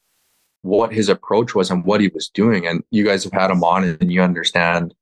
what 0.61 0.91
his 0.91 1.09
approach 1.09 1.55
was 1.55 1.71
and 1.71 1.85
what 1.85 2.01
he 2.01 2.09
was 2.09 2.29
doing 2.29 2.67
and 2.67 2.83
you 2.91 3.05
guys 3.05 3.23
have 3.23 3.33
had 3.33 3.51
him 3.51 3.63
on 3.63 3.83
and 3.83 4.11
you 4.11 4.21
understand 4.21 4.93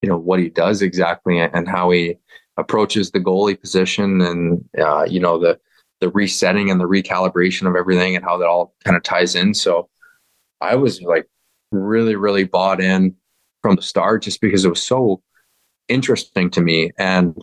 you 0.00 0.08
know 0.08 0.18
what 0.18 0.40
he 0.40 0.48
does 0.48 0.82
exactly 0.82 1.38
and 1.38 1.68
how 1.68 1.90
he 1.90 2.16
approaches 2.56 3.10
the 3.10 3.20
goalie 3.20 3.60
position 3.60 4.20
and 4.20 4.64
uh, 4.78 5.04
you 5.04 5.20
know 5.20 5.38
the 5.38 5.58
the 6.02 6.10
resetting 6.10 6.68
and 6.68 6.80
the 6.80 6.88
recalibration 6.88 7.68
of 7.68 7.76
everything 7.76 8.16
and 8.16 8.24
how 8.24 8.36
that 8.36 8.48
all 8.48 8.74
kind 8.84 8.96
of 8.96 9.04
ties 9.04 9.36
in. 9.36 9.54
So 9.54 9.88
I 10.60 10.74
was 10.74 11.00
like 11.00 11.28
really, 11.70 12.16
really 12.16 12.42
bought 12.42 12.80
in 12.80 13.14
from 13.62 13.76
the 13.76 13.82
start 13.82 14.22
just 14.24 14.40
because 14.40 14.64
it 14.64 14.68
was 14.68 14.84
so 14.84 15.22
interesting 15.88 16.50
to 16.50 16.60
me. 16.60 16.90
And, 16.98 17.36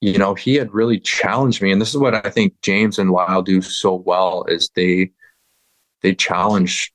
you 0.00 0.18
know, 0.18 0.34
he 0.34 0.54
had 0.54 0.72
really 0.72 1.00
challenged 1.00 1.62
me. 1.62 1.72
And 1.72 1.80
this 1.80 1.90
is 1.90 1.98
what 1.98 2.14
I 2.14 2.30
think 2.30 2.54
James 2.62 2.98
and 2.98 3.10
Lyle 3.10 3.42
do 3.42 3.62
so 3.62 3.94
well 3.94 4.44
is 4.44 4.70
they 4.74 5.10
they 6.02 6.14
challenge, 6.14 6.92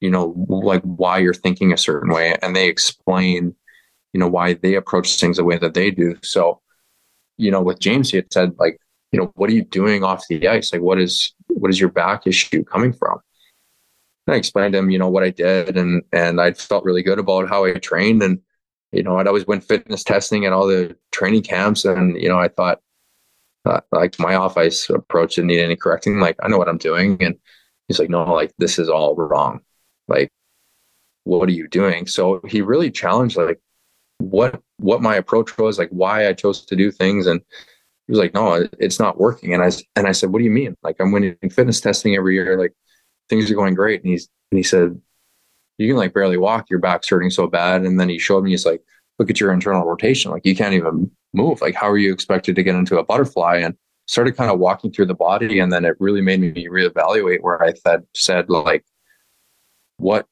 you 0.00 0.10
know, 0.10 0.34
like 0.48 0.82
why 0.82 1.18
you're 1.18 1.34
thinking 1.34 1.72
a 1.72 1.76
certain 1.76 2.12
way 2.12 2.36
and 2.42 2.54
they 2.54 2.68
explain, 2.68 3.54
you 4.12 4.20
know, 4.20 4.28
why 4.28 4.54
they 4.54 4.74
approach 4.74 5.18
things 5.20 5.36
the 5.36 5.44
way 5.44 5.56
that 5.58 5.74
they 5.74 5.90
do. 5.90 6.16
So, 6.22 6.60
you 7.36 7.50
know, 7.50 7.62
with 7.62 7.78
James, 7.78 8.10
he 8.10 8.16
had 8.16 8.32
said, 8.32 8.52
like, 8.58 8.78
you 9.12 9.20
know, 9.20 9.32
what 9.36 9.50
are 9.50 9.54
you 9.54 9.64
doing 9.64 10.04
off 10.04 10.26
the 10.28 10.48
ice? 10.48 10.72
Like 10.72 10.82
what 10.82 10.98
is 11.00 11.32
what 11.48 11.70
is 11.70 11.80
your 11.80 11.90
back 11.90 12.26
issue 12.26 12.64
coming 12.64 12.92
from? 12.92 13.20
I 14.28 14.36
explained 14.36 14.74
to 14.74 14.78
him, 14.78 14.90
you 14.90 14.98
know, 14.98 15.08
what 15.08 15.24
I 15.24 15.30
did 15.30 15.76
and 15.76 16.02
and 16.12 16.40
I 16.40 16.52
felt 16.52 16.84
really 16.84 17.02
good 17.02 17.18
about 17.18 17.48
how 17.48 17.64
I 17.64 17.72
trained 17.74 18.22
and 18.22 18.40
you 18.92 19.02
know, 19.02 19.18
I'd 19.18 19.26
always 19.26 19.46
went 19.46 19.64
fitness 19.64 20.02
testing 20.04 20.44
and 20.44 20.54
all 20.54 20.66
the 20.66 20.96
training 21.12 21.42
camps 21.42 21.84
and 21.84 22.20
you 22.20 22.28
know, 22.28 22.38
I 22.38 22.48
thought 22.48 22.80
uh, 23.64 23.80
like 23.92 24.18
my 24.18 24.34
off 24.34 24.56
ice 24.56 24.88
approach 24.90 25.36
didn't 25.36 25.48
need 25.48 25.60
any 25.60 25.76
correcting. 25.76 26.18
Like 26.18 26.36
I 26.42 26.48
know 26.48 26.58
what 26.58 26.68
I'm 26.68 26.78
doing 26.78 27.22
and 27.22 27.36
he's 27.88 27.98
like, 27.98 28.10
no, 28.10 28.24
like 28.32 28.52
this 28.58 28.78
is 28.78 28.88
all 28.88 29.14
wrong. 29.14 29.60
Like 30.08 30.30
what 31.24 31.48
are 31.48 31.52
you 31.52 31.68
doing? 31.68 32.06
So 32.06 32.40
he 32.48 32.62
really 32.62 32.90
challenged 32.90 33.36
like 33.36 33.60
what 34.18 34.60
what 34.78 35.02
my 35.02 35.16
approach 35.16 35.56
was, 35.58 35.78
like 35.78 35.90
why 35.90 36.28
I 36.28 36.32
chose 36.32 36.64
to 36.66 36.76
do 36.76 36.90
things 36.90 37.26
and 37.26 37.40
he 38.06 38.12
was 38.12 38.18
like, 38.18 38.34
no, 38.34 38.66
it's 38.78 38.98
not 38.98 39.20
working. 39.20 39.54
And 39.54 39.62
I 39.62 39.70
and 39.94 40.06
I 40.08 40.12
said, 40.12 40.30
what 40.30 40.38
do 40.38 40.44
you 40.44 40.50
mean? 40.50 40.76
Like 40.82 40.96
I'm 41.00 41.12
winning 41.12 41.36
fitness 41.50 41.80
testing 41.80 42.16
every 42.16 42.34
year. 42.34 42.58
Like 42.58 42.74
things 43.28 43.50
are 43.50 43.54
going 43.54 43.74
great. 43.74 44.02
And 44.02 44.10
he's, 44.10 44.28
and 44.50 44.58
he 44.58 44.62
said, 44.64 45.00
you 45.80 45.88
can 45.88 45.96
like 45.96 46.14
barely 46.14 46.36
walk. 46.36 46.68
Your 46.68 46.78
back's 46.78 47.08
hurting 47.08 47.30
so 47.30 47.46
bad. 47.46 47.82
And 47.82 47.98
then 47.98 48.08
he 48.08 48.18
showed 48.18 48.44
me, 48.44 48.50
he's 48.50 48.66
like, 48.66 48.82
look 49.18 49.30
at 49.30 49.40
your 49.40 49.52
internal 49.52 49.86
rotation. 49.86 50.30
Like 50.30 50.44
you 50.44 50.54
can't 50.54 50.74
even 50.74 51.10
move. 51.32 51.60
Like, 51.60 51.74
how 51.74 51.88
are 51.88 51.98
you 51.98 52.12
expected 52.12 52.56
to 52.56 52.62
get 52.62 52.74
into 52.74 52.98
a 52.98 53.04
butterfly? 53.04 53.56
And 53.56 53.76
started 54.06 54.36
kind 54.36 54.50
of 54.50 54.58
walking 54.58 54.90
through 54.90 55.06
the 55.06 55.14
body. 55.14 55.60
And 55.60 55.72
then 55.72 55.84
it 55.84 55.96
really 56.00 56.20
made 56.20 56.40
me 56.40 56.66
reevaluate 56.66 57.42
where 57.42 57.62
I 57.62 57.72
said, 57.74 58.02
said 58.14 58.50
like, 58.50 58.84
what, 59.98 60.26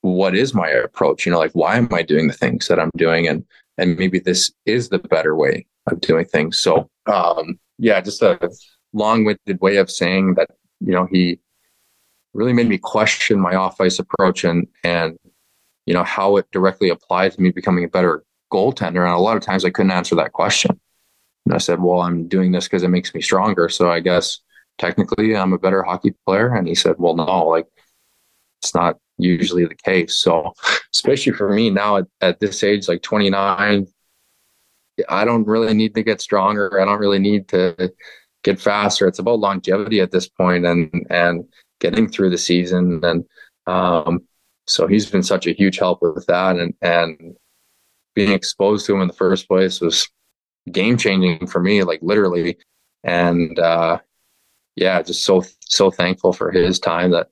what 0.00 0.34
is 0.34 0.52
my 0.52 0.68
approach? 0.68 1.24
You 1.24 1.32
know, 1.32 1.38
like, 1.38 1.52
why 1.52 1.76
am 1.76 1.88
I 1.92 2.02
doing 2.02 2.26
the 2.26 2.34
things 2.34 2.66
that 2.68 2.80
I'm 2.80 2.90
doing? 2.96 3.28
And, 3.28 3.44
and 3.78 3.96
maybe 3.96 4.18
this 4.18 4.52
is 4.66 4.88
the 4.88 4.98
better 4.98 5.36
way 5.36 5.66
of 5.86 6.00
doing 6.00 6.24
things. 6.24 6.58
So, 6.58 6.90
um, 7.06 7.58
yeah, 7.78 8.00
just 8.00 8.20
a 8.20 8.50
long-winded 8.92 9.60
way 9.60 9.76
of 9.76 9.90
saying 9.90 10.34
that, 10.34 10.50
you 10.80 10.92
know, 10.92 11.06
he, 11.10 11.38
really 12.34 12.52
made 12.52 12.68
me 12.68 12.78
question 12.78 13.40
my 13.40 13.54
off 13.54 13.80
ice 13.80 13.98
approach 13.98 14.44
and 14.44 14.66
and 14.82 15.18
you 15.86 15.94
know 15.94 16.04
how 16.04 16.36
it 16.36 16.46
directly 16.52 16.90
applied 16.90 17.32
to 17.32 17.40
me 17.40 17.50
becoming 17.50 17.84
a 17.84 17.88
better 17.88 18.24
goaltender. 18.52 19.04
And 19.04 19.14
a 19.14 19.18
lot 19.18 19.36
of 19.36 19.42
times 19.42 19.64
I 19.64 19.70
couldn't 19.70 19.92
answer 19.92 20.14
that 20.16 20.32
question. 20.32 20.78
And 21.46 21.54
I 21.54 21.58
said, 21.58 21.80
"Well, 21.80 22.00
I'm 22.00 22.28
doing 22.28 22.52
this 22.52 22.64
because 22.64 22.82
it 22.82 22.88
makes 22.88 23.14
me 23.14 23.20
stronger. 23.20 23.68
So 23.68 23.90
I 23.90 24.00
guess 24.00 24.40
technically 24.78 25.36
I'm 25.36 25.52
a 25.52 25.58
better 25.58 25.82
hockey 25.82 26.14
player." 26.26 26.54
And 26.54 26.66
he 26.66 26.74
said, 26.74 26.96
"Well, 26.98 27.14
no, 27.16 27.46
like 27.48 27.66
it's 28.62 28.74
not 28.74 28.98
usually 29.18 29.66
the 29.66 29.74
case." 29.74 30.16
So 30.18 30.54
especially 30.94 31.32
for 31.32 31.50
me 31.52 31.70
now 31.70 31.98
at, 31.98 32.06
at 32.20 32.40
this 32.40 32.62
age, 32.64 32.88
like 32.88 33.02
29, 33.02 33.86
I 35.08 35.24
don't 35.24 35.46
really 35.46 35.74
need 35.74 35.94
to 35.96 36.02
get 36.02 36.20
stronger. 36.20 36.80
I 36.80 36.84
don't 36.84 37.00
really 37.00 37.18
need 37.18 37.48
to 37.48 37.92
get 38.42 38.60
faster. 38.60 39.08
It's 39.08 39.18
about 39.18 39.40
longevity 39.40 40.00
at 40.00 40.12
this 40.12 40.28
point, 40.28 40.64
and 40.64 41.06
and 41.10 41.44
getting 41.84 42.08
through 42.08 42.30
the 42.30 42.38
season. 42.38 43.04
And 43.04 43.24
um, 43.66 44.24
so 44.66 44.86
he's 44.86 45.10
been 45.10 45.22
such 45.22 45.46
a 45.46 45.52
huge 45.52 45.78
help 45.78 46.00
with 46.00 46.24
that. 46.26 46.56
And, 46.56 46.74
and 46.80 47.36
being 48.14 48.32
exposed 48.32 48.86
to 48.86 48.94
him 48.94 49.02
in 49.02 49.08
the 49.08 49.14
first 49.14 49.46
place 49.46 49.82
was 49.82 50.08
game 50.72 50.96
changing 50.96 51.46
for 51.46 51.60
me, 51.60 51.82
like 51.82 52.00
literally. 52.00 52.56
And 53.02 53.58
uh, 53.58 53.98
yeah, 54.76 55.02
just 55.02 55.24
so, 55.24 55.44
so 55.60 55.90
thankful 55.90 56.32
for 56.32 56.50
his 56.50 56.78
time 56.78 57.10
that 57.10 57.28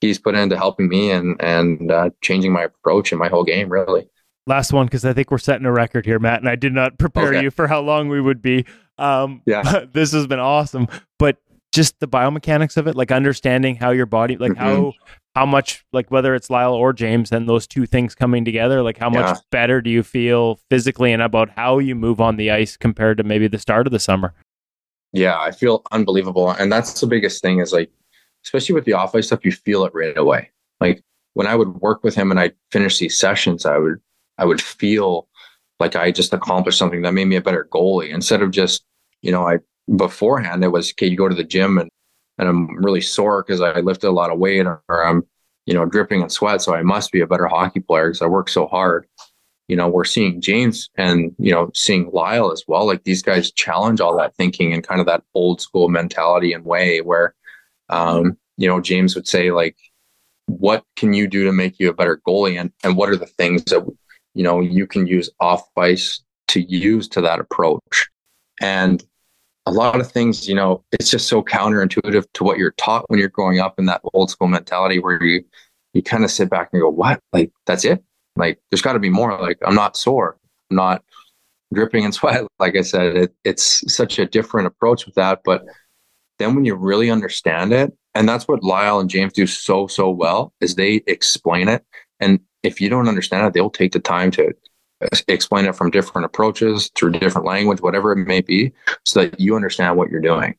he's 0.00 0.18
put 0.18 0.34
into 0.34 0.56
helping 0.56 0.88
me 0.88 1.10
and, 1.10 1.36
and 1.42 1.92
uh, 1.92 2.08
changing 2.22 2.52
my 2.52 2.64
approach 2.64 3.12
and 3.12 3.18
my 3.18 3.28
whole 3.28 3.44
game, 3.44 3.68
really. 3.68 4.08
Last 4.46 4.72
one, 4.72 4.86
because 4.86 5.04
I 5.04 5.12
think 5.12 5.30
we're 5.30 5.38
setting 5.38 5.66
a 5.66 5.72
record 5.72 6.06
here, 6.06 6.18
Matt, 6.18 6.40
and 6.40 6.48
I 6.48 6.56
did 6.56 6.72
not 6.72 6.98
prepare 6.98 7.34
okay. 7.34 7.42
you 7.42 7.50
for 7.50 7.66
how 7.66 7.80
long 7.80 8.08
we 8.08 8.20
would 8.20 8.40
be. 8.40 8.64
Um, 8.98 9.42
yeah, 9.46 9.84
this 9.92 10.12
has 10.12 10.26
been 10.26 10.38
awesome. 10.38 10.86
But 11.18 11.38
just 11.74 11.98
the 12.00 12.08
biomechanics 12.08 12.76
of 12.76 12.86
it, 12.86 12.94
like 12.94 13.10
understanding 13.10 13.76
how 13.76 13.90
your 13.90 14.06
body, 14.06 14.36
like 14.36 14.52
mm-hmm. 14.52 14.62
how 14.62 14.92
how 15.34 15.44
much, 15.44 15.84
like 15.92 16.10
whether 16.12 16.34
it's 16.36 16.48
Lyle 16.48 16.74
or 16.74 16.92
James, 16.92 17.32
and 17.32 17.48
those 17.48 17.66
two 17.66 17.86
things 17.86 18.14
coming 18.14 18.44
together, 18.44 18.82
like 18.82 18.96
how 18.96 19.10
much 19.10 19.36
better 19.50 19.80
do 19.80 19.90
you 19.90 20.04
feel 20.04 20.60
physically, 20.70 21.12
and 21.12 21.20
about 21.20 21.50
how 21.50 21.78
you 21.78 21.94
move 21.94 22.20
on 22.20 22.36
the 22.36 22.50
ice 22.50 22.76
compared 22.76 23.18
to 23.18 23.24
maybe 23.24 23.48
the 23.48 23.58
start 23.58 23.86
of 23.86 23.92
the 23.92 23.98
summer? 23.98 24.32
Yeah, 25.12 25.38
I 25.38 25.50
feel 25.50 25.82
unbelievable, 25.90 26.50
and 26.50 26.72
that's 26.72 27.00
the 27.00 27.06
biggest 27.06 27.42
thing 27.42 27.58
is 27.58 27.72
like, 27.72 27.90
especially 28.44 28.74
with 28.74 28.84
the 28.84 28.92
off 28.92 29.14
ice 29.14 29.26
stuff, 29.26 29.44
you 29.44 29.52
feel 29.52 29.84
it 29.84 29.92
right 29.94 30.16
away. 30.16 30.50
Like 30.80 31.02
when 31.34 31.48
I 31.48 31.56
would 31.56 31.80
work 31.80 32.04
with 32.04 32.14
him 32.14 32.30
and 32.30 32.38
I 32.38 32.52
finish 32.70 32.98
these 32.98 33.18
sessions, 33.18 33.66
I 33.66 33.78
would 33.78 34.00
I 34.38 34.44
would 34.44 34.60
feel 34.60 35.28
like 35.80 35.96
I 35.96 36.10
just 36.10 36.32
accomplished 36.32 36.78
something 36.78 37.02
that 37.02 37.12
made 37.12 37.26
me 37.26 37.36
a 37.36 37.40
better 37.42 37.68
goalie 37.70 38.10
instead 38.10 38.42
of 38.42 38.52
just, 38.52 38.84
you 39.22 39.32
know, 39.32 39.46
I 39.46 39.58
beforehand 39.96 40.64
it 40.64 40.68
was 40.68 40.92
okay, 40.92 41.06
you 41.06 41.16
go 41.16 41.28
to 41.28 41.34
the 41.34 41.44
gym 41.44 41.78
and 41.78 41.90
and 42.38 42.48
I'm 42.48 42.84
really 42.84 43.00
sore 43.00 43.42
because 43.42 43.60
I 43.60 43.80
lifted 43.80 44.08
a 44.08 44.10
lot 44.10 44.30
of 44.30 44.38
weight 44.38 44.66
or, 44.66 44.82
or 44.88 45.06
I'm, 45.06 45.22
you 45.66 45.74
know, 45.74 45.84
dripping 45.84 46.20
in 46.20 46.28
sweat. 46.28 46.62
So 46.62 46.74
I 46.74 46.82
must 46.82 47.12
be 47.12 47.20
a 47.20 47.26
better 47.26 47.46
hockey 47.46 47.80
player 47.80 48.08
because 48.08 48.22
I 48.22 48.26
work 48.26 48.48
so 48.48 48.66
hard. 48.66 49.06
You 49.68 49.76
know, 49.76 49.88
we're 49.88 50.04
seeing 50.04 50.40
James 50.40 50.90
and, 50.96 51.34
you 51.38 51.52
know, 51.52 51.70
seeing 51.74 52.10
Lyle 52.12 52.52
as 52.52 52.64
well. 52.66 52.86
Like 52.86 53.04
these 53.04 53.22
guys 53.22 53.52
challenge 53.52 54.00
all 54.00 54.16
that 54.18 54.34
thinking 54.36 54.74
and 54.74 54.86
kind 54.86 55.00
of 55.00 55.06
that 55.06 55.22
old 55.34 55.60
school 55.60 55.88
mentality 55.88 56.52
and 56.52 56.64
way 56.64 57.00
where, 57.00 57.34
um, 57.88 58.36
you 58.56 58.68
know, 58.68 58.80
James 58.80 59.14
would 59.14 59.26
say, 59.26 59.50
like, 59.50 59.76
what 60.46 60.84
can 60.96 61.14
you 61.14 61.26
do 61.26 61.44
to 61.44 61.52
make 61.52 61.78
you 61.78 61.88
a 61.88 61.94
better 61.94 62.20
goalie? 62.26 62.60
And, 62.60 62.72
and 62.82 62.96
what 62.96 63.08
are 63.08 63.16
the 63.16 63.26
things 63.26 63.64
that, 63.66 63.86
you 64.34 64.42
know, 64.42 64.60
you 64.60 64.86
can 64.86 65.06
use 65.06 65.30
off 65.40 65.66
ice 65.76 66.22
to 66.48 66.60
use 66.60 67.08
to 67.08 67.22
that 67.22 67.40
approach? 67.40 68.08
And 68.60 69.02
a 69.66 69.72
lot 69.72 70.00
of 70.00 70.10
things, 70.10 70.48
you 70.48 70.54
know, 70.54 70.84
it's 70.92 71.10
just 71.10 71.28
so 71.28 71.42
counterintuitive 71.42 72.26
to 72.34 72.44
what 72.44 72.58
you're 72.58 72.72
taught 72.72 73.08
when 73.08 73.18
you're 73.18 73.28
growing 73.28 73.60
up 73.60 73.78
in 73.78 73.86
that 73.86 74.02
old 74.12 74.30
school 74.30 74.48
mentality 74.48 74.98
where 74.98 75.22
you 75.22 75.44
you 75.94 76.02
kind 76.02 76.24
of 76.24 76.30
sit 76.30 76.50
back 76.50 76.70
and 76.72 76.82
go, 76.82 76.88
What? 76.88 77.20
Like 77.32 77.52
that's 77.66 77.84
it? 77.84 78.02
Like 78.36 78.60
there's 78.70 78.82
gotta 78.82 78.98
be 78.98 79.10
more. 79.10 79.38
Like 79.40 79.58
I'm 79.64 79.74
not 79.74 79.96
sore. 79.96 80.36
I'm 80.70 80.76
not 80.76 81.04
dripping 81.72 82.04
in 82.04 82.12
sweat. 82.12 82.46
Like 82.58 82.76
I 82.76 82.82
said, 82.82 83.16
it, 83.16 83.34
it's 83.44 83.92
such 83.92 84.18
a 84.18 84.26
different 84.26 84.66
approach 84.66 85.06
with 85.06 85.14
that. 85.14 85.40
But 85.44 85.64
then 86.38 86.54
when 86.54 86.64
you 86.64 86.74
really 86.74 87.10
understand 87.10 87.72
it, 87.72 87.92
and 88.14 88.28
that's 88.28 88.46
what 88.46 88.62
Lyle 88.62 89.00
and 89.00 89.10
James 89.10 89.32
do 89.32 89.46
so, 89.46 89.86
so 89.86 90.10
well, 90.10 90.52
is 90.60 90.74
they 90.74 91.02
explain 91.06 91.68
it. 91.68 91.84
And 92.20 92.40
if 92.62 92.80
you 92.80 92.88
don't 92.88 93.08
understand 93.08 93.46
it, 93.46 93.54
they'll 93.54 93.70
take 93.70 93.92
the 93.92 94.00
time 94.00 94.30
to 94.32 94.52
explain 95.28 95.66
it 95.66 95.74
from 95.74 95.90
different 95.90 96.24
approaches 96.24 96.90
through 96.94 97.12
different 97.12 97.46
language, 97.46 97.80
whatever 97.80 98.12
it 98.12 98.26
may 98.26 98.40
be, 98.40 98.72
so 99.04 99.22
that 99.22 99.40
you 99.40 99.56
understand 99.56 99.96
what 99.96 100.10
you're 100.10 100.20
doing. 100.20 100.54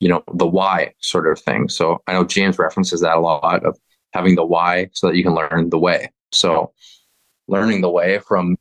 You 0.00 0.08
know, 0.08 0.24
the 0.34 0.46
why 0.46 0.94
sort 1.00 1.30
of 1.30 1.38
thing. 1.38 1.68
So 1.68 2.02
I 2.06 2.14
know 2.14 2.24
James 2.24 2.58
references 2.58 3.00
that 3.00 3.16
a 3.16 3.20
lot 3.20 3.64
of 3.64 3.78
having 4.12 4.34
the 4.34 4.44
why 4.44 4.88
so 4.92 5.08
that 5.08 5.16
you 5.16 5.22
can 5.22 5.34
learn 5.34 5.70
the 5.70 5.78
way. 5.78 6.10
So 6.32 6.72
learning 7.48 7.80
the 7.80 7.90
way 7.90 8.18
from 8.18 8.56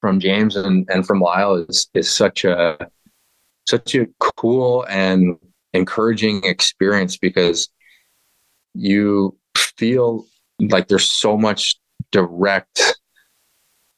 from 0.00 0.20
James 0.20 0.54
and, 0.56 0.88
and 0.90 1.06
from 1.06 1.20
Lyle 1.20 1.54
is 1.54 1.88
is 1.94 2.10
such 2.10 2.44
a 2.44 2.90
such 3.66 3.94
a 3.94 4.06
cool 4.36 4.84
and 4.88 5.36
encouraging 5.72 6.44
experience 6.44 7.16
because 7.16 7.70
you 8.74 9.36
feel 9.56 10.26
like 10.60 10.88
there's 10.88 11.10
so 11.10 11.36
much 11.36 11.76
direct 12.12 12.96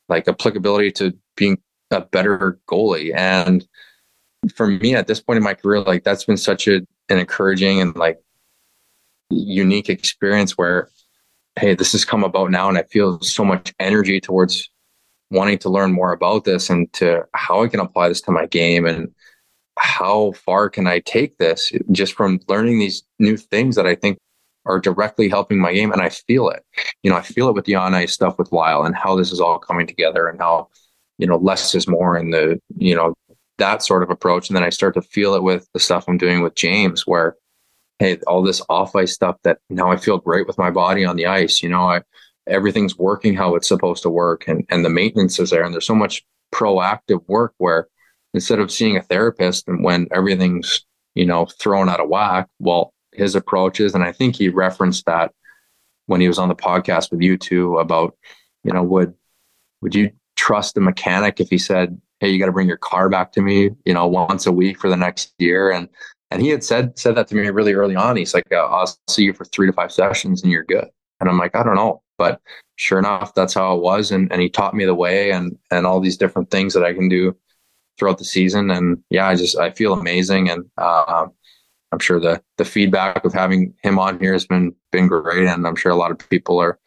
like 0.08 0.28
applicability 0.28 0.92
to 0.92 1.16
being 1.36 1.58
a 1.90 2.00
better 2.00 2.58
goalie. 2.68 3.14
And 3.14 3.66
for 4.54 4.66
me 4.66 4.94
at 4.94 5.06
this 5.06 5.20
point 5.20 5.38
in 5.38 5.42
my 5.42 5.54
career, 5.54 5.80
like 5.80 6.04
that's 6.04 6.24
been 6.24 6.36
such 6.36 6.68
a, 6.68 6.76
an 7.08 7.18
encouraging 7.18 7.80
and 7.80 7.94
like 7.96 8.18
unique 9.30 9.88
experience 9.88 10.56
where, 10.56 10.88
hey, 11.58 11.74
this 11.74 11.92
has 11.92 12.04
come 12.04 12.24
about 12.24 12.50
now 12.50 12.68
and 12.68 12.78
I 12.78 12.82
feel 12.84 13.20
so 13.20 13.44
much 13.44 13.74
energy 13.80 14.20
towards 14.20 14.70
wanting 15.30 15.58
to 15.58 15.68
learn 15.68 15.92
more 15.92 16.12
about 16.12 16.44
this 16.44 16.70
and 16.70 16.92
to 16.94 17.24
how 17.34 17.62
I 17.62 17.68
can 17.68 17.80
apply 17.80 18.08
this 18.08 18.20
to 18.22 18.30
my 18.30 18.46
game 18.46 18.86
and 18.86 19.12
how 19.78 20.32
far 20.32 20.70
can 20.70 20.86
I 20.86 21.00
take 21.00 21.38
this 21.38 21.72
just 21.90 22.14
from 22.14 22.40
learning 22.48 22.78
these 22.78 23.02
new 23.18 23.36
things 23.36 23.76
that 23.76 23.86
I 23.86 23.94
think 23.94 24.18
are 24.66 24.80
directly 24.80 25.28
helping 25.28 25.58
my 25.58 25.72
game 25.72 25.92
and 25.92 26.02
I 26.02 26.10
feel 26.10 26.48
it. 26.50 26.62
You 27.02 27.10
know, 27.10 27.16
I 27.16 27.22
feel 27.22 27.48
it 27.48 27.54
with 27.54 27.64
the 27.64 27.76
on 27.76 27.94
ice 27.94 28.12
stuff 28.12 28.38
with 28.38 28.52
Lyle 28.52 28.84
and 28.84 28.94
how 28.94 29.16
this 29.16 29.32
is 29.32 29.40
all 29.40 29.58
coming 29.58 29.86
together 29.86 30.28
and 30.28 30.38
how, 30.38 30.68
you 31.18 31.26
know, 31.26 31.36
less 31.36 31.74
is 31.74 31.88
more 31.88 32.16
in 32.16 32.30
the, 32.30 32.60
you 32.76 32.94
know, 32.94 33.14
that 33.58 33.82
sort 33.82 34.02
of 34.02 34.10
approach. 34.10 34.48
And 34.48 34.56
then 34.56 34.64
I 34.64 34.70
start 34.70 34.94
to 34.94 35.02
feel 35.02 35.34
it 35.34 35.42
with 35.42 35.68
the 35.72 35.80
stuff 35.80 36.04
I'm 36.08 36.18
doing 36.18 36.42
with 36.42 36.54
James 36.54 37.06
where, 37.06 37.36
hey, 37.98 38.18
all 38.26 38.42
this 38.42 38.60
off 38.68 38.94
ice 38.94 39.14
stuff 39.14 39.36
that 39.44 39.58
now 39.70 39.90
I 39.90 39.96
feel 39.96 40.18
great 40.18 40.46
with 40.46 40.58
my 40.58 40.70
body 40.70 41.04
on 41.04 41.16
the 41.16 41.26
ice. 41.26 41.62
You 41.62 41.70
know, 41.70 41.82
I 41.82 42.02
everything's 42.46 42.96
working 42.96 43.34
how 43.34 43.54
it's 43.54 43.68
supposed 43.68 44.02
to 44.02 44.10
work 44.10 44.46
and, 44.46 44.64
and 44.68 44.84
the 44.84 44.90
maintenance 44.90 45.38
is 45.38 45.50
there. 45.50 45.64
And 45.64 45.72
there's 45.72 45.86
so 45.86 45.94
much 45.94 46.24
proactive 46.54 47.26
work 47.26 47.54
where 47.58 47.88
instead 48.34 48.60
of 48.60 48.70
seeing 48.70 48.96
a 48.96 49.02
therapist 49.02 49.66
and 49.68 49.82
when 49.82 50.06
everything's, 50.12 50.84
you 51.14 51.26
know, 51.26 51.46
thrown 51.46 51.88
out 51.88 52.00
of 52.00 52.08
whack, 52.08 52.48
well, 52.58 52.92
his 53.16 53.34
approaches. 53.34 53.94
And 53.94 54.04
I 54.04 54.12
think 54.12 54.36
he 54.36 54.48
referenced 54.48 55.06
that 55.06 55.32
when 56.06 56.20
he 56.20 56.28
was 56.28 56.38
on 56.38 56.48
the 56.48 56.54
podcast 56.54 57.10
with 57.10 57.20
you 57.20 57.36
too 57.36 57.78
about, 57.78 58.16
you 58.64 58.72
know, 58.72 58.82
would 58.82 59.14
would 59.82 59.94
you 59.94 60.10
trust 60.36 60.76
a 60.76 60.80
mechanic 60.80 61.40
if 61.40 61.48
he 61.50 61.58
said, 61.58 62.00
Hey, 62.20 62.30
you 62.30 62.38
got 62.38 62.46
to 62.46 62.52
bring 62.52 62.68
your 62.68 62.78
car 62.78 63.08
back 63.08 63.32
to 63.32 63.42
me, 63.42 63.70
you 63.84 63.92
know, 63.92 64.06
once 64.06 64.46
a 64.46 64.52
week 64.52 64.78
for 64.80 64.88
the 64.88 64.96
next 64.96 65.34
year? 65.38 65.70
And 65.70 65.88
and 66.30 66.42
he 66.42 66.48
had 66.48 66.64
said 66.64 66.98
said 66.98 67.14
that 67.16 67.28
to 67.28 67.34
me 67.34 67.48
really 67.48 67.74
early 67.74 67.96
on. 67.96 68.16
He's 68.16 68.34
like, 68.34 68.50
uh, 68.52 68.66
I'll 68.66 68.92
see 69.08 69.24
you 69.24 69.32
for 69.32 69.44
three 69.44 69.66
to 69.66 69.72
five 69.72 69.92
sessions 69.92 70.42
and 70.42 70.52
you're 70.52 70.64
good. 70.64 70.88
And 71.20 71.28
I'm 71.28 71.38
like, 71.38 71.54
I 71.54 71.62
don't 71.62 71.76
know. 71.76 72.02
But 72.18 72.40
sure 72.76 72.98
enough, 72.98 73.34
that's 73.34 73.54
how 73.54 73.76
it 73.76 73.82
was. 73.82 74.10
And 74.10 74.32
and 74.32 74.40
he 74.40 74.48
taught 74.48 74.74
me 74.74 74.84
the 74.84 74.94
way 74.94 75.32
and 75.32 75.56
and 75.70 75.86
all 75.86 76.00
these 76.00 76.16
different 76.16 76.50
things 76.50 76.74
that 76.74 76.84
I 76.84 76.94
can 76.94 77.08
do 77.08 77.36
throughout 77.98 78.18
the 78.18 78.24
season. 78.24 78.70
And 78.70 79.02
yeah, 79.10 79.26
I 79.28 79.34
just 79.34 79.58
I 79.58 79.70
feel 79.70 79.92
amazing. 79.92 80.50
And 80.50 80.64
uh, 80.78 81.26
I'm 81.92 81.98
sure 81.98 82.20
the 82.20 82.42
the 82.56 82.64
feedback 82.64 83.24
of 83.24 83.32
having 83.32 83.74
him 83.82 83.98
on 83.98 84.18
here 84.18 84.32
has 84.32 84.46
been 84.46 84.74
been 84.92 85.06
great, 85.06 85.46
and 85.46 85.66
I'm 85.66 85.76
sure 85.76 85.92
a 85.92 85.96
lot 85.96 86.10
of 86.10 86.18
people 86.28 86.58
are, 86.58 86.78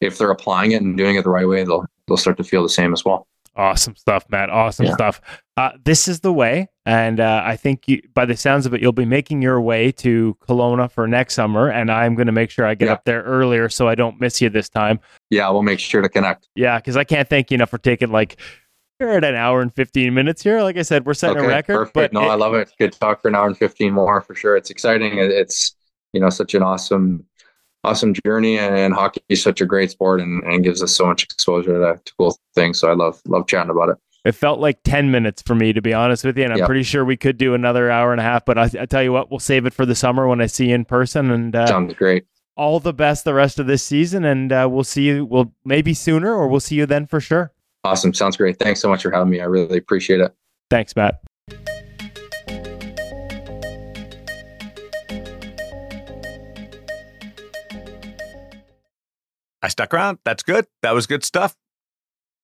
if 0.00 0.18
they're 0.18 0.30
applying 0.30 0.72
it 0.72 0.82
and 0.82 0.96
doing 0.96 1.16
it 1.16 1.24
the 1.24 1.30
right 1.30 1.48
way, 1.48 1.64
they'll 1.64 1.84
they'll 2.08 2.16
start 2.16 2.36
to 2.38 2.44
feel 2.44 2.62
the 2.62 2.68
same 2.68 2.92
as 2.92 3.04
well. 3.04 3.26
Awesome 3.56 3.96
stuff, 3.96 4.24
Matt. 4.30 4.48
Awesome 4.48 4.86
yeah. 4.86 4.94
stuff. 4.94 5.20
Uh, 5.56 5.72
this 5.84 6.06
is 6.08 6.20
the 6.20 6.32
way, 6.32 6.68
and 6.86 7.20
uh, 7.20 7.42
I 7.44 7.56
think 7.56 7.88
you, 7.88 8.00
by 8.14 8.24
the 8.24 8.36
sounds 8.36 8.64
of 8.64 8.72
it, 8.72 8.80
you'll 8.80 8.92
be 8.92 9.04
making 9.04 9.42
your 9.42 9.60
way 9.60 9.92
to 9.92 10.36
Kelowna 10.48 10.90
for 10.90 11.06
next 11.06 11.34
summer, 11.34 11.68
and 11.68 11.90
I'm 11.90 12.14
going 12.14 12.26
to 12.26 12.32
make 12.32 12.50
sure 12.50 12.64
I 12.64 12.74
get 12.74 12.86
yeah. 12.86 12.92
up 12.92 13.04
there 13.04 13.22
earlier 13.22 13.68
so 13.68 13.88
I 13.88 13.96
don't 13.96 14.20
miss 14.20 14.40
you 14.40 14.48
this 14.48 14.68
time. 14.68 15.00
Yeah, 15.30 15.50
we'll 15.50 15.62
make 15.62 15.80
sure 15.80 16.00
to 16.00 16.08
connect. 16.08 16.48
Yeah, 16.54 16.78
because 16.78 16.96
I 16.96 17.04
can't 17.04 17.28
thank 17.28 17.50
you 17.50 17.56
enough 17.56 17.70
for 17.70 17.78
taking 17.78 18.10
like 18.10 18.40
we're 19.00 19.16
at 19.16 19.24
an 19.24 19.34
hour 19.34 19.60
and 19.60 19.74
15 19.74 20.12
minutes 20.12 20.42
here. 20.42 20.62
Like 20.62 20.76
I 20.76 20.82
said, 20.82 21.06
we're 21.06 21.14
setting 21.14 21.38
okay, 21.38 21.46
a 21.46 21.48
record. 21.48 21.74
Perfect. 21.74 21.94
But 21.94 22.12
no, 22.12 22.22
it, 22.22 22.32
I 22.32 22.34
love 22.34 22.54
it. 22.54 22.72
Good 22.78 22.92
talk 22.92 23.22
for 23.22 23.28
an 23.28 23.34
hour 23.34 23.46
and 23.46 23.56
15 23.56 23.92
more 23.92 24.20
for 24.20 24.34
sure. 24.34 24.56
It's 24.56 24.70
exciting. 24.70 25.18
It's, 25.18 25.74
you 26.12 26.20
know, 26.20 26.30
such 26.30 26.54
an 26.54 26.62
awesome, 26.62 27.24
awesome 27.84 28.14
journey 28.24 28.58
and 28.58 28.94
hockey 28.94 29.22
is 29.28 29.42
such 29.42 29.60
a 29.60 29.66
great 29.66 29.90
sport 29.90 30.20
and, 30.20 30.42
and 30.44 30.62
gives 30.62 30.82
us 30.82 30.94
so 30.94 31.06
much 31.06 31.24
exposure 31.24 31.72
to, 31.72 32.00
to 32.04 32.12
cool 32.16 32.38
things. 32.54 32.78
So 32.78 32.90
I 32.90 32.94
love, 32.94 33.20
love 33.26 33.46
chatting 33.46 33.70
about 33.70 33.88
it. 33.88 33.96
It 34.24 34.32
felt 34.32 34.60
like 34.60 34.82
10 34.84 35.10
minutes 35.10 35.40
for 35.40 35.54
me, 35.54 35.72
to 35.72 35.80
be 35.80 35.94
honest 35.94 36.24
with 36.24 36.36
you. 36.36 36.44
And 36.44 36.52
I'm 36.52 36.58
yep. 36.58 36.66
pretty 36.66 36.82
sure 36.82 37.04
we 37.04 37.16
could 37.16 37.38
do 37.38 37.54
another 37.54 37.90
hour 37.90 38.12
and 38.12 38.20
a 38.20 38.24
half, 38.24 38.44
but 38.44 38.58
I, 38.58 38.64
I, 38.78 38.84
tell 38.84 39.02
you 39.02 39.12
what, 39.12 39.30
we'll 39.30 39.40
save 39.40 39.64
it 39.64 39.72
for 39.72 39.86
the 39.86 39.94
summer 39.94 40.28
when 40.28 40.42
I 40.42 40.46
see 40.46 40.68
you 40.68 40.74
in 40.74 40.84
person. 40.84 41.30
And 41.30 41.56
uh, 41.56 41.66
sounds 41.66 41.94
great. 41.94 42.26
All 42.54 42.80
the 42.80 42.92
best 42.92 43.24
the 43.24 43.32
rest 43.32 43.58
of 43.58 43.66
this 43.66 43.82
season. 43.82 44.26
And 44.26 44.52
uh, 44.52 44.68
we'll 44.70 44.84
see 44.84 45.04
you, 45.04 45.24
we'll 45.24 45.54
maybe 45.64 45.94
sooner 45.94 46.34
or 46.34 46.48
we'll 46.48 46.60
see 46.60 46.74
you 46.74 46.84
then 46.84 47.06
for 47.06 47.18
sure. 47.18 47.52
Awesome. 47.82 48.12
Sounds 48.12 48.36
great. 48.36 48.58
Thanks 48.58 48.80
so 48.80 48.88
much 48.88 49.02
for 49.02 49.10
having 49.10 49.30
me. 49.30 49.40
I 49.40 49.44
really 49.44 49.78
appreciate 49.78 50.20
it. 50.20 50.34
Thanks, 50.70 50.94
Matt. 50.94 51.22
I 59.62 59.68
stuck 59.68 59.92
around. 59.92 60.18
That's 60.24 60.42
good. 60.42 60.66
That 60.82 60.92
was 60.92 61.06
good 61.06 61.24
stuff. 61.24 61.54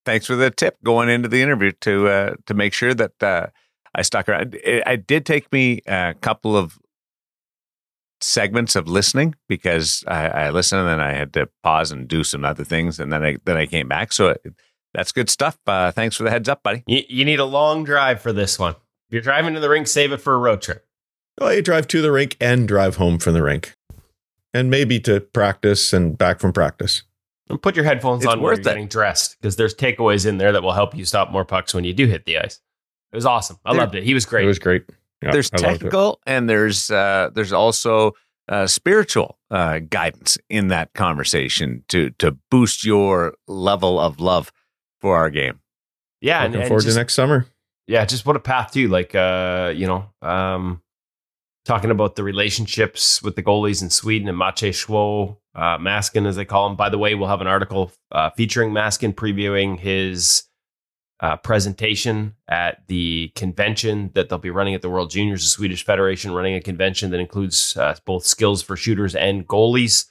Thanks 0.05 0.27
for 0.27 0.37
the 0.37 0.51
tip 0.51 0.77
going 0.85 1.09
into 1.09 1.29
the 1.29 1.43
interview 1.43 1.73
to 1.81 2.09
uh, 2.09 2.35
to 2.47 2.55
make 2.55 2.73
sure 2.73 2.95
that 2.95 3.23
uh, 3.23 3.49
I 3.95 4.03
stuck 4.03 4.29
around. 4.29 4.55
It, 4.55 4.83
it, 4.87 5.07
did 5.07 5.27
take 5.27 5.51
me 5.51 5.81
a 5.87 6.15
couple 6.21 6.57
of 6.57 6.79
segments 8.21 8.77
of 8.77 8.87
listening 8.87 9.35
because 9.49 10.05
I, 10.07 10.29
I 10.29 10.51
listened 10.51 10.81
and 10.83 10.89
then 10.89 11.01
I 11.01 11.13
had 11.13 11.33
to 11.35 11.49
pause 11.63 11.91
and 11.91 12.07
do 12.07 12.23
some 12.23 12.45
other 12.45 12.65
things, 12.65 13.01
and 13.01 13.13
then 13.13 13.25
I 13.25 13.37
then 13.45 13.57
I 13.57 13.67
came 13.67 13.89
back. 13.89 14.13
So 14.13 14.29
it, 14.29 14.43
that's 14.97 15.13
good 15.13 15.29
stuff. 15.29 15.59
Uh, 15.67 15.93
thanks 15.93 16.17
for 16.17 16.23
the 16.23 16.31
heads 16.31 16.49
up, 16.49 16.63
buddy. 16.63 16.83
You, 16.87 17.03
you, 17.09 17.25
need 17.27 17.39
a 17.39 17.45
long 17.45 17.85
drive 17.85 18.21
for 18.23 18.33
this 18.33 18.59
one. 18.59 18.73
If 18.73 19.13
you're 19.13 19.21
driving 19.21 19.53
to 19.53 19.61
the 19.61 19.69
rink, 19.69 19.87
save 19.87 20.11
it 20.11 20.23
for 20.23 20.35
a 20.35 20.39
road 20.39 20.63
trip. 20.63 20.87
Well, 21.39 21.53
you 21.53 21.61
drive 21.61 21.87
to 21.89 22.01
the 22.01 22.11
rink 22.11 22.37
and 22.41 22.67
drive 22.67 22.97
home 22.97 23.19
from 23.19 23.35
the 23.35 23.43
rink, 23.43 23.77
and 24.55 24.71
maybe 24.71 24.99
to 25.01 25.21
practice 25.21 25.93
and 25.93 26.17
back 26.17 26.41
from 26.41 26.55
practice. 26.55 27.03
And 27.51 27.61
put 27.61 27.77
your 27.77 27.85
headphones 27.85 28.25
it's 28.25 28.33
on 28.33 28.41
while 28.41 28.53
you're 28.53 28.61
it. 28.61 28.65
getting 28.65 28.89
dressed 28.89 29.37
because 29.39 29.57
there's 29.57 29.75
takeaways 29.75 30.25
in 30.25 30.39
there 30.39 30.51
that 30.53 30.63
will 30.63 30.73
help 30.73 30.97
you 30.97 31.05
stop 31.05 31.31
more 31.31 31.45
pucks 31.45 31.75
when 31.75 31.85
you 31.85 31.93
do 31.93 32.07
hit 32.07 32.25
the 32.25 32.39
ice. 32.39 32.61
It 33.13 33.17
was 33.17 33.27
awesome. 33.27 33.59
I 33.67 33.73
there, 33.73 33.83
loved 33.83 33.95
it. 33.97 34.03
He 34.03 34.15
was 34.15 34.25
great. 34.25 34.45
It 34.45 34.49
was 34.49 34.59
great. 34.59 34.85
Yeah, 35.23 35.31
there's 35.31 35.51
technical 35.51 36.21
and 36.27 36.49
there's 36.49 36.91
uh, 36.91 37.31
there's 37.35 37.53
also 37.53 38.13
uh, 38.49 38.67
spiritual 38.67 39.39
uh, 39.51 39.81
guidance 39.91 40.39
in 40.49 40.69
that 40.69 40.95
conversation 40.95 41.85
to 41.89 42.11
to 42.19 42.33
boost 42.51 42.85
your 42.85 43.35
level 43.47 44.01
of 44.01 44.21
love 44.21 44.53
for 45.01 45.17
our 45.17 45.31
game. 45.31 45.61
Yeah, 46.21 46.39
looking 46.41 46.55
and, 46.55 46.63
and 46.63 46.69
forward 46.69 46.83
just, 46.83 46.95
to 46.95 47.01
next 47.01 47.15
summer. 47.15 47.47
Yeah, 47.87 48.05
just 48.05 48.27
what 48.27 48.37
a 48.37 48.41
path 48.41 48.73
too. 48.73 48.89
Like, 48.89 49.15
uh, 49.15 49.73
you 49.75 49.87
know, 49.87 50.07
um, 50.23 50.83
talking 51.65 51.91
about 51.91 52.17
the 52.17 52.25
relationships 52.25 53.23
with 53.23 53.37
the 53.37 53.43
goalies 53.43 53.83
in 53.83 53.91
Sweden 53.91 54.29
and 54.29 54.39
Maciej 54.39 54.73
Schwo, 54.73 55.37
uh, 55.55 55.79
Maskin, 55.79 56.27
as 56.27 56.37
they 56.37 56.45
call 56.45 56.69
him. 56.69 56.77
By 56.77 56.89
the 56.89 56.99
way, 56.99 57.15
we'll 57.15 57.29
have 57.29 57.41
an 57.41 57.47
article 57.47 57.93
uh, 58.13 58.31
featuring 58.31 58.73
Maskin 58.73 59.13
previewing 59.13 59.79
his 59.79 60.45
uh, 61.21 61.37
presentation 61.37 62.35
at 62.49 62.87
the 62.89 63.33
convention 63.35 64.11
that 64.15 64.29
they'll 64.29 64.39
be 64.39 64.51
running 64.51 64.75
at 64.75 64.83
the 64.83 64.91
World 64.91 65.11
Juniors, 65.11 65.43
the 65.43 65.49
Swedish 65.49 65.85
Federation 65.85 66.33
running 66.33 66.55
a 66.55 66.61
convention 66.61 67.11
that 67.11 67.21
includes 67.21 67.77
uh, 67.77 67.97
both 68.05 68.25
skills 68.25 68.63
for 68.63 68.77
shooters 68.77 69.15
and 69.15 69.47
goalies. 69.47 70.07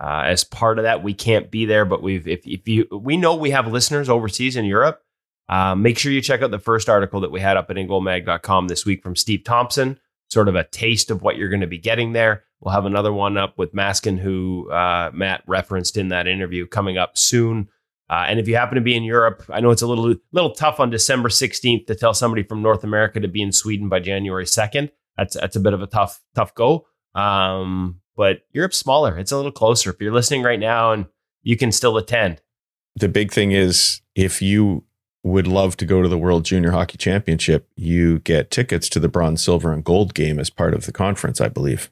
Uh, 0.00 0.22
as 0.26 0.44
part 0.44 0.78
of 0.78 0.84
that, 0.84 1.02
we 1.02 1.14
can't 1.14 1.50
be 1.50 1.66
there, 1.66 1.84
but 1.84 2.02
we've 2.02 2.26
if, 2.26 2.46
if 2.46 2.66
you 2.66 2.86
we 2.90 3.16
know 3.16 3.34
we 3.34 3.50
have 3.50 3.70
listeners 3.70 4.08
overseas 4.08 4.56
in 4.56 4.64
Europe. 4.64 5.00
Uh, 5.48 5.74
make 5.74 5.98
sure 5.98 6.10
you 6.10 6.22
check 6.22 6.42
out 6.42 6.50
the 6.50 6.58
first 6.58 6.88
article 6.88 7.20
that 7.20 7.30
we 7.30 7.40
had 7.40 7.56
up 7.56 7.70
at 7.70 7.76
ingoalmag.com 7.76 8.68
this 8.68 8.86
week 8.86 9.02
from 9.02 9.14
Steve 9.14 9.44
Thompson, 9.44 10.00
sort 10.28 10.48
of 10.48 10.54
a 10.54 10.64
taste 10.64 11.10
of 11.10 11.22
what 11.22 11.36
you're 11.36 11.50
going 11.50 11.60
to 11.60 11.66
be 11.66 11.78
getting 11.78 12.12
there. 12.12 12.44
We'll 12.60 12.72
have 12.72 12.86
another 12.86 13.12
one 13.12 13.36
up 13.36 13.58
with 13.58 13.74
Maskin, 13.74 14.18
who 14.18 14.70
uh, 14.70 15.10
Matt 15.12 15.42
referenced 15.46 15.98
in 15.98 16.08
that 16.08 16.26
interview, 16.26 16.66
coming 16.66 16.96
up 16.96 17.18
soon. 17.18 17.68
Uh, 18.08 18.24
and 18.26 18.40
if 18.40 18.48
you 18.48 18.56
happen 18.56 18.76
to 18.76 18.80
be 18.80 18.96
in 18.96 19.02
Europe, 19.02 19.44
I 19.50 19.60
know 19.60 19.70
it's 19.70 19.82
a 19.82 19.86
little 19.86 20.14
little 20.32 20.54
tough 20.54 20.80
on 20.80 20.90
December 20.90 21.28
16th 21.28 21.86
to 21.86 21.94
tell 21.94 22.14
somebody 22.14 22.42
from 22.42 22.62
North 22.62 22.84
America 22.84 23.20
to 23.20 23.28
be 23.28 23.42
in 23.42 23.52
Sweden 23.52 23.88
by 23.88 24.00
January 24.00 24.44
2nd. 24.44 24.90
That's 25.16 25.34
that's 25.34 25.56
a 25.56 25.60
bit 25.60 25.72
of 25.72 25.82
a 25.82 25.86
tough 25.86 26.20
tough 26.34 26.54
go. 26.54 26.86
Um, 27.14 28.00
but 28.16 28.42
Europe's 28.52 28.78
smaller; 28.78 29.18
it's 29.18 29.32
a 29.32 29.36
little 29.36 29.52
closer. 29.52 29.90
If 29.90 30.00
you're 30.00 30.12
listening 30.12 30.42
right 30.42 30.58
now 30.60 30.92
and 30.92 31.06
you 31.42 31.56
can 31.56 31.72
still 31.72 31.96
attend, 31.96 32.40
The 32.96 33.08
big 33.08 33.32
thing 33.32 33.52
is 33.52 34.00
if 34.14 34.40
you 34.40 34.84
would 35.22 35.46
love 35.46 35.76
to 35.78 35.86
go 35.86 36.02
to 36.02 36.08
the 36.08 36.18
World 36.18 36.44
Junior 36.44 36.70
Hockey 36.72 36.98
Championship, 36.98 37.68
you 37.76 38.18
get 38.20 38.50
tickets 38.50 38.88
to 38.90 39.00
the 39.00 39.08
bronze, 39.08 39.42
silver, 39.42 39.72
and 39.72 39.82
gold 39.82 40.14
game 40.14 40.38
as 40.38 40.50
part 40.50 40.74
of 40.74 40.84
the 40.86 40.92
conference, 40.92 41.40
I 41.40 41.48
believe. 41.48 41.90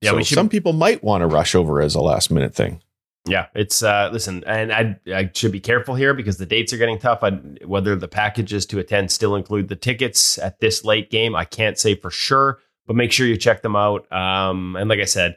Yeah, 0.00 0.10
so 0.12 0.22
should- 0.22 0.34
some 0.34 0.48
people 0.48 0.72
might 0.72 1.04
want 1.04 1.22
to 1.22 1.26
rush 1.26 1.54
over 1.54 1.80
as 1.80 1.94
a 1.94 2.00
last 2.00 2.30
minute 2.30 2.54
thing. 2.54 2.82
Yeah, 3.28 3.46
it's 3.54 3.82
uh 3.82 4.08
listen, 4.12 4.42
and 4.46 4.72
I 4.72 4.96
I 5.14 5.30
should 5.34 5.52
be 5.52 5.60
careful 5.60 5.94
here 5.94 6.14
because 6.14 6.38
the 6.38 6.46
dates 6.46 6.72
are 6.72 6.78
getting 6.78 6.98
tough. 6.98 7.22
I, 7.22 7.32
whether 7.66 7.94
the 7.94 8.08
packages 8.08 8.64
to 8.66 8.78
attend 8.78 9.10
still 9.12 9.36
include 9.36 9.68
the 9.68 9.76
tickets 9.76 10.38
at 10.38 10.58
this 10.60 10.84
late 10.84 11.10
game, 11.10 11.36
I 11.36 11.44
can't 11.44 11.78
say 11.78 11.94
for 11.94 12.10
sure, 12.10 12.60
but 12.90 12.96
make 12.96 13.12
sure 13.12 13.24
you 13.24 13.36
check 13.36 13.62
them 13.62 13.76
out. 13.76 14.10
Um, 14.10 14.74
and 14.74 14.90
like 14.90 14.98
I 14.98 15.04
said, 15.04 15.36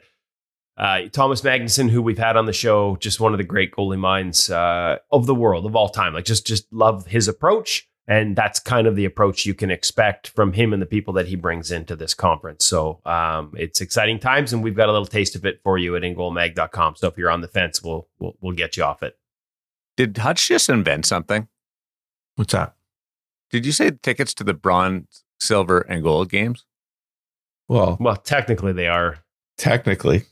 uh, 0.76 1.02
Thomas 1.12 1.40
Magnusson, 1.42 1.88
who 1.88 2.02
we've 2.02 2.18
had 2.18 2.36
on 2.36 2.46
the 2.46 2.52
show, 2.52 2.96
just 2.96 3.20
one 3.20 3.32
of 3.32 3.38
the 3.38 3.44
great 3.44 3.70
goalie 3.70 3.96
minds 3.96 4.50
uh, 4.50 4.98
of 5.12 5.26
the 5.26 5.36
world 5.36 5.64
of 5.64 5.76
all 5.76 5.88
time. 5.88 6.14
Like 6.14 6.24
just 6.24 6.44
just 6.44 6.66
love 6.72 7.06
his 7.06 7.28
approach, 7.28 7.88
and 8.08 8.34
that's 8.34 8.58
kind 8.58 8.88
of 8.88 8.96
the 8.96 9.04
approach 9.04 9.46
you 9.46 9.54
can 9.54 9.70
expect 9.70 10.30
from 10.30 10.52
him 10.52 10.72
and 10.72 10.82
the 10.82 10.86
people 10.86 11.14
that 11.14 11.28
he 11.28 11.36
brings 11.36 11.70
into 11.70 11.94
this 11.94 12.12
conference. 12.12 12.64
So 12.64 12.98
um, 13.06 13.52
it's 13.56 13.80
exciting 13.80 14.18
times, 14.18 14.52
and 14.52 14.60
we've 14.60 14.74
got 14.74 14.88
a 14.88 14.92
little 14.92 15.06
taste 15.06 15.36
of 15.36 15.46
it 15.46 15.60
for 15.62 15.78
you 15.78 15.94
at 15.94 16.02
ingoalmag.com. 16.02 16.96
So 16.96 17.06
if 17.06 17.16
you're 17.16 17.30
on 17.30 17.40
the 17.40 17.46
fence, 17.46 17.84
we'll 17.84 18.08
we'll, 18.18 18.36
we'll 18.40 18.56
get 18.56 18.76
you 18.76 18.82
off 18.82 19.04
it. 19.04 19.16
Did 19.96 20.18
Hutch 20.18 20.48
just 20.48 20.68
invent 20.68 21.06
something? 21.06 21.46
What's 22.34 22.52
that? 22.52 22.74
Did 23.52 23.64
you 23.64 23.70
say 23.70 23.92
tickets 24.02 24.34
to 24.34 24.42
the 24.42 24.54
bronze, 24.54 25.22
silver, 25.38 25.82
and 25.82 26.02
gold 26.02 26.30
games? 26.30 26.66
Well, 27.68 27.96
Well, 28.00 28.16
technically 28.16 28.72
they 28.72 28.88
are. 28.88 29.18
technically, 29.58 30.24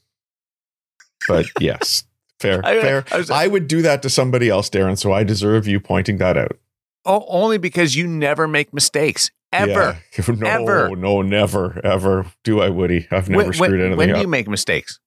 but 1.29 1.47
yes, 1.61 2.05
fair, 2.41 2.61
I- 2.65 2.81
fair. 2.81 3.05
I 3.13 3.17
was- 3.19 3.31
I 3.31 3.47
would 3.47 3.69
do 3.69 3.83
that 3.83 4.03
to 4.03 4.11
somebody 4.11 4.49
else, 4.49 4.69
Darren. 4.71 4.99
So 4.99 5.13
I 5.13 5.25
deserve 5.25 5.67
you 5.67 5.81
pointing 5.81 6.19
that 6.19 6.37
out. 6.37 6.59
Oh, 7.05 7.25
only 7.29 7.59
because 7.59 7.97
you 7.97 8.07
never 8.07 8.47
make 8.47 8.73
mistakes 8.73 9.31
ever. 9.53 9.71
Yeah. 9.71 10.25
No, 10.37 10.47
Ever. 10.47 10.95
no, 10.97 11.23
never, 11.23 11.81
ever. 11.85 12.27
Do 12.45 12.61
I, 12.61 12.69
Woody? 12.69 13.09
I've 13.11 13.29
never 13.29 13.45
when, 13.45 13.53
screwed 13.53 13.71
when, 13.73 13.81
anything 13.81 13.97
when 13.99 14.11
up. 14.11 14.17
do 14.17 14.21
you 14.23 14.29
make 14.29 14.47
mistakes? 14.49 15.01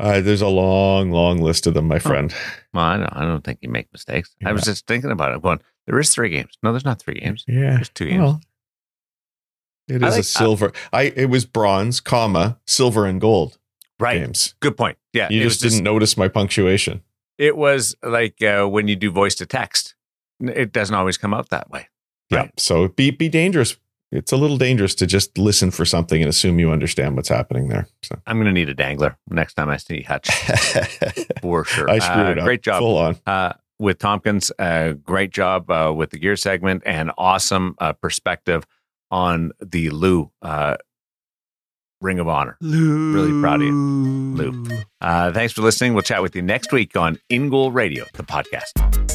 uh, 0.00 0.20
there's 0.20 0.40
a 0.42 0.48
long, 0.48 1.10
long 1.10 1.38
list 1.38 1.66
of 1.66 1.74
them, 1.74 1.86
my 1.88 1.98
friend. 1.98 2.34
Well, 2.72 2.84
I 2.84 2.96
don't, 2.96 3.12
I 3.16 3.20
don't 3.26 3.44
think 3.44 3.58
you 3.60 3.68
make 3.68 3.92
mistakes. 3.92 4.34
I 4.44 4.52
was 4.52 4.62
just 4.62 4.86
thinking 4.86 5.10
about 5.10 5.30
it. 5.32 5.34
I'm 5.36 5.40
going, 5.40 5.60
there 5.86 5.98
is 6.00 6.12
three 6.14 6.30
games. 6.30 6.56
No, 6.62 6.72
there's 6.72 6.84
not 6.86 7.00
three 7.00 7.14
games. 7.20 7.44
Yeah. 7.46 7.74
There's 7.74 7.90
two 7.90 8.06
games. 8.08 8.20
Well, 8.20 8.40
it 9.88 10.02
I 10.02 10.08
like- 10.10 10.20
a 10.20 10.22
silver. 10.22 10.72
I 10.92 11.02
it 11.04 11.26
was 11.30 11.44
bronze, 11.44 12.00
comma 12.00 12.58
silver 12.66 13.06
and 13.06 13.20
gold 13.20 13.58
right. 13.98 14.20
games. 14.20 14.54
Good 14.60 14.76
point. 14.76 14.98
Yeah. 15.12 15.28
You 15.30 15.42
just 15.42 15.60
didn't 15.60 15.82
notice 15.84 16.16
my 16.16 16.28
punctuation. 16.28 17.02
It 17.38 17.56
was 17.56 17.94
like 18.02 18.42
uh, 18.42 18.66
when 18.68 18.88
you 18.88 18.96
do 18.96 19.10
voice 19.10 19.34
to 19.36 19.46
text. 19.46 19.94
It 20.40 20.72
doesn't 20.72 20.94
always 20.94 21.16
come 21.18 21.32
out 21.34 21.50
that 21.50 21.70
way. 21.70 21.88
Yeah. 22.30 22.38
Right. 22.38 22.50
So 22.60 22.88
be 22.88 23.10
be 23.10 23.28
dangerous. 23.28 23.76
It's 24.10 24.30
a 24.32 24.36
little 24.36 24.58
dangerous 24.58 24.94
to 24.96 25.06
just 25.06 25.38
listen 25.38 25.70
for 25.70 25.86
something 25.86 26.20
and 26.20 26.28
assume 26.28 26.58
you 26.58 26.70
understand 26.70 27.16
what's 27.16 27.30
happening 27.30 27.68
there. 27.68 27.86
So 28.02 28.20
I'm 28.26 28.36
going 28.36 28.44
to 28.46 28.52
need 28.52 28.68
a 28.68 28.74
dangler 28.74 29.16
next 29.30 29.54
time 29.54 29.70
I 29.70 29.78
see 29.78 30.02
Hutch 30.02 30.28
for 31.40 31.64
sure. 31.64 31.88
I 31.88 31.98
screwed 31.98 32.26
Uh, 32.26 32.30
it 32.32 32.38
up. 32.38 32.44
Great 32.44 32.62
job. 32.62 32.80
Full 32.80 32.98
on. 32.98 33.16
uh, 33.26 33.52
with 33.78 33.98
Tomkins. 33.98 34.52
Uh, 34.58 34.92
great 34.92 35.30
job 35.32 35.70
uh, 35.70 35.92
with 35.96 36.10
the 36.10 36.18
gear 36.18 36.36
segment 36.36 36.82
and 36.84 37.10
awesome 37.16 37.74
uh, 37.78 37.92
perspective 37.94 38.64
on 39.12 39.52
the 39.60 39.90
Lou 39.90 40.32
uh, 40.42 40.76
Ring 42.00 42.18
of 42.18 42.26
Honor. 42.26 42.56
Really 42.60 43.40
proud 43.40 43.60
of 43.60 43.66
you, 43.68 43.74
Lou. 43.74 44.68
Uh, 45.00 45.30
thanks 45.32 45.52
for 45.52 45.62
listening. 45.62 45.94
We'll 45.94 46.02
chat 46.02 46.22
with 46.22 46.34
you 46.34 46.42
next 46.42 46.72
week 46.72 46.96
on 46.96 47.18
InGoal 47.30 47.72
Radio, 47.72 48.06
the 48.14 48.24
podcast. 48.24 49.11